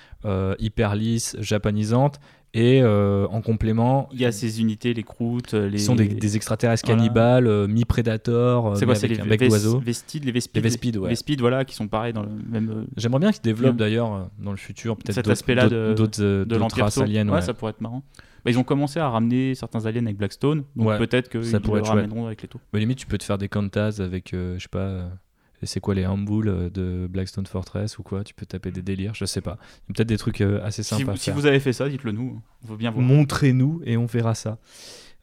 hyper 0.59 0.95
lisse, 0.95 1.35
japonisante. 1.41 2.19
Et 2.59 2.81
euh, 2.83 3.27
en 3.29 3.43
complément, 3.43 4.09
il 4.13 4.21
y 4.21 4.25
a 4.25 4.33
ces 4.33 4.63
unités, 4.63 4.95
les 4.95 5.03
croûtes, 5.03 5.53
les. 5.53 5.73
Qui 5.77 5.79
sont 5.85 5.95
des, 5.95 6.37
extraterrestres 6.37 6.87
cannibales, 6.89 7.47
euh, 7.47 7.67
mi-prédateurs. 7.69 8.77
c'est 8.79 8.87
quoi 8.87 8.95
C'est 8.95 9.09
les 9.09 9.17
bec 9.19 9.47
d'oiseau. 9.47 9.79
Vespides, 9.79 10.25
les 10.25 10.33
vespides? 10.33 10.57
Les 10.57 10.63
vespides, 10.63 10.97
ouais. 10.97 11.09
Vespides, 11.11 11.41
voilà, 11.41 11.67
qui 11.67 11.75
sont 11.75 11.87
pareils 11.87 12.15
dans 12.15 12.23
le 12.23 12.31
même. 12.49 12.71
euh, 12.71 12.85
J'aimerais 12.97 13.21
bien 13.21 13.31
qu'ils 13.33 13.43
développent 13.43 13.77
d'ailleurs 13.77 14.15
euh, 14.15 14.23
dans 14.39 14.53
le 14.53 14.57
futur 14.57 14.97
peut-être 14.97 15.15
Cet 15.15 15.25
d'autres- 15.27 15.33
aspect-là 15.33 15.69
de- 15.69 15.75
euh, 15.77 15.95
de 15.95 16.45
d'autres 16.45 16.59
l'Empire 16.81 16.89
aliens. 17.03 17.29
Ouais, 17.29 17.35
ouais. 17.35 17.43
ça 17.43 17.53
pourrait 17.53 17.71
être 17.73 17.81
marrant. 17.83 18.03
Bah, 18.45 18.51
ils 18.51 18.59
ont 18.59 18.65
commencé 18.65 19.01
à 19.01 19.09
ramener 19.11 19.55
certains 19.55 19.85
aliens 19.85 20.05
avec 20.07 20.17
Blackstone, 20.17 20.63
donc 20.77 20.89
Ouais, 20.89 20.99
peut-être 20.99 21.29
qu'ils 21.29 21.45
ça 21.45 21.61
pourrait 21.61 21.81
le 21.81 21.85
être 21.87 21.91
ramèneront 21.93 22.27
avec 22.27 22.41
les 22.43 22.49
taux. 22.49 22.61
Mais 22.73 22.81
limite, 22.81 22.97
tu 22.99 23.07
peux 23.07 23.19
te 23.19 23.25
faire 23.25 23.39
des 23.39 23.49
kantas 23.49 24.01
avec, 24.01 24.33
euh, 24.33 24.55
je 24.57 24.63
sais 24.63 24.69
pas, 24.71 24.79
euh, 24.79 25.09
c'est 25.63 25.81
quoi 25.81 25.95
les 25.95 26.05
Humble 26.05 26.49
euh, 26.49 26.71
de 26.71 27.07
Blackstone 27.09 27.47
Fortress 27.47 27.99
ou 27.99 28.03
quoi? 28.03 28.25
Tu 28.25 28.35
peux 28.35 28.47
taper 28.47 28.71
des 28.71 28.83
délires, 28.83 29.15
je 29.15 29.25
sais 29.25 29.41
pas. 29.41 29.59
Il 29.61 29.91
y 29.91 29.93
a 29.93 29.95
peut-être 29.95 30.09
des 30.09 30.19
trucs 30.19 30.41
euh, 30.41 30.63
assez 30.65 30.83
Si, 30.83 30.91
sympas. 30.91 31.05
vous, 31.05 31.11
à 31.11 31.17
si 31.17 31.31
vous 31.31 31.47
avez 31.47 31.61
fait 31.61 31.73
ça, 31.73 31.89
dites-le 31.89 32.13
nous. 32.13 32.41
On 32.65 32.69
veut 32.69 32.77
bien 32.77 32.91
voir. 32.91 33.05
Montrez-nous 33.05 33.81
et 33.85 33.97
on 33.97 34.07
verra 34.07 34.35
ça. 34.35 34.59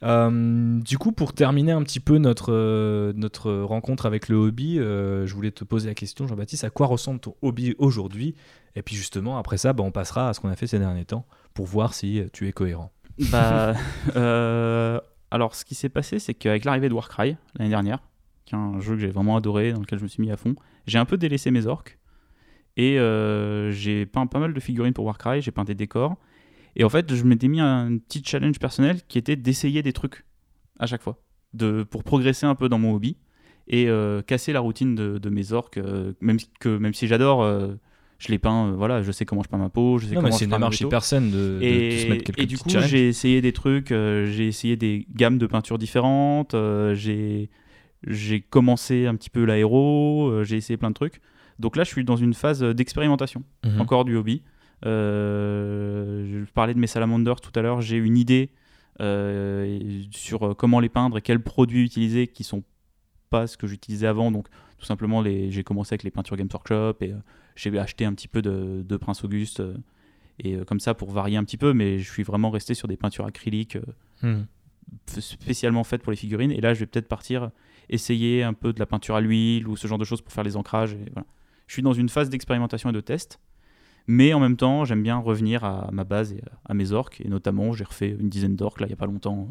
Euh, 0.04 0.80
du 0.82 0.98
coup, 0.98 1.12
pour 1.14 1.34
terminer 1.34 1.72
un 1.72 1.82
petit 1.82 2.02
peu 2.02 2.18
notre, 2.18 2.52
euh, 2.52 3.14
notre 3.16 3.54
rencontre 3.54 4.06
avec 4.06 4.28
le 4.28 4.36
hobby, 4.36 4.80
euh, 4.80 5.26
je 5.26 5.34
voulais 5.34 5.52
te 5.52 5.64
poser 5.64 5.88
la 5.88 5.94
question, 5.96 6.28
Jean-Baptiste, 6.28 6.66
à 6.66 6.70
quoi 6.70 6.88
ressemble 6.88 7.20
ton 7.20 7.36
hobby 7.42 7.74
aujourd'hui? 7.78 8.36
Et 8.76 8.82
puis 8.82 8.96
justement, 8.96 9.38
après 9.38 9.58
ça, 9.58 9.72
bah, 9.72 9.84
on 9.84 9.92
passera 9.92 10.30
à 10.30 10.34
ce 10.34 10.40
qu'on 10.42 10.50
a 10.50 10.56
fait 10.56 10.68
ces 10.68 10.80
derniers 10.80 11.06
temps 11.06 11.26
pour 11.54 11.68
voir 11.68 11.94
si 11.94 12.22
tu 12.34 12.48
es 12.48 12.52
cohérent. 12.52 12.92
Bah, 13.32 13.76
euh, 14.18 15.00
alors, 15.32 15.56
ce 15.56 15.64
qui 15.64 15.76
s'est 15.76 15.90
passé, 15.90 16.20
c'est 16.20 16.34
qu'avec 16.34 16.66
l'arrivée 16.66 16.90
de 16.90 16.94
Warcry 16.94 17.38
l'année 17.56 17.70
dernière, 17.70 18.00
qui 18.46 18.56
est 18.56 18.58
un 18.58 18.80
jeu 18.80 18.96
que 18.96 19.02
j'ai 19.02 19.08
vraiment 19.10 19.36
adoré, 19.38 19.74
dans 19.74 19.80
lequel 19.82 20.00
je 20.00 20.04
me 20.04 20.10
suis 20.10 20.22
mis 20.22 20.32
à 20.32 20.38
fond, 20.38 20.56
j'ai 20.88 20.98
un 20.98 21.06
peu 21.06 21.18
délaissé 21.18 21.52
mes 21.52 21.66
orques. 21.66 21.98
Et 22.76 23.00
euh, 23.00 23.72
j'ai 23.72 24.06
peint 24.06 24.26
pas 24.26 24.40
mal 24.40 24.54
de 24.54 24.60
figurines 24.60 24.94
pour 24.94 25.06
Warcry, 25.06 25.42
j'ai 25.42 25.52
peint 25.52 25.64
des 25.64 25.76
décors. 25.76 26.18
Et 26.76 26.84
en 26.84 26.90
fait, 26.90 27.14
je 27.14 27.24
m'étais 27.24 27.48
mis 27.48 27.60
un 27.60 27.98
petit 27.98 28.24
challenge 28.26 28.58
personnel 28.60 29.02
qui 29.08 29.18
était 29.20 29.36
d'essayer 29.36 29.84
des 29.84 29.94
trucs 29.94 30.26
à 30.80 30.88
chaque 30.88 31.04
fois, 31.04 31.22
de, 31.54 31.84
pour 31.84 32.04
progresser 32.04 32.48
un 32.48 32.56
peu 32.56 32.68
dans 32.70 32.80
mon 32.80 32.96
hobby 32.96 33.18
et 33.68 33.88
euh, 33.88 34.22
casser 34.24 34.52
la 34.54 34.60
routine 34.60 34.96
de, 34.96 35.20
de 35.20 35.30
mes 35.30 35.52
orques. 35.54 35.78
euh, 35.78 36.14
même, 36.20 36.38
que, 36.60 36.76
même 36.76 36.96
si 36.96 37.06
j'adore, 37.06 37.44
euh, 37.44 37.76
je 38.18 38.30
les 38.30 38.40
peins, 38.40 38.72
voilà, 38.72 39.04
je 39.04 39.12
sais 39.12 39.24
comment 39.24 39.44
je 39.44 39.50
peins 39.50 39.60
ma 39.60 39.70
peau, 39.70 40.00
je 40.00 40.08
sais 40.08 40.16
Non, 40.16 40.22
comment 40.22 40.30
mais 40.30 40.38
c'est 40.38 40.46
une 40.46 40.52
démarche 40.52 40.84
saine 41.02 41.30
de, 41.30 41.60
de 41.60 41.98
se 41.98 42.10
mettre 42.10 42.24
quelques 42.24 42.40
Et, 42.40 42.44
et 42.44 42.46
du 42.48 42.58
coup, 42.58 42.70
j'ai 42.70 43.08
essayé 43.08 43.40
des 43.42 43.54
trucs, 43.54 43.90
j'ai 43.90 44.48
essayé 44.48 44.76
des 44.76 45.06
gammes 45.14 45.38
de 45.38 45.46
peintures 45.46 45.78
différentes, 45.78 46.56
j'ai 46.94 47.52
j'ai 48.08 48.42
commencé 48.42 49.06
un 49.08 49.16
petit 49.16 49.30
peu 49.30 49.44
l'aéro, 49.46 50.30
euh, 50.30 50.44
j'ai 50.44 50.58
essayé 50.58 50.78
plein 50.78 50.90
de 50.90 50.96
trucs. 50.96 51.22
Donc 51.60 51.76
là, 51.76 51.84
je 51.84 51.90
suis 51.90 52.04
dans 52.04 52.16
une 52.18 52.34
phase 52.34 52.62
d'expérimentation, 52.64 53.44
Mhm. 53.66 53.82
encore 53.82 54.06
du 54.06 54.16
hobby. 54.16 54.42
Euh, 54.86 56.44
je 56.46 56.52
parlais 56.52 56.74
de 56.74 56.80
mes 56.80 56.88
salamanders 56.88 57.40
tout 57.42 57.52
à 57.58 57.62
l'heure, 57.62 57.82
j'ai 57.82 57.98
une 57.98 58.18
idée 58.18 58.50
euh, 59.00 59.80
sur 60.12 60.56
comment 60.56 60.80
les 60.80 60.90
peindre 60.90 61.18
et 61.18 61.22
quels 61.22 61.42
produits 61.42 61.84
utiliser 61.84 62.28
qui 62.28 62.44
sont 62.44 62.64
pas 63.30 63.48
ce 63.48 63.58
que 63.58 63.66
j'utilisais 63.66 64.06
avant. 64.08 64.30
Donc 64.32 64.48
tout 64.78 64.86
simplement, 64.86 65.22
les- 65.22 65.50
j'ai 65.52 65.64
commencé 65.64 65.94
avec 65.94 66.04
les 66.04 66.12
peintures 66.12 66.38
Games 66.38 66.50
Workshop 66.52 66.98
et 67.02 67.14
j'ai 67.56 67.76
acheté 67.80 68.06
un 68.06 68.14
petit 68.14 68.28
peu 68.28 68.42
de, 68.42 68.84
de 68.88 68.98
Prince 68.98 69.24
Auguste. 69.24 69.62
et 70.40 70.58
comme 70.66 70.80
ça 70.80 70.96
pour 70.96 71.12
varier 71.12 71.38
un 71.38 71.44
petit 71.44 71.58
peu, 71.58 71.74
mais 71.74 72.00
je 72.00 72.12
suis 72.12 72.24
vraiment 72.24 72.50
resté 72.50 72.74
sur 72.74 72.88
des 72.88 72.98
peintures 72.98 73.26
acryliques 73.28 73.76
euh, 73.76 73.84
Mhm. 74.28 74.46
spécialement 75.20 75.84
faites 75.84 76.02
pour 76.02 76.12
les 76.12 76.18
figurines. 76.18 76.52
Et 76.52 76.60
là, 76.60 76.74
je 76.74 76.80
vais 76.80 76.86
peut-être 76.88 77.08
partir 77.08 77.52
essayer 77.90 78.44
un 78.44 78.54
peu 78.54 78.74
de 78.74 78.80
la 78.80 78.86
peinture 78.86 79.16
à 79.16 79.22
l'huile 79.22 79.68
ou 79.68 79.76
ce 79.76 79.88
genre 79.88 79.98
de 79.98 80.06
choses 80.06 80.22
pour 80.22 80.34
faire 80.34 80.44
les 80.44 80.56
ancrages. 80.56 80.94
Et 80.94 81.10
voilà. 81.14 81.28
Je 81.68 81.74
suis 81.74 81.82
dans 81.82 81.94
une 81.94 82.10
phase 82.10 82.30
d'expérimentation 82.30 82.90
et 82.90 82.94
de 82.94 83.02
test. 83.02 83.40
Mais 84.08 84.34
en 84.34 84.40
même 84.40 84.58
temps, 84.58 84.84
j'aime 84.84 85.02
bien 85.02 85.18
revenir 85.18 85.64
à 85.64 85.90
ma 85.92 86.04
base 86.04 86.34
et 86.34 86.42
à 86.66 86.74
mes 86.74 86.92
orques. 86.92 87.22
Et 87.22 87.30
notamment, 87.30 87.74
j'ai 87.74 87.86
refait 87.86 88.16
une 88.20 88.30
dizaine 88.30 88.56
d'orques 88.56 88.82
là, 88.82 88.88
il 88.88 88.90
n'y 88.90 88.94
a 88.94 88.98
pas 88.98 89.06
longtemps. 89.06 89.48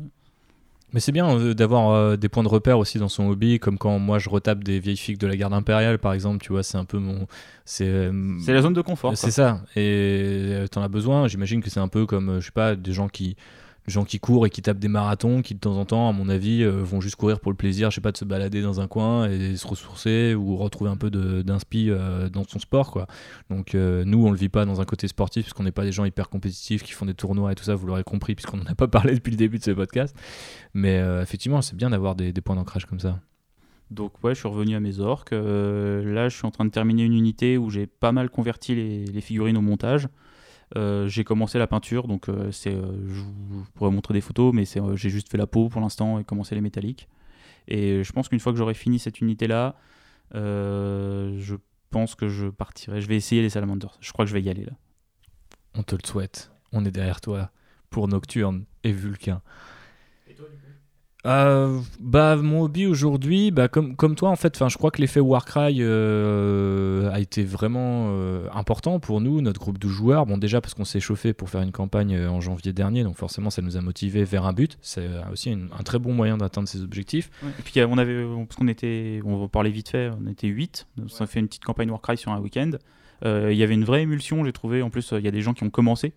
Mais 0.92 1.00
c'est 1.00 1.12
bien 1.12 1.26
euh, 1.34 1.54
d'avoir 1.54 1.90
euh, 1.90 2.16
des 2.16 2.28
points 2.28 2.42
de 2.42 2.48
repère 2.48 2.78
aussi 2.78 2.98
dans 2.98 3.08
son 3.08 3.28
hobby, 3.28 3.58
comme 3.58 3.78
quand 3.78 3.98
moi 3.98 4.18
je 4.18 4.28
retape 4.28 4.62
des 4.62 4.78
vieilles 4.78 4.98
figues 4.98 5.18
de 5.18 5.26
la 5.26 5.36
garde 5.36 5.54
impériale, 5.54 5.98
par 5.98 6.12
exemple, 6.12 6.44
tu 6.44 6.52
vois, 6.52 6.62
c'est 6.62 6.76
un 6.76 6.84
peu 6.84 6.98
mon. 6.98 7.26
C'est 7.64 7.88
euh, 7.88 8.38
la 8.46 8.60
zone 8.60 8.74
de 8.74 8.82
confort. 8.82 9.16
C'est 9.16 9.30
ça. 9.30 9.62
Et 9.74 10.50
euh, 10.52 10.66
t'en 10.66 10.82
as 10.82 10.88
besoin. 10.88 11.28
J'imagine 11.28 11.62
que 11.62 11.70
c'est 11.70 11.80
un 11.80 11.88
peu 11.88 12.04
comme, 12.04 12.28
euh, 12.28 12.40
je 12.40 12.46
sais 12.46 12.52
pas, 12.52 12.76
des 12.76 12.92
gens 12.92 13.08
qui, 13.08 13.36
gens 13.86 14.04
qui 14.04 14.20
courent 14.20 14.46
et 14.46 14.50
qui 14.50 14.62
tapent 14.62 14.78
des 14.78 14.88
marathons, 14.88 15.42
qui 15.42 15.54
de 15.54 15.58
temps 15.58 15.76
en 15.76 15.84
temps, 15.84 16.08
à 16.08 16.12
mon 16.12 16.28
avis, 16.28 16.62
euh, 16.62 16.82
vont 16.82 17.00
juste 17.00 17.16
courir 17.16 17.40
pour 17.40 17.50
le 17.50 17.56
plaisir, 17.56 17.90
je 17.90 17.96
sais 17.96 18.00
pas, 18.00 18.12
de 18.12 18.16
se 18.16 18.24
balader 18.24 18.62
dans 18.62 18.80
un 18.80 18.86
coin 18.86 19.28
et 19.28 19.56
se 19.56 19.66
ressourcer 19.66 20.34
ou 20.34 20.56
retrouver 20.56 20.90
un 20.90 20.96
peu 20.96 21.10
d'inspi 21.10 21.90
euh, 21.90 22.28
dans 22.28 22.44
son 22.44 22.58
sport, 22.58 22.90
quoi. 22.90 23.06
Donc 23.50 23.74
euh, 23.74 24.04
nous, 24.04 24.24
on 24.24 24.30
le 24.30 24.36
vit 24.36 24.48
pas 24.48 24.64
dans 24.64 24.80
un 24.80 24.84
côté 24.84 25.08
sportif, 25.08 25.44
puisqu'on 25.44 25.64
n'est 25.64 25.72
pas 25.72 25.84
des 25.84 25.92
gens 25.92 26.04
hyper 26.04 26.28
compétitifs 26.28 26.82
qui 26.82 26.92
font 26.92 27.06
des 27.06 27.14
tournois 27.14 27.52
et 27.52 27.54
tout 27.54 27.64
ça. 27.64 27.74
Vous 27.74 27.86
l'aurez 27.86 28.04
compris, 28.04 28.34
puisqu'on 28.34 28.58
n'en 28.58 28.66
a 28.66 28.74
pas 28.74 28.88
parlé 28.88 29.14
depuis 29.14 29.30
le 29.30 29.36
début 29.36 29.58
de 29.58 29.64
ce 29.64 29.72
podcast. 29.72 30.16
Mais 30.74 30.98
effectivement, 31.20 31.60
c'est 31.62 31.76
bien 31.76 31.90
d'avoir 31.90 32.14
des, 32.14 32.32
points 32.32 32.56
d'ancrage 32.56 32.86
comme 32.86 33.00
ça. 33.00 33.20
Donc 33.90 34.24
ouais, 34.24 34.34
je 34.34 34.40
suis 34.40 34.48
revenu 34.48 34.74
à 34.74 34.80
mes 34.80 35.00
orques. 35.00 35.32
Là, 35.32 36.28
je 36.28 36.36
suis 36.36 36.46
en 36.46 36.50
train 36.50 36.64
de 36.64 36.70
terminer 36.70 37.04
une 37.04 37.12
unité 37.12 37.58
où 37.58 37.68
j'ai 37.68 37.86
pas 37.86 38.12
mal 38.12 38.30
converti 38.30 38.74
les 39.04 39.20
figurines 39.20 39.56
au 39.56 39.60
montage. 39.60 40.08
Euh, 40.76 41.06
j'ai 41.08 41.24
commencé 41.24 41.58
la 41.58 41.66
peinture, 41.66 42.08
donc 42.08 42.28
euh, 42.28 42.50
c'est, 42.50 42.74
euh, 42.74 43.06
je 43.08 43.20
vous 43.20 43.64
pourrais 43.74 43.90
montrer 43.90 44.14
des 44.14 44.20
photos, 44.20 44.54
mais 44.54 44.64
c'est, 44.64 44.80
j'ai 44.94 45.10
juste 45.10 45.30
fait 45.30 45.38
la 45.38 45.46
peau 45.46 45.68
pour 45.68 45.80
l'instant 45.80 46.18
et 46.18 46.24
commencé 46.24 46.54
les 46.54 46.60
métalliques. 46.60 47.08
Et 47.68 48.02
je 48.02 48.12
pense 48.12 48.28
qu'une 48.28 48.40
fois 48.40 48.52
que 48.52 48.58
j'aurai 48.58 48.74
fini 48.74 48.98
cette 48.98 49.20
unité-là, 49.20 49.76
je 50.34 51.54
pense 51.90 52.14
que 52.14 52.28
je 52.28 52.48
partirai. 52.48 53.00
Je 53.00 53.06
vais 53.06 53.16
essayer 53.16 53.42
les 53.42 53.50
salamanders. 53.50 53.96
Je 54.00 54.12
crois 54.12 54.24
que 54.24 54.30
je 54.30 54.34
vais 54.34 54.42
y 54.42 54.48
aller 54.48 54.64
là. 54.64 54.72
On 55.74 55.82
te 55.82 55.94
le 55.94 56.04
souhaite. 56.04 56.50
On 56.72 56.84
est 56.84 56.90
derrière 56.90 57.20
toi 57.20 57.50
pour 57.90 58.08
Nocturne 58.08 58.64
et 58.82 58.92
Vulcain. 58.92 59.42
Euh, 61.24 61.78
bah 62.00 62.34
mon 62.34 62.62
hobby 62.62 62.84
aujourd'hui 62.86 63.52
bah 63.52 63.68
comme, 63.68 63.94
comme 63.94 64.16
toi 64.16 64.30
en 64.30 64.34
fait 64.34 64.56
enfin 64.56 64.68
je 64.68 64.76
crois 64.76 64.90
que 64.90 65.00
l'effet 65.00 65.20
Warcry 65.20 65.76
euh, 65.80 67.08
a 67.12 67.20
été 67.20 67.44
vraiment 67.44 68.08
euh, 68.10 68.48
important 68.52 68.98
pour 68.98 69.20
nous 69.20 69.40
notre 69.40 69.60
groupe 69.60 69.78
de 69.78 69.86
joueurs 69.86 70.26
bon 70.26 70.36
déjà 70.36 70.60
parce 70.60 70.74
qu'on 70.74 70.84
s'est 70.84 70.98
chauffé 70.98 71.32
pour 71.32 71.48
faire 71.48 71.62
une 71.62 71.70
campagne 71.70 72.26
en 72.26 72.40
janvier 72.40 72.72
dernier 72.72 73.04
donc 73.04 73.16
forcément 73.16 73.50
ça 73.50 73.62
nous 73.62 73.76
a 73.76 73.80
motivé 73.80 74.24
vers 74.24 74.46
un 74.46 74.52
but 74.52 74.78
c'est 74.82 75.08
aussi 75.32 75.52
une- 75.52 75.68
un 75.78 75.84
très 75.84 76.00
bon 76.00 76.12
moyen 76.12 76.36
d'atteindre 76.38 76.68
ses 76.68 76.82
objectifs 76.82 77.30
Et 77.58 77.62
puis 77.62 77.80
on 77.84 77.98
avait, 77.98 78.24
parce 78.48 78.56
qu'on 78.56 78.66
était, 78.66 79.20
on 79.24 79.38
va 79.40 79.46
parler 79.46 79.70
vite 79.70 79.90
fait, 79.90 80.10
on 80.20 80.28
était 80.28 80.48
8, 80.48 80.86
on 80.98 81.22
a 81.22 81.26
fait 81.28 81.38
une 81.38 81.46
petite 81.46 81.64
campagne 81.64 81.90
Warcry 81.90 82.16
sur 82.16 82.32
un 82.32 82.40
week-end. 82.40 82.70
Euh, 83.24 83.52
Il 83.52 83.58
y 83.58 83.62
avait 83.62 83.74
une 83.74 83.84
vraie 83.84 84.02
émulsion, 84.02 84.44
j'ai 84.44 84.52
trouvé. 84.52 84.82
En 84.82 84.90
plus, 84.90 85.12
euh, 85.12 85.18
il 85.20 85.24
y 85.24 85.28
a 85.28 85.30
des 85.30 85.42
gens 85.42 85.54
qui 85.54 85.62
ont 85.62 85.70
commencé. 85.70 86.12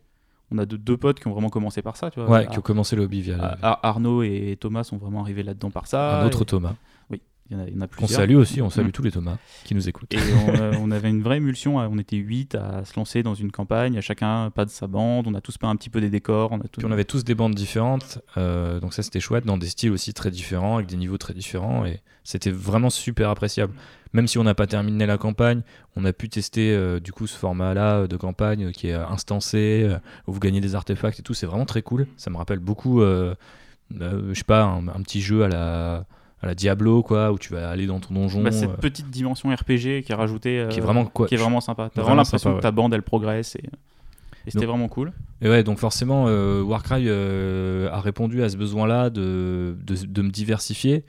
On 0.51 0.57
a 0.59 0.65
deux, 0.65 0.77
deux 0.77 0.97
potes 0.97 1.19
qui 1.19 1.27
ont 1.27 1.31
vraiment 1.31 1.49
commencé 1.49 1.81
par 1.81 1.97
ça, 1.97 2.11
tu 2.11 2.19
vois. 2.19 2.30
ouais 2.30 2.45
Ar- 2.45 2.51
qui 2.51 2.59
ont 2.59 2.61
commencé 2.61 2.95
le 2.95 3.03
hobby 3.03 3.22
via 3.22 3.57
Ar- 3.61 3.80
Arnaud 3.84 4.22
et 4.23 4.57
Thomas 4.59 4.84
sont 4.84 4.97
vraiment 4.97 5.22
arrivés 5.22 5.43
là-dedans 5.43 5.72
par 5.72 5.88
ça. 5.88 6.22
un 6.22 6.26
autre 6.27 6.43
Et- 6.43 6.45
Thomas 6.45 6.76
Il 7.49 7.55
y 7.57 7.59
en 7.59 7.63
a, 7.63 7.67
il 7.67 7.76
y 7.76 7.77
en 7.77 7.81
a 7.81 7.88
qu'on 7.88 7.97
plusieurs. 7.97 8.22
salue 8.22 8.35
aussi 8.35 8.59
on 8.61 8.72
salue 8.72 8.88
Mm. 8.88 8.91
tous 8.91 9.03
les 9.03 9.11
Thomas 9.11 9.38
qui 9.65 9.76
nous 9.76 9.88
écoutent 9.88 10.11
Et 10.13 10.17
on, 10.47 10.49
euh, 10.55 10.73
on 10.81 10.89
avait 10.89 11.09
une 11.11 11.22
vraie 11.22 11.38
émulsion, 11.38 11.80
euh, 11.80 11.88
on 11.91 11.99
était 11.99 12.15
8 12.15 12.55
à 12.55 12.84
se 12.85 12.95
lancer 12.97 13.22
dans 13.22 13.35
une 13.35 13.51
campagne, 13.51 13.97
à 13.97 14.01
chacun 14.01 14.49
pas 14.49 14.65
de 14.65 14.72
sa 14.72 14.88
bande, 14.88 15.27
on 15.27 15.34
a 15.35 15.41
tous 15.41 15.57
peint 15.59 15.69
un 15.69 15.76
petit 15.76 15.91
peu 15.91 16.01
des 16.01 16.09
décors, 16.09 16.51
on 16.51 16.59
a 16.59 16.63
tout. 16.63 16.80
Puis 16.80 16.85
on 16.88 16.91
avait 16.91 17.05
tous 17.05 17.23
des 17.23 17.35
bandes 17.35 17.53
différentes, 17.53 18.19
euh, 18.38 18.80
donc 18.80 18.93
ça 18.95 19.03
c'était 19.03 19.19
chouette, 19.19 19.45
dans 19.45 19.57
des 19.57 19.67
styles 19.67 19.91
aussi 19.91 20.13
très 20.15 20.31
différents, 20.31 20.76
avec 20.77 20.88
des 20.88 20.97
niveaux 20.97 21.19
très 21.19 21.35
différents, 21.35 21.85
et 21.85 22.01
c'était 22.23 22.49
vraiment 22.51 22.89
super 22.89 23.30
appréciable. 23.30 23.73
Même 24.13 24.27
si 24.27 24.38
on 24.39 24.43
n'a 24.43 24.55
pas 24.55 24.65
terminé 24.65 25.05
la 25.05 25.17
campagne, 25.17 25.61
on 25.95 26.05
a 26.05 26.13
pu 26.13 26.30
tester 26.30 26.73
euh, 26.73 26.99
du 26.99 27.11
coup 27.11 27.27
ce 27.27 27.38
format-là 27.38 28.07
de 28.07 28.17
campagne 28.17 28.72
qui 28.72 28.88
est 28.88 28.93
instancé, 28.93 29.88
où 30.26 30.31
vous 30.31 30.39
gagnez 30.39 30.61
des 30.61 30.73
artefacts 30.73 31.19
et 31.19 31.23
tout, 31.23 31.34
c'est 31.35 31.45
vraiment 31.45 31.65
très 31.65 31.81
cool. 31.84 32.07
Ça 32.17 32.31
me 32.31 32.38
rappelle 32.38 32.59
beaucoup, 32.59 33.01
euh, 33.01 33.35
euh, 34.01 34.30
je 34.30 34.34
sais 34.34 34.43
pas, 34.45 34.63
un, 34.63 34.88
un 34.88 35.01
petit 35.03 35.22
jeu 35.22 35.43
à 35.43 35.47
la, 35.49 36.05
à 36.41 36.48
la 36.48 36.56
Diablo, 36.56 37.02
quoi, 37.02 37.32
où 37.32 37.40
tu 37.40 37.53
vas 37.53 37.70
aller 37.70 37.88
dans 37.88 37.99
ton 37.99 38.14
donjon, 38.14 38.44
Bah, 38.44 38.52
cette 38.52 38.70
euh, 38.70 38.74
petite 38.78 39.10
dimension 39.10 39.49
RPG 39.49 40.03
qui 40.03 40.12
est 40.12 40.14
rajoutée, 40.16 40.60
euh, 40.60 40.68
qui 40.68 40.80
est 40.80 40.82
vraiment 40.82 41.06
quoi. 41.06 41.28
qui 41.28 41.36
est 41.36 41.38
vraiment 41.38 41.62
sympa. 41.62 41.84
T'as 41.94 42.02
Vraiment 42.02 42.16
vraiment 42.16 42.22
l'impression 42.24 42.56
que 42.57 42.62
ta 42.62 42.72
bande 42.72 42.94
elle 42.94 43.02
progresse 43.03 43.56
et, 43.56 43.64
et 44.48 44.52
c'était 44.52 44.66
vraiment 44.66 44.88
cool. 44.88 45.12
Et 45.41 45.49
ouais, 45.49 45.64
donc 45.64 45.80
forcément, 45.80 46.26
euh, 46.28 46.62
Warcry 46.62 47.06
euh, 47.07 47.90
a 47.91 47.99
répondu 47.99 48.44
à 48.44 48.49
ce 48.49 48.57
besoin-là 48.57 49.10
de, 49.10 49.76
de, 49.84 49.95
de 50.06 50.22
me 50.22 50.30
diversifier. 50.30 51.03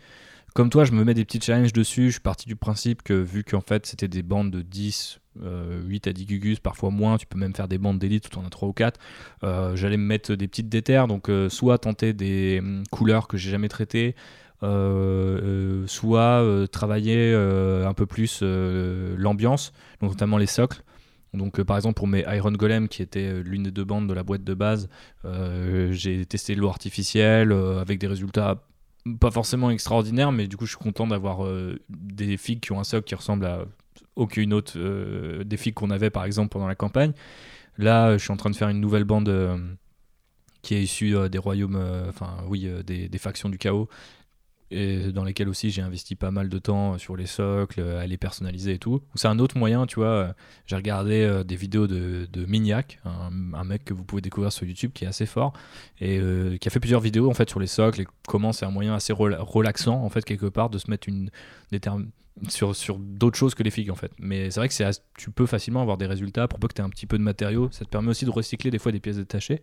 Comme 0.54 0.70
toi, 0.70 0.84
je 0.84 0.92
me 0.92 1.04
mets 1.04 1.12
des 1.12 1.26
petits 1.26 1.40
challenges 1.40 1.74
dessus. 1.74 2.06
Je 2.06 2.12
suis 2.12 2.20
parti 2.20 2.46
du 2.46 2.56
principe 2.56 3.02
que 3.02 3.12
vu 3.12 3.44
qu'en 3.44 3.60
fait 3.60 3.84
c'était 3.84 4.08
des 4.08 4.22
bandes 4.22 4.50
de 4.50 4.62
10, 4.62 5.20
euh, 5.44 5.82
8 5.84 6.06
à 6.06 6.12
10 6.14 6.24
gugus, 6.24 6.60
parfois 6.60 6.88
moins, 6.90 7.18
tu 7.18 7.26
peux 7.26 7.38
même 7.38 7.54
faire 7.54 7.68
des 7.68 7.76
bandes 7.76 7.98
d'élite 7.98 8.30
tout 8.30 8.38
en 8.38 8.46
as 8.46 8.48
3 8.48 8.68
ou 8.68 8.72
4. 8.72 8.98
euh, 9.44 9.76
J'allais 9.76 9.98
me 9.98 10.06
mettre 10.06 10.34
des 10.34 10.48
petites 10.48 10.70
déterres, 10.70 11.08
donc 11.08 11.28
euh, 11.28 11.50
soit 11.50 11.76
tenter 11.76 12.14
des 12.14 12.60
hum, 12.62 12.84
couleurs 12.90 13.28
que 13.28 13.36
j'ai 13.36 13.50
jamais 13.50 13.68
traitées, 13.68 14.14
euh, 14.14 14.14
euh, 14.14 14.45
soit 14.62 16.42
euh, 16.42 16.66
travailler 16.66 17.32
euh, 17.34 17.86
un 17.86 17.94
peu 17.94 18.06
plus 18.06 18.40
euh, 18.42 19.14
l'ambiance, 19.18 19.72
notamment 20.02 20.38
les 20.38 20.46
socles. 20.46 20.82
Donc, 21.36 21.60
euh, 21.60 21.64
par 21.64 21.76
exemple, 21.76 21.94
pour 21.94 22.06
mes 22.06 22.24
Iron 22.34 22.52
Golem, 22.52 22.88
qui 22.88 23.02
était 23.02 23.26
euh, 23.26 23.42
l'une 23.42 23.64
des 23.64 23.70
deux 23.70 23.84
bandes 23.84 24.08
de 24.08 24.14
la 24.14 24.22
boîte 24.22 24.44
de 24.44 24.54
base, 24.54 24.88
euh, 25.24 25.92
j'ai 25.92 26.24
testé 26.26 26.54
l'eau 26.54 26.68
artificielle 26.68 27.52
euh, 27.52 27.80
avec 27.80 27.98
des 27.98 28.06
résultats 28.06 28.62
pas 29.20 29.30
forcément 29.30 29.70
extraordinaires, 29.70 30.32
mais 30.32 30.48
du 30.48 30.56
coup, 30.56 30.66
je 30.66 30.70
suis 30.70 30.82
content 30.82 31.06
d'avoir 31.06 31.44
euh, 31.44 31.78
des 31.88 32.36
figues 32.36 32.60
qui 32.60 32.72
ont 32.72 32.80
un 32.80 32.84
socle 32.84 33.04
qui 33.04 33.14
ressemble 33.14 33.46
à 33.46 33.64
aucune 34.16 34.52
autre 34.52 34.72
euh, 34.76 35.44
des 35.44 35.56
figues 35.56 35.74
qu'on 35.74 35.90
avait, 35.90 36.10
par 36.10 36.24
exemple, 36.24 36.48
pendant 36.48 36.66
la 36.66 36.74
campagne. 36.74 37.12
Là, 37.78 38.16
je 38.16 38.22
suis 38.22 38.32
en 38.32 38.36
train 38.36 38.50
de 38.50 38.56
faire 38.56 38.68
une 38.68 38.80
nouvelle 38.80 39.04
bande 39.04 39.30
qui 40.62 40.74
est 40.74 40.82
issue 40.82 41.14
des 41.28 41.38
royaumes, 41.38 41.78
enfin 42.08 42.38
oui, 42.48 42.68
des, 42.84 43.18
factions 43.18 43.50
du 43.50 43.58
chaos, 43.58 43.88
et 44.70 45.12
dans 45.12 45.24
lesquels 45.24 45.48
aussi 45.48 45.70
j'ai 45.70 45.82
investi 45.82 46.16
pas 46.16 46.30
mal 46.30 46.48
de 46.48 46.58
temps 46.58 46.98
sur 46.98 47.16
les 47.16 47.26
socles, 47.26 47.80
à 47.80 48.06
les 48.06 48.16
personnaliser 48.16 48.74
et 48.74 48.78
tout. 48.78 49.02
C'est 49.14 49.28
un 49.28 49.38
autre 49.38 49.56
moyen, 49.56 49.86
tu 49.86 49.96
vois. 49.96 50.34
J'ai 50.66 50.76
regardé 50.76 51.22
euh, 51.22 51.44
des 51.44 51.56
vidéos 51.56 51.86
de, 51.86 52.28
de 52.32 52.46
Miniac, 52.46 53.00
un, 53.04 53.64
mec 53.64 53.84
que 53.84 53.94
vous 53.94 54.04
pouvez 54.04 54.22
découvrir 54.22 54.52
sur 54.52 54.66
YouTube 54.66 54.92
qui 54.94 55.04
est 55.04 55.08
assez 55.08 55.26
fort 55.26 55.52
et 56.00 56.18
euh, 56.18 56.56
qui 56.56 56.68
a 56.68 56.70
fait 56.70 56.80
plusieurs 56.80 57.00
vidéos 57.00 57.28
en 57.30 57.34
fait 57.34 57.48
sur 57.48 57.60
les 57.60 57.66
socles 57.66 58.02
et 58.02 58.06
comment 58.28 58.52
c'est 58.52 58.64
un 58.64 58.70
moyen 58.70 58.94
assez 58.94 59.12
relaxant 59.12 60.02
en 60.02 60.08
fait 60.08 60.24
quelque 60.24 60.46
part 60.46 60.70
de 60.70 60.78
se 60.78 60.90
mettre 60.90 61.08
une 61.08 61.30
des 61.70 61.80
termes 61.80 62.10
sur, 62.48 62.76
sur 62.76 62.98
d'autres 62.98 63.38
choses 63.38 63.54
que 63.54 63.62
les 63.62 63.70
figues 63.70 63.90
en 63.90 63.94
fait. 63.94 64.12
Mais 64.18 64.50
c'est 64.50 64.60
vrai 64.60 64.68
que 64.68 64.92
tu 65.16 65.30
peux 65.30 65.46
facilement 65.46 65.80
avoir 65.80 65.96
des 65.96 66.06
résultats 66.06 66.48
pour 66.48 66.58
peu 66.58 66.68
que 66.68 66.74
tu 66.74 66.82
aies 66.82 66.84
un 66.84 66.90
petit 66.90 67.06
peu 67.06 67.18
de 67.18 67.22
matériaux. 67.22 67.68
Ça 67.72 67.84
te 67.84 67.90
permet 67.90 68.10
aussi 68.10 68.24
de 68.24 68.30
recycler 68.30 68.70
des 68.70 68.78
fois 68.78 68.92
des 68.92 69.00
pièces 69.00 69.16
détachées. 69.16 69.62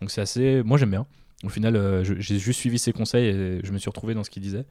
Donc 0.00 0.10
c'est 0.10 0.20
assez. 0.20 0.62
Moi 0.62 0.78
j'aime 0.78 0.90
bien. 0.90 1.06
Au 1.44 1.48
final, 1.48 1.74
euh, 1.74 2.04
j'ai 2.04 2.38
juste 2.38 2.60
suivi 2.60 2.78
ses 2.78 2.92
conseils 2.92 3.26
et 3.26 3.60
je 3.64 3.72
me 3.72 3.78
suis 3.78 3.90
retrouvé 3.90 4.14
dans 4.14 4.22
ce 4.22 4.30
qu'il 4.30 4.42
disait. 4.42 4.64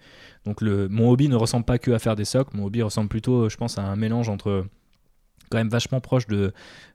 Donc 0.46 0.62
le, 0.62 0.88
mon 0.88 1.10
hobby 1.10 1.28
ne 1.28 1.36
ressemble 1.36 1.66
pas 1.66 1.78
que 1.78 1.92
à 1.92 2.00
faire 2.00 2.16
des 2.16 2.26
socles, 2.26 2.56
mon 2.56 2.66
hobby 2.66 2.82
ressemble 2.82 3.10
plutôt, 3.10 3.50
je 3.50 3.58
pense, 3.58 3.78
à 3.78 3.84
un 3.84 3.96
mélange 3.96 4.30
entre 4.30 4.66
quand 5.50 5.58
même 5.58 5.68
vachement 5.68 6.00
proche 6.00 6.28
de, 6.28 6.54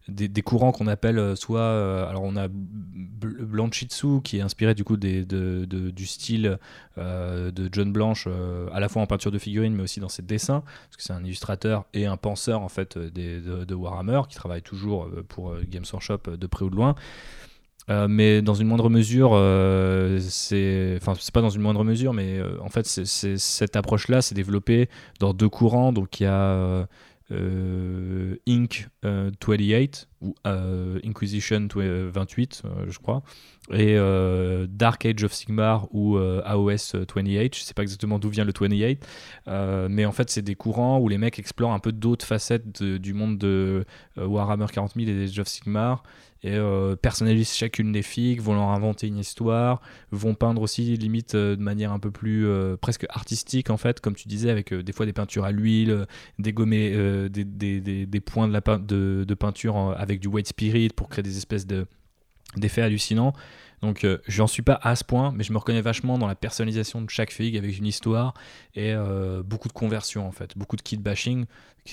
des, 0.08 0.40
courants 0.40 0.72
qu'on 0.72 0.86
appelle 0.86 1.18
euh, 1.18 1.36
soit 1.36 1.60
euh, 1.60 2.08
alors 2.08 2.22
on 2.22 2.36
a 2.36 2.48
Blanchitsu 2.48 4.22
qui 4.24 4.38
est 4.38 4.40
inspiré 4.40 4.74
du 4.74 4.82
coup 4.82 4.96
de, 4.96 5.66
du 5.66 6.06
style 6.06 6.58
de 6.96 7.68
John 7.70 7.92
Blanche 7.92 8.26
à 8.72 8.80
la 8.80 8.88
fois 8.88 9.02
en 9.02 9.06
peinture 9.06 9.30
de 9.30 9.38
figurines 9.38 9.74
mais 9.74 9.82
aussi 9.82 10.00
dans 10.00 10.08
ses 10.08 10.22
dessins 10.22 10.62
parce 10.86 10.96
que 10.96 11.02
c'est 11.02 11.12
un 11.12 11.22
illustrateur 11.22 11.84
et 11.92 12.06
un 12.06 12.16
penseur 12.16 12.62
en 12.62 12.70
fait 12.70 12.96
de, 12.96 13.74
Warhammer 13.74 14.22
qui 14.26 14.36
travaille 14.36 14.62
toujours 14.62 15.10
pour 15.28 15.54
Games 15.68 15.84
Workshop 15.92 16.36
de 16.38 16.46
près 16.46 16.64
ou 16.64 16.70
de 16.70 16.76
loin 16.76 16.94
euh, 17.88 18.08
mais 18.08 18.42
dans 18.42 18.54
une 18.54 18.66
moindre 18.66 18.90
mesure, 18.90 19.30
euh, 19.34 20.18
c'est, 20.20 20.98
enfin, 21.00 21.14
c'est 21.18 21.32
pas 21.32 21.42
dans 21.42 21.50
une 21.50 21.62
moindre 21.62 21.84
mesure, 21.84 22.12
mais 22.12 22.38
euh, 22.38 22.58
en 22.60 22.68
fait, 22.68 22.86
cette 22.86 23.76
approche-là 23.76 24.22
s'est 24.22 24.34
développée 24.34 24.88
dans 25.20 25.32
deux 25.32 25.48
courants. 25.48 25.92
Donc, 25.92 26.20
il 26.20 26.24
y 26.24 26.26
a 26.26 26.86
Inc. 28.48 28.88
28 29.02 30.08
ou 30.22 30.34
Inquisition 30.44 31.68
28, 31.74 32.62
je 32.88 32.98
crois, 32.98 33.22
et 33.72 33.96
Dark 34.68 35.04
Age 35.06 35.24
of 35.24 35.32
Sigmar 35.32 35.88
ou 35.92 36.18
AOS 36.18 36.94
28. 37.14 37.54
Je 37.54 37.60
sais 37.60 37.74
pas 37.74 37.82
exactement 37.82 38.18
d'où 38.18 38.30
vient 38.30 38.44
le 38.44 38.52
28, 38.52 39.04
mais 39.90 40.04
en 40.04 40.12
fait, 40.12 40.30
c'est 40.30 40.42
des 40.42 40.54
courants 40.54 41.00
où 41.00 41.08
les 41.08 41.18
mecs 41.18 41.38
explorent 41.38 41.72
un 41.72 41.80
peu 41.80 41.92
d'autres 41.92 42.26
facettes 42.26 42.82
du 42.82 43.12
monde 43.12 43.38
de 43.38 43.84
Warhammer 44.16 44.66
40 44.72 44.94
000 44.94 45.08
et 45.08 45.24
Age 45.24 45.38
of 45.38 45.48
Sigmar 45.48 46.04
et 46.42 46.54
euh, 46.54 46.96
personnalisent 46.96 47.54
chacune 47.54 47.92
des 47.92 48.02
figues, 48.02 48.40
vont 48.40 48.54
leur 48.54 48.68
inventer 48.68 49.06
une 49.06 49.18
histoire, 49.18 49.80
vont 50.10 50.34
peindre 50.34 50.62
aussi 50.62 50.96
limite 50.96 51.34
euh, 51.34 51.56
de 51.56 51.62
manière 51.62 51.92
un 51.92 51.98
peu 51.98 52.10
plus 52.10 52.46
euh, 52.46 52.76
presque 52.76 53.06
artistique 53.08 53.70
en 53.70 53.76
fait, 53.76 54.00
comme 54.00 54.14
tu 54.14 54.28
disais, 54.28 54.50
avec 54.50 54.72
des 54.72 54.92
fois 54.92 55.06
des 55.06 55.12
peintures 55.12 55.44
à 55.44 55.50
l'huile, 55.50 56.06
des 56.38 56.52
des, 56.52 57.30
des, 57.30 58.06
des, 58.06 58.20
points 58.20 58.48
de, 58.48 59.24
la 59.28 59.36
peinture 59.36 59.94
avec 59.96 60.20
du 60.20 60.28
white 60.28 60.48
spirit 60.48 60.90
pour 60.90 61.08
créer 61.08 61.22
des 61.22 61.36
espèces 61.36 61.66
de 61.66 61.86
d'effets 62.56 62.82
hallucinants. 62.82 63.32
Donc 63.82 64.04
euh, 64.04 64.18
j'en 64.26 64.46
suis 64.46 64.62
pas 64.62 64.78
à 64.82 64.96
ce 64.96 65.04
point, 65.04 65.32
mais 65.34 65.44
je 65.44 65.52
me 65.52 65.58
reconnais 65.58 65.80
vachement 65.80 66.18
dans 66.18 66.26
la 66.26 66.34
personnalisation 66.34 67.02
de 67.02 67.10
chaque 67.10 67.30
figue 67.30 67.56
avec 67.56 67.76
une 67.76 67.86
histoire 67.86 68.34
et 68.74 68.92
euh, 68.92 69.42
beaucoup 69.42 69.68
de 69.68 69.72
conversion 69.72 70.26
en 70.26 70.32
fait, 70.32 70.56
beaucoup 70.56 70.76
de 70.76 70.82
kit 70.82 70.96
bashing. 70.96 71.44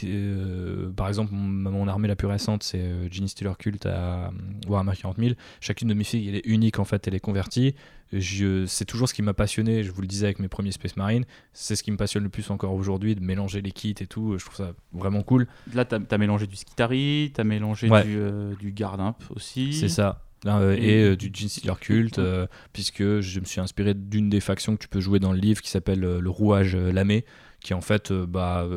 Euh, 0.06 0.90
par 0.92 1.08
exemple, 1.08 1.34
mon, 1.34 1.88
armée 1.88 2.08
la 2.08 2.16
plus 2.16 2.28
récente, 2.28 2.64
c'est 2.64 3.12
Genie 3.12 3.30
Stealer 3.30 3.56
Cult 3.60 3.86
à 3.86 4.32
Warhammer 4.68 4.96
40 5.00 5.18
000. 5.20 5.34
Chacune 5.60 5.88
de 5.88 5.94
mes 5.94 6.04
figues, 6.04 6.28
elle 6.30 6.36
est 6.36 6.46
unique 6.46 6.80
en 6.80 6.86
fait, 6.86 7.08
elle 7.08 7.14
est 7.14 7.20
convertie. 7.20 7.76
C'est 8.20 8.86
toujours 8.86 9.10
ce 9.10 9.14
qui 9.14 9.22
m'a 9.22 9.34
passionné, 9.34 9.84
je 9.84 9.92
vous 9.92 10.02
le 10.02 10.08
disais 10.08 10.28
avec 10.28 10.40
mes 10.40 10.48
premiers 10.48 10.72
Space 10.72 10.98
Marine, 10.98 11.26
c'est 11.52 11.76
ce 11.76 11.84
qui 11.84 11.92
me 11.92 11.98
passionne 11.98 12.24
le 12.24 12.30
plus 12.30 12.50
encore 12.52 12.74
aujourd'hui, 12.74 13.16
de 13.16 13.22
mélanger 13.22 13.62
les 13.62 13.72
kits 13.72 13.96
et 14.00 14.08
tout, 14.08 14.38
je 14.38 14.46
trouve 14.46 14.56
ça 14.58 14.74
vraiment 14.94 15.24
cool. 15.24 15.48
Là, 15.74 15.84
tu 15.84 15.96
as, 15.96 16.18
mélangé 16.20 16.46
du 16.46 16.56
Skitari, 16.56 17.32
tu 17.34 17.42
as 17.42 17.44
mélangé 17.44 17.90
du, 17.90 18.56
du 18.60 18.72
Gardimp 18.72 19.18
aussi. 19.32 19.74
C'est 19.74 19.90
ça. 19.90 20.22
Euh, 20.46 20.76
et, 20.78 21.04
euh, 21.04 21.16
du 21.16 21.30
Gene 21.34 21.50
Stealer 21.50 21.80
culte, 21.80 22.20
euh, 22.20 22.48
puisque 22.74 23.20
je 23.20 23.40
me 23.40 23.46
suis 23.46 23.62
inspiré 23.62 23.94
d'une 23.94 24.30
des 24.30 24.40
factions 24.40 24.76
que 24.76 24.82
tu 24.82 24.88
peux 24.88 25.00
jouer 25.00 25.20
dans 25.20 25.32
le 25.32 25.40
livre 25.40 25.62
qui 25.62 25.70
s'appelle 25.70 26.02
le 26.02 26.30
rouage 26.30 26.76
lamé, 26.76 27.26
qui 27.62 27.74
est 27.74 27.76
en 27.76 27.82
fait 27.82 28.12
bah, 28.12 28.68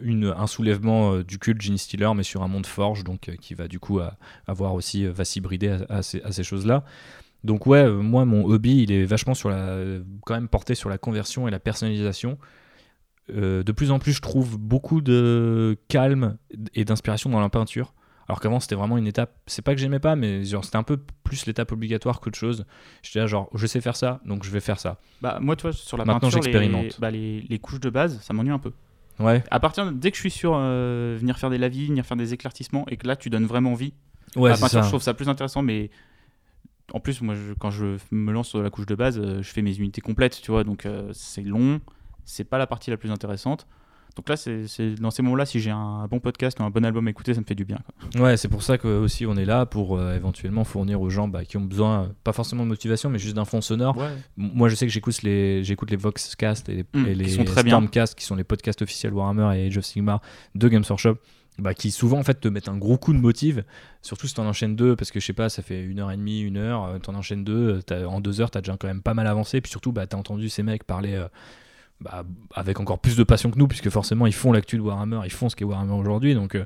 une, 0.00 0.34
un 0.36 0.46
soulèvement 0.46 1.20
du 1.20 1.38
culte 1.38 1.62
Gene 1.62 1.78
Stealer, 1.78 2.14
mais 2.14 2.22
sur 2.22 2.42
un 2.42 2.48
monde 2.48 2.66
forge, 2.66 3.04
donc 3.04 3.30
qui 3.40 3.54
va 3.54 3.68
du 3.68 3.78
coup 3.78 4.00
avoir 4.46 4.74
aussi, 4.74 5.06
va 5.06 5.24
s'hybrider 5.24 5.78
à, 5.88 6.02
ces, 6.02 6.20
à 6.22 6.32
ces 6.32 6.44
choses-là. 6.44 6.84
Donc 7.42 7.66
ouais, 7.66 7.90
moi 7.90 8.24
mon 8.24 8.44
hobby 8.44 8.82
il 8.82 8.92
est 8.92 9.04
vachement 9.04 9.34
sur 9.34 9.48
la, 9.48 9.78
quand 10.24 10.34
même 10.34 10.48
porté 10.48 10.74
sur 10.74 10.88
la 10.90 10.98
conversion 10.98 11.48
et 11.48 11.50
la 11.50 11.58
personnalisation. 11.58 12.38
de 13.28 13.72
plus 13.72 13.90
en 13.90 13.98
plus, 13.98 14.12
je 14.12 14.20
trouve 14.20 14.58
beaucoup 14.58 15.00
de 15.00 15.78
calme 15.88 16.36
et 16.74 16.84
d'inspiration 16.84 17.30
dans 17.30 17.40
la 17.40 17.48
peinture. 17.48 17.94
Alors 18.28 18.40
qu'avant, 18.40 18.60
c'était 18.60 18.74
vraiment 18.74 18.98
une 18.98 19.06
étape. 19.06 19.32
C'est 19.46 19.62
pas 19.62 19.74
que 19.74 19.80
j'aimais 19.80 19.98
pas, 19.98 20.16
mais 20.16 20.44
genre, 20.44 20.64
c'était 20.64 20.76
un 20.76 20.82
peu 20.82 20.98
plus 21.24 21.46
l'étape 21.46 21.72
obligatoire 21.72 22.20
qu'autre 22.20 22.38
chose. 22.38 22.64
J'étais 23.02 23.18
là, 23.18 23.26
genre, 23.26 23.50
je 23.54 23.66
sais 23.66 23.80
faire 23.80 23.96
ça, 23.96 24.20
donc 24.24 24.44
je 24.44 24.50
vais 24.50 24.60
faire 24.60 24.78
ça. 24.78 24.98
Bah, 25.20 25.38
moi, 25.40 25.56
tu 25.56 25.62
vois, 25.62 25.72
sur 25.72 25.96
la 25.96 26.04
Maintenant, 26.04 26.30
j'expérimente. 26.30 26.84
Les, 26.84 26.98
bah, 26.98 27.10
les, 27.10 27.58
couches 27.58 27.80
de 27.80 27.90
base, 27.90 28.20
ça 28.22 28.32
m'ennuie 28.32 28.52
un 28.52 28.58
peu. 28.58 28.72
Ouais. 29.18 29.42
À 29.50 29.60
partir 29.60 29.86
de, 29.86 29.90
dès 29.90 30.10
que 30.10 30.16
je 30.16 30.22
suis 30.22 30.30
sur 30.30 30.54
euh, 30.54 31.16
venir 31.18 31.38
faire 31.38 31.50
des 31.50 31.58
lavis, 31.58 31.88
venir 31.88 32.06
faire 32.06 32.16
des 32.16 32.32
éclaircissements, 32.32 32.86
et 32.88 32.96
que 32.96 33.06
là, 33.06 33.16
tu 33.16 33.30
donnes 33.30 33.46
vraiment 33.46 33.74
vie. 33.74 33.92
Ouais, 34.36 34.54
c'est 34.54 34.68
ça. 34.68 34.82
je 34.82 34.88
trouve 34.88 35.02
ça 35.02 35.14
plus 35.14 35.28
intéressant, 35.28 35.62
mais 35.62 35.90
en 36.92 37.00
plus, 37.00 37.20
moi, 37.22 37.34
quand 37.58 37.70
je 37.70 37.96
me 38.10 38.32
lance 38.32 38.48
sur 38.48 38.62
la 38.62 38.70
couche 38.70 38.86
de 38.86 38.94
base, 38.94 39.18
euh, 39.18 39.42
je 39.42 39.50
fais 39.50 39.62
mes 39.62 39.76
unités 39.76 40.00
complètes, 40.00 40.40
tu 40.40 40.50
vois, 40.50 40.64
donc 40.64 40.86
euh, 40.86 41.10
c'est 41.12 41.42
long. 41.42 41.80
C'est 42.24 42.44
pas 42.44 42.58
la 42.58 42.66
partie 42.66 42.90
la 42.90 42.96
plus 42.96 43.10
intéressante. 43.10 43.66
Donc 44.16 44.28
là, 44.28 44.36
c'est 44.36 44.94
dans 45.00 45.10
ces 45.10 45.22
moments-là, 45.22 45.46
si 45.46 45.60
j'ai 45.60 45.70
un 45.70 46.06
bon 46.06 46.20
podcast 46.20 46.58
ou 46.60 46.64
un 46.64 46.70
bon 46.70 46.84
album 46.84 47.06
à 47.06 47.10
écouter, 47.10 47.34
ça 47.34 47.40
me 47.40 47.46
fait 47.46 47.54
du 47.54 47.64
bien. 47.64 47.78
Ouais, 48.18 48.36
c'est 48.36 48.48
pour 48.48 48.62
ça 48.62 48.78
que 48.78 48.88
aussi 48.88 49.26
on 49.26 49.36
est 49.36 49.44
là 49.44 49.64
pour 49.64 49.96
euh, 49.96 50.14
éventuellement 50.14 50.64
fournir 50.64 51.00
aux 51.00 51.10
gens 51.10 51.28
bah, 51.28 51.44
qui 51.44 51.56
ont 51.56 51.62
besoin, 51.62 52.12
pas 52.24 52.32
forcément 52.32 52.64
de 52.64 52.68
motivation, 52.68 53.08
mais 53.10 53.18
juste 53.18 53.36
d'un 53.36 53.44
fond 53.44 53.60
sonore. 53.60 53.96
Moi, 54.36 54.68
je 54.68 54.74
sais 54.74 54.86
que 54.86 54.92
j'écoute 54.92 55.22
les, 55.22 55.64
j'écoute 55.64 55.90
les 55.90 55.96
Voxcast 55.96 56.68
et 56.68 56.74
les, 56.74 56.82
mmh, 56.82 57.06
et 57.06 57.14
les 57.14 57.24
qui 57.24 57.30
sont 57.32 57.44
très 57.44 57.62
Stormcast, 57.62 58.14
qui 58.18 58.24
sont 58.24 58.36
les 58.36 58.44
podcasts 58.44 58.82
officiels 58.82 59.14
Warhammer 59.14 59.58
et 59.58 59.66
Age 59.66 59.78
of 59.78 59.84
Sigmar 59.84 60.20
de 60.54 60.68
Games 60.68 60.84
Workshop. 60.88 61.16
Bah, 61.58 61.74
qui 61.74 61.90
souvent 61.90 62.18
en 62.18 62.22
fait 62.22 62.40
te 62.40 62.48
mettent 62.48 62.70
un 62.70 62.78
gros 62.78 62.96
coup 62.96 63.12
de 63.12 63.18
motive, 63.18 63.62
surtout 64.00 64.26
si 64.26 64.32
tu 64.32 64.40
en 64.40 64.46
enchaînes 64.46 64.74
deux, 64.74 64.96
parce 64.96 65.10
que 65.10 65.20
je 65.20 65.26
sais 65.26 65.34
pas, 65.34 65.50
ça 65.50 65.60
fait 65.60 65.82
une 65.82 66.00
heure 66.00 66.10
et 66.10 66.16
demie, 66.16 66.40
une 66.40 66.56
heure, 66.56 66.84
euh, 66.84 66.98
tu 66.98 67.10
en 67.10 67.14
enchaînes 67.14 67.44
deux, 67.44 67.80
en 67.90 68.22
deux 68.22 68.40
heures 68.40 68.50
tu 68.50 68.56
as 68.56 68.62
déjà 68.62 68.74
quand 68.78 68.86
même 68.86 69.02
pas 69.02 69.12
mal 69.12 69.26
avancé, 69.26 69.60
puis 69.60 69.70
surtout 69.70 69.92
bah, 69.92 70.06
tu 70.06 70.16
as 70.16 70.18
entendu 70.18 70.48
ces 70.48 70.62
mecs 70.62 70.84
parler 70.84 71.12
euh, 71.12 71.28
bah, 72.02 72.24
avec 72.54 72.80
encore 72.80 72.98
plus 72.98 73.16
de 73.16 73.22
passion 73.22 73.50
que 73.50 73.58
nous, 73.58 73.68
puisque 73.68 73.90
forcément 73.90 74.26
ils 74.26 74.34
font 74.34 74.52
l'actu 74.52 74.76
de 74.76 74.82
Warhammer, 74.82 75.20
ils 75.24 75.30
font 75.30 75.48
ce 75.48 75.56
qu'est 75.56 75.64
Warhammer 75.64 75.94
aujourd'hui, 75.94 76.34
donc 76.34 76.56
euh, 76.56 76.64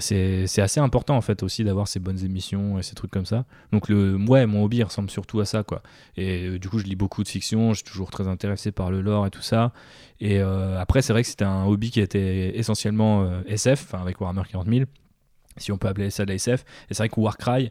c'est 0.00 0.60
assez 0.60 0.80
important 0.80 1.16
en 1.16 1.20
fait 1.20 1.44
aussi 1.44 1.62
d'avoir 1.62 1.86
ces 1.86 2.00
bonnes 2.00 2.24
émissions 2.24 2.80
et 2.80 2.82
ces 2.82 2.96
trucs 2.96 3.12
comme 3.12 3.26
ça. 3.26 3.44
Donc 3.70 3.88
le, 3.88 4.16
ouais, 4.16 4.46
mon 4.46 4.64
hobby 4.64 4.82
ressemble 4.82 5.10
surtout 5.10 5.38
à 5.38 5.44
ça 5.44 5.62
quoi. 5.62 5.82
Et 6.16 6.46
euh, 6.46 6.58
du 6.58 6.68
coup 6.68 6.80
je 6.80 6.84
lis 6.84 6.96
beaucoup 6.96 7.22
de 7.22 7.28
fiction, 7.28 7.72
je 7.72 7.76
suis 7.76 7.84
toujours 7.84 8.10
très 8.10 8.26
intéressé 8.26 8.72
par 8.72 8.90
le 8.90 9.00
lore 9.00 9.26
et 9.26 9.30
tout 9.30 9.42
ça. 9.42 9.72
Et 10.20 10.40
euh, 10.40 10.80
après 10.80 11.02
c'est 11.02 11.12
vrai 11.12 11.22
que 11.22 11.28
c'était 11.28 11.44
un 11.44 11.64
hobby 11.64 11.92
qui 11.92 12.00
était 12.00 12.58
essentiellement 12.58 13.42
SF, 13.46 13.94
avec 13.94 14.20
Warhammer 14.20 14.42
40 14.50 14.68
000, 14.68 14.84
si 15.56 15.70
on 15.70 15.78
peut 15.78 15.86
appeler 15.86 16.10
ça 16.10 16.24
de 16.24 16.30
la 16.30 16.34
SF. 16.34 16.64
Et 16.90 16.94
c'est 16.94 16.98
vrai 16.98 17.08
que 17.08 17.20
Warcry, 17.20 17.70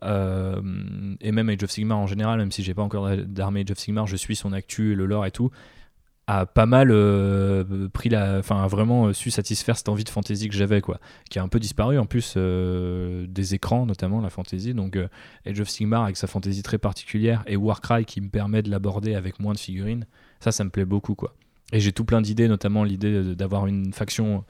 et 0.00 1.32
même 1.32 1.48
Age 1.50 1.62
of 1.64 1.70
Sigmar 1.70 1.98
en 1.98 2.06
général, 2.06 2.38
même 2.38 2.52
si 2.52 2.62
j'ai 2.62 2.72
pas 2.72 2.82
encore 2.82 3.14
d'armée 3.16 3.60
Age 3.60 3.72
of 3.72 3.78
Sigmar, 3.78 4.06
je 4.06 4.16
suis 4.16 4.36
son 4.36 4.54
actu, 4.54 4.94
le 4.94 5.04
lore 5.04 5.26
et 5.26 5.32
tout 5.32 5.50
a 6.28 6.44
pas 6.44 6.66
mal 6.66 6.90
euh, 6.90 7.88
pris 7.88 8.10
la 8.10 8.38
enfin 8.38 8.66
vraiment 8.66 9.06
euh, 9.06 9.12
su 9.14 9.30
satisfaire 9.30 9.78
cette 9.78 9.88
envie 9.88 10.04
de 10.04 10.10
fantasy 10.10 10.48
que 10.48 10.54
j'avais 10.54 10.82
quoi. 10.82 11.00
Qui 11.30 11.38
a 11.38 11.42
un 11.42 11.48
peu 11.48 11.58
disparu 11.58 11.98
en 11.98 12.04
plus 12.04 12.34
euh, 12.36 13.26
des 13.26 13.54
écrans 13.54 13.86
notamment 13.86 14.20
la 14.20 14.28
fantasy. 14.28 14.74
Donc 14.74 14.98
Age 15.46 15.60
of 15.60 15.68
Sigmar 15.70 16.04
avec 16.04 16.18
sa 16.18 16.26
fantasy 16.26 16.62
très 16.62 16.76
particulière 16.76 17.42
et 17.46 17.56
Warcry 17.56 18.04
qui 18.04 18.20
me 18.20 18.28
permet 18.28 18.62
de 18.62 18.70
l'aborder 18.70 19.14
avec 19.14 19.40
moins 19.40 19.54
de 19.54 19.58
figurines 19.58 20.06
ça 20.40 20.52
ça 20.52 20.64
me 20.64 20.70
plaît 20.70 20.84
beaucoup 20.84 21.14
quoi. 21.14 21.34
Et 21.72 21.80
j'ai 21.80 21.92
tout 21.92 22.04
plein 22.04 22.20
d'idées 22.20 22.48
notamment 22.48 22.84
l'idée 22.84 23.34
d'avoir 23.34 23.66
une 23.66 23.94
faction 23.94 24.44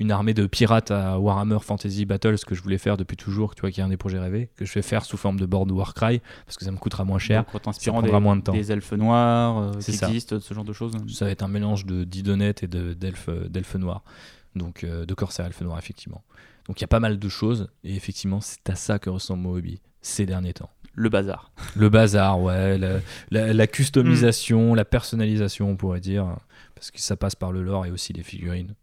une 0.00 0.10
armée 0.10 0.32
de 0.32 0.46
pirates 0.46 0.90
à 0.90 1.18
Warhammer 1.18 1.58
Fantasy 1.60 2.06
Battles 2.06 2.38
que 2.46 2.54
je 2.54 2.62
voulais 2.62 2.78
faire 2.78 2.96
depuis 2.96 3.18
toujours, 3.18 3.54
tu 3.54 3.60
vois, 3.60 3.70
qui 3.70 3.80
est 3.80 3.82
un 3.84 3.88
des 3.88 3.98
projets 3.98 4.18
rêvés, 4.18 4.48
que 4.56 4.64
je 4.64 4.72
vais 4.72 4.82
faire 4.82 5.04
sous 5.04 5.18
forme 5.18 5.38
de 5.38 5.44
board 5.44 5.70
Warcry, 5.70 6.22
parce 6.46 6.56
que 6.56 6.64
ça 6.64 6.72
me 6.72 6.78
coûtera 6.78 7.04
moins 7.04 7.18
cher, 7.18 7.44
ça 7.52 7.92
prendra 7.92 8.18
moins 8.18 8.36
de 8.36 8.40
temps. 8.40 8.52
Des 8.52 8.72
elfes 8.72 8.92
noirs 8.92 9.58
euh, 9.58 9.72
qui 9.78 9.90
existent, 9.90 10.40
ce 10.40 10.54
genre 10.54 10.64
de 10.64 10.72
choses. 10.72 10.94
Ça 11.08 11.26
va 11.26 11.30
être 11.30 11.42
un 11.42 11.48
mélange 11.48 11.84
de 11.84 12.04
d'idonnettes 12.04 12.62
et 12.62 12.66
d'elfes 12.66 13.74
noirs, 13.74 14.02
donc 14.56 14.84
euh, 14.84 15.04
de 15.04 15.14
corsaires 15.14 15.44
elfes 15.44 15.60
noirs, 15.60 15.78
effectivement. 15.78 16.24
Donc 16.66 16.80
il 16.80 16.82
y 16.82 16.84
a 16.84 16.88
pas 16.88 17.00
mal 17.00 17.18
de 17.18 17.28
choses, 17.28 17.68
et 17.84 17.94
effectivement, 17.94 18.40
c'est 18.40 18.70
à 18.70 18.76
ça 18.76 18.98
que 18.98 19.10
ressemble 19.10 19.42
mon 19.42 19.52
hobby 19.52 19.82
ces 20.00 20.24
derniers 20.24 20.54
temps. 20.54 20.70
Le 20.94 21.10
bazar. 21.10 21.52
Le 21.76 21.90
bazar, 21.90 22.40
ouais. 22.40 22.78
La, 22.78 23.52
la, 23.52 23.66
customisation, 23.66 24.74
la 24.74 24.84
personnalisation, 24.84 25.70
on 25.70 25.76
pourrait 25.76 26.00
dire. 26.00 26.36
Parce 26.74 26.90
que 26.90 27.00
ça 27.00 27.16
passe 27.16 27.36
par 27.36 27.52
le 27.52 27.62
lore 27.62 27.86
et 27.86 27.90
aussi 27.90 28.12
les 28.12 28.22
figurines. 28.22 28.74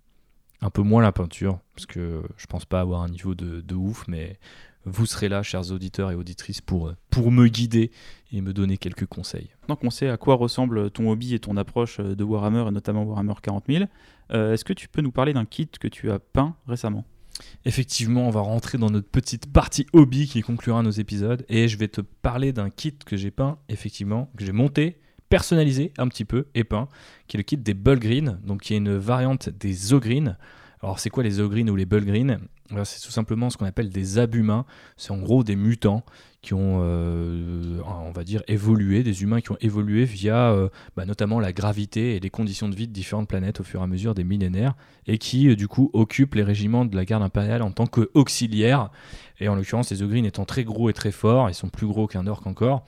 Un 0.61 0.69
peu 0.69 0.81
moins 0.81 1.01
la 1.01 1.11
peinture, 1.11 1.59
parce 1.75 1.85
que 1.85 2.23
je 2.35 2.45
pense 2.47 2.65
pas 2.65 2.79
avoir 2.79 3.01
un 3.01 3.09
niveau 3.09 3.35
de, 3.35 3.61
de 3.61 3.75
ouf, 3.75 4.07
mais 4.07 4.39
vous 4.85 5.05
serez 5.05 5.29
là, 5.29 5.43
chers 5.43 5.71
auditeurs 5.71 6.11
et 6.11 6.15
auditrices, 6.15 6.61
pour, 6.61 6.93
pour 7.09 7.31
me 7.31 7.47
guider 7.47 7.91
et 8.31 8.41
me 8.41 8.53
donner 8.53 8.77
quelques 8.77 9.05
conseils. 9.05 9.49
Maintenant 9.61 9.75
qu'on 9.75 9.89
sait 9.89 10.09
à 10.09 10.17
quoi 10.17 10.35
ressemble 10.35 10.89
ton 10.89 11.11
hobby 11.11 11.35
et 11.35 11.39
ton 11.39 11.57
approche 11.57 11.99
de 11.99 12.23
Warhammer, 12.23 12.65
et 12.67 12.71
notamment 12.71 13.03
Warhammer 13.03 13.33
40 13.41 13.65
000, 13.67 13.85
est-ce 14.29 14.65
que 14.65 14.73
tu 14.73 14.87
peux 14.87 15.01
nous 15.01 15.11
parler 15.11 15.33
d'un 15.33 15.45
kit 15.45 15.67
que 15.67 15.87
tu 15.87 16.09
as 16.09 16.19
peint 16.19 16.55
récemment? 16.67 17.05
Effectivement, 17.65 18.27
on 18.27 18.31
va 18.31 18.41
rentrer 18.41 18.77
dans 18.77 18.89
notre 18.89 19.09
petite 19.09 19.51
partie 19.51 19.85
hobby 19.93 20.27
qui 20.27 20.41
conclura 20.41 20.81
nos 20.81 20.91
épisodes 20.91 21.45
et 21.49 21.67
je 21.67 21.77
vais 21.77 21.87
te 21.87 22.01
parler 22.01 22.53
d'un 22.53 22.69
kit 22.69 22.95
que 23.05 23.17
j'ai 23.17 23.31
peint, 23.31 23.59
effectivement, 23.69 24.31
que 24.37 24.45
j'ai 24.45 24.51
monté, 24.51 24.99
personnalisé 25.29 25.93
un 25.97 26.07
petit 26.07 26.25
peu 26.25 26.47
et 26.55 26.63
peint, 26.63 26.87
qui 27.27 27.37
est 27.37 27.39
le 27.39 27.43
kit 27.43 27.57
des 27.57 27.73
Bullgreen, 27.73 28.39
donc 28.45 28.61
qui 28.61 28.73
est 28.73 28.77
une 28.77 28.95
variante 28.95 29.49
des 29.49 29.93
Ogreen. 29.93 30.37
Alors 30.81 30.99
c'est 30.99 31.09
quoi 31.09 31.23
les 31.23 31.39
Ogreen 31.39 31.69
ou 31.69 31.75
les 31.75 31.85
Bullgreen 31.85 32.39
C'est 32.83 33.01
tout 33.01 33.11
simplement 33.11 33.49
ce 33.49 33.57
qu'on 33.57 33.65
appelle 33.65 33.89
des 33.89 34.19
abhumains, 34.19 34.65
c'est 34.95 35.11
en 35.11 35.17
gros 35.17 35.43
des 35.43 35.55
mutants 35.55 36.03
qui 36.41 36.53
ont, 36.53 36.79
euh, 36.81 37.81
on 37.85 38.11
va 38.11 38.23
dire, 38.23 38.41
évolué, 38.47 39.03
des 39.03 39.23
humains 39.23 39.41
qui 39.41 39.51
ont 39.51 39.57
évolué 39.59 40.05
via 40.05 40.51
euh, 40.51 40.69
bah, 40.95 41.05
notamment 41.05 41.39
la 41.39 41.51
gravité 41.51 42.15
et 42.15 42.19
les 42.19 42.29
conditions 42.29 42.69
de 42.69 42.75
vie 42.75 42.87
de 42.87 42.93
différentes 42.93 43.27
planètes 43.27 43.59
au 43.59 43.63
fur 43.63 43.81
et 43.81 43.83
à 43.83 43.87
mesure 43.87 44.13
des 44.13 44.23
millénaires, 44.23 44.75
et 45.07 45.17
qui 45.17 45.49
euh, 45.49 45.55
du 45.55 45.67
coup 45.67 45.89
occupent 45.93 46.35
les 46.35 46.43
régiments 46.43 46.85
de 46.85 46.95
la 46.95 47.03
garde 47.03 47.23
impériale 47.23 47.61
en 47.63 47.71
tant 47.71 47.85
qu'auxiliaires. 47.85 48.91
Et 49.39 49.49
en 49.49 49.55
l'occurrence, 49.55 49.91
les 49.91 50.03
Ogreen 50.03 50.25
étant 50.25 50.45
très 50.45 50.63
gros 50.63 50.89
et 50.89 50.93
très 50.93 51.11
forts, 51.11 51.49
ils 51.49 51.55
sont 51.55 51.69
plus 51.69 51.87
gros 51.87 52.07
qu'un 52.07 52.27
orc 52.27 52.43
encore, 52.45 52.85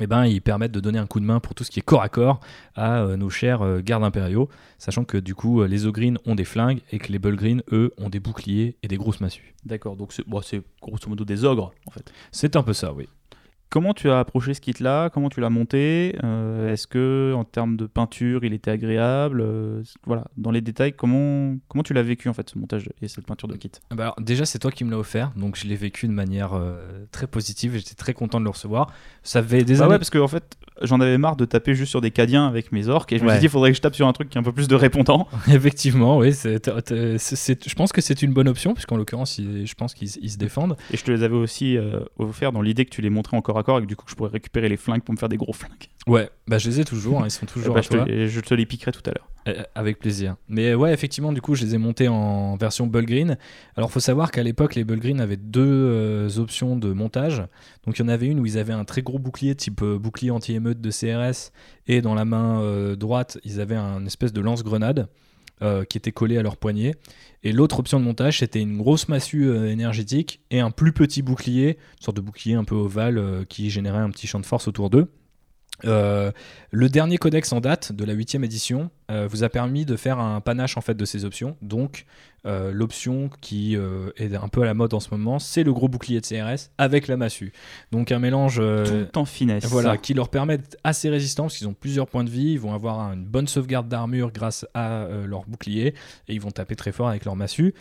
eh 0.00 0.06
ben, 0.06 0.26
ils 0.26 0.42
permettent 0.42 0.72
de 0.72 0.80
donner 0.80 0.98
un 0.98 1.06
coup 1.06 1.20
de 1.20 1.24
main 1.24 1.40
pour 1.40 1.54
tout 1.54 1.62
ce 1.62 1.70
qui 1.70 1.78
est 1.78 1.82
corps 1.82 2.02
à 2.02 2.08
corps 2.08 2.40
à 2.74 3.02
euh, 3.02 3.16
nos 3.16 3.30
chers 3.30 3.62
euh, 3.62 3.80
gardes 3.80 4.02
impériaux, 4.02 4.48
sachant 4.78 5.04
que 5.04 5.18
du 5.18 5.34
coup 5.34 5.60
euh, 5.60 5.68
les 5.68 5.86
Ogreen 5.86 6.18
ont 6.26 6.34
des 6.34 6.44
flingues 6.44 6.80
et 6.90 6.98
que 6.98 7.12
les 7.12 7.18
Bulgreen, 7.18 7.62
eux, 7.70 7.92
ont 7.98 8.08
des 8.08 8.20
boucliers 8.20 8.76
et 8.82 8.88
des 8.88 8.96
grosses 8.96 9.20
massues. 9.20 9.54
D'accord, 9.64 9.96
donc 9.96 10.12
c'est 10.12 10.26
grosso 10.26 11.08
modo 11.08 11.24
des 11.24 11.44
ogres 11.44 11.72
en 11.86 11.90
fait. 11.90 12.12
C'est 12.32 12.56
un 12.56 12.62
peu 12.62 12.72
ça, 12.72 12.92
oui. 12.92 13.08
Comment 13.74 13.92
tu 13.92 14.08
as 14.08 14.20
approché 14.20 14.54
ce 14.54 14.60
kit-là? 14.60 15.10
Comment 15.10 15.28
tu 15.28 15.40
l'as 15.40 15.50
monté? 15.50 16.14
Euh, 16.22 16.72
Est-ce 16.72 16.86
que 16.86 17.32
en 17.34 17.42
termes 17.42 17.76
de 17.76 17.86
peinture, 17.86 18.44
il 18.44 18.52
était 18.52 18.70
agréable? 18.70 19.40
Euh, 19.40 19.82
Voilà, 20.06 20.28
dans 20.36 20.52
les 20.52 20.60
détails, 20.60 20.92
comment 20.92 21.56
comment 21.66 21.82
tu 21.82 21.92
l'as 21.92 22.04
vécu 22.04 22.28
en 22.28 22.34
fait 22.34 22.48
ce 22.48 22.56
montage 22.56 22.88
et 23.02 23.08
cette 23.08 23.26
peinture 23.26 23.48
de 23.48 23.56
kit? 23.56 23.72
Ah 23.90 23.96
bah 23.96 24.14
Déjà, 24.20 24.44
c'est 24.46 24.60
toi 24.60 24.70
qui 24.70 24.84
me 24.84 24.92
l'as 24.92 24.98
offert, 24.98 25.32
donc 25.34 25.56
je 25.56 25.66
l'ai 25.66 25.74
vécu 25.74 26.06
de 26.06 26.12
manière 26.12 26.52
euh, 26.54 27.04
très 27.10 27.26
positive. 27.26 27.74
et 27.74 27.80
J'étais 27.80 27.96
très 27.96 28.14
content 28.14 28.38
de 28.38 28.44
le 28.44 28.50
recevoir. 28.50 28.92
Ça 29.24 29.42
fait 29.42 29.64
des 29.64 29.78
bah 29.78 29.86
années. 29.86 29.94
Ouais, 29.94 29.98
parce 29.98 30.10
que 30.10 30.18
en 30.18 30.28
fait, 30.28 30.56
j'en 30.86 31.00
avais 31.00 31.18
marre 31.18 31.36
de 31.36 31.44
taper 31.44 31.74
juste 31.74 31.90
sur 31.90 32.00
des 32.00 32.10
cadiens 32.10 32.46
avec 32.46 32.72
mes 32.72 32.88
orques 32.88 33.12
et 33.12 33.18
je 33.18 33.24
me 33.24 33.30
suis 33.30 33.38
dit, 33.40 33.46
il 33.46 33.50
faudrait 33.50 33.70
que 33.70 33.76
je 33.76 33.82
tape 33.82 33.94
sur 33.94 34.06
un 34.06 34.12
truc 34.12 34.30
qui 34.30 34.38
est 34.38 34.40
un 34.40 34.44
peu 34.44 34.52
plus 34.52 34.68
de 34.68 34.74
répondant. 34.74 35.28
Effectivement, 35.48 36.18
oui. 36.18 36.32
je 36.32 37.74
pense 37.74 37.92
que 37.92 38.00
c'est 38.00 38.22
une 38.22 38.32
bonne 38.32 38.48
option, 38.48 38.74
puisqu'en 38.74 38.96
l'occurrence, 38.96 39.40
je 39.40 39.74
pense 39.74 39.94
qu'ils 39.94 40.08
se 40.08 40.38
défendent. 40.38 40.76
Et 40.92 40.96
je 40.96 41.04
te 41.04 41.10
les 41.10 41.22
avais 41.22 41.36
aussi 41.36 41.76
offert 42.18 42.52
dans 42.52 42.62
l'idée 42.62 42.84
que 42.84 42.90
tu 42.90 43.02
les 43.02 43.10
montrais 43.10 43.36
encore 43.36 43.58
à 43.58 43.64
et 43.64 43.80
que 43.80 43.86
du 43.86 43.96
coup 43.96 44.04
je 44.08 44.14
pourrais 44.14 44.30
récupérer 44.30 44.68
les 44.68 44.76
flingues 44.76 45.02
pour 45.02 45.14
me 45.14 45.18
faire 45.18 45.28
des 45.28 45.38
gros 45.38 45.52
flingues. 45.52 45.88
Ouais, 46.06 46.28
bah 46.46 46.58
je 46.58 46.68
les 46.68 46.80
ai 46.80 46.84
toujours, 46.84 47.22
hein, 47.22 47.26
ils 47.26 47.30
sont 47.30 47.46
toujours 47.46 47.74
bah, 47.74 47.80
à 47.80 47.82
je, 47.82 47.88
toi. 47.88 48.04
Te, 48.04 48.26
je 48.26 48.40
te 48.40 48.54
les 48.54 48.66
piquerai 48.66 48.92
tout 48.92 49.02
à 49.06 49.12
l'heure. 49.12 49.28
Euh, 49.46 49.62
avec 49.74 49.98
plaisir. 49.98 50.36
Mais 50.48 50.74
ouais, 50.74 50.94
effectivement, 50.94 51.30
du 51.30 51.42
coup, 51.42 51.54
je 51.54 51.64
les 51.64 51.74
ai 51.74 51.78
montés 51.78 52.08
en 52.08 52.56
version 52.56 52.86
Bullgreen. 52.86 53.36
Alors, 53.76 53.90
faut 53.90 54.00
savoir 54.00 54.30
qu'à 54.30 54.42
l'époque, 54.42 54.74
les 54.74 54.84
Bullgreen 54.84 55.20
avaient 55.20 55.36
deux 55.36 55.62
euh, 55.62 56.38
options 56.38 56.76
de 56.76 56.92
montage. 56.94 57.42
Donc, 57.84 57.98
il 57.98 58.02
y 58.02 58.04
en 58.04 58.08
avait 58.08 58.26
une 58.26 58.40
où 58.40 58.46
ils 58.46 58.56
avaient 58.56 58.72
un 58.72 58.84
très 58.84 59.02
gros 59.02 59.18
bouclier, 59.18 59.54
type 59.54 59.82
euh, 59.82 59.98
bouclier 59.98 60.30
anti-émeute 60.30 60.80
de 60.80 60.90
CRS, 60.90 61.52
et 61.86 62.00
dans 62.00 62.14
la 62.14 62.24
main 62.24 62.94
droite, 62.96 63.38
ils 63.44 63.60
avaient 63.60 63.76
un 63.76 64.06
espèce 64.06 64.32
de 64.32 64.40
lance-grenade. 64.40 65.08
qui 65.88 65.98
était 65.98 66.12
collé 66.12 66.36
à 66.38 66.42
leur 66.42 66.56
poignet. 66.56 66.94
Et 67.42 67.52
l'autre 67.52 67.78
option 67.78 67.98
de 68.00 68.04
montage, 68.04 68.40
c'était 68.40 68.60
une 68.60 68.76
grosse 68.76 69.08
massue 69.08 69.54
énergétique 69.66 70.40
et 70.50 70.60
un 70.60 70.70
plus 70.70 70.92
petit 70.92 71.22
bouclier, 71.22 71.78
une 71.98 72.04
sorte 72.04 72.16
de 72.16 72.22
bouclier 72.22 72.54
un 72.54 72.64
peu 72.64 72.74
ovale 72.74 73.46
qui 73.48 73.70
générait 73.70 73.98
un 73.98 74.10
petit 74.10 74.26
champ 74.26 74.40
de 74.40 74.46
force 74.46 74.68
autour 74.68 74.90
d'eux. 74.90 75.08
Euh, 75.84 76.30
le 76.70 76.88
dernier 76.88 77.18
codex 77.18 77.52
en 77.52 77.60
date 77.60 77.92
de 77.92 78.04
la 78.04 78.12
8 78.12 78.36
édition 78.36 78.90
euh, 79.10 79.26
vous 79.28 79.42
a 79.42 79.48
permis 79.48 79.84
de 79.84 79.96
faire 79.96 80.20
un 80.20 80.40
panache 80.40 80.76
en 80.76 80.80
fait 80.80 80.94
de 80.94 81.04
ces 81.04 81.24
options. 81.24 81.56
Donc 81.62 82.06
euh, 82.46 82.70
l'option 82.72 83.28
qui 83.40 83.74
est 83.74 84.34
un 84.34 84.48
peu 84.48 84.62
à 84.62 84.64
la 84.64 84.74
mode 84.74 84.94
en 84.94 85.00
ce 85.00 85.10
moment, 85.10 85.38
c'est 85.38 85.64
le 85.64 85.72
gros 85.72 85.88
bouclier 85.88 86.20
de 86.20 86.26
CRS 86.26 86.70
avec 86.78 87.08
la 87.08 87.16
massue. 87.16 87.52
Donc 87.90 88.12
un 88.12 88.18
mélange 88.18 88.60
tout 88.60 89.18
en 89.18 89.24
finesse. 89.24 89.66
Voilà, 89.66 89.96
qui 89.96 90.14
leur 90.14 90.28
permet 90.28 90.58
d'être 90.58 90.76
assez 90.84 91.10
résistants 91.10 91.44
parce 91.44 91.58
qu'ils 91.58 91.68
ont 91.68 91.74
plusieurs 91.74 92.06
points 92.06 92.24
de 92.24 92.30
vie, 92.30 92.52
ils 92.52 92.60
vont 92.60 92.74
avoir 92.74 93.12
une 93.12 93.24
bonne 93.24 93.48
sauvegarde 93.48 93.88
d'armure 93.88 94.30
grâce 94.30 94.66
à 94.74 95.08
leur 95.26 95.44
bouclier 95.46 95.88
et 96.28 96.34
ils 96.34 96.40
vont 96.40 96.52
taper 96.52 96.76
très 96.76 96.92
fort 96.92 97.08
avec 97.08 97.24
leur 97.24 97.36
massue. 97.36 97.74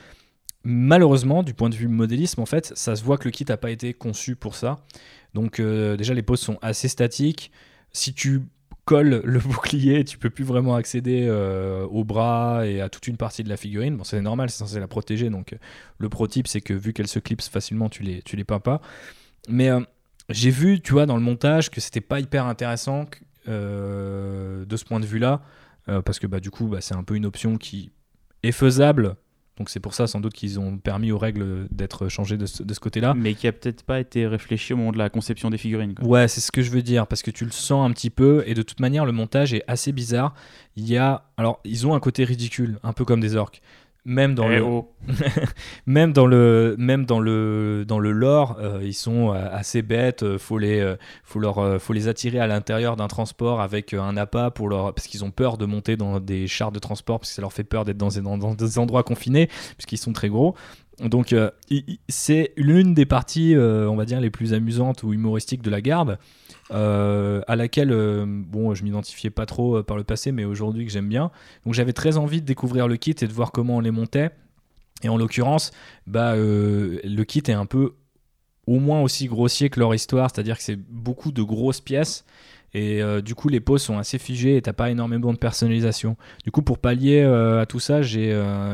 Malheureusement, 0.66 1.44
du 1.44 1.54
point 1.54 1.70
de 1.70 1.76
vue 1.76 1.90
modélisme, 1.90 2.40
en 2.40 2.46
fait, 2.46 2.72
ça 2.76 2.96
se 2.96 3.04
voit 3.04 3.18
que 3.18 3.26
le 3.26 3.32
kit 3.32 3.46
n'a 3.48 3.58
pas 3.58 3.70
été 3.70 3.94
conçu 3.94 4.36
pour 4.36 4.56
ça. 4.56 4.86
Donc 5.34 5.62
déjà 5.62 6.14
les 6.14 6.24
poses 6.24 6.40
sont 6.40 6.58
assez 6.62 6.88
statiques 6.88 7.52
si 7.94 8.14
tu 8.14 8.42
colles 8.86 9.22
le 9.24 9.40
bouclier, 9.46 10.04
tu 10.04 10.18
peux 10.18 10.30
plus 10.30 10.44
vraiment 10.44 10.76
accéder 10.76 11.26
euh, 11.28 11.86
au 11.86 12.04
bras 12.04 12.68
et 12.68 12.82
à 12.82 12.90
toute 12.90 13.08
une 13.08 13.18
partie 13.18 13.44
de 13.44 13.50
la 13.50 13.58
figurine. 13.58 13.98
Bon, 13.98 14.04
c'est 14.04 14.22
normal, 14.22 14.50
c'est 14.50 14.58
censé 14.58 14.80
la 14.80 14.88
protéger. 14.88 15.30
Donc, 15.30 15.54
euh, 15.54 15.58
le 16.00 16.10
pro 16.10 16.28
type, 16.28 16.48
c'est 16.48 16.62
que 16.62 16.74
vu 16.74 16.94
qu'elle 16.94 17.08
se 17.08 17.20
clipse 17.20 17.48
facilement, 17.48 17.90
tu 17.90 18.04
les, 18.04 18.22
tu 18.22 18.36
les 18.36 18.44
peins 18.44 18.60
pas. 18.60 18.82
Mais 19.48 19.70
euh, 19.70 19.82
j'ai 20.30 20.52
vu, 20.52 20.82
tu 20.82 20.94
vois, 20.94 21.06
dans 21.06 21.16
le 21.16 21.24
montage, 21.24 21.70
que 21.70 21.82
c'était 21.82 22.02
pas 22.02 22.20
hyper 22.20 22.46
intéressant 22.46 23.06
de 23.46 24.76
ce 24.78 24.86
point 24.86 25.02
de 25.02 25.06
vue-là. 25.06 25.42
parce 25.86 26.18
que 26.18 26.28
bah, 26.28 26.40
du 26.40 26.50
coup, 26.50 26.68
bah, 26.68 26.80
c'est 26.80 26.96
un 26.96 27.04
peu 27.04 27.16
une 27.16 27.26
option 27.26 27.58
qui 27.58 27.92
est 28.42 28.54
faisable 28.54 29.18
donc 29.58 29.70
c'est 29.70 29.80
pour 29.80 29.94
ça 29.94 30.08
sans 30.08 30.20
doute 30.20 30.34
qu'ils 30.34 30.60
ont 30.60 30.78
permis 30.78 31.12
aux 31.12 31.18
règles 31.18 31.68
d'être 31.70 32.10
changées 32.10 32.38
de 32.38 32.46
ce, 32.48 32.80
côté-là. 32.80 33.14
Mais 33.14 33.36
qui 33.36 33.48
a 33.48 33.52
peut-être 33.52 33.84
pas 33.84 34.00
été 34.00 34.26
réfléchi 34.26 34.74
au 34.74 34.78
moment 34.78 34.92
de 34.92 34.98
la 34.98 35.10
conception 35.10 35.50
des 35.52 35.60
figurines. 35.60 35.94
Ouais, 36.02 36.28
c'est 36.28 36.42
ce 36.42 36.52
que 36.52 36.64
je 36.64 36.72
veux 36.72 36.82
dire, 36.82 37.06
parce 37.06 37.22
que 37.22 37.30
tu 37.30 37.46
le 37.46 37.52
sens 37.52 37.88
un 37.88 37.94
petit 37.94 38.10
peu, 38.10 38.44
et 38.48 38.56
de 38.56 38.64
toute 38.64 38.80
manière 38.80 39.06
le 39.06 39.12
montage 39.12 39.54
est 39.54 39.64
assez 39.68 39.92
bizarre. 39.92 40.34
Il 40.76 40.88
y 40.88 40.98
a... 40.98 41.26
Alors 41.38 41.60
ils 41.66 41.86
ont 41.86 41.94
un 41.94 42.00
côté 42.00 42.24
ridicule, 42.24 42.80
un 42.84 42.94
peu 42.94 43.06
comme 43.06 43.20
des 43.20 43.36
orques 43.36 43.62
même 44.06 44.36
dans 44.36 44.50
eh 44.50 44.58
le 44.58 44.64
oh. 44.64 44.92
même 45.86 46.12
dans 46.12 46.26
le 46.26 46.76
même 46.78 47.06
dans 47.06 47.20
le 47.20 47.86
dans 47.88 48.00
le 48.00 48.12
lore 48.12 48.58
euh, 48.60 48.82
ils 48.84 48.94
sont 48.94 49.32
euh, 49.32 49.48
assez 49.52 49.82
bêtes 49.82 50.24
euh, 50.24 50.38
faut 50.38 50.58
les 50.58 50.96
faut 51.24 51.40
leur 51.40 51.82
faut 51.82 51.94
les 51.94 52.08
attirer 52.08 52.40
à 52.40 52.48
l'intérieur 52.48 52.96
d'un 52.96 53.08
transport 53.08 53.62
avec 53.62 53.94
un 53.94 54.18
appât 54.18 54.52
pour 54.52 54.68
leur 54.68 54.94
parce 54.94 55.08
qu'ils 55.08 55.24
ont 55.24 55.32
peur 55.32 55.58
de 55.58 55.66
monter 55.66 55.96
dans 55.96 56.20
des 56.20 56.48
chars 56.48 56.72
de 56.72 56.80
transport 56.80 57.20
parce 57.20 57.30
que 57.30 57.36
ça 57.36 57.42
leur 57.42 57.54
fait 57.54 57.64
peur 57.64 57.86
d'être 57.86 57.98
dans, 57.98 58.38
dans, 58.38 58.54
des 58.54 58.78
endroits 58.78 59.04
confinés 59.04 59.48
puisqu'ils 59.78 59.98
sont 59.98 60.14
très 60.14 60.30
gros 60.30 60.56
donc 61.00 61.34
c'est 62.10 62.54
l'une 62.58 62.94
des 62.94 63.06
parties 63.06 63.56
on 63.58 63.96
va 63.96 64.06
dire 64.06 64.20
les 64.20 64.30
plus 64.30 64.54
amusantes 64.54 65.04
ou 65.04 65.14
humoristiques 65.14 65.62
de 65.62 65.70
la 65.70 65.82
garde 65.82 66.18
euh, 66.72 67.42
à 67.48 67.56
laquelle 67.56 67.92
euh, 67.92 68.26
bon, 68.28 68.74
je 68.74 68.84
m'identifiais 68.84 69.30
pas 69.30 69.46
trop 69.46 69.78
euh, 69.78 69.84
par 69.84 69.98
le 69.98 70.04
passé, 70.04 70.32
mais 70.32 70.46
aujourd'hui 70.46 70.86
que 70.86 70.92
j'aime 70.92 71.10
bien. 71.10 71.32
Donc 71.66 71.74
j'avais 71.74 71.94
très 71.94 72.18
envie 72.18 72.42
de 72.42 72.46
découvrir 72.46 72.88
le 72.88 72.98
kit 72.98 73.16
et 73.20 73.28
de 73.28 73.34
voir 73.34 73.52
comment 73.52 73.78
on 73.78 73.80
les 73.80 73.92
montait. 73.92 74.32
Et 75.04 75.10
en 75.10 75.18
l'occurrence, 75.18 75.72
bah, 76.08 76.36
le 76.38 77.24
kit 77.24 77.44
est 77.48 77.52
un 77.52 77.66
peu 77.66 77.96
au 78.68 78.80
moins 78.80 79.02
aussi 79.02 79.28
grossier 79.28 79.70
que 79.70 79.80
leur 79.82 79.94
histoire, 79.94 80.30
c'est-à-dire 80.34 80.58
que 80.58 80.64
c'est 80.64 80.78
beaucoup 80.78 81.34
de 81.34 81.44
grosses 81.44 81.82
pièces. 81.82 82.24
Et 82.74 83.02
du 83.22 83.36
coup, 83.36 83.50
les 83.50 83.60
poses 83.60 83.82
sont 83.82 83.98
assez 83.98 84.18
figées 84.18 84.56
et 84.56 84.62
t'as 84.62 84.72
pas 84.72 84.90
énormément 84.90 85.34
de 85.34 85.38
personnalisation. 85.38 86.16
Du 86.46 86.52
coup, 86.52 86.62
pour 86.62 86.78
pallier 86.78 87.22
à 87.24 87.66
tout 87.66 87.82
ça, 87.82 88.02
j'ai, 88.02 88.32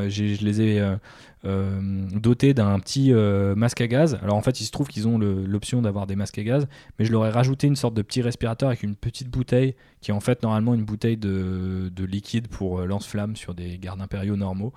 je 0.07 0.45
les 0.45 0.61
ai 0.61 0.79
euh, 0.79 0.95
doté 1.43 2.53
d'un 2.53 2.79
petit 2.79 3.13
euh, 3.13 3.55
masque 3.55 3.81
à 3.81 3.87
gaz. 3.87 4.19
Alors 4.21 4.35
en 4.35 4.41
fait, 4.41 4.59
il 4.59 4.65
se 4.65 4.71
trouve 4.71 4.87
qu'ils 4.87 5.07
ont 5.07 5.17
l'option 5.17 5.81
d'avoir 5.81 6.05
des 6.05 6.15
masques 6.15 6.37
à 6.37 6.43
gaz, 6.43 6.67
mais 6.97 7.05
je 7.05 7.11
leur 7.11 7.25
ai 7.25 7.29
rajouté 7.29 7.67
une 7.67 7.75
sorte 7.75 7.93
de 7.93 8.01
petit 8.01 8.21
respirateur 8.21 8.69
avec 8.69 8.83
une 8.83 8.95
petite 8.95 9.29
bouteille 9.29 9.75
qui 10.01 10.11
est 10.11 10.13
en 10.13 10.19
fait 10.19 10.43
normalement 10.43 10.73
une 10.73 10.83
bouteille 10.83 11.17
de, 11.17 11.89
liquide 12.05 12.47
pour 12.47 12.79
euh, 12.79 12.85
lance-flamme 12.85 13.35
sur 13.35 13.53
des 13.53 13.77
gardes 13.77 14.01
impériaux 14.01 14.35
normaux. 14.35 14.73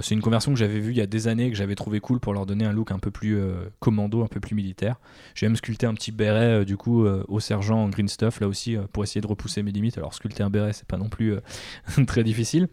c'est 0.00 0.14
une 0.14 0.22
conversion 0.22 0.52
que 0.52 0.58
j'avais 0.58 0.80
vue 0.80 0.92
il 0.92 0.96
y 0.96 1.02
a 1.02 1.06
des 1.06 1.28
années, 1.28 1.50
que 1.50 1.56
j'avais 1.56 1.74
trouvé 1.74 2.00
cool 2.00 2.20
pour 2.20 2.32
leur 2.32 2.46
donner 2.46 2.64
un 2.64 2.72
look 2.72 2.92
un 2.92 2.98
peu 2.98 3.10
plus 3.10 3.38
commando, 3.80 4.22
un 4.22 4.28
peu 4.28 4.40
plus 4.40 4.54
militaire. 4.54 4.98
J'ai 5.34 5.46
même 5.46 5.56
sculpté 5.56 5.86
un 5.86 5.94
petit 5.94 6.12
béret 6.12 6.64
du 6.64 6.76
coup 6.76 7.04
au 7.04 7.40
sergent 7.40 7.82
en 7.82 7.88
green 7.88 8.08
stuff 8.08 8.40
là 8.40 8.48
aussi 8.48 8.76
pour 8.92 9.02
essayer 9.02 9.20
de 9.20 9.26
repousser 9.26 9.62
mes 9.62 9.72
limites. 9.72 9.98
Alors 9.98 10.14
sculpter 10.14 10.42
un 10.42 10.50
béret 10.50 10.72
c'est 10.72 10.86
pas 10.86 10.96
non 10.96 11.08
plus 11.08 11.34
très 12.06 12.24
difficile. 12.24 12.68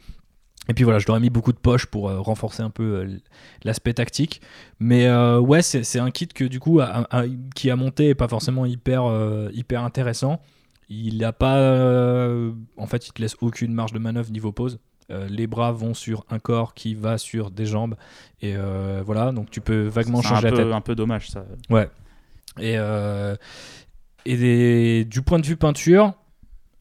Et 0.70 0.74
puis 0.74 0.84
voilà, 0.84 1.00
je 1.00 1.08
leur 1.08 1.18
ai 1.18 1.20
mis 1.20 1.30
beaucoup 1.30 1.52
de 1.52 1.58
poches 1.58 1.86
pour 1.86 2.10
euh, 2.10 2.22
renforcer 2.22 2.64
un 2.64 2.70
peu 2.70 2.84
euh, 2.84 3.18
l'aspect 3.64 3.94
tactique. 3.94 4.42
Mais 4.80 5.08
euh, 5.08 5.40
ouais, 5.40 5.62
c'est 5.62 6.00
un 6.00 6.12
kit 6.12 6.28
que 6.28 6.46
du 6.46 6.60
coup, 6.60 6.80
qui 7.56 7.70
a 7.70 7.76
monté 7.76 8.10
et 8.10 8.16
pas 8.16 8.28
forcément 8.28 8.66
hyper, 8.66 9.04
hyper 9.54 9.84
intéressant. 9.84 10.42
Il 10.90 11.20
n'a 11.20 11.34
pas. 11.34 11.58
en 12.78 12.88
fait, 12.88 13.08
il 13.08 13.14
te 13.14 13.22
laisse 13.22 13.36
aucune 13.42 13.74
marge 13.74 13.94
de 13.94 14.00
manœuvre 14.00 14.32
niveau 14.32 14.52
pose. 14.52 14.80
les 15.10 15.48
bras 15.48 15.72
vont 15.72 15.94
sur 15.94 16.26
un 16.30 16.40
corps 16.40 16.74
qui 16.74 16.94
va 16.96 17.18
sur 17.18 17.52
des 17.52 17.66
jambes. 17.66 17.96
Et 18.42 18.56
voilà, 19.06 19.32
donc 19.32 19.50
tu 19.50 19.62
peux 19.62 19.88
vaguement 19.88 20.22
changer 20.22 20.48
un 20.48 20.52
la 20.52 20.58
tête. 20.58 20.74
un 20.74 20.82
peu 20.82 20.96
dommage 20.96 21.30
ça. 21.30 21.46
Ouais. 21.70 21.90
Et, 22.60 22.78
et 24.26 25.06
du 25.06 25.22
point 25.22 25.40
de 25.40 25.46
vue 25.46 25.58
peinture, 25.58 26.14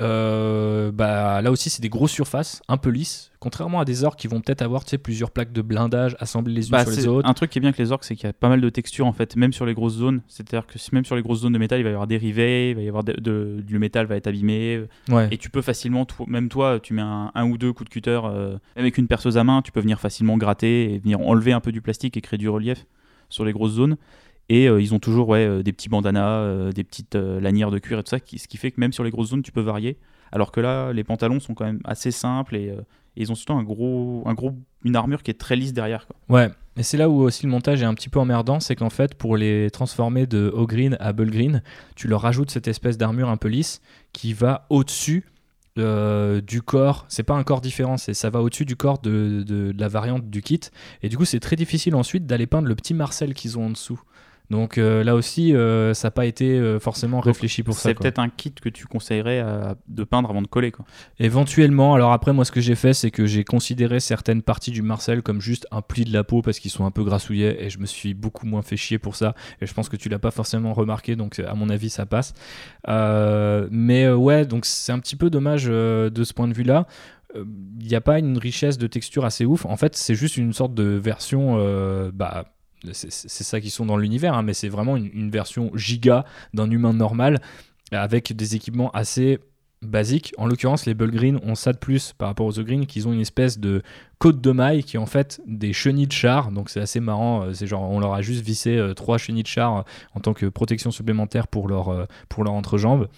Euh, 0.03 0.91
bah, 0.93 1.41
là 1.43 1.51
aussi, 1.51 1.71
c'est 1.71 1.81
des 1.83 1.89
grosses 1.89 2.11
surfaces, 2.13 2.63
un 2.69 2.77
peu 2.77 2.91
lisses. 2.91 3.31
Contrairement 3.41 3.81
à 3.81 3.85
des 3.85 4.05
orques 4.05 4.19
qui 4.21 4.29
vont 4.29 4.41
peut-être 4.41 4.63
avoir 4.63 4.85
plusieurs 5.03 5.31
plaques 5.33 5.53
de 5.53 5.63
blindage 5.63 6.17
assemblées 6.21 6.53
les 6.55 6.67
unes 6.67 6.73
Bah, 6.73 6.85
sur 6.85 6.91
les 6.95 7.07
autres. 7.09 7.29
un 7.29 7.35
truc 7.35 7.51
qui 7.51 7.59
est 7.59 7.61
bien 7.61 7.71
avec 7.71 7.79
les 7.79 7.91
orques, 7.91 8.05
c'est 8.05 8.15
qu'il 8.15 8.27
y 8.27 8.31
a 8.31 8.33
pas 8.33 8.49
mal 8.49 8.61
de 8.61 8.69
textures 8.69 9.07
en 9.07 9.13
fait, 9.13 9.35
même 9.37 9.53
sur 9.53 9.67
les 9.67 9.75
grosses 9.75 9.95
zones. 9.95 10.21
C'est-à-dire 10.29 10.67
que 10.67 10.79
même 10.93 11.05
sur 11.05 11.17
les 11.17 11.23
grosses 11.23 11.41
zones 11.41 11.53
de 11.53 11.59
métal, 11.59 11.81
il 11.81 11.83
va 11.83 11.89
y 11.91 11.93
avoir 11.93 12.07
des 12.07 12.19
rivets, 12.19 12.71
il 12.71 12.77
va 12.77 12.83
y 12.83 12.89
avoir 12.89 13.03
de, 13.05 13.15
de- 13.15 13.65
le 13.69 13.79
métal 13.79 14.07
va 14.07 14.17
être 14.17 14.27
abîmé. 14.29 14.85
Ouais. 15.09 15.29
Et 15.33 15.39
tu 15.39 15.51
peux 15.51 15.63
facilement, 15.63 16.07
même 16.29 16.49
toi, 16.49 16.79
tu 16.81 16.95
mets 16.95 17.03
un, 17.03 17.33
un 17.35 17.45
ou 17.49 17.59
deux 17.59 17.73
coups 17.73 17.89
de 17.89 17.93
cutter 17.93 18.21
euh, 18.25 18.57
avec 18.77 18.97
une 18.99 19.09
perceuse 19.09 19.37
à 19.39 19.45
main, 19.45 19.63
tu 19.63 19.73
peux 19.73 19.81
venir 19.81 19.99
facilement 19.99 20.37
gratter 20.37 20.95
et 20.95 20.99
venir 20.99 21.21
enlever 21.21 21.53
un 21.53 21.61
peu 21.61 21.73
du 21.73 21.81
plastique 21.81 22.17
et 22.17 22.21
créer 22.21 22.39
du 22.39 22.49
relief 22.49 22.87
sur 23.29 23.45
les 23.45 23.53
grosses 23.53 23.73
zones. 23.73 23.97
Et 24.49 24.69
euh, 24.69 24.81
ils 24.81 24.95
ont 24.95 24.99
toujours 24.99 25.29
ouais, 25.29 25.47
euh, 25.47 25.63
des 25.63 25.73
petits 25.73 25.89
bandanas, 25.89 26.41
euh, 26.41 26.73
des 26.73 26.85
petites 26.85 27.15
lanières 27.15 27.71
de 27.71 27.79
cuir 27.79 27.99
et 27.99 28.03
tout 28.03 28.11
ça, 28.11 28.19
ce 28.19 28.49
qui 28.49 28.57
fait 28.57 28.71
que 28.71 28.81
même 28.81 28.93
sur 28.93 29.05
les 29.05 29.11
grosses 29.11 29.31
zones, 29.31 29.43
tu 29.43 29.53
peux 29.53 29.61
varier. 29.61 29.97
Alors 30.31 30.53
que 30.53 30.61
là, 30.61 30.93
les 30.93 31.05
pantalons 31.05 31.41
sont 31.41 31.55
quand 31.55 31.65
même 31.65 31.81
assez 31.85 32.11
simples 32.11 32.57
et, 32.57 32.75
ils 33.15 33.31
ont 33.31 33.35
surtout 33.35 33.53
un 33.53 33.63
gros, 33.63 34.23
un 34.25 34.33
gros, 34.33 34.55
une 34.85 34.97
armure 34.97 35.23
qui 35.23 35.31
est 35.31 35.39
très 35.39 35.55
lisse 35.55 35.75
derrière. 35.75 36.09
Ouais, 36.31 36.49
et 36.79 36.83
c'est 36.83 36.97
là 36.97 37.11
où 37.11 37.21
aussi 37.21 37.45
le 37.45 37.53
montage 37.53 37.83
est 37.83 37.85
un 37.85 37.93
petit 37.93 38.09
peu 38.09 38.19
emmerdant, 38.19 38.59
c'est 38.59 38.75
qu'en 38.75 38.89
fait, 38.89 39.15
pour 39.15 39.37
les 39.37 39.71
transformer 39.71 40.27
de 40.27 40.51
haut 40.55 40.67
green 40.67 40.97
à 40.99 41.13
bull 41.13 41.31
green, 41.31 41.63
tu 41.95 42.09
leur 42.09 42.23
rajoutes 42.23 42.51
cette 42.51 42.69
espèce 42.69 42.97
d'armure 42.97 43.29
un 43.29 43.37
peu 43.37 43.49
lisse 43.49 43.83
qui 44.15 44.33
va 44.33 44.67
au-dessus 44.71 45.27
du 45.77 46.63
corps. 46.63 47.05
C'est 47.09 47.23
pas 47.23 47.35
un 47.35 47.45
corps 47.45 47.61
différent, 47.61 47.99
c'est 47.99 48.15
ça 48.15 48.31
va 48.31 48.41
au-dessus 48.41 48.65
du 48.65 48.77
corps 48.77 48.99
de, 48.99 49.43
de- 49.47 49.73
de 49.73 49.81
la 49.81 49.89
variante 49.89 50.31
du 50.31 50.41
kit. 50.41 50.61
Et 51.03 51.11
du 51.11 51.19
coup, 51.19 51.27
c'est 51.27 51.41
très 51.41 51.57
difficile 51.57 51.95
ensuite 51.95 52.27
d'aller 52.27 52.47
peindre 52.47 52.69
le 52.69 52.75
petit 52.75 52.95
Marcel 52.95 53.35
qu'ils 53.35 53.59
ont 53.59 53.67
en 53.67 53.71
dessous. 53.71 54.01
Donc 54.53 54.77
euh, 54.79 55.03
là 55.03 55.15
aussi, 55.17 55.55
euh, 55.57 55.95
ça 55.95 56.09
n'a 56.09 56.13
pas 56.13 56.27
été 56.27 56.51
euh, 56.51 56.79
forcément 56.79 57.21
réfléchi 57.21 57.63
pour 57.63 57.75
ça. 57.75 57.89
C'est 57.89 57.95
peut-être 57.95 58.19
un 58.21 58.29
kit 58.29 58.53
que 58.53 58.69
tu 58.69 58.87
conseillerais 58.87 59.41
à- 59.41 59.77
de 59.89 60.05
peindre 60.05 60.29
avant 60.31 60.43
de 60.43 60.47
coller. 60.47 60.71
Quoi. 60.71 60.85
Éventuellement, 61.19 61.95
alors 61.95 62.13
après, 62.13 62.33
moi, 62.35 62.45
ce 62.45 62.53
que 62.53 62.61
j'ai 62.61 62.75
fait, 62.75 62.93
c'est 62.93 63.11
que 63.11 63.25
j'ai 63.27 63.45
considéré 63.45 63.99
certaines 63.99 64.43
parties 64.43 64.71
du 64.71 64.83
Marcel 64.83 65.23
comme 65.23 65.41
juste 65.41 65.67
un 65.71 65.81
pli 65.81 66.05
de 66.05 66.13
la 66.13 66.23
peau 66.23 66.43
parce 66.43 66.59
qu'ils 66.59 66.71
sont 66.71 66.85
un 66.85 66.91
peu 66.91 67.03
grassouillés 67.03 67.65
et 67.65 67.71
je 67.71 67.79
me 67.79 67.87
suis 67.87 68.13
beaucoup 68.15 68.47
moins 68.47 68.63
fait 68.63 68.77
chier 68.77 68.99
pour 68.99 69.17
ça. 69.17 69.35
Et 69.61 69.67
je 69.67 69.73
pense 69.75 69.89
que 69.89 69.97
tu 69.97 70.09
l'as 70.11 70.19
pas 70.19 70.31
forcément 70.31 70.75
remarqué, 70.75 71.17
donc 71.17 71.39
à 71.41 71.55
mon 71.55 71.71
avis, 71.71 71.89
ça 71.91 72.05
passe. 72.05 72.35
Mais 73.71 74.11
ouais, 74.11 74.45
donc 74.45 74.65
c'est 74.67 74.93
un 74.93 74.99
petit 74.99 75.17
peu 75.17 75.31
dommage 75.31 75.65
de 75.65 76.25
ce 76.25 76.33
point 76.35 76.47
de 76.49 76.53
vue-là. 76.55 76.87
Il 77.35 77.87
n'y 77.87 77.95
a 77.95 78.03
pas 78.03 78.19
une 78.19 78.37
richesse 78.37 78.77
de 78.77 78.87
texture 78.87 79.25
assez 79.25 79.47
ouf. 79.47 79.65
En 79.65 79.77
fait, 79.79 79.97
c'est 79.97 80.15
juste 80.15 80.37
une 80.37 80.53
sorte 80.53 80.75
de 80.75 80.85
version. 80.85 81.57
euh, 81.59 82.11
bah, 82.13 82.45
c'est 82.93 83.45
ça 83.45 83.61
qui 83.61 83.71
sont 83.71 83.87
dans 83.87 83.97
l'univers, 83.97 84.35
hein, 84.35 84.43
mais 84.43 84.55
c'est 84.55 84.69
vraiment 84.69 84.97
une, 84.97 85.31
version 85.31 85.71
giga 85.75 86.25
d'un 86.53 86.71
humain 86.71 86.93
normal 86.93 87.41
avec 87.93 88.35
des 88.35 88.57
équipements 88.57 88.91
assez 88.91 89.39
basiques. 89.83 90.33
En 90.39 90.47
l'occurrence, 90.47 90.87
les 90.87 90.95
Bullgreen 90.95 91.39
ont 91.43 91.55
ça 91.55 91.73
de 91.73 91.79
plus 91.79 92.13
par 92.13 92.29
rapport 92.29 92.47
aux 92.47 92.63
Green, 92.63 92.87
qu'ils 92.87 93.09
ont 93.09 93.13
une 93.13 93.21
espèce 93.21 93.59
de 93.59 93.83
côte 94.19 94.41
de 94.41 94.53
maille 94.53 94.85
qui 94.85 94.97
est 94.97 95.01
en 95.01 95.07
fait 95.07 95.41
des 95.47 95.73
chenilles 95.73 96.07
de 96.07 96.13
char. 96.13 96.53
Donc 96.53 96.71
c'est 96.71 96.81
assez 96.81 97.01
marrant. 97.01 97.43
euh, 97.43 97.53
C'est 97.53 97.67
genre 97.67 97.83
on 97.83 98.01
leur 98.01 98.15
a 98.15 98.23
juste 98.23 98.45
vissé 98.45 98.77
euh, 98.77 98.95
trois 98.95 99.19
chenilles 99.19 99.43
de 99.43 99.49
char 99.49 99.79
euh, 99.79 99.83
en 100.15 100.21
tant 100.21 100.33
que 100.33 100.47
protection 100.47 100.91
supplémentaire 100.91 101.49
pour 101.49 101.69
leur 101.69 102.07
entrejambe. 102.39 103.09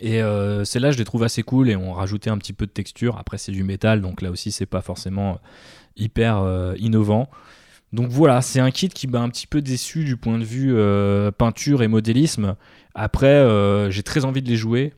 Et 0.00 0.22
euh, 0.22 0.64
celles-là, 0.64 0.90
je 0.90 0.98
les 0.98 1.04
trouve 1.04 1.22
assez 1.22 1.42
cool 1.42 1.68
et 1.68 1.76
on 1.76 1.92
rajouté 1.92 2.30
un 2.30 2.38
petit 2.38 2.54
peu 2.54 2.66
de 2.66 2.72
texture. 2.72 3.18
Après, 3.18 3.36
c'est 3.36 3.52
du 3.52 3.62
métal, 3.62 4.00
donc 4.00 4.22
là 4.22 4.30
aussi, 4.30 4.50
c'est 4.50 4.66
pas 4.66 4.80
forcément 4.80 5.38
hyper 5.96 6.42
innovant. 6.78 7.28
Donc 7.92 8.08
voilà, 8.08 8.40
c'est 8.40 8.60
un 8.60 8.70
kit 8.70 8.88
qui 8.88 9.06
m'a 9.06 9.20
un 9.20 9.28
petit 9.28 9.46
peu 9.46 9.60
déçu 9.60 10.04
du 10.04 10.16
point 10.16 10.38
de 10.38 10.44
vue 10.44 10.74
euh, 10.74 11.30
peinture 11.30 11.82
et 11.82 11.88
modélisme. 11.88 12.56
Après, 12.94 13.26
euh, 13.26 13.90
j'ai 13.90 14.02
très 14.02 14.24
envie 14.24 14.42
de 14.42 14.48
les 14.48 14.56
jouer. 14.56 14.94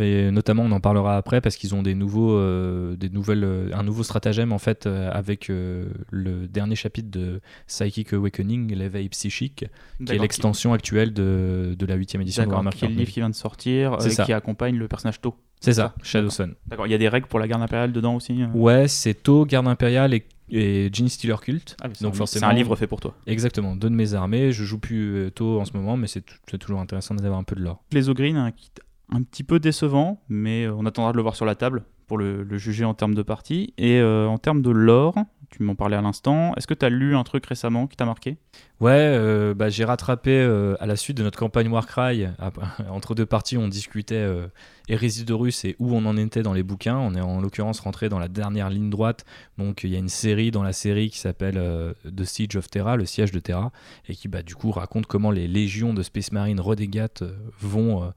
Et 0.00 0.30
notamment, 0.30 0.62
on 0.62 0.70
en 0.70 0.78
parlera 0.78 1.16
après 1.16 1.40
parce 1.40 1.56
qu'ils 1.56 1.74
ont 1.74 1.82
des 1.82 1.96
nouveaux, 1.96 2.36
euh, 2.36 2.94
des 2.94 3.08
nouvelles, 3.08 3.72
un 3.74 3.82
nouveau 3.82 4.04
stratagème 4.04 4.52
en 4.52 4.58
fait 4.58 4.86
avec 4.86 5.48
le 5.48 6.46
dernier 6.46 6.76
chapitre 6.76 7.10
de 7.10 7.40
Psychic 7.66 8.12
Awakening, 8.12 8.72
l'éveil 8.76 9.08
psychique, 9.08 9.64
qui 10.06 10.12
est 10.12 10.18
l'extension 10.18 10.72
actuelle 10.72 11.12
de, 11.12 11.74
de 11.76 11.86
la 11.86 11.96
huitième 11.96 12.22
édition 12.22 12.44
de 12.44 12.48
Warhammer 12.48 12.70
qui 12.70 12.84
est 12.84 12.88
le 12.88 12.94
40 12.94 12.96
000. 12.96 13.00
livre 13.00 13.12
qui 13.12 13.20
vient 13.20 13.30
de 13.30 13.34
sortir, 13.34 13.98
qui 14.24 14.32
accompagne 14.32 14.76
le 14.76 14.86
personnage 14.86 15.20
To. 15.20 15.34
C'est 15.58 15.72
ça, 15.72 15.96
Shadow 16.04 16.30
Sun. 16.30 16.54
D'accord, 16.68 16.86
il 16.86 16.90
y 16.90 16.94
a 16.94 16.98
des 16.98 17.08
règles 17.08 17.26
pour 17.26 17.40
la 17.40 17.48
garde 17.48 17.62
impériale 17.62 17.90
dedans 17.90 18.14
aussi 18.14 18.44
Ouais, 18.54 18.86
c'est 18.86 19.14
To, 19.14 19.46
Garde 19.46 19.66
Impériale 19.66 20.14
et, 20.14 20.24
et 20.50 20.90
Gene 20.92 21.08
Stealer 21.08 21.40
Cult. 21.40 21.76
Ah, 21.82 21.88
Donc 21.88 21.96
un- 21.96 22.12
c'est 22.12 22.16
forcément- 22.16 22.46
un 22.48 22.52
livre 22.52 22.74
fait 22.76 22.86
pour 22.86 23.00
toi. 23.00 23.14
Exactement, 23.26 23.76
deux 23.76 23.90
de 23.90 23.94
mes 23.94 24.14
armées. 24.14 24.52
Je 24.52 24.64
joue 24.64 24.78
plus 24.78 25.14
euh, 25.16 25.30
To 25.30 25.60
en 25.60 25.64
ce 25.64 25.72
moment, 25.76 25.96
mais 25.96 26.06
c'est 26.06 26.22
t- 26.22 26.32
c'est 26.50 26.58
toujours 26.58 26.80
intéressant 26.80 27.14
d'avoir 27.14 27.38
un 27.38 27.44
peu 27.44 27.56
de 27.56 27.60
l'or. 27.62 27.82
Les 27.92 28.08
Ogreen, 28.08 28.36
un 28.36 28.50
kit 28.50 28.70
un 29.10 29.22
petit 29.22 29.42
peu 29.44 29.58
décevant, 29.58 30.22
mais 30.28 30.64
euh, 30.66 30.74
on 30.76 30.84
attendra 30.86 31.12
de 31.12 31.16
le 31.16 31.22
voir 31.22 31.34
sur 31.36 31.46
la 31.46 31.54
table 31.54 31.84
pour 32.06 32.18
le, 32.18 32.42
le 32.42 32.58
juger 32.58 32.84
en 32.84 32.94
termes 32.94 33.14
de 33.14 33.22
partie. 33.22 33.72
Et 33.78 34.00
euh, 34.00 34.26
en 34.26 34.38
termes 34.38 34.62
de 34.62 34.70
lore, 34.70 35.14
tu 35.50 35.62
m'en 35.62 35.74
parlais 35.74 35.96
à 35.96 36.02
l'instant, 36.02 36.54
est-ce 36.56 36.66
que 36.66 36.74
tu 36.74 36.84
as 36.84 36.90
lu 36.90 37.16
un 37.16 37.24
truc 37.24 37.46
récemment 37.46 37.86
qui 37.86 37.96
t'a 37.96 38.04
marqué? 38.04 38.36
Ouais, 38.80 38.92
euh, 38.92 39.54
bah, 39.54 39.68
j'ai 39.68 39.84
rattrapé 39.84 40.30
euh, 40.30 40.76
à 40.80 40.86
la 40.86 40.96
suite 40.96 41.16
de 41.16 41.22
notre 41.22 41.38
campagne 41.38 41.68
Warcry. 41.68 42.26
Entre 42.90 43.14
deux 43.14 43.26
parties, 43.26 43.56
on 43.56 43.68
discutait 43.68 44.14
euh, 44.14 44.48
Hérésie 44.88 45.26
de 45.26 45.34
et 45.64 45.76
où 45.78 45.94
on 45.94 46.06
en 46.06 46.16
était 46.16 46.42
dans 46.42 46.54
les 46.54 46.62
bouquins. 46.62 46.96
On 46.96 47.14
est 47.14 47.20
en 47.20 47.40
l'occurrence 47.40 47.80
rentré 47.80 48.08
dans 48.08 48.18
la 48.18 48.28
dernière 48.28 48.70
ligne 48.70 48.88
droite. 48.88 49.26
Donc 49.58 49.84
il 49.84 49.90
y 49.90 49.96
a 49.96 49.98
une 49.98 50.08
série 50.08 50.50
dans 50.50 50.62
la 50.62 50.72
série 50.72 51.10
qui 51.10 51.18
s'appelle 51.18 51.58
euh, 51.58 51.92
The 52.04 52.24
Siege 52.24 52.56
of 52.56 52.70
Terra, 52.70 52.96
le 52.96 53.04
siège 53.04 53.30
de 53.30 53.38
Terra, 53.38 53.70
et 54.08 54.14
qui 54.14 54.28
bah, 54.28 54.42
du 54.42 54.54
coup 54.54 54.70
raconte 54.70 55.06
comment 55.06 55.30
les 55.30 55.46
légions 55.46 55.92
de 55.92 56.02
Space 56.02 56.32
Marine 56.32 56.58
Redegat 56.58 57.08
euh, 57.20 57.32
vont 57.60 58.12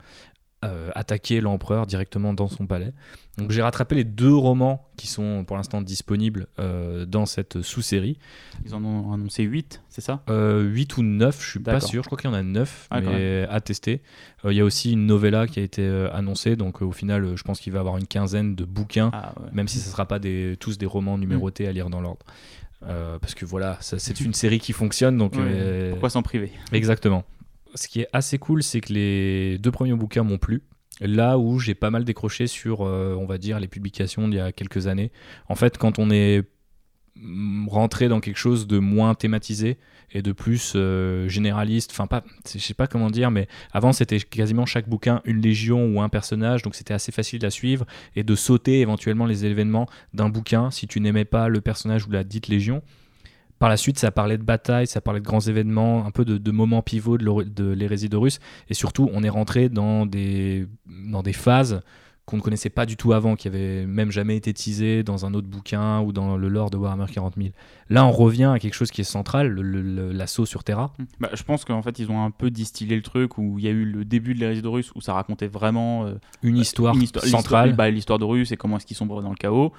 euh, 0.63 0.89
attaquer 0.93 1.41
l'empereur 1.41 1.87
directement 1.87 2.33
dans 2.33 2.47
son 2.47 2.67
palais. 2.67 2.93
Donc 3.37 3.49
j'ai 3.51 3.61
rattrapé 3.63 3.95
les 3.95 4.03
deux 4.03 4.33
romans 4.35 4.87
qui 4.97 5.07
sont 5.07 5.43
pour 5.45 5.57
l'instant 5.57 5.81
disponibles 5.81 6.47
euh, 6.59 7.05
dans 7.05 7.25
cette 7.25 7.61
sous-série. 7.61 8.19
Ils 8.65 8.75
en 8.75 8.83
ont 8.85 9.11
annoncé 9.13 9.43
8, 9.43 9.81
c'est 9.89 10.01
ça? 10.01 10.21
Euh, 10.29 10.61
8 10.61 10.97
ou 10.97 11.03
9, 11.03 11.41
je 11.43 11.49
suis 11.49 11.59
pas 11.59 11.79
sûr. 11.79 12.03
Je 12.03 12.07
crois 12.07 12.17
qu'il 12.19 12.29
y 12.29 12.33
en 12.33 12.35
a 12.35 12.43
9, 12.43 12.87
Ah, 12.91 13.01
mais 13.01 13.47
à 13.49 13.59
tester. 13.61 14.01
Euh, 14.45 14.53
Il 14.53 14.57
y 14.57 14.61
a 14.61 14.65
aussi 14.65 14.91
une 14.91 15.05
novella 15.07 15.47
qui 15.47 15.59
a 15.59 15.63
été 15.63 15.83
annoncée, 16.13 16.55
donc 16.55 16.81
au 16.81 16.91
final, 16.91 17.35
je 17.35 17.43
pense 17.43 17.59
qu'il 17.59 17.73
va 17.73 17.77
y 17.77 17.79
avoir 17.79 17.97
une 17.97 18.07
quinzaine 18.07 18.53
de 18.55 18.63
bouquins, 18.65 19.09
Ah, 19.13 19.33
ouais. 19.39 19.49
même 19.53 19.67
si 19.67 19.79
ce 19.79 19.87
ne 19.87 19.91
sera 19.91 20.05
pas 20.07 20.19
des, 20.19 20.57
tous 20.59 20.77
des 20.77 20.85
romans 20.85 21.17
numérotés 21.17 21.67
à 21.67 21.71
lire 21.71 21.89
dans 21.89 22.01
l'ordre. 22.01 22.25
Parce 22.81 23.33
que 23.33 23.45
voilà, 23.45 23.77
c'est 23.81 24.19
une 24.19 24.33
série 24.33 24.59
qui 24.59 24.73
fonctionne, 24.73 25.17
donc 25.17 25.35
Ouais, 25.35 25.87
Pourquoi 25.91 26.09
s'en 26.09 26.21
priver? 26.21 26.51
Exactement. 26.71 27.23
Ce 27.75 27.87
qui 27.87 28.01
est 28.01 28.07
assez 28.13 28.37
cool, 28.37 28.63
c'est 28.63 28.81
que 28.81 28.93
les 28.93 29.57
deux 29.57 29.71
premiers 29.71 29.93
bouquins 29.93 30.23
m'ont 30.23 30.37
plu. 30.37 30.63
Là 30.99 31.37
où 31.37 31.57
j'ai 31.59 31.73
pas 31.73 31.89
mal 31.89 32.03
décroché 32.03 32.47
sur, 32.47 32.85
euh, 32.85 33.15
on 33.17 33.25
va 33.25 33.37
dire, 33.37 33.59
les 33.59 33.67
publications 33.67 34.27
d'il 34.27 34.37
y 34.37 34.39
a 34.39 34.51
quelques 34.51 34.87
années. 34.87 35.11
En 35.47 35.55
fait, 35.55 35.77
quand 35.77 35.97
on 35.97 36.11
est 36.11 36.43
mm, 37.15 37.67
rentré 37.69 38.07
dans 38.07 38.19
quelque 38.19 38.37
chose 38.37 38.67
de 38.67 38.77
moins 38.77 39.15
thématisé 39.15 39.77
et 40.11 40.21
de 40.21 40.31
plus 40.31 40.73
euh, 40.75 41.27
généraliste, 41.27 41.91
enfin 41.91 42.05
pas, 42.05 42.23
je 42.53 42.59
sais 42.59 42.73
pas 42.73 42.85
comment 42.85 43.09
dire, 43.09 43.31
mais 43.31 43.47
avant 43.71 43.93
c'était 43.93 44.19
quasiment 44.19 44.65
chaque 44.65 44.89
bouquin 44.89 45.21
une 45.23 45.41
légion 45.41 45.87
ou 45.87 46.01
un 46.01 46.09
personnage, 46.09 46.61
donc 46.61 46.75
c'était 46.75 46.93
assez 46.93 47.13
facile 47.13 47.45
à 47.45 47.49
suivre 47.49 47.85
et 48.15 48.23
de 48.23 48.35
sauter 48.35 48.81
éventuellement 48.81 49.25
les 49.25 49.45
événements 49.45 49.87
d'un 50.13 50.27
bouquin 50.29 50.69
si 50.69 50.85
tu 50.85 50.99
n'aimais 50.99 51.25
pas 51.25 51.47
le 51.47 51.61
personnage 51.61 52.05
ou 52.05 52.11
la 52.11 52.23
dite 52.25 52.49
légion. 52.49 52.83
Par 53.61 53.69
la 53.69 53.77
suite, 53.77 53.97
ça 53.99 54.11
parlait 54.11 54.37
de 54.39 54.43
batailles, 54.43 54.87
ça 54.87 54.99
parlait 55.01 55.19
de 55.21 55.25
grands 55.25 55.39
événements, 55.39 56.03
un 56.05 56.11
peu 56.11 56.25
de, 56.25 56.37
de 56.37 56.51
moments 56.51 56.81
pivots 56.81 57.17
de 57.17 57.71
l'hérésie 57.71 58.09
de 58.09 58.17
Russe. 58.17 58.39
Et 58.69 58.73
surtout, 58.73 59.09
on 59.13 59.23
est 59.23 59.29
rentré 59.29 59.69
dans 59.69 60.05
des, 60.07 60.65
dans 60.87 61.21
des 61.21 61.31
phases 61.33 61.81
qu'on 62.25 62.37
ne 62.37 62.41
connaissait 62.41 62.69
pas 62.69 62.85
du 62.85 62.97
tout 62.97 63.13
avant, 63.13 63.35
qui 63.35 63.47
avaient 63.47 63.85
même 63.85 64.09
jamais 64.11 64.35
été 64.37 64.53
teasées 64.53 65.03
dans 65.03 65.25
un 65.25 65.33
autre 65.33 65.47
bouquin 65.47 65.99
ou 66.01 66.11
dans 66.13 66.37
le 66.37 66.47
lore 66.49 66.69
de 66.71 66.77
Warhammer 66.77 67.05
40 67.11 67.33
000. 67.37 67.49
Là, 67.89 68.05
on 68.05 68.11
revient 68.11 68.51
à 68.53 68.57
quelque 68.59 68.73
chose 68.75 68.89
qui 68.91 69.01
est 69.01 69.03
central, 69.03 69.53
l'assaut 69.53 70.45
sur 70.45 70.63
Terra. 70.63 70.93
Bah, 71.19 71.29
je 71.33 71.43
pense 71.43 71.63
qu'en 71.65 71.81
fait, 71.81 71.99
ils 71.99 72.09
ont 72.11 72.23
un 72.23 72.31
peu 72.31 72.49
distillé 72.49 72.95
le 72.95 73.01
truc 73.01 73.37
où 73.37 73.59
il 73.59 73.65
y 73.65 73.67
a 73.67 73.71
eu 73.71 73.85
le 73.85 74.05
début 74.05 74.33
de 74.33 74.39
l'hérésie 74.39 74.61
de 74.61 74.67
Russe 74.67 74.91
où 74.95 75.01
ça 75.01 75.13
racontait 75.13 75.47
vraiment 75.47 76.05
euh, 76.05 76.13
Une 76.41 76.57
histoire, 76.57 76.95
une 76.95 77.01
histoire- 77.03 77.25
centrale. 77.25 77.69
l'histoire- 77.69 77.77
bah, 77.77 77.89
l'histoire 77.91 78.19
de 78.19 78.25
Russe 78.25 78.51
et 78.51 78.57
comment 78.57 78.77
est-ce 78.77 78.85
qu'ils 78.85 78.97
sombrent 78.97 79.21
dans 79.21 79.29
le 79.29 79.35
chaos. 79.35 79.71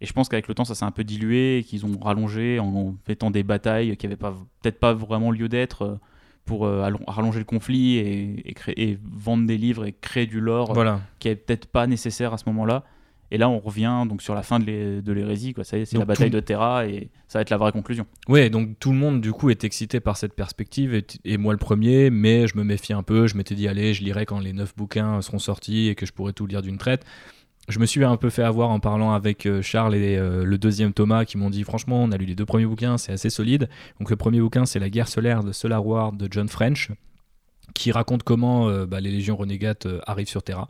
Et 0.00 0.06
je 0.06 0.12
pense 0.12 0.28
qu'avec 0.28 0.46
le 0.48 0.54
temps, 0.54 0.64
ça 0.64 0.74
s'est 0.74 0.84
un 0.84 0.90
peu 0.92 1.02
dilué 1.04 1.58
et 1.58 1.62
qu'ils 1.64 1.84
ont 1.84 1.98
rallongé 2.00 2.58
en 2.60 2.94
mettant 3.08 3.30
des 3.30 3.42
batailles 3.42 3.96
qui 3.96 4.06
n'avaient 4.06 4.16
peut-être 4.62 4.78
pas 4.78 4.92
vraiment 4.94 5.30
lieu 5.32 5.48
d'être 5.48 5.82
euh, 5.82 5.96
pour 6.44 6.66
euh, 6.66 6.82
allon- 6.84 7.00
rallonger 7.06 7.40
le 7.40 7.44
conflit 7.44 7.96
et, 7.96 8.48
et 8.48 8.54
créer, 8.54 8.90
et 8.90 8.98
vendre 9.02 9.46
des 9.46 9.58
livres 9.58 9.84
et 9.86 9.92
créer 10.00 10.26
du 10.26 10.40
lore 10.40 10.72
Voilà. 10.72 11.00
qui 11.18 11.28
est 11.28 11.36
peut-être 11.36 11.66
pas 11.66 11.86
nécessaire 11.86 12.32
à 12.32 12.38
ce 12.38 12.44
moment-là. 12.46 12.84
Et 13.30 13.36
là, 13.36 13.50
on 13.50 13.58
revient 13.58 14.04
donc 14.08 14.22
sur 14.22 14.34
la 14.34 14.42
fin 14.42 14.58
de 14.58 14.64
l'hé- 14.64 15.02
de 15.02 15.12
l'hérésie. 15.12 15.52
quoi. 15.52 15.62
Ça 15.64 15.76
y 15.76 15.82
est, 15.82 15.84
C'est 15.84 15.98
la 15.98 16.06
bataille 16.06 16.30
tout- 16.30 16.36
de 16.36 16.40
Terra 16.40 16.86
et 16.86 17.10
ça 17.26 17.38
va 17.38 17.42
être 17.42 17.50
la 17.50 17.58
vraie 17.58 17.72
conclusion. 17.72 18.06
Ouais, 18.28 18.48
donc 18.48 18.78
tout 18.78 18.90
le 18.92 18.96
monde 18.96 19.20
du 19.20 19.32
coup 19.32 19.50
est 19.50 19.64
excité 19.64 20.00
par 20.00 20.16
cette 20.16 20.32
perspective 20.32 20.94
et, 20.94 21.04
et 21.26 21.36
moi 21.36 21.52
le 21.52 21.58
premier, 21.58 22.08
mais 22.08 22.46
je 22.46 22.56
me 22.56 22.62
méfie 22.64 22.94
un 22.94 23.02
peu. 23.02 23.26
Je 23.26 23.36
m'étais 23.36 23.54
dit 23.56 23.68
allez, 23.68 23.92
je 23.92 24.02
lirai 24.02 24.24
quand 24.24 24.38
les 24.38 24.54
neuf 24.54 24.74
bouquins 24.76 25.20
seront 25.20 25.38
sortis 25.40 25.88
et 25.88 25.94
que 25.96 26.06
je 26.06 26.12
pourrai 26.12 26.32
tout 26.32 26.46
lire 26.46 26.62
d'une 26.62 26.78
traite. 26.78 27.04
Je 27.68 27.78
me 27.78 27.84
suis 27.84 28.02
un 28.02 28.16
peu 28.16 28.30
fait 28.30 28.42
avoir 28.42 28.70
en 28.70 28.80
parlant 28.80 29.12
avec 29.12 29.44
euh, 29.44 29.60
Charles 29.60 29.94
et 29.94 30.16
euh, 30.16 30.42
le 30.44 30.56
deuxième 30.56 30.94
Thomas 30.94 31.26
qui 31.26 31.36
m'ont 31.36 31.50
dit 31.50 31.64
franchement 31.64 32.02
on 32.02 32.10
a 32.12 32.16
lu 32.16 32.24
les 32.24 32.34
deux 32.34 32.46
premiers 32.46 32.64
bouquins, 32.64 32.96
c'est 32.96 33.12
assez 33.12 33.28
solide. 33.28 33.68
Donc 34.00 34.08
le 34.08 34.16
premier 34.16 34.40
bouquin 34.40 34.64
c'est 34.64 34.78
La 34.78 34.88
guerre 34.88 35.08
solaire 35.08 35.44
de 35.44 35.52
Solar 35.52 35.86
War 35.86 36.12
de 36.12 36.28
John 36.30 36.48
French 36.48 36.90
qui 37.74 37.92
raconte 37.92 38.22
comment 38.22 38.70
euh, 38.70 38.86
bah, 38.86 39.00
les 39.00 39.10
légions 39.10 39.36
renégates 39.36 39.86
arrivent 40.06 40.28
sur 40.28 40.42
Terra. 40.42 40.68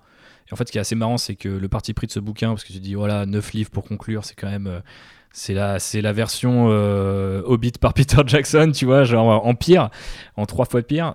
Et 0.49 0.53
en 0.53 0.57
fait, 0.57 0.67
ce 0.67 0.73
qui 0.73 0.79
est 0.79 0.81
assez 0.81 0.97
marrant, 0.97 1.19
c'est 1.19 1.37
que 1.37 1.49
le 1.49 1.69
parti 1.69 1.95
pris 1.95 2.07
de 2.07 2.13
ce 2.13 2.21
bouquin, 2.21 2.49
parce 2.49 2.65
que 2.65 2.73
tu 2.73 2.81
dis, 2.81 2.95
voilà, 2.95 3.27
9 3.27 3.53
livres 3.53 3.71
pour 3.71 3.85
conclure, 3.85 4.25
c'est 4.25 4.35
quand 4.35 4.49
même. 4.49 4.83
c'est 5.31 5.53
la, 5.53 5.77
la 5.95 6.13
version 6.13 6.69
euh, 6.71 7.43
Hobbit 7.45 7.73
par 7.79 7.93
Peter 7.95 8.23
Jackson, 8.27 8.73
tu 8.75 8.87
vois, 8.87 9.05
genre 9.05 9.47
en 9.47 9.55
pire, 9.55 9.91
en 10.37 10.47
trois 10.47 10.65
fois 10.65 10.83
pire. 10.83 11.13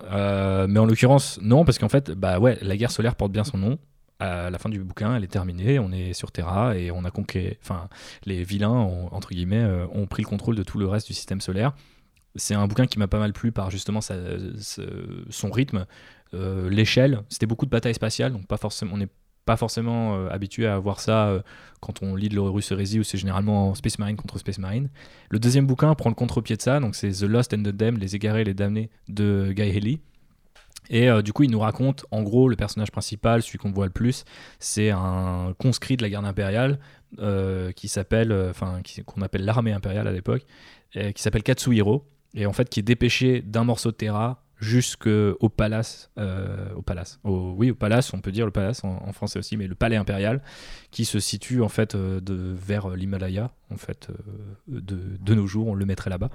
Mais 0.68 0.78
en 0.78 0.86
l'occurrence, 0.86 1.40
non, 1.42 1.64
parce 1.64 1.78
qu'en 1.78 1.88
fait, 1.88 2.12
bah 2.12 2.38
ouais, 2.38 2.58
la 2.62 2.76
guerre 2.76 2.92
solaire 2.92 3.16
porte 3.16 3.32
bien 3.32 3.44
son 3.44 3.58
nom. 3.58 3.78
La 4.50 4.58
fin 4.58 4.68
du 4.68 4.78
bouquin, 4.80 5.16
elle 5.16 5.24
est 5.24 5.28
terminée, 5.32 5.78
on 5.78 5.92
est 5.92 6.12
sur 6.12 6.30
Terra 6.32 6.76
et 6.76 6.90
on 6.90 7.04
a 7.04 7.10
conquis. 7.10 7.56
Enfin, 7.62 7.88
les 8.26 8.42
vilains, 8.44 8.70
ont, 8.70 9.08
entre 9.12 9.30
guillemets, 9.30 9.62
euh, 9.62 9.86
ont 9.92 10.06
pris 10.06 10.22
le 10.22 10.28
contrôle 10.28 10.56
de 10.56 10.62
tout 10.62 10.78
le 10.78 10.86
reste 10.86 11.06
du 11.06 11.14
système 11.14 11.40
solaire. 11.40 11.72
C'est 12.36 12.54
un 12.54 12.66
bouquin 12.66 12.86
qui 12.86 12.98
m'a 12.98 13.06
pas 13.06 13.18
mal 13.18 13.32
plu 13.32 13.52
par 13.52 13.70
justement 13.70 14.00
sa- 14.00 14.16
son 15.30 15.50
rythme, 15.50 15.86
euh, 16.34 16.68
l'échelle. 16.68 17.22
C'était 17.28 17.46
beaucoup 17.46 17.64
de 17.66 17.70
batailles 17.70 17.94
spatiales, 17.94 18.32
donc 18.32 18.46
pas 18.46 18.56
forcément, 18.56 18.94
on 18.94 18.98
n'est 18.98 19.08
pas 19.44 19.56
forcément 19.56 20.16
euh, 20.16 20.28
habitué 20.30 20.66
à 20.66 20.78
voir 20.78 21.00
ça 21.00 21.42
quand 21.80 22.02
on 22.02 22.16
lit 22.16 22.30
de 22.30 22.34
l'Horus 22.34 22.72
Heresy 22.72 22.98
où 22.98 23.04
c'est 23.04 23.18
généralement 23.18 23.68
en 23.70 23.74
Space 23.74 23.98
Marine 23.98 24.16
contre 24.16 24.38
Space 24.38 24.58
Marine. 24.58 24.88
Le 25.28 25.38
deuxième 25.38 25.66
bouquin 25.66 25.94
prend 25.94 26.08
le 26.08 26.14
contre-pied 26.14 26.56
de 26.56 26.62
ça, 26.62 26.80
donc 26.80 26.94
c'est 26.94 27.10
The 27.10 27.22
Lost 27.24 27.52
and 27.54 27.58
the 27.62 27.68
Damned, 27.68 28.00
Les 28.00 28.16
égarés 28.16 28.40
et 28.40 28.44
les 28.44 28.54
damnés 28.54 28.90
de 29.08 29.52
Guy 29.54 29.76
Haley. 29.76 29.98
Et 30.90 31.08
euh, 31.08 31.22
du 31.22 31.32
coup, 31.32 31.44
il 31.44 31.50
nous 31.50 31.60
raconte, 31.60 32.04
en 32.10 32.22
gros, 32.22 32.48
le 32.48 32.56
personnage 32.56 32.90
principal, 32.90 33.42
celui 33.42 33.58
qu'on 33.58 33.72
voit 33.72 33.86
le 33.86 33.92
plus, 33.92 34.24
c'est 34.58 34.90
un 34.90 35.54
conscrit 35.58 35.96
de 35.96 36.02
la 36.02 36.10
garde 36.10 36.26
impériale 36.26 36.78
euh, 37.18 37.72
qui 37.72 37.88
s'appelle, 37.88 38.32
euh, 38.32 38.50
enfin, 38.50 38.80
qu'on 39.06 39.22
appelle 39.22 39.44
l'armée 39.44 39.72
impériale 39.72 40.08
à 40.08 40.12
l'époque, 40.12 40.44
qui 40.92 41.22
s'appelle 41.22 41.42
Katsuhiro, 41.42 42.06
et 42.34 42.46
en 42.46 42.52
fait, 42.52 42.68
qui 42.68 42.78
est 42.78 42.84
dépêché 42.84 43.42
d'un 43.42 43.64
morceau 43.64 43.90
de 43.90 43.96
Terra 43.96 44.44
jusqu'au 44.60 45.48
palace, 45.48 46.08
au 46.76 46.82
palace, 46.82 47.18
oui, 47.24 47.72
au 47.72 47.74
palace, 47.74 48.14
on 48.14 48.20
peut 48.20 48.30
dire 48.30 48.46
le 48.46 48.52
palace 48.52 48.84
en, 48.84 49.02
en 49.04 49.12
français 49.12 49.40
aussi, 49.40 49.56
mais 49.56 49.66
le 49.66 49.74
palais 49.74 49.96
impérial, 49.96 50.40
qui 50.92 51.04
se 51.04 51.18
situe 51.18 51.62
en 51.62 51.68
fait 51.68 51.96
de, 51.96 52.54
vers 52.54 52.90
l'Himalaya, 52.90 53.50
en 53.72 53.76
fait, 53.76 54.08
de, 54.68 54.96
de 55.18 55.34
nos 55.34 55.48
jours, 55.48 55.66
on 55.66 55.74
le 55.74 55.84
mettrait 55.84 56.10
là-bas. 56.10 56.30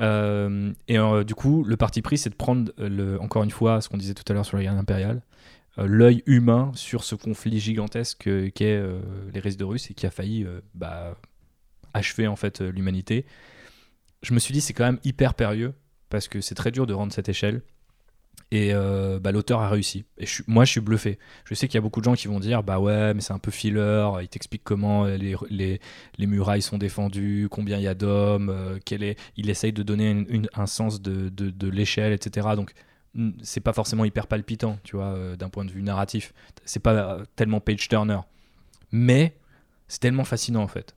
Euh, 0.00 0.72
et 0.88 0.98
euh, 0.98 1.24
du 1.24 1.34
coup, 1.34 1.64
le 1.64 1.76
parti 1.76 2.02
pris, 2.02 2.18
c'est 2.18 2.30
de 2.30 2.34
prendre, 2.34 2.72
euh, 2.78 3.18
encore 3.18 3.42
une 3.42 3.50
fois, 3.50 3.80
ce 3.80 3.88
qu'on 3.88 3.98
disait 3.98 4.14
tout 4.14 4.24
à 4.28 4.32
l'heure 4.32 4.46
sur 4.46 4.56
la 4.56 4.62
guerre 4.62 4.76
impériale, 4.76 5.22
l'œil 5.78 6.22
humain 6.26 6.72
sur 6.74 7.04
ce 7.04 7.14
conflit 7.14 7.58
gigantesque 7.58 8.28
qu'est 8.52 8.82
les 9.32 9.40
résidus 9.40 9.64
russes 9.64 9.90
et 9.90 9.94
qui 9.94 10.04
a 10.04 10.10
failli 10.10 10.46
bah, 10.74 11.16
achever 11.94 12.26
en 12.26 12.36
fait 12.36 12.60
l'humanité. 12.60 13.24
Je 14.22 14.34
me 14.34 14.40
suis 14.40 14.52
dit, 14.52 14.60
c'est 14.60 14.74
quand 14.74 14.84
même 14.84 14.98
hyper 15.04 15.32
périlleux 15.32 15.72
parce 16.10 16.28
que 16.28 16.42
c'est 16.42 16.54
très 16.54 16.70
dur 16.70 16.86
de 16.86 16.92
rendre 16.92 17.14
cette 17.14 17.30
échelle. 17.30 17.62
Et 18.52 18.70
euh, 18.74 19.20
bah, 19.20 19.30
l'auteur 19.30 19.60
a 19.60 19.68
réussi. 19.68 20.04
Moi, 20.48 20.64
je 20.64 20.72
suis 20.72 20.80
bluffé. 20.80 21.18
Je 21.44 21.54
sais 21.54 21.68
qu'il 21.68 21.76
y 21.76 21.78
a 21.78 21.80
beaucoup 21.80 22.00
de 22.00 22.04
gens 22.04 22.14
qui 22.14 22.26
vont 22.26 22.40
dire 22.40 22.62
Bah 22.64 22.80
ouais, 22.80 23.14
mais 23.14 23.20
c'est 23.20 23.32
un 23.32 23.38
peu 23.38 23.52
filler. 23.52 24.10
Il 24.22 24.28
t'explique 24.28 24.64
comment 24.64 25.04
les, 25.04 25.36
les, 25.50 25.80
les 26.18 26.26
murailles 26.26 26.62
sont 26.62 26.76
défendues, 26.78 27.46
combien 27.50 27.78
il 27.78 27.84
y 27.84 27.88
a 27.88 27.94
d'hommes, 27.94 28.50
euh, 28.50 28.78
il 29.36 29.50
essaye 29.50 29.72
de 29.72 29.82
donner 29.84 30.10
une- 30.10 30.48
un 30.54 30.66
sens 30.66 31.00
de, 31.00 31.28
de, 31.28 31.50
de 31.50 31.68
l'échelle, 31.68 32.12
etc. 32.12 32.48
Donc, 32.56 32.72
c'est 33.42 33.60
pas 33.60 33.72
forcément 33.72 34.04
hyper 34.04 34.26
palpitant, 34.26 34.78
tu 34.84 34.96
vois, 34.96 35.06
euh, 35.14 35.36
d'un 35.36 35.48
point 35.48 35.64
de 35.64 35.70
vue 35.70 35.82
narratif. 35.82 36.32
C'est 36.64 36.80
pas 36.80 36.92
euh, 36.94 37.24
tellement 37.36 37.60
page-turner. 37.60 38.20
Mais 38.92 39.36
c'est 39.88 40.00
tellement 40.00 40.24
fascinant, 40.24 40.62
en 40.62 40.68
fait. 40.68 40.94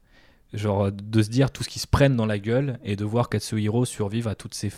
Genre, 0.53 0.85
euh, 0.85 0.91
de 0.91 1.21
se 1.21 1.29
dire 1.29 1.51
tout 1.51 1.63
ce 1.63 1.69
qui 1.69 1.79
se 1.79 1.87
prennent 1.87 2.15
dans 2.15 2.25
la 2.25 2.37
gueule 2.37 2.79
et 2.83 2.95
de 2.95 3.03
voir 3.03 3.29
Katsuhiro 3.29 3.85
survivre 3.85 4.29
à 4.29 4.35
toutes 4.35 4.53
ces, 4.53 4.71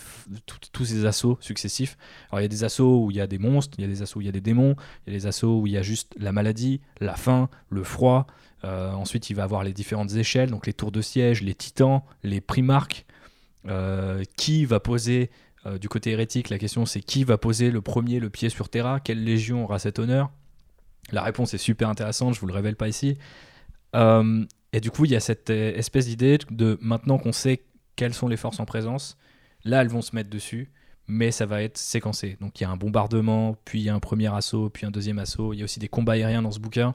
tous 0.71 0.85
ces 0.85 1.05
assauts 1.05 1.37
successifs. 1.41 1.97
Alors, 2.29 2.39
il 2.39 2.43
y 2.43 2.45
a 2.45 2.49
des 2.49 2.63
assauts 2.63 3.05
où 3.05 3.11
il 3.11 3.17
y 3.17 3.21
a 3.21 3.27
des 3.27 3.37
monstres, 3.37 3.75
il 3.77 3.81
y 3.81 3.85
a 3.85 3.89
des 3.89 4.01
assauts 4.01 4.19
où 4.19 4.21
il 4.21 4.25
y 4.25 4.29
a 4.29 4.31
des 4.31 4.41
démons, 4.41 4.75
il 5.05 5.13
y 5.13 5.15
a 5.15 5.19
des 5.19 5.27
assauts 5.27 5.59
où 5.59 5.67
il 5.67 5.73
y 5.73 5.77
a 5.77 5.81
juste 5.81 6.15
la 6.17 6.31
maladie, 6.31 6.81
la 7.01 7.15
faim, 7.15 7.49
le 7.69 7.83
froid. 7.83 8.25
Euh, 8.63 8.93
ensuite, 8.93 9.29
il 9.29 9.35
va 9.35 9.43
avoir 9.43 9.63
les 9.63 9.73
différentes 9.73 10.13
échelles, 10.13 10.49
donc 10.49 10.65
les 10.65 10.73
tours 10.73 10.91
de 10.91 11.01
siège, 11.01 11.41
les 11.41 11.55
titans, 11.55 12.01
les 12.23 12.41
primarques. 12.41 13.05
Euh, 13.67 14.23
qui 14.37 14.63
va 14.65 14.79
poser, 14.79 15.31
du 15.81 15.89
côté 15.89 16.11
hérétique, 16.11 16.49
la 16.49 16.59
question 16.59 16.85
c'est 16.85 16.99
qui 16.99 17.23
va 17.23 17.39
poser 17.39 17.71
le 17.71 17.81
premier 17.81 18.19
le 18.19 18.29
pied 18.29 18.49
sur 18.49 18.69
Terra 18.69 18.99
Quelle 18.99 19.23
légion 19.23 19.63
aura 19.63 19.79
cet 19.79 19.97
honneur? 19.97 20.29
La 21.11 21.23
réponse 21.23 21.55
est 21.55 21.59
super 21.59 21.89
intéressante, 21.89 22.35
je 22.35 22.39
vous 22.39 22.45
le 22.45 22.53
révèle 22.53 22.75
pas 22.75 22.87
ici. 22.87 23.17
Euh, 23.95 24.45
et 24.75 24.81
du 24.81 24.91
coup, 24.91 25.05
il 25.05 25.11
y 25.11 25.15
a 25.15 25.21
cette 25.21 25.51
euh, 25.51 25.73
espèce 25.73 26.07
d'idée 26.07 26.37
de 26.51 26.77
maintenant 26.81 27.17
qu'on 27.17 27.31
sait 27.31 27.63
quelles 27.95 28.13
sont 28.13 28.27
les 28.27 28.35
forces 28.35 28.59
en 28.59 28.65
présence, 28.65 29.17
là 29.63 29.81
elles 29.81 29.87
vont 29.87 30.01
se 30.01 30.13
mettre 30.13 30.29
dessus, 30.29 30.69
mais 31.07 31.31
ça 31.31 31.45
va 31.45 31.63
être 31.63 31.77
séquencé. 31.77 32.35
Donc 32.41 32.59
il 32.59 32.63
y 32.63 32.65
a 32.65 32.69
un 32.69 32.75
bombardement, 32.75 33.55
puis 33.63 33.79
il 33.79 33.85
y 33.85 33.89
a 33.89 33.95
un 33.95 34.01
premier 34.01 34.27
assaut, 34.35 34.69
puis 34.69 34.85
un 34.85 34.91
deuxième 34.91 35.17
assaut. 35.17 35.53
Il 35.53 35.59
y 35.59 35.61
a 35.61 35.63
aussi 35.63 35.79
des 35.79 35.87
combats 35.87 36.13
aériens 36.13 36.41
dans 36.41 36.51
ce 36.51 36.59
bouquin. 36.59 36.93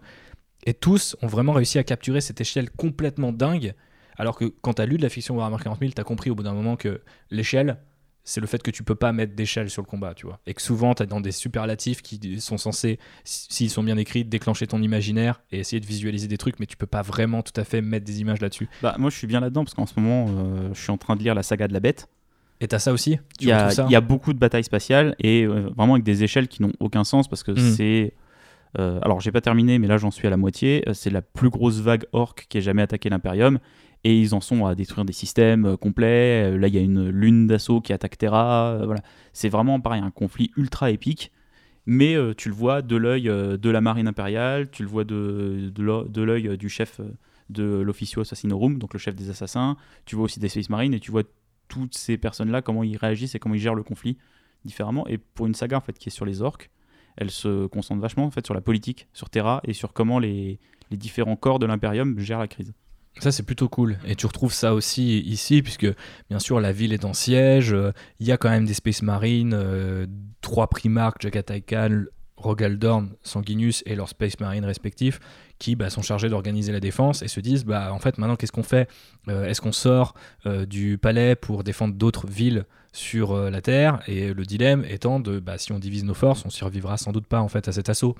Et 0.67 0.75
tous 0.75 1.17
ont 1.23 1.27
vraiment 1.27 1.53
réussi 1.53 1.79
à 1.79 1.83
capturer 1.83 2.21
cette 2.21 2.39
échelle 2.43 2.71
complètement 2.71 3.33
dingue. 3.33 3.73
Alors 4.19 4.37
que 4.37 4.45
quand 4.61 4.75
tu 4.75 4.83
as 4.83 4.87
lu 4.87 4.99
de 4.99 5.03
la 5.03 5.09
fiction 5.09 5.37
Warhammer 5.37 5.63
40 5.63 5.79
000, 5.81 5.93
tu 5.93 6.01
as 6.03 6.05
compris 6.05 6.29
au 6.29 6.35
bout 6.35 6.43
d'un 6.43 6.53
moment 6.53 6.77
que 6.77 7.01
l'échelle, 7.31 7.79
c'est 8.31 8.41
le 8.41 8.47
fait 8.47 8.63
que 8.63 8.71
tu 8.71 8.85
peux 8.85 8.95
pas 8.95 9.13
mettre 9.13 9.35
d'échelle 9.35 9.71
sur 9.71 9.83
le 9.83 9.87
combat, 9.87 10.15
tu 10.15 10.25
vois. 10.25 10.39
Et 10.47 10.55
que 10.55 10.63
souvent, 10.63 10.95
tu 10.95 11.03
as 11.03 11.07
dans 11.07 11.21
des 11.21 11.33
superlatifs 11.33 12.01
qui 12.01 12.41
sont 12.41 12.59
censés, 12.59 13.01
s'ils 13.25 13.71
sont 13.71 13.83
bien 13.83 13.97
écrits, 13.97 14.25
déclencher 14.25 14.69
ton 14.69 14.81
imaginaire 14.81 15.43
et 15.51 15.59
essayer 15.59 15.81
de 15.81 15.87
visualiser 15.87 16.29
des 16.29 16.39
trucs, 16.39 16.61
mais 16.61 16.67
tu 16.67 16.77
peux 16.77 16.87
pas 16.87 17.03
vraiment 17.03 17.43
tout 17.43 17.59
à 17.61 17.65
fait 17.65 17.81
mettre 17.83 18.07
des 18.07 18.21
images 18.21 18.41
là-dessus. 18.41 18.69
Bah, 18.83 18.95
moi, 19.01 19.11
je 19.11 19.17
suis 19.17 19.27
bien 19.27 19.41
là-dedans 19.41 19.65
parce 19.65 19.75
qu'en 19.75 19.87
ce 19.87 19.99
moment, 19.99 20.27
euh, 20.29 20.71
je 20.73 20.81
suis 20.81 20.93
en 20.93 20.97
train 20.97 21.17
de 21.17 21.23
lire 21.25 21.35
la 21.35 21.43
saga 21.43 21.67
de 21.67 21.73
la 21.73 21.81
bête. 21.81 22.09
Et 22.61 22.69
t'as 22.69 22.79
ça 22.79 22.93
aussi? 22.93 23.19
Il 23.41 23.49
y, 23.49 23.53
a, 23.53 24.01
beaucoup 24.01 24.33
de 24.33 24.39
batailles 24.39 24.63
spatiales 24.63 25.17
et 25.19 25.43
euh, 25.43 25.69
vraiment 25.77 25.95
avec 25.95 26.05
des 26.05 26.23
échelles 26.23 26.47
qui 26.47 26.63
n'ont 26.63 26.73
aucun 26.79 27.03
sens 27.03 27.27
parce 27.27 27.43
que 27.43 27.51
Mhm. 27.51 27.75
c'est. 27.75 28.13
euh, 28.79 29.01
alors, 29.03 29.21
j'ai 29.21 29.33
pas 29.33 29.41
terminé, 29.41 29.81
mais 29.81 29.89
là, 29.89 29.97
j'en 29.97 30.13
suis 30.13 30.29
à 30.29 30.31
la 30.31 30.37
moitié. 30.37 30.89
Euh, 30.89 30.93
C'est 30.93 31.11
la 31.11 31.23
plus 31.23 31.51
grosse 31.51 31.81
vague 31.81 32.05
orc 32.13 32.37
qui 32.49 32.59
ait 32.59 32.63
jamais 32.63 32.83
attaqué 32.83 33.09
l'Imperium. 33.11 33.59
Et 34.05 34.19
ils 34.19 34.35
en 34.35 34.41
sont 34.41 34.65
à 34.65 34.75
détruire 34.75 35.05
des 35.05 35.13
systèmes 35.13 35.67
euh, 35.67 35.77
complets. 35.77 36.53
Euh, 36.53 36.59
Là, 36.59 36.69
il 36.69 36.75
y 36.75 36.79
a 36.79 36.81
une 36.81 37.09
lune 37.11 37.47
d'assaut 37.47 37.81
qui 37.81 37.93
attaque 37.93 38.17
Terra. 38.17 38.73
Euh, 38.73 38.87
voilà. 38.87 39.03
C'est 39.33 39.49
vraiment 39.49 39.81
pareil, 39.81 40.01
un 40.01 40.11
conflit 40.11 40.51
ultra 40.57 40.91
épique. 40.91 41.33
Mais 41.87 42.15
tu 42.37 42.51
le 42.51 42.55
vois 42.55 42.83
de 42.83 42.95
l'œil 42.95 43.25
de 43.25 43.71
la 43.71 43.81
marine 43.81 44.07
impériale, 44.07 44.71
tu 44.71 44.83
le 44.83 44.89
vois 44.89 45.03
de, 45.05 45.73
de 45.75 46.23
l'œil 46.23 46.57
du 46.57 46.69
chef 46.69 47.01
de 47.49 47.65
l'Officio 47.81 48.21
Assassinorum, 48.21 48.79
donc 48.79 48.93
le 48.93 48.99
chef 48.99 49.17
des 49.17 49.31
assassins. 49.31 49.77
Tu 50.05 50.15
vois 50.15 50.27
aussi 50.27 50.39
des 50.39 50.49
Space 50.51 50.69
Marines 50.69 50.95
et 50.95 51.01
tu 51.01 51.11
vois 51.11 51.23
toutes 51.69 51.97
ces 51.97 52.19
personnes-là, 52.19 52.61
comment 52.63 52.85
ils 52.85 52.99
réagissent 52.99 53.35
et 53.35 53.39
comment 53.39 53.55
ils 53.55 53.61
gèrent 53.61 53.75
le 53.75 53.83
conflit 53.83 54.19
différemment. 54.65 55.09
Et 55.09 55.19
pour 55.19 55.47
une 55.47 55.55
saga 55.55 55.79
en 55.79 55.81
fait, 55.81 55.99
qui 55.99 56.11
est 56.11 56.13
sur 56.13 56.27
les 56.27 56.43
orques, 56.43 56.71
elle 57.17 57.31
se 57.31 57.67
concentre 57.67 58.03
vachement 58.03 58.27
en 58.27 58.31
fait, 58.31 58.45
sur 58.45 58.55
la 58.55 58.61
politique, 58.61 59.09
sur 59.13 59.31
Terra 59.31 59.61
et 59.65 59.73
sur 59.73 59.93
comment 59.93 60.19
les, 60.19 60.61
les 60.91 60.97
différents 60.97 61.37
corps 61.37 61.59
de 61.59 61.67
l'Imperium 61.67 62.19
gèrent 62.19 62.41
la 62.41 62.49
crise. 62.49 62.73
Ça, 63.19 63.33
c'est 63.33 63.43
plutôt 63.43 63.69
cool. 63.69 63.99
Et 64.07 64.15
tu 64.15 64.27
retrouves 64.27 64.53
ça 64.55 64.73
aussi 64.73 65.19
ici, 65.21 65.63
puisque 65.63 65.87
bien 66.31 66.39
sûr, 66.39 66.61
la 66.61 66.73
ville 66.73 66.93
est 66.93 67.05
en 67.05 67.13
siège. 67.13 67.77
Il 68.19 68.27
y 68.27 68.33
a 68.33 68.37
quand 68.37 68.49
même 68.49 68.65
des 68.65 68.75
Space 68.75 69.03
Marines, 69.03 69.53
euh, 69.55 70.07
trois 70.41 70.69
Primarques, 70.69 71.21
Jagatai 71.21 71.61
Khan, 71.61 72.05
Rogaldorn, 72.37 73.11
Sanguinus 73.23 73.83
et 73.85 73.95
leurs 73.95 74.09
Space 74.09 74.41
Marines 74.41 74.65
respectifs, 74.65 75.21
qui 75.59 75.77
bah, 75.77 75.91
sont 75.91 76.01
chargés 76.01 76.31
d'organiser 76.31 76.73
la 76.73 76.81
défense 76.81 77.23
et 77.23 77.29
se 77.29 77.41
disent 77.41 77.67
bah, 77.67 77.93
en 77.93 77.99
fait, 77.99 78.17
maintenant, 78.17 78.37
qu'est-ce 78.37 78.53
qu'on 78.53 78.63
fait? 78.63 78.89
Euh, 79.29 79.45
Est-ce 79.45 79.61
qu'on 79.61 79.73
sort 79.73 80.15
euh, 80.47 80.65
du 80.65 80.97
palais 80.97 81.35
pour 81.35 81.63
défendre 81.63 81.95
d'autres 81.95 82.27
villes 82.27 82.65
sur 82.93 83.37
la 83.37 83.61
Terre? 83.61 84.01
Et 84.07 84.33
le 84.33 84.45
dilemme 84.47 84.85
étant 84.89 85.21
de 85.21 85.41
bah, 85.41 85.59
si 85.59 85.73
on 85.73 85.79
divise 85.79 86.05
nos 86.05 86.15
forces, 86.15 86.47
on 86.47 86.51
survivra 86.51 86.97
sans 86.97 87.13
doute 87.13 87.27
pas 87.27 87.41
en 87.41 87.49
fait 87.49 87.69
à 87.69 87.73
cet 87.73 87.91
assaut. 87.91 88.17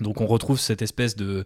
Donc 0.00 0.20
on 0.20 0.26
retrouve 0.26 0.60
cette 0.60 0.82
espèce 0.82 1.16
de 1.16 1.44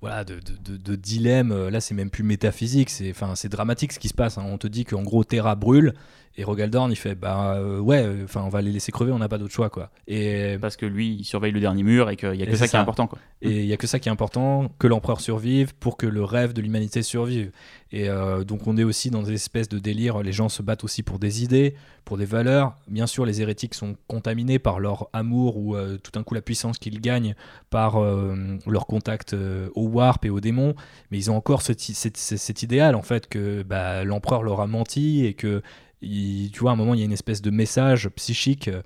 voilà 0.00 0.24
de, 0.24 0.40
de- 0.64 0.76
dilemme. 0.96 1.52
Euh, 1.52 1.70
Là, 1.70 1.80
c'est 1.80 1.94
même 1.94 2.10
plus 2.10 2.24
métaphysique, 2.24 2.90
c'est 2.90 3.12
c'est 3.34 3.48
dramatique 3.48 3.92
ce 3.92 3.98
qui 3.98 4.08
se 4.08 4.14
passe. 4.14 4.38
hein. 4.38 4.44
On 4.46 4.58
te 4.58 4.66
dit 4.66 4.84
qu'en 4.84 5.02
gros 5.02 5.24
Terra 5.24 5.54
brûle 5.54 5.94
et 6.36 6.44
Rogaldorn 6.44 6.92
il 6.92 6.96
fait 6.96 7.14
bah 7.14 7.54
euh, 7.56 7.80
ouais, 7.80 8.06
enfin 8.24 8.42
on 8.44 8.48
va 8.48 8.62
les 8.62 8.70
laisser 8.70 8.92
crever, 8.92 9.10
on 9.10 9.18
n'a 9.18 9.28
pas 9.28 9.38
d'autre 9.38 9.52
choix 9.52 9.68
quoi. 9.68 9.90
Et 10.06 10.56
Parce 10.60 10.76
que 10.76 10.86
lui, 10.86 11.16
il 11.20 11.24
surveille 11.24 11.52
le 11.52 11.60
dernier 11.60 11.82
mur 11.82 12.08
et 12.08 12.16
qu'il 12.16 12.30
n'y 12.32 12.42
a 12.42 12.46
que 12.46 12.56
ça 12.56 12.68
qui 12.68 12.76
est 12.76 12.78
important. 12.78 13.08
Quoi. 13.08 13.18
et 13.42 13.60
il 13.60 13.66
y 13.66 13.72
a 13.72 13.76
que 13.76 13.86
ça 13.88 13.98
qui 13.98 14.08
est 14.08 14.12
important, 14.12 14.70
que 14.78 14.86
l'empereur 14.86 15.20
survive 15.20 15.74
pour 15.74 15.96
que 15.96 16.06
le 16.06 16.22
rêve 16.22 16.52
de 16.52 16.62
l'humanité 16.62 17.02
survive. 17.02 17.50
Et 17.92 18.08
euh, 18.08 18.44
donc 18.44 18.68
on 18.68 18.76
est 18.76 18.84
aussi 18.84 19.10
dans 19.10 19.24
des 19.24 19.32
espèces 19.32 19.68
de 19.68 19.80
délire. 19.80 20.22
Les 20.22 20.32
gens 20.32 20.48
se 20.48 20.62
battent 20.62 20.84
aussi 20.84 21.02
pour 21.02 21.18
des 21.18 21.42
idées, 21.42 21.74
pour 22.04 22.16
des 22.16 22.26
valeurs. 22.26 22.76
Bien 22.86 23.08
sûr, 23.08 23.26
les 23.26 23.42
hérétiques 23.42 23.74
sont 23.74 23.96
contaminés 24.06 24.60
par 24.60 24.78
leur 24.78 25.08
amour 25.12 25.56
ou 25.56 25.74
euh, 25.74 25.98
tout 25.98 26.12
d'un 26.12 26.22
coup 26.22 26.34
la 26.34 26.42
puissance 26.42 26.78
qu'ils 26.78 27.00
gagnent 27.00 27.34
par 27.70 28.00
leur 28.00 28.86
contact 28.86 29.34
au 29.74 29.88
warp 29.88 30.24
et 30.24 30.30
au 30.30 30.40
démon. 30.40 30.76
Mais 31.10 31.18
ils 31.18 31.30
ont 31.30 31.36
encore 31.36 31.62
cet 31.62 32.62
idéal 32.62 32.94
en 32.94 33.02
fait 33.02 33.28
que 33.28 33.64
bah, 33.64 34.04
l'empereur 34.04 34.44
leur 34.44 34.60
a 34.60 34.68
menti 34.68 35.26
et 35.26 35.34
que 35.34 35.62
tu 36.00 36.58
vois 36.60 36.70
à 36.70 36.74
un 36.74 36.76
moment 36.76 36.94
il 36.94 37.00
y 37.00 37.02
a 37.02 37.06
une 37.06 37.12
espèce 37.12 37.42
de 37.42 37.50
message 37.50 38.08
psychique. 38.10 38.68
euh, 38.68 38.82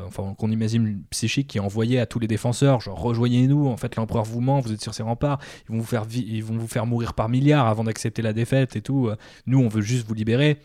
enfin 0.00 0.34
qu'on 0.38 0.50
imagine 0.50 1.02
psychique 1.10 1.48
qui 1.48 1.58
est 1.58 1.60
envoyé 1.60 1.98
à 1.98 2.06
tous 2.06 2.18
les 2.18 2.28
défenseurs 2.28 2.80
genre 2.80 3.00
rejoignez-nous 3.00 3.66
en 3.66 3.76
fait 3.76 3.96
l'empereur 3.96 4.24
vous 4.24 4.40
ment 4.40 4.60
vous 4.60 4.72
êtes 4.72 4.80
sur 4.80 4.94
ses 4.94 5.02
remparts 5.02 5.40
ils 5.68 5.72
vont 5.72 5.78
vous 5.78 5.86
faire 5.86 6.04
ils 6.12 6.44
vont 6.44 6.56
vous 6.56 6.68
faire 6.68 6.86
mourir 6.86 7.14
par 7.14 7.28
milliards 7.28 7.66
avant 7.66 7.84
d'accepter 7.84 8.22
la 8.22 8.32
défaite 8.32 8.76
et 8.76 8.82
tout 8.82 9.08
Euh, 9.08 9.16
nous 9.46 9.58
on 9.58 9.68
veut 9.68 9.82
juste 9.82 10.06
vous 10.06 10.14
libérer 10.14 10.58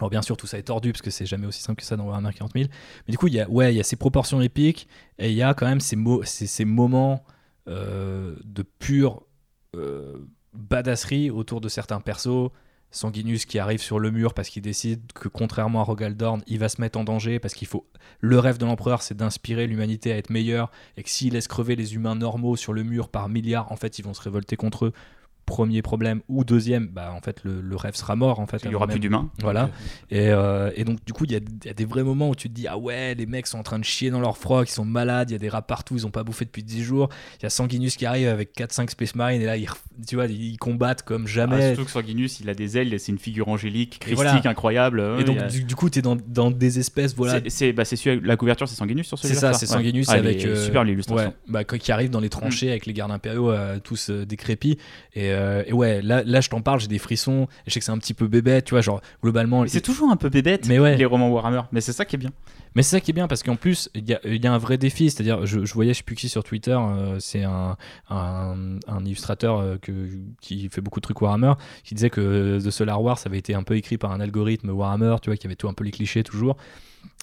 alors 0.00 0.10
bien 0.10 0.22
sûr 0.22 0.36
tout 0.36 0.46
ça 0.48 0.58
est 0.58 0.64
tordu 0.64 0.92
parce 0.92 1.02
que 1.02 1.10
c'est 1.10 1.26
jamais 1.26 1.46
aussi 1.46 1.62
simple 1.62 1.80
que 1.80 1.86
ça 1.86 1.96
dans 1.96 2.06
Warhammer 2.06 2.32
40 2.32 2.52
000 2.52 2.66
mais 3.06 3.12
du 3.12 3.18
coup 3.18 3.28
il 3.28 3.34
y 3.34 3.40
a 3.40 3.48
ouais 3.48 3.72
il 3.72 3.76
y 3.76 3.80
a 3.80 3.84
ces 3.84 3.96
proportions 3.96 4.40
épiques 4.40 4.88
et 5.18 5.30
il 5.30 5.36
y 5.36 5.42
a 5.42 5.54
quand 5.54 5.66
même 5.66 5.80
ces 5.80 5.94
mots 5.96 6.22
ces, 6.24 6.64
moments 6.64 7.24
euh, 7.68 8.34
de 8.44 8.62
pure 8.62 9.22
badasserie 10.54 11.30
autour 11.30 11.60
de 11.60 11.68
certains 11.68 12.00
persos. 12.00 12.50
Sanguinus 12.94 13.44
qui 13.44 13.58
arrive 13.58 13.80
sur 13.80 13.98
le 13.98 14.10
mur 14.10 14.34
parce 14.34 14.48
qu'il 14.48 14.62
décide 14.62 15.12
que 15.12 15.28
contrairement 15.28 15.80
à 15.80 15.84
Rogaldorn, 15.84 16.42
il 16.46 16.58
va 16.58 16.68
se 16.68 16.80
mettre 16.80 16.98
en 16.98 17.04
danger 17.04 17.38
parce 17.38 17.54
qu'il 17.54 17.66
faut. 17.66 17.86
Le 18.20 18.38
rêve 18.38 18.58
de 18.58 18.64
l'empereur, 18.64 19.02
c'est 19.02 19.16
d'inspirer 19.16 19.66
l'humanité 19.66 20.12
à 20.12 20.16
être 20.16 20.30
meilleure 20.30 20.70
et 20.96 21.02
que 21.02 21.10
s'il 21.10 21.32
laisse 21.32 21.48
crever 21.48 21.76
les 21.76 21.94
humains 21.94 22.14
normaux 22.14 22.56
sur 22.56 22.72
le 22.72 22.84
mur 22.84 23.08
par 23.08 23.28
milliards, 23.28 23.70
en 23.72 23.76
fait, 23.76 23.98
ils 23.98 24.04
vont 24.04 24.14
se 24.14 24.22
révolter 24.22 24.56
contre 24.56 24.86
eux 24.86 24.92
premier 25.46 25.82
problème 25.82 26.20
ou 26.28 26.44
deuxième 26.44 26.86
bah 26.88 27.12
en 27.14 27.20
fait 27.20 27.42
le, 27.44 27.60
le 27.60 27.76
rêve 27.76 27.94
sera 27.94 28.16
mort 28.16 28.40
en 28.40 28.46
fait 28.46 28.62
Il 28.64 28.70
y 28.70 28.74
aura 28.74 28.86
plus 28.86 28.98
d'humains. 29.00 29.30
voilà 29.40 29.70
et, 30.10 30.28
euh, 30.30 30.70
et 30.74 30.84
donc 30.84 31.04
du 31.04 31.12
coup 31.12 31.24
il 31.24 31.32
y, 31.32 31.34
y 31.34 31.68
a 31.70 31.74
des 31.74 31.84
vrais 31.84 32.02
moments 32.02 32.30
où 32.30 32.34
tu 32.34 32.48
te 32.48 32.54
dis 32.54 32.66
ah 32.66 32.78
ouais 32.78 33.14
les 33.14 33.26
mecs 33.26 33.46
sont 33.46 33.58
en 33.58 33.62
train 33.62 33.78
de 33.78 33.84
chier 33.84 34.10
dans 34.10 34.20
leur 34.20 34.38
froc 34.38 34.68
ils 34.68 34.72
sont 34.72 34.84
malades 34.84 35.30
il 35.30 35.34
y 35.34 35.36
a 35.36 35.38
des 35.38 35.48
rats 35.48 35.62
partout 35.62 35.94
ils 35.96 36.06
ont 36.06 36.10
pas 36.10 36.24
bouffé 36.24 36.44
depuis 36.44 36.62
10 36.62 36.82
jours 36.82 37.08
il 37.38 37.42
y 37.42 37.46
a 37.46 37.50
Sanguinus 37.50 37.96
qui 37.96 38.06
arrive 38.06 38.28
avec 38.28 38.56
4-5 38.56 38.90
Space 38.90 39.14
Marines 39.14 39.42
et 39.42 39.46
là 39.46 39.56
ils, 39.56 39.68
tu 40.06 40.14
vois 40.16 40.26
ils 40.26 40.56
combattent 40.56 41.02
comme 41.02 41.24
Ah, 41.26 41.30
jamais 41.30 41.74
surtout 41.74 41.84
que 41.84 41.90
Sanguinus, 41.90 42.40
il 42.40 42.48
a 42.48 42.54
des 42.54 42.78
ailes, 42.78 42.98
c'est 42.98 43.12
une 43.12 43.18
figure 43.18 43.48
angélique, 43.48 43.98
christique, 43.98 44.16
voilà. 44.16 44.40
incroyable. 44.48 45.00
et 45.00 45.16
Ouais, 45.18 45.24
donc 45.24 45.38
a- 45.38 45.48
du, 45.48 45.64
du 45.64 45.74
coup 45.76 45.90
t'es 45.90 46.02
dans, 46.02 46.16
dans 46.16 46.50
des 46.50 46.78
espèces 46.78 47.14
voilà 47.14 47.34
c'est- 47.40 47.50
c'est 47.50 47.72
bah, 47.72 47.84
c'est 47.84 48.02
la 48.22 48.36
couverture, 48.36 48.68
c'est 48.68 48.76
Sanguinus 48.76 49.06
sur 49.06 49.18
c'est 49.18 49.28
celui-là. 49.28 49.52
ça 49.52 49.58
c'est 49.58 49.66
Sanguinus 49.66 50.06
Ah, 50.08 50.14
avec 50.14 50.44
euh, 50.44 50.56
super 50.64 50.84
l'illustration. 50.84 51.28
ouais, 51.28 51.34
bah, 51.48 51.64
qui 51.64 51.92
arrive 51.92 52.10
dans 52.10 52.20
les 52.20 52.28
tranchées 52.30 52.70
avec 52.70 52.86
les 52.86 52.92
gardes 52.92 53.12
impériaux 53.12 53.50
euh, 53.50 53.78
tous 53.82 54.10
décrépits 54.10 54.78
et, 55.14 55.32
euh, 55.34 55.62
et 55.66 55.72
ouais 55.72 56.00
là, 56.02 56.22
là 56.24 56.40
je 56.40 56.48
t'en 56.48 56.60
parle 56.60 56.80
j'ai 56.80 56.88
des 56.88 56.98
frissons 56.98 57.48
et 57.66 57.68
je 57.68 57.72
sais 57.74 57.80
que 57.80 57.84
c'est 57.86 57.92
un 57.92 57.98
petit 57.98 58.14
peu 58.14 58.26
bébé 58.26 58.62
tu 58.62 58.70
vois 58.70 58.80
genre 58.80 59.00
globalement 59.22 59.64
C'est 59.66 59.80
toujours 59.80 60.10
un 60.10 60.16
peu 60.16 60.28
bébête, 60.28 60.66
Mais 60.68 60.78
ouais. 60.78 60.96
les 60.96 61.04
romans 61.04 61.30
Warhammer. 61.30 61.62
Mais 61.72 61.80
c'est 61.80 61.92
ça 61.92 62.04
qui 62.04 62.16
est 62.16 62.18
bien. 62.18 62.30
Mais 62.74 62.82
c'est 62.82 62.96
ça 62.96 63.00
qui 63.00 63.12
est 63.12 63.14
bien 63.14 63.28
parce 63.28 63.42
qu'en 63.42 63.56
plus, 63.56 63.88
il 63.94 64.08
y 64.08 64.14
a, 64.14 64.20
y 64.24 64.46
a 64.46 64.52
un 64.52 64.58
vrai 64.58 64.78
défi. 64.78 65.10
C'est-à-dire, 65.10 65.46
je, 65.46 65.64
je 65.64 65.74
voyais, 65.74 65.92
je 65.92 65.98
sais 65.98 66.04
plus 66.04 66.16
qui 66.16 66.28
sur 66.28 66.42
Twitter, 66.42 66.76
euh, 66.76 67.18
c'est 67.20 67.44
un, 67.44 67.76
un, 68.10 68.78
un 68.88 69.04
illustrateur 69.04 69.58
euh, 69.58 69.76
que, 69.80 69.92
qui 70.40 70.68
fait 70.68 70.80
beaucoup 70.80 71.00
de 71.00 71.04
trucs 71.04 71.20
Warhammer, 71.20 71.54
qui 71.84 71.94
disait 71.94 72.10
que 72.10 72.58
The 72.58 72.70
Solar 72.70 73.00
War, 73.00 73.18
ça 73.18 73.28
avait 73.28 73.38
été 73.38 73.54
un 73.54 73.62
peu 73.62 73.76
écrit 73.76 73.96
par 73.96 74.10
un 74.12 74.20
algorithme 74.20 74.70
Warhammer, 74.70 75.16
tu 75.22 75.30
vois, 75.30 75.36
qui 75.36 75.46
avait 75.46 75.56
tout 75.56 75.68
un 75.68 75.74
peu 75.74 75.84
les 75.84 75.92
clichés 75.92 76.24
toujours. 76.24 76.56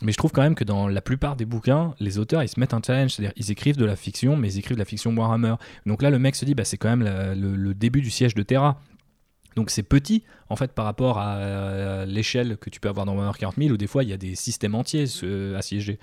Mais 0.01 0.11
je 0.11 0.17
trouve 0.17 0.31
quand 0.31 0.41
même 0.41 0.55
que 0.55 0.63
dans 0.63 0.87
la 0.87 1.01
plupart 1.01 1.35
des 1.35 1.45
bouquins, 1.45 1.93
les 1.99 2.17
auteurs, 2.17 2.43
ils 2.43 2.47
se 2.47 2.59
mettent 2.59 2.73
un 2.73 2.81
challenge. 2.85 3.11
C'est-à-dire, 3.11 3.33
ils 3.35 3.51
écrivent 3.51 3.77
de 3.77 3.85
la 3.85 3.95
fiction, 3.95 4.35
mais 4.35 4.53
ils 4.53 4.59
écrivent 4.59 4.77
de 4.77 4.81
la 4.81 4.85
fiction 4.85 5.15
Warhammer. 5.15 5.55
Donc 5.85 6.01
là, 6.01 6.09
le 6.09 6.19
mec 6.19 6.35
se 6.35 6.45
dit, 6.45 6.55
bah, 6.55 6.65
c'est 6.65 6.77
quand 6.77 6.95
même 6.95 7.03
le, 7.03 7.73
début 7.73 8.01
du 8.01 8.09
siège 8.09 8.35
de 8.35 8.43
Terra. 8.43 8.79
Donc 9.55 9.69
c'est 9.69 9.83
petit 9.83 10.23
en 10.49 10.55
fait 10.55 10.71
par 10.71 10.85
rapport 10.85 11.17
à 11.17 12.05
l'échelle 12.05 12.57
que 12.57 12.69
tu 12.69 12.79
peux 12.79 12.87
avoir 12.87 13.05
dans 13.05 13.15
Warhammer 13.15 13.37
40 13.37 13.55
000 13.57 13.71
où 13.71 13.77
des 13.77 13.87
fois 13.87 14.03
il 14.03 14.09
y 14.09 14.13
a 14.13 14.17
des 14.17 14.35
systèmes 14.35 14.75
entiers 14.75 15.05
assiégés. 15.57 15.99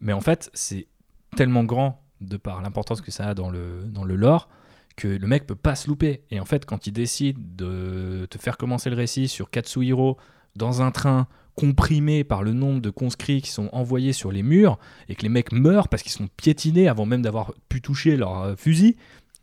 Mais 0.00 0.12
en 0.12 0.20
fait 0.20 0.50
c'est 0.54 0.88
tellement 1.36 1.62
grand 1.62 2.02
de 2.20 2.36
par 2.36 2.60
l'importance 2.62 3.00
que 3.00 3.12
ça 3.12 3.28
a 3.28 3.34
dans 3.34 3.48
le, 3.48 3.84
dans 3.86 4.02
le 4.02 4.16
lore 4.16 4.48
que 4.96 5.06
le 5.06 5.26
mec 5.26 5.46
peut 5.46 5.54
pas 5.54 5.76
se 5.76 5.88
louper. 5.88 6.22
Et 6.32 6.40
en 6.40 6.44
fait 6.44 6.66
quand 6.66 6.88
il 6.88 6.92
décide 6.92 7.54
de 7.54 8.26
te 8.28 8.38
faire 8.38 8.56
commencer 8.56 8.90
le 8.90 8.96
récit 8.96 9.28
sur 9.28 9.50
Katsuhiro 9.50 10.16
dans 10.56 10.82
un 10.82 10.90
train 10.90 11.28
comprimé 11.54 12.24
par 12.24 12.42
le 12.42 12.52
nombre 12.52 12.80
de 12.80 12.90
conscrits 12.90 13.42
qui 13.42 13.50
sont 13.50 13.68
envoyés 13.72 14.12
sur 14.12 14.32
les 14.32 14.42
murs 14.42 14.78
et 15.08 15.14
que 15.14 15.22
les 15.22 15.28
mecs 15.28 15.52
meurent 15.52 15.88
parce 15.88 16.02
qu'ils 16.02 16.12
sont 16.12 16.28
piétinés 16.36 16.88
avant 16.88 17.06
même 17.06 17.22
d'avoir 17.22 17.52
pu 17.68 17.80
toucher 17.80 18.16
leur 18.16 18.42
euh, 18.42 18.54
fusil, 18.56 18.96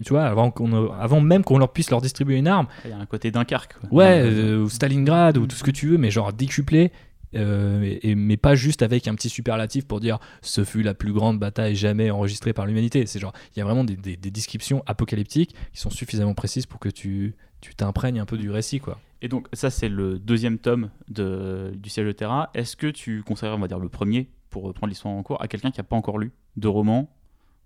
tu 0.03 0.13
vois, 0.13 0.25
avant, 0.25 0.51
qu'on, 0.51 0.91
avant 0.91 1.21
même 1.21 1.43
qu'on 1.43 1.57
leur 1.57 1.73
puisse 1.73 1.89
leur 1.89 2.01
distribuer 2.01 2.37
une 2.37 2.47
arme, 2.47 2.67
Il 2.85 2.91
y 2.91 2.93
a 2.93 2.97
un 2.97 3.05
côté 3.07 3.31
Dunkerque. 3.31 3.77
quoi. 3.79 3.89
Ouais, 3.91 4.21
Euh, 4.21 4.59
euh, 4.59 4.63
ou 4.63 4.69
Stalingrad, 4.69 5.37
ou 5.37 5.47
tout 5.47 5.55
ce 5.55 5.63
que 5.63 5.71
tu 5.71 5.87
veux, 5.87 5.97
mais 5.97 6.11
genre 6.11 6.33
décuplé. 6.33 6.91
Euh, 7.35 7.97
et, 8.01 8.15
mais 8.15 8.37
pas 8.37 8.55
juste 8.55 8.81
avec 8.81 9.07
un 9.07 9.15
petit 9.15 9.29
superlatif 9.29 9.85
pour 9.85 9.99
dire 9.99 10.19
ce 10.41 10.63
fut 10.63 10.81
la 10.83 10.93
plus 10.93 11.13
grande 11.13 11.39
bataille 11.39 11.75
jamais 11.75 12.09
enregistrée 12.11 12.53
par 12.53 12.65
l'humanité. 12.65 13.05
C'est 13.05 13.19
genre, 13.19 13.33
il 13.55 13.59
y 13.59 13.61
a 13.61 13.65
vraiment 13.65 13.83
des, 13.83 13.95
des- 13.95 14.17
des 14.17 14.31
descriptions 14.31 14.83
apocalyptiques 14.85 15.53
qui 15.73 15.79
sont 15.79 15.89
suffisamment 15.89 16.33
précises 16.33 16.65
pour 16.65 16.79
que 16.79 16.89
tu 16.89 17.35
tu 17.59 17.73
t'imprègnes 17.73 18.19
un 18.19 18.25
peu 18.27 18.37
du 18.37 18.51
récit, 18.51 18.79
quoi. 18.79 18.99
Et 19.23 19.27
donc, 19.29 19.47
ça, 19.51 19.71
c'est 19.71 19.89
le 19.89 20.19
deuxième 20.19 20.59
tome 20.59 20.91
de, 21.09 21.73
du 21.75 21.89
siège 21.89 22.05
de 22.05 22.11
Terra. 22.11 22.51
Est-ce 22.53 22.75
que 22.75 22.85
tu 22.85 23.23
conseillerais, 23.23 23.55
on 23.57 23.59
va 23.59 23.67
dire, 23.67 23.79
le 23.79 23.89
premier, 23.89 24.29
pour 24.51 24.61
reprendre 24.61 24.89
l'histoire 24.91 25.11
en 25.15 25.23
cours, 25.23 25.41
à 25.41 25.47
quelqu'un 25.47 25.71
qui 25.71 25.79
n'a 25.79 25.83
pas 25.83 25.95
encore 25.95 26.19
lu 26.19 26.31
de 26.55 26.67
roman 26.67 27.09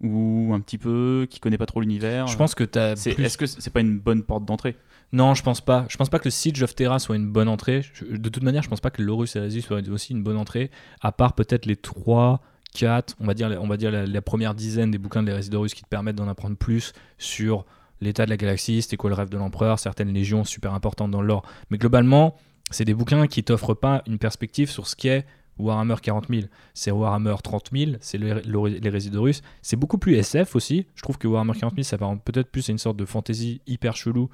ou 0.01 0.51
un 0.53 0.59
petit 0.59 0.77
peu, 0.77 1.27
qui 1.29 1.39
connaît 1.39 1.57
pas 1.57 1.65
trop 1.65 1.81
l'univers 1.81 2.27
Je 2.27 2.37
pense 2.37 2.55
que 2.55 2.63
t'as 2.63 2.95
plus- 3.13 3.23
Est-ce 3.23 3.37
que 3.37 3.45
c'est 3.45 3.71
pas 3.71 3.81
une 3.81 3.99
bonne 3.99 4.23
porte 4.23 4.45
d'entrée? 4.45 4.75
Non, 5.13 5.33
je 5.33 5.43
pense 5.43 5.59
pas. 5.61 5.85
Je 5.89 5.97
pense 5.97 6.09
pas 6.09 6.19
que 6.19 6.25
le 6.25 6.31
Siege 6.31 6.63
of 6.63 6.73
Terra 6.73 6.97
soit 6.99 7.15
une 7.17 7.29
bonne 7.29 7.49
entrée. 7.49 7.81
Je- 7.93 8.05
de 8.15 8.29
toute 8.29 8.43
manière, 8.43 8.63
je 8.63 8.69
pense 8.69 8.79
pas 8.79 8.89
que 8.91 9.01
l'Horus 9.01 9.35
Heresy 9.35 9.61
soit 9.61 9.87
aussi 9.89 10.13
une 10.13 10.23
bonne 10.23 10.37
entrée, 10.37 10.71
à 11.01 11.11
part 11.11 11.33
peut-être 11.33 11.65
les 11.65 11.75
3, 11.75 12.41
4, 12.73 13.15
on 13.19 13.25
va 13.27 13.33
dire, 13.33 13.49
on 13.61 13.67
va 13.67 13.75
dire 13.75 13.91
la, 13.91 14.05
la 14.05 14.21
première 14.21 14.55
dizaine 14.55 14.89
des 14.91 14.97
bouquins 14.97 15.21
de 15.21 15.27
l'Hérésie 15.27 15.49
d'Horus 15.49 15.73
qui 15.73 15.83
te 15.83 15.89
permettent 15.89 16.15
d'en 16.15 16.29
apprendre 16.29 16.55
plus 16.55 16.93
sur 17.17 17.65
l'état 17.99 18.23
de 18.25 18.29
la 18.29 18.37
galaxie, 18.37 18.81
c'était 18.81 18.95
quoi 18.97 19.09
le 19.09 19.15
rêve 19.15 19.29
de 19.29 19.37
l'empereur, 19.37 19.77
certaines 19.77 20.11
légions 20.13 20.43
super 20.45 20.73
importantes 20.73 21.11
dans 21.11 21.21
le 21.21 21.27
lore. 21.27 21.43
Mais 21.69 21.77
globalement, 21.77 22.37
c'est 22.71 22.85
des 22.85 22.93
bouquins 22.93 23.27
qui 23.27 23.43
t'offrent 23.43 23.75
pas 23.75 24.01
une 24.07 24.17
perspective 24.17 24.71
sur 24.71 24.87
ce 24.87 24.95
qu'est 24.95 25.25
Warhammer 25.57 25.95
40 26.01 26.27
000. 26.29 26.41
C'est 26.73 26.91
Warhammer 26.91 27.35
30 27.43 27.69
000, 27.73 27.91
c'est 27.99 28.17
le- 28.17 28.41
le- 28.45 28.79
l'Hérésie 28.79 29.09
d'Horus. 29.09 29.41
C'est 29.61 29.75
beaucoup 29.75 29.97
plus 29.97 30.15
SF 30.15 30.55
aussi. 30.55 30.85
Je 30.95 31.01
trouve 31.03 31.17
que 31.17 31.27
Warhammer 31.27 31.53
40 31.53 31.75
000, 31.75 31.83
ça 31.83 31.97
va 31.97 32.15
peut-être 32.23 32.49
plus 32.51 32.67
à 32.69 32.71
une 32.71 32.77
sorte 32.77 32.97
de 32.97 33.05
fantasy 33.05 33.61
hyper 33.67 33.95
chelou 33.95 34.29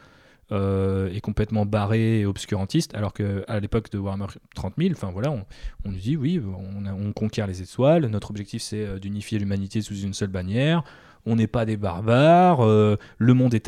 euh, 0.53 1.09
et 1.13 1.19
complètement 1.19 1.65
barré 1.65 2.21
et 2.21 2.25
obscurantiste, 2.25 2.95
alors 2.95 3.11
qu'à 3.11 3.59
l'époque 3.59 3.91
de 3.91 3.97
Warhammer 3.97 4.27
30 4.55 4.75
000, 4.77 4.91
enfin 4.93 5.11
voilà, 5.11 5.29
on, 5.31 5.43
nous 5.83 5.97
dit 5.97 6.15
oui, 6.15 6.41
on, 6.41 6.87
conquiert 7.11 7.47
les 7.47 7.61
étoiles, 7.61 8.05
notre 8.05 8.29
objectif 8.29 8.61
c'est 8.61 8.85
euh, 8.85 8.97
d'unifier 8.97 9.39
l'humanité 9.39 9.81
sous 9.81 9.97
une 9.97 10.13
seule 10.13 10.29
bannière, 10.29 10.83
on 11.25 11.35
n'est 11.35 11.47
pas 11.47 11.65
des 11.65 11.75
barbares, 11.75 12.61
euh, 12.65 12.95
le 13.17 13.33
monde 13.33 13.53
est 13.55 13.67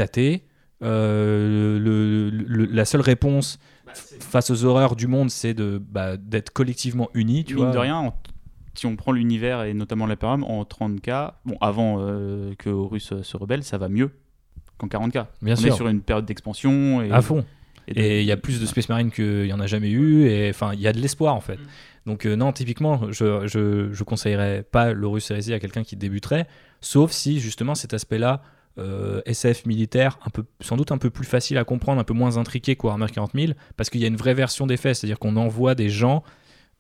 le- 2.47 2.65
la 2.65 2.85
seule 2.85 3.01
réponse 3.01 3.59
face 3.93 4.49
aux 4.51 4.63
horreurs 4.65 4.95
du 4.95 5.07
monde, 5.07 5.29
c'est 5.29 5.53
de 5.53 5.81
bah, 5.89 6.17
d'être 6.17 6.51
collectivement 6.51 7.09
unis, 7.13 7.43
tu 7.45 7.55
Mine 7.55 7.65
vois. 7.65 7.73
de 7.73 7.77
rien, 7.77 7.95
en- 7.97 8.15
si 8.75 8.85
on 8.85 8.95
prend 8.95 9.11
l'univers 9.11 9.63
et 9.63 9.73
notamment 9.73 10.05
l'Imperium, 10.05 10.43
en 10.43 10.63
30K, 10.63 11.33
bon, 11.45 11.57
avant 11.59 11.97
euh, 11.99 12.53
que 12.57 12.69
Horus 12.69 13.11
euh, 13.11 13.23
se 13.23 13.35
rebelle, 13.35 13.63
ça 13.63 13.77
va 13.77 13.89
mieux 13.89 14.11
qu'en 14.77 14.87
40K. 14.87 15.25
Bien 15.41 15.53
on 15.53 15.57
sûr. 15.57 15.67
est 15.73 15.75
sur 15.75 15.87
une 15.89 16.01
période 16.01 16.25
d'expansion. 16.25 17.01
Et, 17.01 17.11
À 17.11 17.21
fond. 17.21 17.43
et 17.87 18.21
il 18.21 18.25
y 18.25 18.31
a 18.31 18.37
plus 18.37 18.61
de 18.61 18.65
Space 18.65 18.87
Marine 18.87 19.11
qu'il 19.11 19.45
y 19.47 19.53
en 19.53 19.59
a 19.59 19.67
jamais 19.67 19.89
eu. 19.89 20.27
Et 20.27 20.49
enfin, 20.49 20.71
il 20.73 20.79
y 20.79 20.87
a 20.87 20.93
de 20.93 20.99
l'espoir 20.99 21.35
en 21.35 21.41
fait. 21.41 21.59
Donc 22.05 22.25
euh, 22.25 22.35
non, 22.35 22.53
typiquement, 22.53 23.11
je, 23.11 23.45
je, 23.47 23.91
je 23.91 24.03
conseillerais 24.03 24.63
pas 24.63 24.93
l'Horus 24.93 25.29
Heresy 25.29 25.53
à 25.53 25.59
quelqu'un 25.59 25.83
qui 25.83 25.97
débuterait, 25.97 26.47
sauf 26.79 27.11
si 27.11 27.39
justement 27.41 27.75
cet 27.75 27.93
aspect-là, 27.93 28.41
euh, 28.79 29.21
SF 29.25 29.65
militaire, 29.65 30.17
un 30.25 30.29
peu, 30.29 30.43
sans 30.61 30.77
doute 30.77 30.91
un 30.91 30.97
peu 30.97 31.09
plus 31.09 31.25
facile 31.25 31.57
à 31.57 31.63
comprendre, 31.63 31.99
un 31.99 32.03
peu 32.03 32.13
moins 32.13 32.37
intriqué 32.37 32.75
que 32.75 32.83
Warhammer 32.87 33.07
40 33.11 33.31
000, 33.35 33.53
parce 33.77 33.89
qu'il 33.89 34.01
y 34.01 34.05
a 34.05 34.07
une 34.07 34.15
vraie 34.15 34.33
version 34.33 34.65
des 34.67 34.77
faits, 34.77 34.95
c'est-à-dire 34.95 35.19
qu'on 35.19 35.35
envoie 35.35 35.75
des 35.75 35.89
gens 35.89 36.23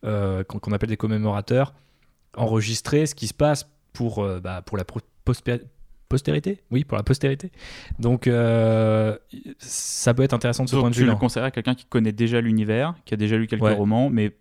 euh, 0.05 0.43
qu'on 0.43 0.71
appelle 0.71 0.89
des 0.89 0.97
commémorateurs 0.97 1.73
enregistrer 2.37 3.05
ce 3.05 3.15
qui 3.15 3.27
se 3.27 3.33
passe 3.33 3.69
pour, 3.93 4.19
euh, 4.23 4.39
bah, 4.39 4.61
pour 4.61 4.77
la 4.77 4.85
postérité? 5.25 6.61
Oui, 6.71 6.83
pour 6.85 6.97
la 6.97 7.03
postérité. 7.03 7.51
Donc 7.99 8.25
ça 9.57 10.13
peut 10.13 10.23
être 10.23 10.33
intéressant 10.33 10.63
de 10.63 10.69
ce 10.69 10.75
Donc, 10.75 10.83
point 10.83 10.89
de 10.89 10.95
tu 10.95 11.05
le 11.05 11.15
conseillerais 11.15 11.47
à 11.47 11.51
quelqu'un 11.51 11.75
qui 11.75 11.85
connaît 11.85 12.11
déjà 12.11 12.41
l'univers, 12.41 12.95
qui 13.05 13.13
a 13.13 13.17
déjà 13.17 13.37
lu 13.37 13.47
quelques 13.47 13.63
Ouais. 13.63 13.73
romans, 13.73 14.09
mais 14.09 14.35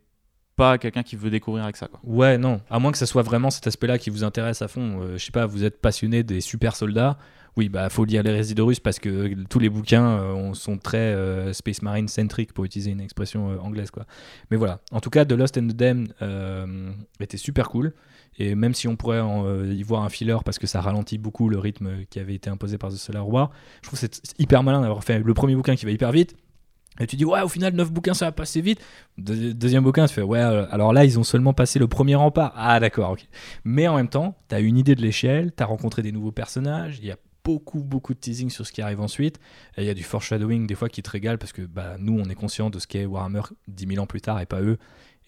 pas 0.56 0.72
à 0.72 0.78
quelqu'un 0.78 1.02
qui 1.04 1.16
veut 1.16 1.30
découvrir 1.30 1.64
avec 1.64 1.76
ça. 1.76 1.86
Quoi. 1.86 2.00
Ouais, 2.02 2.36
non. 2.36 2.60
À 2.68 2.78
moins 2.80 2.90
que 2.90 2.98
ça 2.98 3.06
soit 3.06 3.22
vraiment 3.22 3.50
cet 3.50 3.66
aspect-là 3.68 3.96
qui 3.96 4.10
vous 4.10 4.24
intéresse 4.24 4.60
à 4.60 4.68
fond. 4.68 5.00
Euh, 5.00 5.16
je 5.16 5.24
sais 5.24 5.30
pas, 5.30 5.46
vous 5.46 5.64
êtes 5.64 5.80
passionné 5.80 6.22
des 6.24 6.40
super 6.40 6.74
soldats. 6.74 7.16
Oui, 7.58 7.68
bah 7.68 7.88
faut 7.90 8.04
lire 8.04 8.22
les 8.22 8.30
Résidorus 8.30 8.78
parce 8.78 9.00
que 9.00 9.34
tous 9.50 9.58
les 9.58 9.68
bouquins 9.68 10.06
euh, 10.20 10.32
on- 10.32 10.54
sont 10.54 10.78
très 10.78 10.96
euh, 10.98 11.52
Space 11.52 11.82
Marine 11.82 12.06
centric 12.06 12.52
pour 12.52 12.64
utiliser 12.64 12.92
une 12.92 13.00
expression 13.00 13.50
euh, 13.50 13.58
anglaise 13.58 13.90
quoi. 13.90 14.06
Mais 14.52 14.56
voilà. 14.56 14.78
En 14.92 15.00
tout 15.00 15.10
cas, 15.10 15.24
The 15.24 15.32
Lost 15.32 15.58
and 15.58 15.66
the 15.66 15.72
Damned 15.74 16.14
était 17.18 17.36
super 17.36 17.68
cool. 17.68 17.92
Et 18.38 18.54
même 18.54 18.74
si 18.74 18.86
on 18.86 18.94
pourrait 18.94 19.18
en, 19.18 19.64
y 19.64 19.82
voir 19.82 20.04
un 20.04 20.08
filler 20.08 20.36
parce 20.44 20.60
que 20.60 20.68
ça 20.68 20.80
ralentit 20.80 21.18
beaucoup 21.18 21.48
le 21.48 21.58
rythme 21.58 22.04
qui 22.08 22.20
avait 22.20 22.34
été 22.36 22.48
imposé 22.48 22.78
par 22.78 22.90
The 22.90 22.96
Solar 22.96 23.28
War, 23.28 23.50
je 23.82 23.88
trouve 23.88 23.98
c'est 23.98 24.20
hyper 24.38 24.62
malin 24.62 24.80
d'avoir 24.80 25.02
fait 25.02 25.18
le 25.18 25.34
premier 25.34 25.56
bouquin 25.56 25.74
qui 25.74 25.84
va 25.84 25.90
hyper 25.90 26.12
vite. 26.12 26.36
Et 27.00 27.06
tu 27.08 27.16
dis, 27.16 27.24
ouais, 27.24 27.42
au 27.42 27.48
final, 27.48 27.74
9 27.74 27.92
bouquins, 27.92 28.14
ça 28.14 28.26
va 28.26 28.32
passer 28.32 28.60
vite. 28.60 28.80
Deux- 29.18 29.52
deuxième 29.54 29.82
bouquin, 29.84 30.06
tu 30.06 30.14
fais, 30.14 30.22
ouais, 30.22 30.38
alors 30.40 30.92
là, 30.92 31.04
ils 31.04 31.16
ont 31.18 31.22
seulement 31.24 31.52
passé 31.52 31.78
le 31.80 31.86
premier 31.88 32.14
rempart. 32.16 32.52
Ah, 32.56 32.78
d'accord, 32.80 33.12
ok. 33.12 33.26
Mais 33.64 33.86
en 33.88 33.96
même 33.96 34.08
temps, 34.08 34.36
tu 34.48 34.54
as 34.56 34.60
une 34.60 34.76
idée 34.76 34.94
de 34.96 35.02
l'échelle, 35.02 35.52
tu 35.56 35.62
as 35.62 35.66
rencontré 35.66 36.02
des 36.02 36.10
nouveaux 36.12 36.32
personnages, 36.32 36.98
il 37.00 37.06
y 37.06 37.12
a 37.12 37.16
beaucoup, 37.48 37.82
beaucoup 37.82 38.12
de 38.12 38.18
teasing 38.18 38.50
sur 38.50 38.66
ce 38.66 38.72
qui 38.72 38.82
arrive 38.82 39.00
ensuite. 39.00 39.40
Et 39.78 39.82
il 39.82 39.86
y 39.86 39.90
a 39.90 39.94
du 39.94 40.02
foreshadowing 40.02 40.66
des 40.66 40.74
fois 40.74 40.90
qui 40.90 41.02
te 41.02 41.08
régale 41.08 41.38
parce 41.38 41.52
que 41.52 41.62
bah, 41.62 41.96
nous, 41.98 42.12
on 42.18 42.28
est 42.28 42.34
conscient 42.34 42.68
de 42.68 42.78
ce 42.78 42.86
qu'est 42.86 43.06
Warhammer 43.06 43.40
10 43.68 43.86
000 43.86 44.02
ans 44.02 44.06
plus 44.06 44.20
tard 44.20 44.38
et 44.38 44.44
pas 44.44 44.60
eux. 44.60 44.76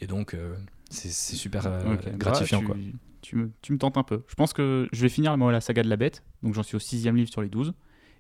Et 0.02 0.06
donc, 0.06 0.34
euh, 0.34 0.54
c'est 0.90 1.10
super 1.10 1.66
euh, 1.66 1.96
gratifiant. 2.18 2.60
Bah, 2.60 2.66
quoi. 2.66 2.76
tu, 3.22 3.36
me, 3.36 3.50
tu 3.62 3.72
me 3.72 3.78
tentes 3.78 3.96
un 3.96 4.02
peu. 4.02 4.22
Je 4.28 4.34
pense 4.34 4.52
que 4.52 4.86
je 4.92 5.00
vais 5.00 5.08
finir 5.08 5.34
moi, 5.38 5.50
la 5.50 5.62
saga 5.62 5.82
de 5.82 5.88
la 5.88 5.96
bête, 5.96 6.22
donc 6.42 6.52
j'en 6.52 6.62
suis 6.62 6.76
au 6.76 6.78
sixième 6.80 7.16
livre 7.16 7.30
sur 7.30 7.40
les 7.40 7.48
12, 7.48 7.72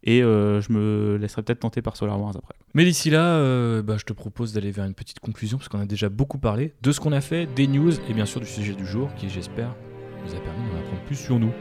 et 0.02 0.22
euh, 0.22 0.62
je 0.62 0.72
me 0.72 1.18
laisserai 1.18 1.42
peut-être 1.42 1.60
tenter 1.60 1.82
par 1.82 1.96
Solar 1.96 2.18
Wars 2.18 2.34
après. 2.36 2.54
Mais 2.72 2.84
d'ici 2.84 3.10
là, 3.10 3.34
euh, 3.34 3.82
bah, 3.82 3.96
je 3.98 4.04
te 4.04 4.14
propose 4.14 4.54
d'aller 4.54 4.70
vers 4.70 4.86
une 4.86 4.94
petite 4.94 5.20
conclusion 5.20 5.58
parce 5.58 5.68
qu'on 5.68 5.80
a 5.80 5.86
déjà 5.86 6.08
beaucoup 6.08 6.38
parlé 6.38 6.72
de 6.80 6.90
ce 6.90 7.00
qu'on 7.00 7.12
a 7.12 7.20
fait, 7.20 7.46
des 7.54 7.66
news 7.66 7.92
et 8.08 8.14
bien 8.14 8.24
sûr 8.24 8.40
du 8.40 8.46
sujet 8.46 8.72
du 8.72 8.86
jour 8.86 9.12
qui, 9.16 9.28
j'espère, 9.28 9.74
nous 10.24 10.34
a 10.34 10.40
permis 10.40 10.70
d'en 10.70 10.78
apprendre 10.78 11.02
plus 11.06 11.16
sur 11.16 11.38
nous. 11.38 11.52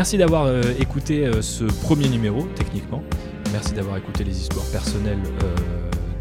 Merci 0.00 0.16
d'avoir 0.16 0.44
euh, 0.46 0.62
écouté 0.78 1.26
euh, 1.26 1.42
ce 1.42 1.64
premier 1.64 2.08
numéro, 2.08 2.44
techniquement. 2.56 3.02
Merci 3.52 3.74
d'avoir 3.74 3.98
écouté 3.98 4.24
les 4.24 4.40
histoires 4.40 4.64
personnelles 4.72 5.20
euh, 5.44 5.54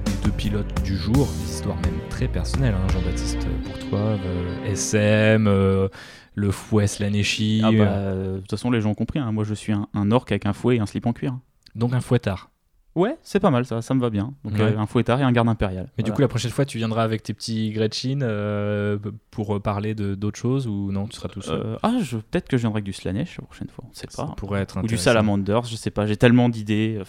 des 0.04 0.12
deux 0.22 0.34
pilotes 0.36 0.84
du 0.84 0.98
jour, 0.98 1.30
des 1.46 1.50
histoires 1.50 1.78
même 1.78 1.98
très 2.10 2.28
personnelles, 2.28 2.74
hein, 2.76 2.88
Jean-Baptiste, 2.92 3.48
pour 3.64 3.80
toi, 3.90 4.18
SM, 4.66 5.46
le 5.46 6.52
fouet 6.52 6.88
Slaneshi, 6.88 7.62
Ah 7.64 7.72
bah, 7.72 8.14
de 8.16 8.40
toute 8.40 8.52
façon, 8.52 8.70
les 8.70 8.82
gens 8.82 8.90
ont 8.90 8.96
compris. 8.96 9.20
hein. 9.20 9.32
Moi, 9.32 9.46
je 9.46 9.54
suis 9.54 9.72
un, 9.72 9.88
un 9.94 10.12
orc 10.12 10.26
avec 10.30 10.46
un 10.46 10.52
fouet 10.52 10.76
et 10.76 10.80
un 10.82 10.86
slip 10.86 11.06
en 11.06 11.14
cuir. 11.14 11.38
donc 11.74 11.94
un 11.94 12.02
fouettard. 12.02 12.52
Ouais, 13.00 13.18
c'est 13.24 13.40
pas 13.40 13.50
mal 13.50 13.66
ça, 13.66 13.82
ça 13.82 13.94
me 13.94 14.02
va 14.02 14.10
bien. 14.10 14.34
Donc 14.44 14.54
Ouais. 14.56 14.62
euh, 14.62 14.78
un 14.78 14.86
fouettard 14.86 15.20
et 15.20 15.24
un 15.24 15.32
garde 15.32 15.48
impérial. 15.48 15.90
Mais 15.98 16.04
du 16.04 16.12
coup, 16.12 16.22
la 16.22 16.28
prochaine 16.28 16.52
fois, 16.52 16.66
tu 16.66 16.78
viendras 16.78 17.04
avec 17.04 17.24
tes 17.24 17.34
petits 17.34 17.72
Gretchen 17.72 18.22
euh, 18.24 18.98
pour 19.32 19.62
parler 19.62 19.96
de 19.96 20.16
d'autres 20.16 20.38
choses 20.40 20.68
ou 20.68 20.92
non, 20.92 21.08
tu 21.08 21.16
seras 21.16 21.30
tout 21.30 21.42
seul? 21.42 21.60
Euh, 21.60 21.76
ah, 21.84 21.98
peut-être 22.32 22.48
que 22.50 22.58
je 22.58 22.62
viendrai 22.62 22.78
avec 22.80 22.86
du 22.86 22.94
Slanesh 22.94 23.38
la 23.40 23.46
prochaine 23.46 23.70
fois, 23.70 23.86
on 23.90 23.94
sait 23.94 24.08
Ça 24.10 24.26
pas. 24.26 24.34
pourrait 24.36 24.62
être 24.62 24.84
Ou 24.84 24.88
du. 24.88 24.98
Salamanders, 24.98 25.64
je 25.64 25.76
sais 25.76 25.92
pas, 25.92 26.06
j'ai 26.06 26.18
tellement 26.18 26.50
d'idées. 26.50 27.02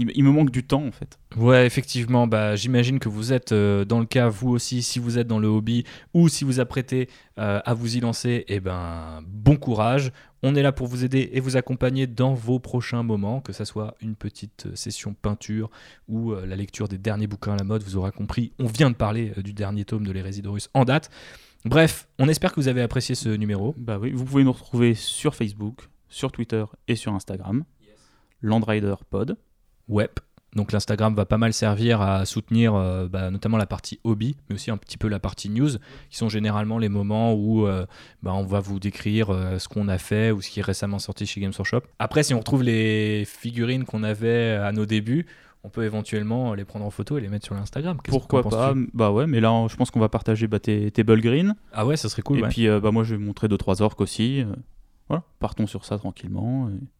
Il, 0.00 0.06
me- 0.06 0.16
il 0.16 0.24
me 0.24 0.30
manque 0.30 0.50
du 0.50 0.64
temps 0.64 0.84
en 0.86 0.92
fait. 0.92 1.18
Ouais, 1.36 1.66
effectivement, 1.66 2.26
bah, 2.26 2.56
j'imagine 2.56 2.98
que 2.98 3.10
vous 3.10 3.32
êtes 3.34 3.52
euh, 3.52 3.84
dans 3.84 4.00
le 4.00 4.06
cas, 4.06 4.28
vous 4.28 4.48
aussi, 4.48 4.82
si 4.82 4.98
vous 4.98 5.18
êtes 5.18 5.26
dans 5.26 5.38
le 5.38 5.46
hobby 5.48 5.84
ou 6.14 6.28
si 6.28 6.44
vous 6.44 6.58
apprêtez 6.58 7.08
euh, 7.38 7.60
à 7.64 7.74
vous 7.74 7.96
y 7.96 8.00
lancer, 8.00 8.44
eh 8.48 8.60
ben, 8.60 9.22
bon 9.28 9.56
courage. 9.56 10.10
On 10.42 10.54
est 10.54 10.62
là 10.62 10.72
pour 10.72 10.86
vous 10.86 11.04
aider 11.04 11.28
et 11.34 11.40
vous 11.40 11.58
accompagner 11.58 12.06
dans 12.06 12.32
vos 12.32 12.58
prochains 12.58 13.02
moments, 13.02 13.42
que 13.42 13.52
ça 13.52 13.66
soit 13.66 13.94
une 14.00 14.14
petite 14.14 14.64
euh, 14.66 14.74
session 14.74 15.12
peinture 15.12 15.70
ou 16.08 16.32
euh, 16.32 16.46
la 16.46 16.56
lecture 16.56 16.88
des 16.88 16.96
derniers 16.96 17.26
bouquins 17.26 17.52
à 17.52 17.56
la 17.58 17.64
mode. 17.64 17.82
Vous 17.82 17.96
aurez 17.96 18.10
compris, 18.12 18.52
on 18.58 18.66
vient 18.66 18.88
de 18.90 18.96
parler 18.96 19.32
du 19.44 19.52
dernier 19.52 19.84
tome 19.84 20.06
de 20.06 20.12
l'hérésie 20.12 20.40
d'Horus 20.40 20.70
en 20.72 20.86
date. 20.86 21.10
Bref, 21.66 22.08
on 22.18 22.26
espère 22.26 22.52
que 22.54 22.60
vous 22.60 22.68
avez 22.68 22.80
apprécié 22.80 23.14
ce 23.14 23.28
numéro. 23.28 23.74
Bah 23.76 23.98
oui, 24.00 24.12
vous 24.12 24.24
pouvez 24.24 24.44
nous 24.44 24.52
retrouver 24.52 24.94
sur 24.94 25.34
Facebook, 25.34 25.90
sur 26.08 26.32
Twitter 26.32 26.64
et 26.88 26.96
sur 26.96 27.12
Instagram. 27.12 27.64
Landrider 28.40 28.94
Pod. 29.10 29.36
Web. 29.90 30.10
Donc 30.56 30.72
l'Instagram 30.72 31.14
va 31.14 31.26
pas 31.26 31.38
mal 31.38 31.52
servir 31.52 32.00
à 32.00 32.24
soutenir 32.24 32.74
euh, 32.74 33.06
bah, 33.08 33.30
notamment 33.30 33.56
la 33.56 33.66
partie 33.66 34.00
hobby, 34.02 34.36
mais 34.48 34.56
aussi 34.56 34.70
un 34.70 34.76
petit 34.76 34.98
peu 34.98 35.08
la 35.08 35.20
partie 35.20 35.48
news, 35.48 35.70
qui 36.10 36.16
sont 36.16 36.28
généralement 36.28 36.78
les 36.78 36.88
moments 36.88 37.34
où 37.34 37.66
euh, 37.66 37.86
bah, 38.22 38.32
on 38.34 38.44
va 38.44 38.58
vous 38.58 38.80
décrire 38.80 39.30
euh, 39.30 39.58
ce 39.58 39.68
qu'on 39.68 39.86
a 39.86 39.98
fait 39.98 40.32
ou 40.32 40.40
ce 40.42 40.50
qui 40.50 40.58
est 40.60 40.64
récemment 40.64 40.98
sorti 40.98 41.24
chez 41.26 41.40
Games 41.40 41.52
Workshop. 41.56 41.82
Après, 41.98 42.24
si 42.24 42.34
on 42.34 42.38
retrouve 42.38 42.64
les 42.64 43.24
figurines 43.26 43.84
qu'on 43.84 44.02
avait 44.02 44.52
à 44.52 44.72
nos 44.72 44.86
débuts, 44.86 45.26
on 45.62 45.68
peut 45.68 45.84
éventuellement 45.84 46.54
les 46.54 46.64
prendre 46.64 46.84
en 46.84 46.90
photo 46.90 47.16
et 47.16 47.20
les 47.20 47.28
mettre 47.28 47.44
sur 47.44 47.54
l'Instagram. 47.54 47.98
Pourquoi 48.02 48.42
pas? 48.42 48.74
Bah 48.92 49.12
ouais, 49.12 49.26
mais 49.28 49.40
là, 49.40 49.66
je 49.68 49.76
pense 49.76 49.92
qu'on 49.92 50.00
va 50.00 50.08
partager 50.08 50.48
bah, 50.48 50.58
tes, 50.58 50.90
tes 50.90 51.04
Green. 51.04 51.54
Ah 51.72 51.86
ouais, 51.86 51.96
ça 51.96 52.08
serait 52.08 52.22
cool. 52.22 52.38
et 52.38 52.42
ouais. 52.42 52.48
puis, 52.48 52.66
bah, 52.66 52.90
moi, 52.90 53.04
je 53.04 53.14
vais 53.14 53.22
montrer 53.22 53.46
2-3 53.46 53.82
orques 53.82 54.00
aussi. 54.00 54.44
voilà, 55.08 55.22
partons 55.38 55.68
sur 55.68 55.84
ça 55.84 55.96
tranquillement. 55.98 56.70
et- 56.70 56.99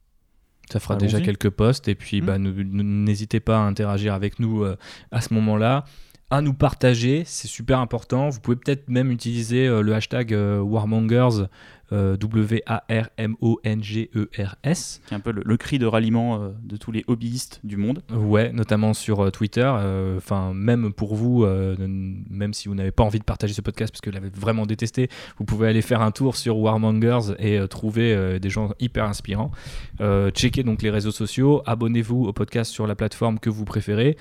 Ça 0.72 0.80
fera 0.80 0.96
déjà 0.96 1.20
quelques 1.20 1.50
posts 1.50 1.88
et 1.88 1.94
puis 1.94 2.20
Hmm. 2.20 2.26
bah, 2.26 2.38
n'hésitez 2.38 3.40
pas 3.40 3.58
à 3.58 3.60
interagir 3.62 4.14
avec 4.14 4.38
nous 4.38 4.62
euh, 4.62 4.76
à 5.10 5.20
ce 5.20 5.34
moment-là, 5.34 5.84
à 6.30 6.42
nous 6.42 6.54
partager, 6.54 7.24
c'est 7.26 7.48
super 7.48 7.80
important. 7.80 8.28
Vous 8.28 8.40
pouvez 8.40 8.56
peut-être 8.56 8.88
même 8.88 9.10
utiliser 9.10 9.66
euh, 9.66 9.82
le 9.82 9.94
hashtag 9.94 10.32
euh, 10.32 10.60
Warmongers, 10.60 11.46
euh, 11.92 12.16
W-A-R-M-O-N-G-E-R-S. 12.16 15.00
qui 15.06 15.14
est 15.14 15.16
un 15.16 15.20
peu 15.20 15.32
le, 15.32 15.42
le 15.44 15.56
cri 15.56 15.78
de 15.78 15.86
ralliement 15.86 16.42
euh, 16.42 16.48
de 16.62 16.76
tous 16.76 16.92
les 16.92 17.04
hobbyistes 17.06 17.60
du 17.64 17.76
monde. 17.76 18.02
Ouais, 18.12 18.52
notamment 18.52 18.94
sur 18.94 19.24
euh, 19.24 19.30
Twitter. 19.30 19.62
euh, 19.64 20.16
Enfin, 20.18 20.52
même 20.54 20.92
pour 20.92 21.14
vous, 21.14 21.46
même 21.46 22.52
si 22.52 22.68
vous 22.68 22.74
n'avez 22.74 22.90
pas 22.90 23.04
envie 23.04 23.18
de 23.18 23.24
partager 23.24 23.54
ce 23.54 23.60
podcast 23.60 23.92
parce 23.92 24.00
que 24.00 24.10
vous 24.10 24.14
l'avez 24.14 24.28
vraiment 24.28 24.66
détesté, 24.66 25.08
vous 25.38 25.44
pouvez 25.44 25.68
aller 25.68 25.82
faire 25.82 26.02
un 26.02 26.10
tour 26.10 26.36
sur 26.36 26.58
Warmongers 26.58 27.34
et 27.38 27.58
trouver 27.68 28.38
des 28.38 28.50
gens 28.50 28.72
hyper 28.80 29.04
inspirants. 29.04 29.50
Checkez 30.34 30.62
donc 30.62 30.82
les 30.82 30.90
réseaux 30.90 31.10
sociaux, 31.10 31.62
abonnez-vous 31.66 32.24
au 32.24 32.32
podcast 32.32 32.70
sur 32.72 32.86
la 32.86 32.94
plateforme 32.94 33.38
que 33.38 33.50
vous 33.50 33.64
préférez, 33.64 34.16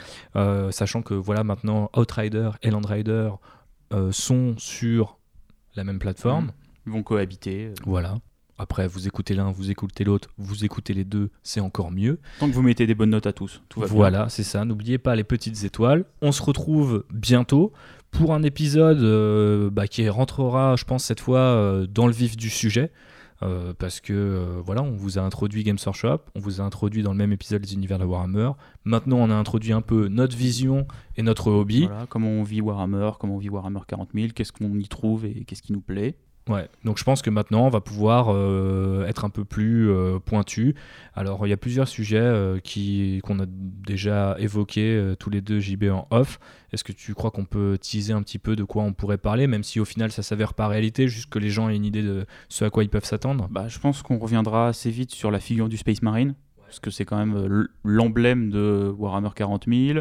sachant 0.72 1.02
que 1.02 1.14
voilà 1.14 1.44
maintenant 1.44 1.90
Outrider 1.96 2.52
et 2.64 2.72
Landrider 2.72 3.30
sont 4.12 4.56
sur 4.58 5.18
la 5.76 5.84
même 5.84 6.00
plateforme. 6.00 6.52
Ils 6.90 6.94
vont 6.94 7.04
cohabiter. 7.04 7.66
euh. 7.68 7.74
Voilà. 7.86 8.18
Après, 8.58 8.88
vous 8.88 9.08
écoutez 9.08 9.36
l'un, 9.36 9.52
vous 9.52 9.70
écoutez 9.70 10.04
l'autre, 10.04 10.30
vous 10.38 10.66
écoutez 10.66 10.94
les 10.96 11.06
deux, 11.06 11.30
c'est 11.44 11.60
encore 11.60 11.92
mieux. 11.92 12.20
Tant 12.40 12.50
que 12.50 12.54
vous 12.54 12.64
mettez 12.64 12.88
des 12.88 12.96
bonnes 12.96 13.12
notes 13.12 13.28
à 13.28 13.32
tous, 13.32 13.62
tout 13.70 13.80
va 13.80 13.86
bien. 13.86 13.96
Voilà, 13.96 14.28
c'est 14.30 14.44
ça. 14.44 14.66
N'oubliez 14.66 14.98
pas 14.98 15.16
les 15.16 15.24
petites 15.24 15.64
étoiles. 15.64 16.04
On 16.24 16.32
se 16.32 16.42
retrouve 16.42 17.06
bientôt 17.14 17.72
pour 18.10 18.34
un 18.34 18.42
épisode 18.42 19.02
euh, 19.04 19.70
bah, 19.70 19.88
qui 19.88 20.10
rentrera, 20.10 20.76
je 20.76 20.84
pense, 20.84 21.06
cette 21.06 21.20
fois 21.20 21.40
euh, 21.40 21.86
dans 21.86 22.08
le 22.08 22.12
vif 22.12 22.36
du 22.36 22.50
sujet. 22.50 22.92
Euh, 23.42 23.72
parce 23.78 24.02
que 24.02 24.60
voilà, 24.66 24.82
on 24.82 24.92
vous 24.92 25.18
a 25.18 25.22
introduit 25.22 25.64
Games 25.64 25.78
Workshop, 25.86 26.24
on 26.36 26.42
vous 26.42 26.60
a 26.60 26.64
introduit 26.66 27.04
dans 27.04 27.12
le 27.14 27.18
même 27.18 27.32
épisode 27.32 27.64
les 27.64 27.74
univers 27.74 27.98
de 28.00 28.04
Warhammer. 28.04 28.52
Maintenant, 28.84 29.20
on 29.20 29.30
a 29.30 29.36
introduit 29.36 29.72
un 29.72 29.80
peu 29.82 30.10
notre 30.10 30.36
vision 30.36 30.86
et 31.16 31.22
notre 31.24 31.50
hobby. 31.50 31.86
Voilà, 31.86 32.08
comment 32.10 32.28
on 32.28 32.44
vit 32.44 32.60
Warhammer, 32.60 33.12
comment 33.18 33.36
on 33.36 33.38
vit 33.38 33.48
Warhammer 33.48 33.80
40 33.88 34.10
000, 34.14 34.28
qu'est-ce 34.36 34.52
qu'on 34.52 34.78
y 34.78 34.88
trouve 34.90 35.24
et 35.26 35.46
qu'est-ce 35.46 35.62
qui 35.62 35.72
nous 35.72 35.80
plaît. 35.80 36.18
Ouais, 36.50 36.68
donc 36.84 36.98
je 36.98 37.04
pense 37.04 37.22
que 37.22 37.30
maintenant 37.30 37.68
on 37.68 37.70
va 37.70 37.80
pouvoir 37.80 38.30
euh, 38.34 39.06
être 39.06 39.24
un 39.24 39.30
peu 39.30 39.46
plus 39.46 39.92
euh, 39.92 40.18
pointu. 40.18 40.74
Alors 41.14 41.46
il 41.46 41.52
y 41.52 41.54
a 41.54 41.58
plusieurs 41.58 41.88
sujets 41.88 42.18
euh, 42.18 42.60
qui 42.60 43.22
qu'on 43.24 43.40
a 43.40 43.46
déjà 43.48 44.36
évoqués 44.40 45.14
tous 45.20 45.30
les 45.30 45.42
deux 45.42 45.60
JB 45.60 45.86
en 45.92 46.08
off. 46.10 46.40
Est-ce 46.74 46.84
que 46.84 46.92
tu 46.92 47.14
crois 47.14 47.30
qu'on 47.30 47.46
peut 47.46 47.78
teaser 47.80 48.14
un 48.14 48.24
petit 48.24 48.40
peu 48.40 48.56
de 48.56 48.64
quoi 48.64 48.82
on 48.82 48.94
pourrait 48.94 49.20
parler, 49.20 49.46
même 49.46 49.64
si 49.64 49.80
au 49.80 49.86
final 49.86 50.12
ça 50.12 50.24
s'avère 50.24 50.56
pas 50.56 50.68
réalité, 50.68 51.08
juste 51.08 51.30
que 51.30 51.38
les 51.38 51.52
gens 51.52 51.70
aient 51.70 51.76
une 51.76 51.86
idée 51.86 52.02
de 52.02 52.26
ce 52.48 52.66
à 52.66 52.72
quoi 52.72 52.84
ils 52.84 52.90
peuvent 52.90 53.06
s'attendre? 53.06 53.48
Bah, 53.52 53.68
je 53.68 53.78
pense 53.78 54.02
qu'on 54.02 54.18
reviendra 54.18 54.70
assez 54.70 54.90
vite 54.90 55.12
sur 55.12 55.30
la 55.30 55.40
figure 55.40 55.70
du 55.70 55.78
Space 55.78 56.02
Marine, 56.02 56.34
parce 56.66 56.80
que 56.80 56.90
c'est 56.90 57.06
quand 57.06 57.18
même 57.18 57.68
l'emblème 57.84 58.50
de 58.50 58.92
Warhammer 58.98 59.30
40 59.36 59.66
000. 59.68 60.00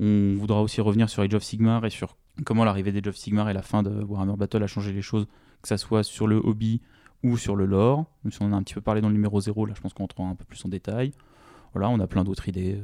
On 0.00 0.34
voudra 0.36 0.62
aussi 0.62 0.80
revenir 0.80 1.10
sur 1.10 1.22
Age 1.22 1.34
of 1.34 1.42
Sigmar 1.42 1.84
et 1.84 1.90
sur 1.90 2.16
comment 2.44 2.64
l'arrivée 2.64 2.92
d'Age 2.92 3.08
of 3.08 3.16
Sigmar 3.16 3.48
et 3.50 3.52
la 3.52 3.62
fin 3.62 3.82
de 3.82 4.02
Warhammer 4.02 4.36
Battle 4.36 4.62
a 4.62 4.66
changé 4.66 4.92
les 4.92 5.02
choses, 5.02 5.26
que 5.64 5.68
ça 5.68 5.78
soit 5.78 6.02
sur 6.02 6.26
le 6.26 6.36
hobby 6.36 6.82
ou 7.22 7.38
sur 7.38 7.56
le 7.56 7.64
lore. 7.64 8.04
Même 8.22 8.32
si 8.32 8.42
on 8.42 8.46
en 8.46 8.52
a 8.52 8.56
un 8.56 8.62
petit 8.62 8.74
peu 8.74 8.82
parlé 8.82 9.00
dans 9.00 9.08
le 9.08 9.14
numéro 9.14 9.40
0, 9.40 9.64
là 9.64 9.72
je 9.74 9.80
pense 9.80 9.94
qu'on 9.94 10.02
rentrera 10.02 10.28
un 10.28 10.34
peu 10.34 10.44
plus 10.44 10.62
en 10.64 10.68
détail. 10.68 11.12
Voilà, 11.72 11.88
on 11.88 11.98
a 12.00 12.06
plein 12.06 12.22
d'autres 12.22 12.48
idées. 12.48 12.82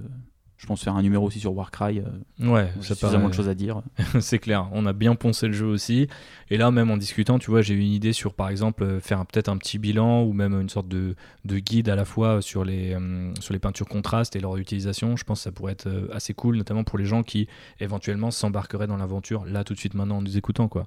Je 0.60 0.66
pense 0.66 0.82
faire 0.84 0.94
un 0.94 1.00
numéro 1.00 1.26
aussi 1.26 1.40
sur 1.40 1.54
Warcry, 1.56 2.00
euh, 2.00 2.46
Ouais, 2.46 2.70
j'ai 2.76 2.88
ça 2.88 2.94
suffisamment 2.94 3.12
paraît- 3.20 3.30
de 3.30 3.34
choses 3.34 3.48
à 3.48 3.54
dire. 3.54 3.80
c'est 4.20 4.38
clair. 4.38 4.68
On 4.72 4.84
a 4.84 4.92
bien 4.92 5.14
poncé 5.14 5.46
le 5.46 5.54
jeu 5.54 5.64
aussi. 5.64 6.06
Et 6.50 6.58
là, 6.58 6.70
même 6.70 6.90
en 6.90 6.98
discutant, 6.98 7.38
tu 7.38 7.50
vois, 7.50 7.62
j'ai 7.62 7.72
eu 7.72 7.78
une 7.80 7.92
idée 7.92 8.12
sur, 8.12 8.34
par 8.34 8.50
exemple, 8.50 8.82
euh, 8.82 9.00
faire 9.00 9.24
peut-être 9.24 9.48
un 9.48 9.56
petit 9.56 9.78
bilan 9.78 10.22
ou 10.22 10.34
même 10.34 10.52
une 10.60 10.68
sorte 10.68 10.86
de, 10.86 11.14
de 11.46 11.58
guide 11.58 11.88
à 11.88 11.96
la 11.96 12.04
fois 12.04 12.42
sur 12.42 12.62
les, 12.66 12.92
euh, 12.94 13.32
sur 13.40 13.54
les 13.54 13.58
peintures 13.58 13.88
contrastes 13.88 14.36
et 14.36 14.40
leur 14.40 14.58
utilisation. 14.58 15.16
Je 15.16 15.24
pense 15.24 15.38
que 15.38 15.44
ça 15.44 15.50
pourrait 15.52 15.72
être 15.72 15.86
euh, 15.86 16.08
assez 16.12 16.34
cool, 16.34 16.58
notamment 16.58 16.84
pour 16.84 16.98
les 16.98 17.06
gens 17.06 17.22
qui 17.22 17.48
éventuellement 17.78 18.30
s'embarqueraient 18.30 18.86
dans 18.86 18.98
l'aventure 18.98 19.46
là 19.46 19.64
tout 19.64 19.72
de 19.72 19.78
suite 19.78 19.94
maintenant 19.94 20.18
en 20.18 20.22
nous 20.22 20.36
écoutant, 20.36 20.68
quoi. 20.68 20.86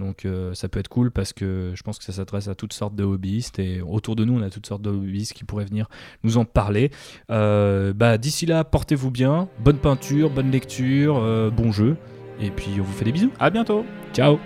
Donc 0.00 0.24
euh, 0.24 0.52
ça 0.54 0.68
peut 0.68 0.80
être 0.80 0.88
cool 0.88 1.12
parce 1.12 1.32
que 1.32 1.72
je 1.76 1.82
pense 1.84 1.98
que 1.98 2.04
ça 2.04 2.12
s'adresse 2.12 2.48
à 2.48 2.56
toutes 2.56 2.72
sortes 2.72 2.96
de 2.96 3.04
hobbyistes 3.04 3.60
et 3.60 3.82
autour 3.82 4.16
de 4.16 4.24
nous, 4.24 4.36
on 4.36 4.42
a 4.42 4.50
toutes 4.50 4.66
sortes 4.66 4.82
de 4.82 4.90
hobbyistes 4.90 5.34
qui 5.34 5.44
pourraient 5.44 5.66
venir 5.66 5.88
nous 6.24 6.38
en 6.38 6.44
parler. 6.44 6.90
Bah, 7.28 8.18
D'ici 8.18 8.46
là, 8.46 8.64
portez-vous 8.64 9.11
bien. 9.12 9.48
Bonne 9.60 9.78
peinture, 9.78 10.30
bonne 10.30 10.50
lecture, 10.50 11.18
euh, 11.18 11.50
bon 11.50 11.70
jeu. 11.70 11.96
Et 12.40 12.50
puis 12.50 12.72
on 12.78 12.82
vous 12.82 12.92
fait 12.92 13.04
des 13.04 13.12
bisous. 13.12 13.30
À 13.38 13.50
bientôt 13.50 13.84
Ciao 14.12 14.38